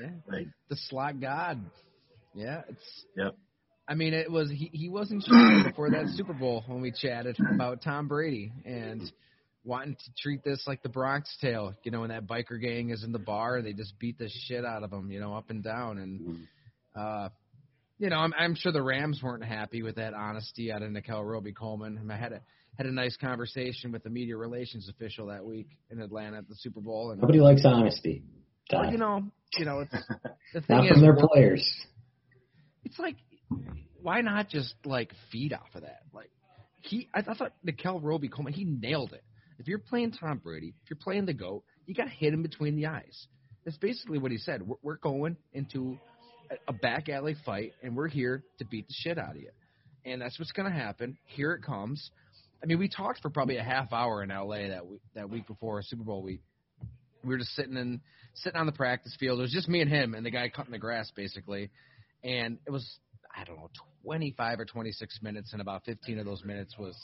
Yeah. 0.00 0.10
Like 0.28 0.46
The 0.68 0.76
slot 0.76 1.20
god. 1.20 1.64
Yeah. 2.34 2.62
It's. 2.68 3.06
Yep. 3.16 3.36
I 3.90 3.94
mean, 3.94 4.14
it 4.14 4.30
was 4.30 4.48
he. 4.48 4.70
He 4.72 4.88
wasn't 4.88 5.24
shy 5.28 5.64
before 5.64 5.90
that 5.90 6.06
Super 6.14 6.32
Bowl 6.32 6.62
when 6.68 6.80
we 6.80 6.92
chatted 6.92 7.36
about 7.52 7.82
Tom 7.82 8.06
Brady 8.06 8.52
and 8.64 9.02
wanting 9.64 9.96
to 9.96 10.10
treat 10.22 10.44
this 10.44 10.62
like 10.66 10.82
the 10.84 10.88
Bronx 10.88 11.36
Tale. 11.40 11.74
You 11.82 11.90
know, 11.90 12.00
when 12.00 12.10
that 12.10 12.26
biker 12.26 12.60
gang 12.60 12.90
is 12.90 13.02
in 13.02 13.10
the 13.10 13.18
bar, 13.18 13.60
they 13.62 13.72
just 13.72 13.98
beat 13.98 14.16
the 14.16 14.30
shit 14.46 14.64
out 14.64 14.84
of 14.84 14.92
him. 14.92 15.10
You 15.10 15.18
know, 15.18 15.34
up 15.34 15.50
and 15.50 15.62
down 15.62 15.98
and. 15.98 16.46
Uh, 16.96 17.28
you 17.98 18.08
know, 18.08 18.16
I'm, 18.16 18.32
I'm 18.36 18.54
sure 18.54 18.72
the 18.72 18.82
Rams 18.82 19.20
weren't 19.22 19.44
happy 19.44 19.82
with 19.82 19.96
that 19.96 20.14
honesty 20.14 20.72
out 20.72 20.80
of 20.80 20.90
Nickell 20.90 21.22
Robey 21.22 21.52
Coleman. 21.52 22.10
I, 22.10 22.14
I 22.14 22.16
had 22.16 22.32
a 22.32 22.40
had 22.78 22.86
a 22.86 22.90
nice 22.90 23.14
conversation 23.18 23.92
with 23.92 24.02
the 24.02 24.08
media 24.08 24.38
relations 24.38 24.88
official 24.88 25.26
that 25.26 25.44
week 25.44 25.68
in 25.90 26.00
Atlanta 26.00 26.38
at 26.38 26.48
the 26.48 26.54
Super 26.54 26.80
Bowl, 26.80 27.10
and 27.10 27.20
Nobody 27.20 27.40
likes 27.40 27.60
honesty. 27.66 28.22
Well, 28.72 28.90
you 28.90 28.96
know, 28.96 29.24
you 29.58 29.66
know, 29.66 29.80
it's, 29.80 29.92
the 30.54 30.60
thing 30.62 30.76
Not 30.76 30.86
is, 30.86 30.92
from 30.92 31.02
their 31.02 31.16
players. 31.16 31.70
it's 32.84 32.98
like, 32.98 33.16
why 34.02 34.20
not 34.20 34.48
just 34.48 34.74
like 34.84 35.12
feed 35.30 35.52
off 35.52 35.68
of 35.74 35.82
that? 35.82 36.02
Like 36.12 36.30
he, 36.82 37.08
I, 37.14 37.20
I 37.20 37.34
thought 37.34 37.52
Nickell 37.62 38.00
Robey 38.00 38.28
Coleman, 38.28 38.52
he 38.52 38.64
nailed 38.64 39.12
it. 39.12 39.22
If 39.58 39.68
you're 39.68 39.78
playing 39.78 40.12
Tom 40.12 40.38
Brady, 40.38 40.74
if 40.82 40.90
you're 40.90 40.98
playing 41.00 41.26
the 41.26 41.34
goat, 41.34 41.64
you 41.86 41.94
got 41.94 42.04
to 42.04 42.10
hit 42.10 42.32
him 42.32 42.42
between 42.42 42.76
the 42.76 42.86
eyes. 42.86 43.26
That's 43.64 43.76
basically 43.76 44.18
what 44.18 44.30
he 44.32 44.38
said. 44.38 44.66
We're, 44.66 44.76
we're 44.82 44.96
going 44.96 45.36
into 45.52 45.98
a, 46.66 46.72
back 46.72 47.08
alley 47.08 47.36
fight, 47.44 47.72
and 47.82 47.94
we're 47.94 48.08
here 48.08 48.42
to 48.58 48.64
beat 48.64 48.88
the 48.88 48.94
shit 48.96 49.18
out 49.18 49.36
of 49.36 49.42
you. 49.42 49.50
And 50.04 50.22
that's 50.22 50.38
what's 50.38 50.52
going 50.52 50.70
to 50.70 50.76
happen. 50.76 51.18
Here 51.26 51.52
it 51.52 51.62
comes. 51.62 52.10
I 52.62 52.66
mean, 52.66 52.78
we 52.78 52.88
talked 52.88 53.20
for 53.20 53.28
probably 53.28 53.58
a 53.58 53.62
half 53.62 53.92
hour 53.92 54.22
in 54.22 54.30
L.A. 54.30 54.68
that 54.68 54.86
week, 54.86 55.00
that 55.14 55.28
week 55.28 55.46
before 55.46 55.82
Super 55.82 56.04
Bowl 56.04 56.22
week. 56.22 56.40
We 57.22 57.28
were 57.28 57.38
just 57.38 57.54
sitting 57.54 57.76
in 57.76 58.00
sitting 58.34 58.58
on 58.58 58.64
the 58.64 58.72
practice 58.72 59.14
field. 59.20 59.40
It 59.40 59.42
was 59.42 59.52
just 59.52 59.68
me 59.68 59.82
and 59.82 59.90
him 59.90 60.14
and 60.14 60.24
the 60.24 60.30
guy 60.30 60.48
cutting 60.48 60.72
the 60.72 60.78
grass, 60.78 61.10
basically. 61.14 61.70
And 62.24 62.58
it 62.66 62.70
was 62.70 62.98
I 63.36 63.44
don't 63.44 63.56
know, 63.56 63.70
25 64.04 64.60
or 64.60 64.64
26 64.64 65.20
minutes, 65.22 65.52
and 65.52 65.60
about 65.60 65.84
15 65.84 66.18
of 66.18 66.26
those 66.26 66.44
minutes 66.44 66.76
was 66.78 66.96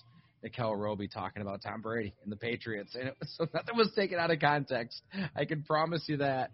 Nickell 0.42 0.74
Robey 0.76 1.08
talking 1.08 1.42
about 1.42 1.62
Tom 1.62 1.80
Brady 1.82 2.14
and 2.22 2.32
the 2.32 2.36
Patriots, 2.36 2.94
and 2.94 3.08
it 3.08 3.14
was, 3.20 3.34
so 3.36 3.46
nothing 3.54 3.76
was 3.76 3.92
taken 3.94 4.18
out 4.18 4.30
of 4.30 4.40
context. 4.40 5.02
I 5.36 5.44
can 5.44 5.62
promise 5.62 6.04
you 6.08 6.18
that. 6.18 6.50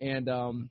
And 0.00 0.28
um, 0.28 0.70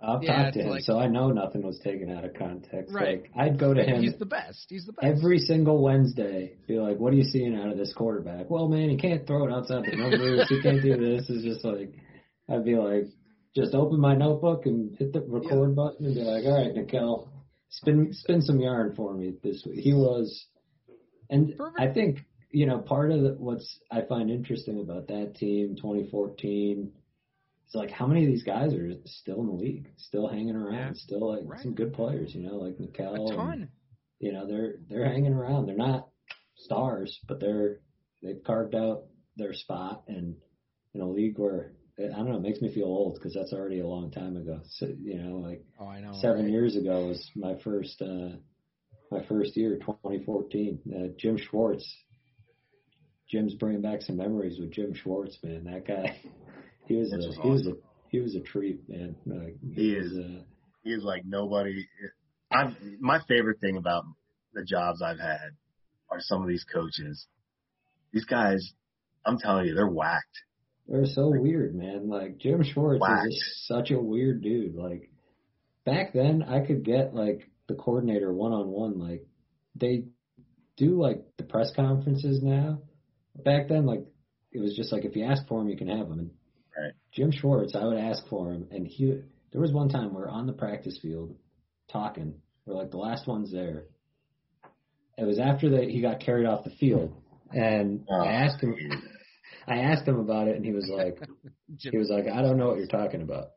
I've 0.00 0.22
Yeah, 0.22 0.42
talked 0.44 0.54
to 0.54 0.62
him, 0.62 0.70
like- 0.70 0.82
so 0.84 0.98
I 0.98 1.08
know 1.08 1.30
nothing 1.30 1.62
was 1.62 1.78
taken 1.82 2.10
out 2.10 2.24
of 2.24 2.34
context. 2.34 2.94
Right. 2.94 3.22
Like 3.22 3.30
I'd 3.36 3.58
go 3.58 3.74
to 3.74 3.82
him 3.82 4.02
he's 4.02 4.16
the 4.18 4.24
best. 4.26 4.66
He's 4.68 4.86
the 4.86 4.92
best. 4.92 5.04
every 5.06 5.38
single 5.40 5.82
Wednesday. 5.82 6.56
Be 6.68 6.78
like, 6.78 6.98
"What 6.98 7.12
are 7.12 7.16
you 7.16 7.24
seeing 7.24 7.56
out 7.56 7.68
of 7.70 7.76
this 7.76 7.92
quarterback?" 7.92 8.48
Well, 8.48 8.68
man, 8.68 8.88
he 8.88 8.96
can't 8.96 9.26
throw 9.26 9.46
it 9.46 9.52
outside 9.52 9.84
the 9.86 9.96
numbers. 9.96 10.46
he 10.48 10.62
can't 10.62 10.80
do 10.82 10.96
this. 10.96 11.28
It's 11.28 11.44
just 11.44 11.64
like 11.64 11.92
I'd 12.48 12.64
be 12.64 12.76
like, 12.76 13.08
just 13.54 13.74
open 13.74 14.00
my 14.00 14.14
notebook 14.14 14.66
and 14.66 14.96
hit 14.96 15.12
the 15.12 15.20
record 15.22 15.74
button 15.74 16.06
and 16.06 16.14
be 16.14 16.22
like, 16.22 16.44
"All 16.44 16.56
right, 16.64 16.74
Nickell, 16.74 17.28
spin 17.70 18.12
spin 18.12 18.42
some 18.42 18.60
yarn 18.60 18.94
for 18.94 19.14
me 19.14 19.34
this 19.42 19.64
week." 19.66 19.80
He 19.80 19.92
was, 19.94 20.46
and 21.30 21.56
Perfect. 21.56 21.80
I 21.80 21.92
think 21.92 22.18
you 22.50 22.66
know 22.66 22.78
part 22.78 23.10
of 23.12 23.22
the, 23.22 23.30
what's 23.38 23.80
I 23.90 24.02
find 24.02 24.30
interesting 24.30 24.80
about 24.80 25.08
that 25.08 25.34
team, 25.36 25.76
2014, 25.76 26.92
it's 27.66 27.74
like 27.74 27.90
how 27.90 28.06
many 28.06 28.24
of 28.24 28.30
these 28.30 28.42
guys 28.42 28.74
are 28.74 28.92
still 29.06 29.40
in 29.40 29.46
the 29.46 29.52
league, 29.52 29.88
still 29.96 30.28
hanging 30.28 30.56
around, 30.56 30.74
Yeah. 30.74 30.92
still 30.94 31.28
like 31.32 31.44
Right. 31.44 31.60
some 31.60 31.74
good 31.74 31.92
players, 31.92 32.34
you 32.34 32.42
know, 32.42 32.56
like 32.56 32.76
A 32.78 32.82
Mikel. 32.82 33.30
and, 33.52 33.68
you 34.18 34.32
know, 34.32 34.46
they're 34.46 34.74
they're 34.88 35.08
hanging 35.08 35.32
around. 35.32 35.66
They're 35.66 35.76
not 35.76 36.08
stars, 36.56 37.18
but 37.28 37.40
they're 37.40 37.80
they've 38.22 38.42
carved 38.44 38.74
out 38.74 39.06
their 39.36 39.54
spot 39.54 40.02
and 40.08 40.36
in 40.94 41.00
a 41.00 41.08
league 41.08 41.38
where 41.38 41.72
I 41.98 42.16
don't 42.16 42.28
know, 42.30 42.36
it 42.36 42.42
makes 42.42 42.60
me 42.60 42.72
feel 42.72 42.84
old 42.86 43.14
because 43.14 43.34
that's 43.34 43.52
already 43.52 43.80
a 43.80 43.86
long 43.86 44.10
time 44.10 44.36
ago. 44.36 44.60
So, 44.68 44.86
you 44.86 45.22
know, 45.22 45.36
like 45.36 45.62
Oh, 45.78 45.86
I 45.86 46.00
know. 46.00 46.12
seven 46.20 46.42
right? 46.44 46.50
years 46.50 46.76
ago 46.76 47.06
was 47.08 47.30
my 47.36 47.56
first 47.62 48.00
uh 48.02 48.36
my 49.10 49.24
first 49.26 49.56
year 49.56 49.76
2014 49.76 50.78
uh, 50.94 51.08
jim 51.18 51.36
schwartz 51.36 51.84
jim's 53.28 53.54
bringing 53.54 53.82
back 53.82 54.02
some 54.02 54.16
memories 54.16 54.58
with 54.58 54.70
jim 54.72 54.94
schwartz 54.94 55.36
man 55.42 55.64
that 55.64 55.86
guy 55.86 56.16
he 56.86 56.94
was 56.96 57.10
Which 57.12 57.22
a 57.22 57.28
is 57.28 57.38
he 57.42 57.48
was 57.50 57.66
a 57.66 57.72
he 58.10 58.20
was 58.20 58.34
a 58.36 58.40
treat 58.40 58.88
man 58.88 59.16
like, 59.26 59.56
He 59.74 59.94
was, 59.96 60.06
is. 60.06 60.18
uh, 60.18 60.42
He 60.82 60.90
is 60.92 61.02
like 61.04 61.22
nobody. 61.24 61.86
I'm 62.50 62.76
my 63.00 63.20
favorite 63.28 63.60
thing 63.60 63.76
about 63.76 64.04
the 64.52 64.64
jobs 64.64 65.00
I've 65.00 65.20
had 65.20 65.50
are 66.10 66.18
some 66.20 66.42
of 66.42 66.48
these 66.48 66.64
coaches. 66.64 67.26
These 68.12 68.24
guys, 68.24 68.72
I'm 69.24 69.38
telling 69.38 69.66
you, 69.66 69.74
they're 69.74 69.86
whacked. 69.88 70.38
They're 70.90 71.06
so 71.06 71.30
weird 71.30 71.74
man 71.74 72.08
like 72.08 72.36
jim 72.38 72.62
schwartz 72.62 73.00
Whack. 73.00 73.24
is 73.28 73.34
just 73.34 73.66
such 73.68 73.90
a 73.90 73.98
weird 74.00 74.42
dude 74.42 74.74
like 74.74 75.10
back 75.86 76.12
then 76.12 76.42
i 76.42 76.60
could 76.60 76.84
get 76.84 77.14
like 77.14 77.48
the 77.68 77.74
coordinator 77.74 78.32
one 78.32 78.52
on 78.52 78.68
one 78.68 78.98
like 78.98 79.24
they 79.76 80.04
do 80.76 81.00
like 81.00 81.22
the 81.38 81.44
press 81.44 81.70
conferences 81.74 82.42
now 82.42 82.80
back 83.44 83.68
then 83.68 83.86
like 83.86 84.04
it 84.52 84.58
was 84.60 84.74
just 84.76 84.92
like 84.92 85.04
if 85.04 85.14
you 85.16 85.24
ask 85.24 85.46
for 85.48 85.60
him 85.62 85.68
you 85.68 85.76
can 85.76 85.88
have 85.88 86.06
him 86.08 86.18
and 86.18 86.30
Right. 86.78 86.92
Jim 87.12 87.32
Schwartz, 87.32 87.74
I 87.74 87.84
would 87.84 87.98
ask 87.98 88.26
for 88.28 88.52
him, 88.52 88.68
and 88.70 88.86
he. 88.86 89.06
There 89.52 89.60
was 89.60 89.72
one 89.72 89.88
time 89.88 90.10
we 90.14 90.20
were 90.20 90.28
on 90.28 90.46
the 90.46 90.52
practice 90.52 90.96
field 91.02 91.34
talking. 91.92 92.34
We're 92.64 92.76
like 92.76 92.92
the 92.92 92.96
last 92.96 93.26
ones 93.26 93.50
there. 93.50 93.86
It 95.18 95.24
was 95.24 95.40
after 95.40 95.70
that 95.70 95.90
he 95.90 96.00
got 96.00 96.20
carried 96.20 96.46
off 96.46 96.62
the 96.64 96.70
field, 96.70 97.12
and 97.52 98.06
Oh, 98.08 98.20
I 98.22 98.32
asked 98.44 98.62
him. 98.62 98.76
I 99.66 99.78
asked 99.78 100.06
him 100.06 100.18
about 100.18 100.48
it, 100.48 100.56
and 100.56 100.64
he 100.64 100.72
was 100.72 100.88
like, 100.92 101.18
he 101.78 101.96
was 101.96 102.10
like, 102.10 102.26
I 102.26 102.42
don't 102.42 102.56
know 102.56 102.68
what 102.68 102.78
you're 102.78 102.86
talking 102.86 103.22
about. 103.22 103.50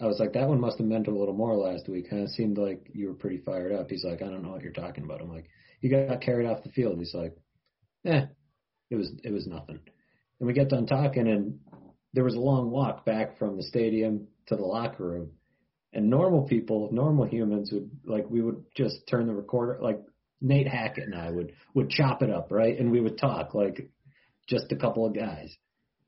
I 0.00 0.06
was 0.06 0.18
like, 0.18 0.32
that 0.32 0.48
one 0.48 0.60
must 0.60 0.78
have 0.78 0.86
meant 0.86 1.06
a 1.06 1.12
little 1.12 1.34
more 1.34 1.54
last 1.54 1.88
week. 1.88 2.10
Kind 2.10 2.22
of 2.22 2.30
seemed 2.30 2.58
like 2.58 2.88
you 2.92 3.08
were 3.08 3.14
pretty 3.14 3.38
fired 3.38 3.72
up. 3.72 3.88
He's 3.88 4.04
like, 4.04 4.22
I 4.22 4.26
don't 4.26 4.42
know 4.42 4.50
what 4.50 4.62
you're 4.62 4.72
talking 4.72 5.04
about. 5.04 5.20
I'm 5.20 5.30
like, 5.30 5.48
you 5.80 5.90
got 5.90 6.20
carried 6.20 6.48
off 6.48 6.64
the 6.64 6.70
field. 6.70 6.98
He's 6.98 7.14
like, 7.14 7.36
eh, 8.04 8.26
it 8.90 8.96
was 8.96 9.12
it 9.22 9.32
was 9.32 9.46
nothing. 9.46 9.80
And 10.40 10.46
we 10.46 10.54
get 10.54 10.70
done 10.70 10.86
talking, 10.86 11.28
and 11.28 11.60
there 12.14 12.24
was 12.24 12.34
a 12.34 12.40
long 12.40 12.70
walk 12.70 13.04
back 13.04 13.38
from 13.38 13.56
the 13.56 13.62
stadium 13.62 14.28
to 14.46 14.56
the 14.56 14.62
locker 14.62 15.04
room. 15.04 15.30
And 15.92 16.08
normal 16.08 16.44
people, 16.44 16.88
normal 16.90 17.26
humans 17.26 17.70
would 17.72 17.90
like 18.04 18.28
we 18.28 18.40
would 18.40 18.64
just 18.74 19.06
turn 19.08 19.26
the 19.26 19.34
recorder 19.34 19.78
like 19.80 20.00
Nate 20.40 20.66
Hackett 20.66 21.04
and 21.04 21.14
I 21.14 21.30
would 21.30 21.52
would 21.74 21.90
chop 21.90 22.22
it 22.22 22.30
up, 22.30 22.50
right? 22.50 22.78
And 22.78 22.90
we 22.90 23.00
would 23.00 23.18
talk 23.18 23.54
like 23.54 23.90
just 24.48 24.72
a 24.72 24.76
couple 24.76 25.06
of 25.06 25.14
guys. 25.14 25.56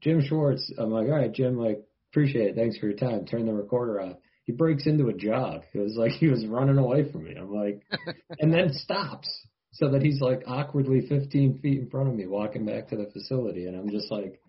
Jim 0.00 0.22
Schwartz, 0.22 0.70
I'm 0.78 0.90
like, 0.90 1.06
all 1.08 1.16
right, 1.16 1.32
Jim, 1.32 1.56
like, 1.58 1.82
appreciate 2.12 2.48
it. 2.50 2.56
Thanks 2.56 2.76
for 2.78 2.86
your 2.88 2.96
time. 2.96 3.24
Turn 3.24 3.46
the 3.46 3.52
recorder 3.54 4.00
off. 4.00 4.16
He 4.44 4.52
breaks 4.52 4.86
into 4.86 5.08
a 5.08 5.14
jog. 5.14 5.62
It 5.72 5.78
was 5.78 5.96
like 5.96 6.12
he 6.20 6.26
was 6.28 6.46
running 6.46 6.78
away 6.78 7.10
from 7.10 7.24
me. 7.24 7.34
I'm 7.38 7.52
like, 7.54 7.82
and 8.38 8.52
then 8.52 8.72
stops 8.72 9.28
so 9.72 9.90
that 9.90 10.02
he's 10.02 10.20
like 10.20 10.42
awkwardly 10.46 11.06
15 11.08 11.58
feet 11.58 11.78
in 11.80 11.90
front 11.90 12.08
of 12.08 12.14
me 12.14 12.26
walking 12.26 12.64
back 12.66 12.88
to 12.88 12.96
the 12.96 13.10
facility. 13.12 13.66
And 13.66 13.76
I'm 13.76 13.90
just 13.90 14.10
like, 14.10 14.40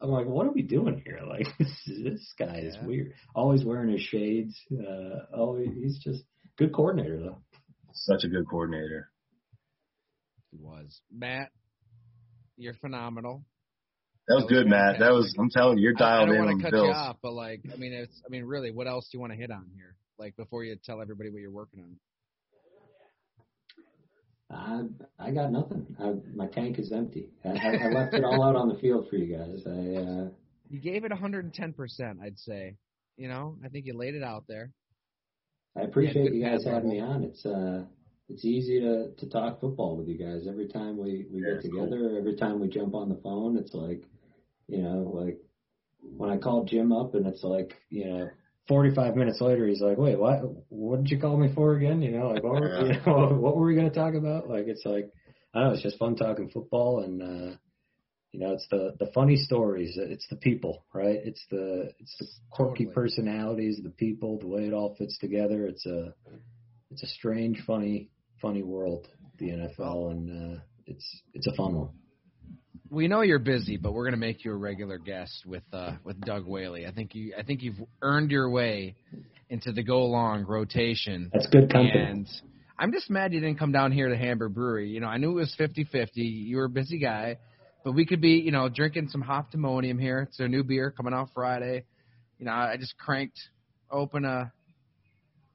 I'm 0.00 0.10
like, 0.10 0.26
what 0.26 0.46
are 0.46 0.52
we 0.52 0.62
doing 0.62 1.02
here? 1.04 1.20
Like, 1.26 1.46
this, 1.58 1.72
this 2.04 2.34
guy 2.38 2.58
is 2.58 2.76
Yeah. 2.80 2.86
weird. 2.86 3.14
Always 3.34 3.64
wearing 3.64 3.90
his 3.90 4.02
shades. 4.02 4.54
Uh, 4.70 5.34
always, 5.36 5.68
he's 5.74 5.98
just 5.98 6.22
good 6.58 6.72
coordinator 6.72 7.18
though. 7.18 7.38
Such 7.92 8.22
a 8.24 8.28
good 8.28 8.46
coordinator. 8.48 9.08
He 10.50 10.58
was. 10.58 11.00
Matt, 11.12 11.50
you're 12.56 12.74
phenomenal. 12.74 13.44
That 14.28 14.36
was 14.36 14.46
good, 14.48 14.66
Matt. 14.66 14.98
That 15.00 15.12
was. 15.12 15.34
I'm 15.38 15.50
telling 15.50 15.78
you, 15.78 15.84
you're 15.84 15.94
I, 15.98 16.04
I 16.04 16.16
dialed 16.16 16.28
don't 16.28 16.36
in 16.36 16.44
want 16.44 16.58
to 16.58 16.64
the 16.64 16.70
cut 16.70 16.76
you 16.84 16.90
off, 16.92 17.16
but 17.22 17.32
like, 17.34 17.60
I 17.72 17.76
mean, 17.76 17.92
it's, 17.92 18.22
I 18.24 18.30
mean, 18.30 18.44
really, 18.44 18.70
what 18.70 18.86
else 18.86 19.08
do 19.10 19.16
you 19.16 19.20
want 19.20 19.32
to 19.32 19.38
hit 19.38 19.50
on 19.50 19.66
here? 19.74 19.96
Like 20.18 20.36
before 20.36 20.64
you 20.64 20.76
tell 20.82 21.02
everybody 21.02 21.28
what 21.30 21.40
you're 21.40 21.50
working 21.50 21.80
on. 21.80 21.96
I 24.50 24.82
I 25.18 25.30
got 25.30 25.50
nothing. 25.50 25.86
I, 26.00 26.14
my 26.34 26.46
tank 26.46 26.78
is 26.78 26.92
empty. 26.92 27.30
I, 27.44 27.48
I, 27.48 27.86
I 27.86 27.88
left 27.88 28.14
it 28.14 28.24
all 28.24 28.42
out 28.42 28.56
on 28.56 28.68
the 28.68 28.76
field 28.76 29.08
for 29.10 29.16
you 29.16 29.36
guys. 29.36 29.62
I 29.66 29.70
uh, 29.70 30.28
You 30.70 30.80
gave 30.80 31.04
it 31.04 31.10
110 31.10 31.72
percent, 31.72 32.18
I'd 32.22 32.38
say. 32.38 32.76
You 33.16 33.28
know, 33.28 33.56
I 33.64 33.68
think 33.68 33.86
you 33.86 33.96
laid 33.96 34.14
it 34.14 34.22
out 34.22 34.44
there. 34.48 34.70
I 35.76 35.82
appreciate 35.82 36.32
you 36.32 36.44
guys 36.44 36.64
having 36.64 36.88
me 36.88 37.00
on. 37.00 37.24
It's 37.24 37.44
uh 37.44 37.84
it's 38.28 38.44
easy 38.44 38.80
to 38.80 39.12
to 39.18 39.28
talk 39.28 39.60
football 39.60 39.96
with 39.96 40.08
you 40.08 40.18
guys. 40.18 40.46
Every 40.48 40.68
time 40.68 40.96
we 40.96 41.26
we 41.30 41.40
Yeah, 41.42 41.54
get 41.54 41.60
it's 41.60 41.68
cool. 41.68 41.86
together, 41.86 42.16
every 42.18 42.36
time 42.36 42.60
we 42.60 42.68
jump 42.68 42.94
on 42.94 43.08
the 43.08 43.20
phone, 43.22 43.56
it's 43.56 43.74
like, 43.74 44.02
you 44.68 44.82
know, 44.82 45.10
like 45.14 45.38
when 46.00 46.30
I 46.30 46.38
call 46.38 46.64
Jim 46.64 46.92
up 46.92 47.14
and 47.14 47.26
it's 47.26 47.42
like, 47.44 47.74
you 47.90 48.06
know, 48.06 48.30
45 48.68 49.16
minutes 49.16 49.40
later, 49.40 49.66
he's 49.66 49.82
like, 49.82 49.98
wait, 49.98 50.18
what? 50.18 50.40
What 50.70 51.02
did 51.04 51.10
you 51.10 51.20
call 51.20 51.36
me 51.36 51.52
for 51.54 51.74
again? 51.76 52.02
You 52.02 52.12
know, 52.12 52.28
like 52.30 52.42
what 52.42 52.54
were, 52.54 52.80
you 52.80 52.92
know, 53.06 53.28
what 53.40 53.56
were 53.56 53.66
we 53.66 53.74
going 53.74 53.88
to 53.90 53.94
talk 53.94 54.14
about? 54.14 54.48
Like 54.48 54.66
it's 54.68 54.84
like, 54.84 55.10
I 55.54 55.60
don't 55.60 55.68
know, 55.68 55.74
it's 55.74 55.82
just 55.82 55.98
fun 55.98 56.16
talking 56.16 56.50
football 56.50 57.00
and. 57.04 57.22
uh 57.22 57.56
you 58.32 58.40
know, 58.40 58.52
it's 58.52 58.66
the 58.68 58.96
the 58.98 59.10
funny 59.14 59.36
stories. 59.36 59.96
It's 59.96 60.26
the 60.28 60.36
people, 60.36 60.84
right? 60.92 61.20
It's 61.24 61.44
the 61.50 61.92
it's 62.00 62.16
the 62.18 62.26
quirky 62.50 62.86
Totally. 62.86 62.94
personalities, 62.94 63.80
the 63.82 63.90
people, 63.90 64.38
the 64.40 64.48
way 64.48 64.66
it 64.66 64.72
all 64.74 64.96
fits 64.96 65.16
together. 65.18 65.66
It's 65.68 65.86
a 65.86 66.14
it's 66.90 67.02
a 67.02 67.06
strange, 67.06 67.62
funny, 67.66 68.10
funny 68.40 68.62
world, 68.62 69.08
the 69.38 69.46
NFL, 69.50 70.10
and 70.10 70.56
uh, 70.56 70.60
it's 70.86 71.22
it's 71.32 71.46
a 71.46 71.54
fun 71.54 71.74
one. 71.74 71.88
We 72.90 73.08
know 73.08 73.22
you're 73.22 73.38
busy, 73.38 73.76
but 73.76 73.92
we're 73.92 74.04
gonna 74.04 74.16
make 74.16 74.44
you 74.44 74.52
a 74.52 74.56
regular 74.56 74.98
guest 74.98 75.44
with 75.46 75.64
uh, 75.72 75.92
with 76.04 76.20
Doug 76.20 76.46
Whaley. 76.46 76.86
I 76.86 76.92
think 76.92 77.14
you 77.14 77.34
I 77.38 77.42
think 77.42 77.62
you've 77.62 77.80
earned 78.02 78.30
your 78.30 78.50
way 78.50 78.96
into 79.48 79.72
the 79.72 79.82
go 79.82 80.04
long 80.06 80.44
rotation. 80.44 81.30
That's 81.32 81.46
good 81.46 81.70
company. 81.72 81.92
And 81.96 82.28
I'm 82.78 82.92
just 82.92 83.08
mad 83.08 83.32
you 83.32 83.40
didn't 83.40 83.58
come 83.58 83.72
down 83.72 83.92
here 83.92 84.08
to 84.08 84.16
Hamburg 84.16 84.54
Brewery. 84.54 84.88
You 84.88 85.00
know, 85.00 85.06
I 85.06 85.18
knew 85.18 85.30
it 85.30 85.34
was 85.34 85.54
50-50. 85.58 86.08
You 86.14 86.56
were 86.56 86.64
a 86.64 86.68
busy 86.68 86.98
guy, 86.98 87.38
but 87.84 87.92
we 87.92 88.04
could 88.04 88.20
be, 88.20 88.40
you 88.40 88.50
know, 88.50 88.68
drinking 88.68 89.08
some 89.10 89.22
Hoptimonium 89.22 90.00
here. 90.00 90.22
It's 90.28 90.38
their 90.38 90.48
new 90.48 90.64
beer 90.64 90.90
coming 90.90 91.14
out 91.14 91.28
Friday. 91.34 91.84
You 92.38 92.46
know, 92.46 92.52
I 92.52 92.76
just 92.78 92.96
cranked 92.98 93.38
open 93.90 94.24
a. 94.24 94.52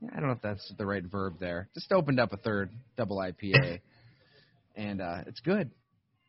I 0.08 0.20
don't 0.20 0.28
know 0.28 0.34
if 0.34 0.42
that's 0.42 0.74
the 0.78 0.86
right 0.86 1.04
verb 1.04 1.36
there. 1.40 1.70
Just 1.74 1.92
opened 1.92 2.20
up 2.20 2.32
a 2.32 2.38
third 2.38 2.70
double 2.98 3.18
IPA, 3.18 3.82
and 4.76 5.02
uh, 5.02 5.22
it's 5.28 5.40
good. 5.42 5.72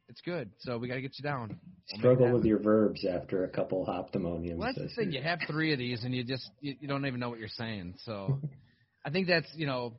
It's 0.09 0.21
good. 0.23 0.51
So 0.59 0.77
we 0.77 0.89
got 0.89 0.95
to 0.95 1.01
get 1.01 1.13
you 1.19 1.23
down. 1.23 1.61
We'll 1.93 2.01
Struggle 2.01 2.33
with 2.33 2.45
your 2.45 2.59
verbs 2.59 3.07
after 3.07 3.45
a 3.45 3.49
couple 3.49 3.87
hoptimoniums. 3.87 4.57
Well, 4.57 4.73
that's 4.75 4.97
the 4.97 5.03
thing. 5.05 5.13
You 5.13 5.23
have 5.23 5.39
three 5.47 5.73
of 5.73 5.79
these, 5.79 6.03
and 6.03 6.13
you 6.13 6.25
just 6.25 6.51
you, 6.61 6.75
you 6.81 6.89
don't 6.89 7.07
even 7.07 7.21
know 7.21 7.31
what 7.31 7.39
you're 7.39 7.49
saying. 7.49 7.95
So, 8.05 8.41
I 9.05 9.11
think 9.11 9.29
that's 9.29 9.47
you 9.55 9.67
know 9.67 9.95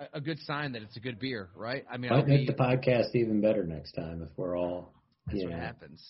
a, 0.00 0.18
a 0.18 0.20
good 0.20 0.40
sign 0.40 0.72
that 0.72 0.82
it's 0.82 0.96
a 0.96 1.00
good 1.00 1.20
beer, 1.20 1.48
right? 1.54 1.84
I 1.88 1.96
mean, 1.96 2.10
I'll 2.10 2.18
Might 2.18 2.26
be, 2.26 2.38
make 2.38 2.46
the 2.48 2.54
podcast 2.54 3.14
even 3.14 3.40
better 3.40 3.62
next 3.64 3.92
time 3.92 4.20
if 4.20 4.36
we're 4.36 4.58
all 4.58 4.92
that's 5.26 5.38
you 5.38 5.44
what 5.44 5.56
know 5.56 5.62
happens. 5.62 6.04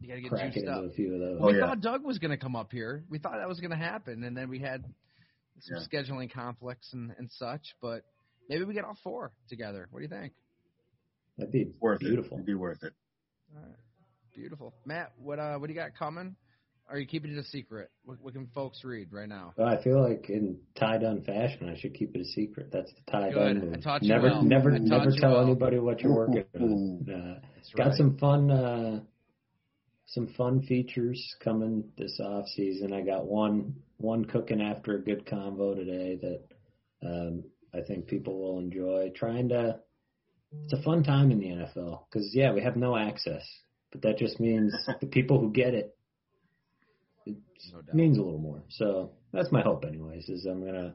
You 0.00 0.08
got 0.08 0.14
to 0.14 0.20
get 0.20 0.30
cracking 0.30 0.52
juiced 0.52 0.68
up. 0.68 0.84
a 0.84 0.90
few 0.90 1.14
of 1.14 1.20
those. 1.20 1.38
Oh, 1.40 1.46
we 1.46 1.58
yeah. 1.58 1.66
thought 1.66 1.80
Doug 1.80 2.04
was 2.04 2.18
going 2.18 2.30
to 2.30 2.38
come 2.38 2.56
up 2.56 2.72
here. 2.72 3.04
We 3.10 3.18
thought 3.18 3.34
that 3.38 3.48
was 3.48 3.60
going 3.60 3.70
to 3.70 3.76
happen, 3.76 4.24
and 4.24 4.36
then 4.36 4.48
we 4.50 4.58
had 4.58 4.84
some 5.62 5.78
Yeah. 5.78 6.00
scheduling 6.00 6.30
conflicts 6.32 6.92
and, 6.92 7.12
and 7.18 7.30
such. 7.32 7.74
But 7.80 8.02
maybe 8.48 8.64
we 8.64 8.74
get 8.74 8.84
all 8.84 8.98
four 9.02 9.32
together. 9.48 9.88
What 9.90 10.00
do 10.00 10.04
you 10.04 10.08
think? 10.08 10.32
That'd 11.38 11.52
be 11.52 11.72
Worth 11.80 12.00
beautiful. 12.00 12.32
it. 12.36 12.40
It'd 12.40 12.46
be 12.46 12.54
worth 12.54 12.82
it. 12.82 12.92
All 13.56 13.62
right. 13.62 13.76
Beautiful, 14.34 14.74
Matt. 14.84 15.12
What 15.18 15.38
uh, 15.38 15.58
what 15.58 15.66
do 15.66 15.72
you 15.72 15.78
got 15.78 15.96
coming? 15.98 16.36
Are 16.88 16.98
you 16.98 17.06
keeping 17.06 17.30
it 17.30 17.38
a 17.38 17.44
secret? 17.44 17.88
What, 18.04 18.18
what 18.20 18.34
can 18.34 18.48
folks 18.48 18.82
read 18.82 19.12
right 19.12 19.28
now? 19.28 19.54
Well, 19.56 19.68
I 19.68 19.80
feel 19.82 20.02
like 20.02 20.28
in 20.28 20.58
Ty 20.76 20.98
Dunne 20.98 21.22
fashion, 21.22 21.68
I 21.68 21.78
should 21.78 21.94
keep 21.94 22.16
it 22.16 22.20
a 22.20 22.24
secret. 22.24 22.70
That's 22.72 22.90
the 22.92 23.10
Ty 23.12 23.30
Good. 23.30 23.60
Dunne 23.60 23.74
I 23.76 23.80
taught 23.80 24.02
you 24.02 24.08
never, 24.08 24.26
well. 24.28 24.42
never, 24.42 24.76
never 24.76 25.10
tell 25.16 25.32
well. 25.34 25.42
anybody 25.44 25.78
what 25.78 26.00
you're 26.00 26.12
working 26.14 26.44
on. 26.58 27.06
Uh, 27.08 27.40
That's 27.54 27.70
got 27.74 27.86
right. 27.88 27.94
some 27.96 28.18
fun, 28.18 28.50
uh, 28.50 29.00
some 30.10 30.26
fun 30.36 30.62
features 30.62 31.36
coming 31.42 31.84
this 31.96 32.18
off 32.20 32.46
season. 32.48 32.92
I 32.92 33.02
got 33.02 33.26
one, 33.26 33.76
one 33.98 34.24
cooking 34.24 34.60
after 34.60 34.96
a 34.96 35.02
good 35.02 35.24
convo 35.24 35.74
today 35.76 36.18
that 36.20 37.08
um, 37.08 37.44
I 37.72 37.80
think 37.80 38.08
people 38.08 38.38
will 38.40 38.58
enjoy. 38.58 39.12
Trying 39.14 39.50
to, 39.50 39.78
it's 40.64 40.72
a 40.72 40.82
fun 40.82 41.04
time 41.04 41.30
in 41.30 41.38
the 41.38 41.46
NFL 41.46 42.00
because 42.10 42.30
yeah, 42.34 42.52
we 42.52 42.60
have 42.62 42.76
no 42.76 42.96
access, 42.96 43.42
but 43.92 44.02
that 44.02 44.18
just 44.18 44.40
means 44.40 44.74
the 45.00 45.06
people 45.06 45.40
who 45.40 45.52
get 45.52 45.74
it 45.74 45.96
it 47.26 47.36
No 47.72 47.94
means 47.94 48.18
a 48.18 48.22
little 48.22 48.38
more. 48.38 48.62
So 48.68 49.12
that's 49.32 49.52
my 49.52 49.62
hope, 49.62 49.84
anyways. 49.84 50.28
Is 50.28 50.46
I'm 50.46 50.64
gonna, 50.64 50.94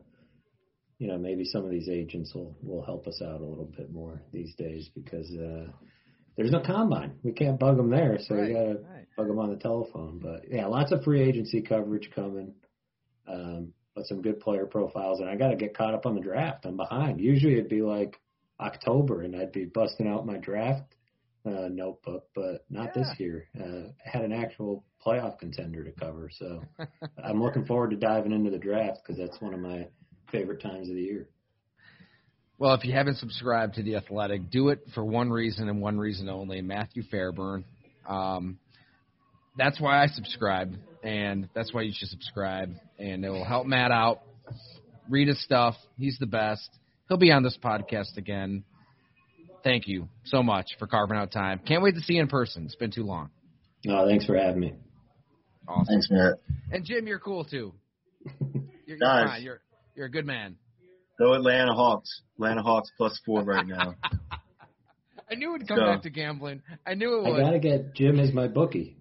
you 0.97 1.07
know, 1.07 1.17
maybe 1.17 1.45
some 1.45 1.63
of 1.63 1.71
these 1.71 1.89
agents 1.89 2.33
will 2.33 2.57
will 2.61 2.83
help 2.83 3.07
us 3.07 3.21
out 3.21 3.41
a 3.41 3.45
little 3.45 3.71
bit 3.77 3.91
more 3.91 4.21
these 4.31 4.53
days 4.55 4.89
because 4.93 5.31
uh, 5.31 5.67
there's 6.35 6.51
no 6.51 6.59
combine. 6.61 7.19
We 7.23 7.31
can't 7.31 7.59
bug 7.59 7.77
them 7.77 7.89
there, 7.89 8.17
so 8.19 8.35
Right, 8.35 8.47
we 8.47 8.53
gotta 8.53 8.79
right. 8.89 9.07
bug 9.17 9.27
them 9.27 9.39
on 9.39 9.49
the 9.49 9.57
telephone. 9.57 10.19
But 10.19 10.51
yeah, 10.51 10.65
lots 10.67 10.91
of 10.91 11.03
free 11.03 11.21
agency 11.21 11.61
coverage 11.61 12.09
coming. 12.13 12.53
Um, 13.27 13.73
but 13.95 14.05
some 14.07 14.21
good 14.21 14.39
player 14.41 14.65
profiles, 14.65 15.21
and 15.21 15.29
I 15.29 15.35
got 15.37 15.49
to 15.49 15.55
get 15.55 15.75
caught 15.75 15.93
up 15.93 16.05
on 16.05 16.15
the 16.15 16.21
draft. 16.21 16.65
I'm 16.65 16.75
behind. 16.75 17.21
Usually 17.21 17.53
it'd 17.53 17.69
be 17.69 17.81
like 17.81 18.19
October, 18.59 19.21
and 19.21 19.35
I'd 19.35 19.53
be 19.53 19.65
busting 19.65 20.07
out 20.07 20.25
my 20.25 20.37
draft 20.37 20.95
uh, 21.45 21.69
notebook, 21.71 22.25
but 22.35 22.65
not 22.69 22.93
this 22.93 23.07
year. 23.17 23.47
Uh, 23.57 23.89
I 24.05 24.09
had 24.09 24.23
an 24.23 24.33
actual 24.33 24.83
playoff 25.05 25.39
contender 25.39 25.83
to 25.83 25.91
cover, 25.91 26.29
so 26.31 26.61
I'm 27.23 27.41
looking 27.41 27.65
forward 27.65 27.91
to 27.91 27.95
diving 27.97 28.33
into 28.33 28.51
the 28.51 28.57
draft 28.59 28.99
because 29.01 29.17
that's 29.17 29.39
one 29.41 29.53
of 29.53 29.61
my 29.61 29.87
favorite 30.31 30.61
times 30.61 30.89
of 30.89 30.95
the 30.95 31.01
year. 31.01 31.29
Well, 32.57 32.73
if 32.73 32.85
you 32.85 32.93
haven't 32.93 33.17
subscribed 33.17 33.75
to 33.75 33.83
the 33.83 33.97
Athletic, 33.97 34.49
do 34.49 34.69
it 34.69 34.79
for 34.93 35.03
one 35.03 35.29
reason 35.29 35.67
and 35.67 35.81
one 35.81 35.97
reason 35.97 36.29
only. 36.29 36.61
Matthew 36.61 37.03
Fairburn. 37.11 37.65
Um, 38.07 38.59
that's 39.57 39.79
why 39.79 40.01
I 40.01 40.07
subscribe, 40.07 40.73
and 41.03 41.49
that's 41.53 41.73
why 41.73 41.81
you 41.81 41.91
should 41.93 42.09
subscribe, 42.09 42.73
and 42.97 43.25
it 43.25 43.29
will 43.29 43.43
help 43.43 43.67
Matt 43.67 43.91
out. 43.91 44.21
Read 45.09 45.27
his 45.27 45.41
stuff. 45.43 45.75
He's 45.97 46.17
the 46.19 46.25
best. 46.25 46.69
He'll 47.09 47.17
be 47.17 47.31
on 47.31 47.43
this 47.43 47.57
podcast 47.61 48.17
again. 48.17 48.63
Thank 49.63 49.87
you 49.87 50.07
so 50.25 50.41
much 50.41 50.67
for 50.79 50.87
carving 50.87 51.17
out 51.17 51.31
time. 51.31 51.59
Can't 51.67 51.83
wait 51.83 51.95
to 51.95 52.01
see 52.01 52.13
you 52.13 52.21
in 52.21 52.27
person. 52.27 52.65
It's 52.65 52.75
been 52.75 52.91
too 52.91 53.03
long. 53.03 53.31
No, 53.83 54.07
thanks 54.07 54.25
for 54.25 54.37
having 54.37 54.61
me. 54.61 54.73
Awesome. 55.67 55.85
Thanks, 55.85 56.07
Matt. 56.09 56.39
And 56.71 56.85
Jim, 56.85 57.07
you're 57.07 57.19
cool 57.19 57.43
too. 57.43 57.73
You're, 58.87 58.97
you're 58.97 58.97
Nice. 58.99 59.41
You're 59.41 59.61
you're 59.95 60.05
a 60.05 60.11
good 60.11 60.27
man. 60.27 60.57
Go 61.17 61.33
Atlanta 61.33 61.73
Hawks. 61.73 62.21
Atlanta 62.35 62.61
Hawks 62.61 62.91
plus 62.97 63.19
four 63.25 63.43
right 63.43 63.65
now. 63.65 63.95
I 65.31 65.35
knew 65.35 65.55
it'd 65.55 65.67
come 65.67 65.77
So- 65.77 65.85
back 65.85 66.01
to 66.03 66.09
gambling. 66.09 66.61
I 66.85 66.93
knew 66.93 67.15
it 67.17 67.21
would. 67.23 67.27
I 67.27 67.31
would. 67.31 67.41
gotta 67.41 67.59
get 67.59 67.93
Jim 67.95 68.19
as 68.19 68.31
my 68.33 68.47
bookie. 68.47 68.97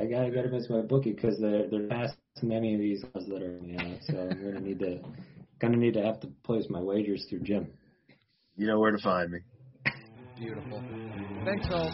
I 0.00 0.06
gotta 0.06 0.30
get 0.30 0.46
him 0.46 0.54
as 0.54 0.68
my 0.70 0.80
bookie 0.80 1.12
because 1.12 1.38
they're 1.38 1.68
they're 1.68 1.86
past 1.88 2.16
many 2.42 2.74
of 2.74 2.80
these 2.80 3.04
odds 3.14 3.28
that 3.28 3.42
are 3.42 3.58
you 3.62 3.76
know, 3.76 3.96
so 4.02 4.18
I'm 4.18 4.28
gonna 4.42 4.60
need 4.68 4.78
to 4.80 5.00
gonna 5.60 5.76
need 5.76 5.94
to 5.94 6.02
have 6.02 6.20
to 6.20 6.28
place 6.42 6.66
my 6.70 6.80
wagers 6.80 7.26
through 7.28 7.40
Jim. 7.40 7.68
You 8.56 8.66
know 8.66 8.78
where 8.78 8.92
to 8.92 8.98
find 9.02 9.30
me. 9.30 9.40
Beautiful. 10.38 10.82
Thanks, 11.44 11.68
Phil. 11.68 11.90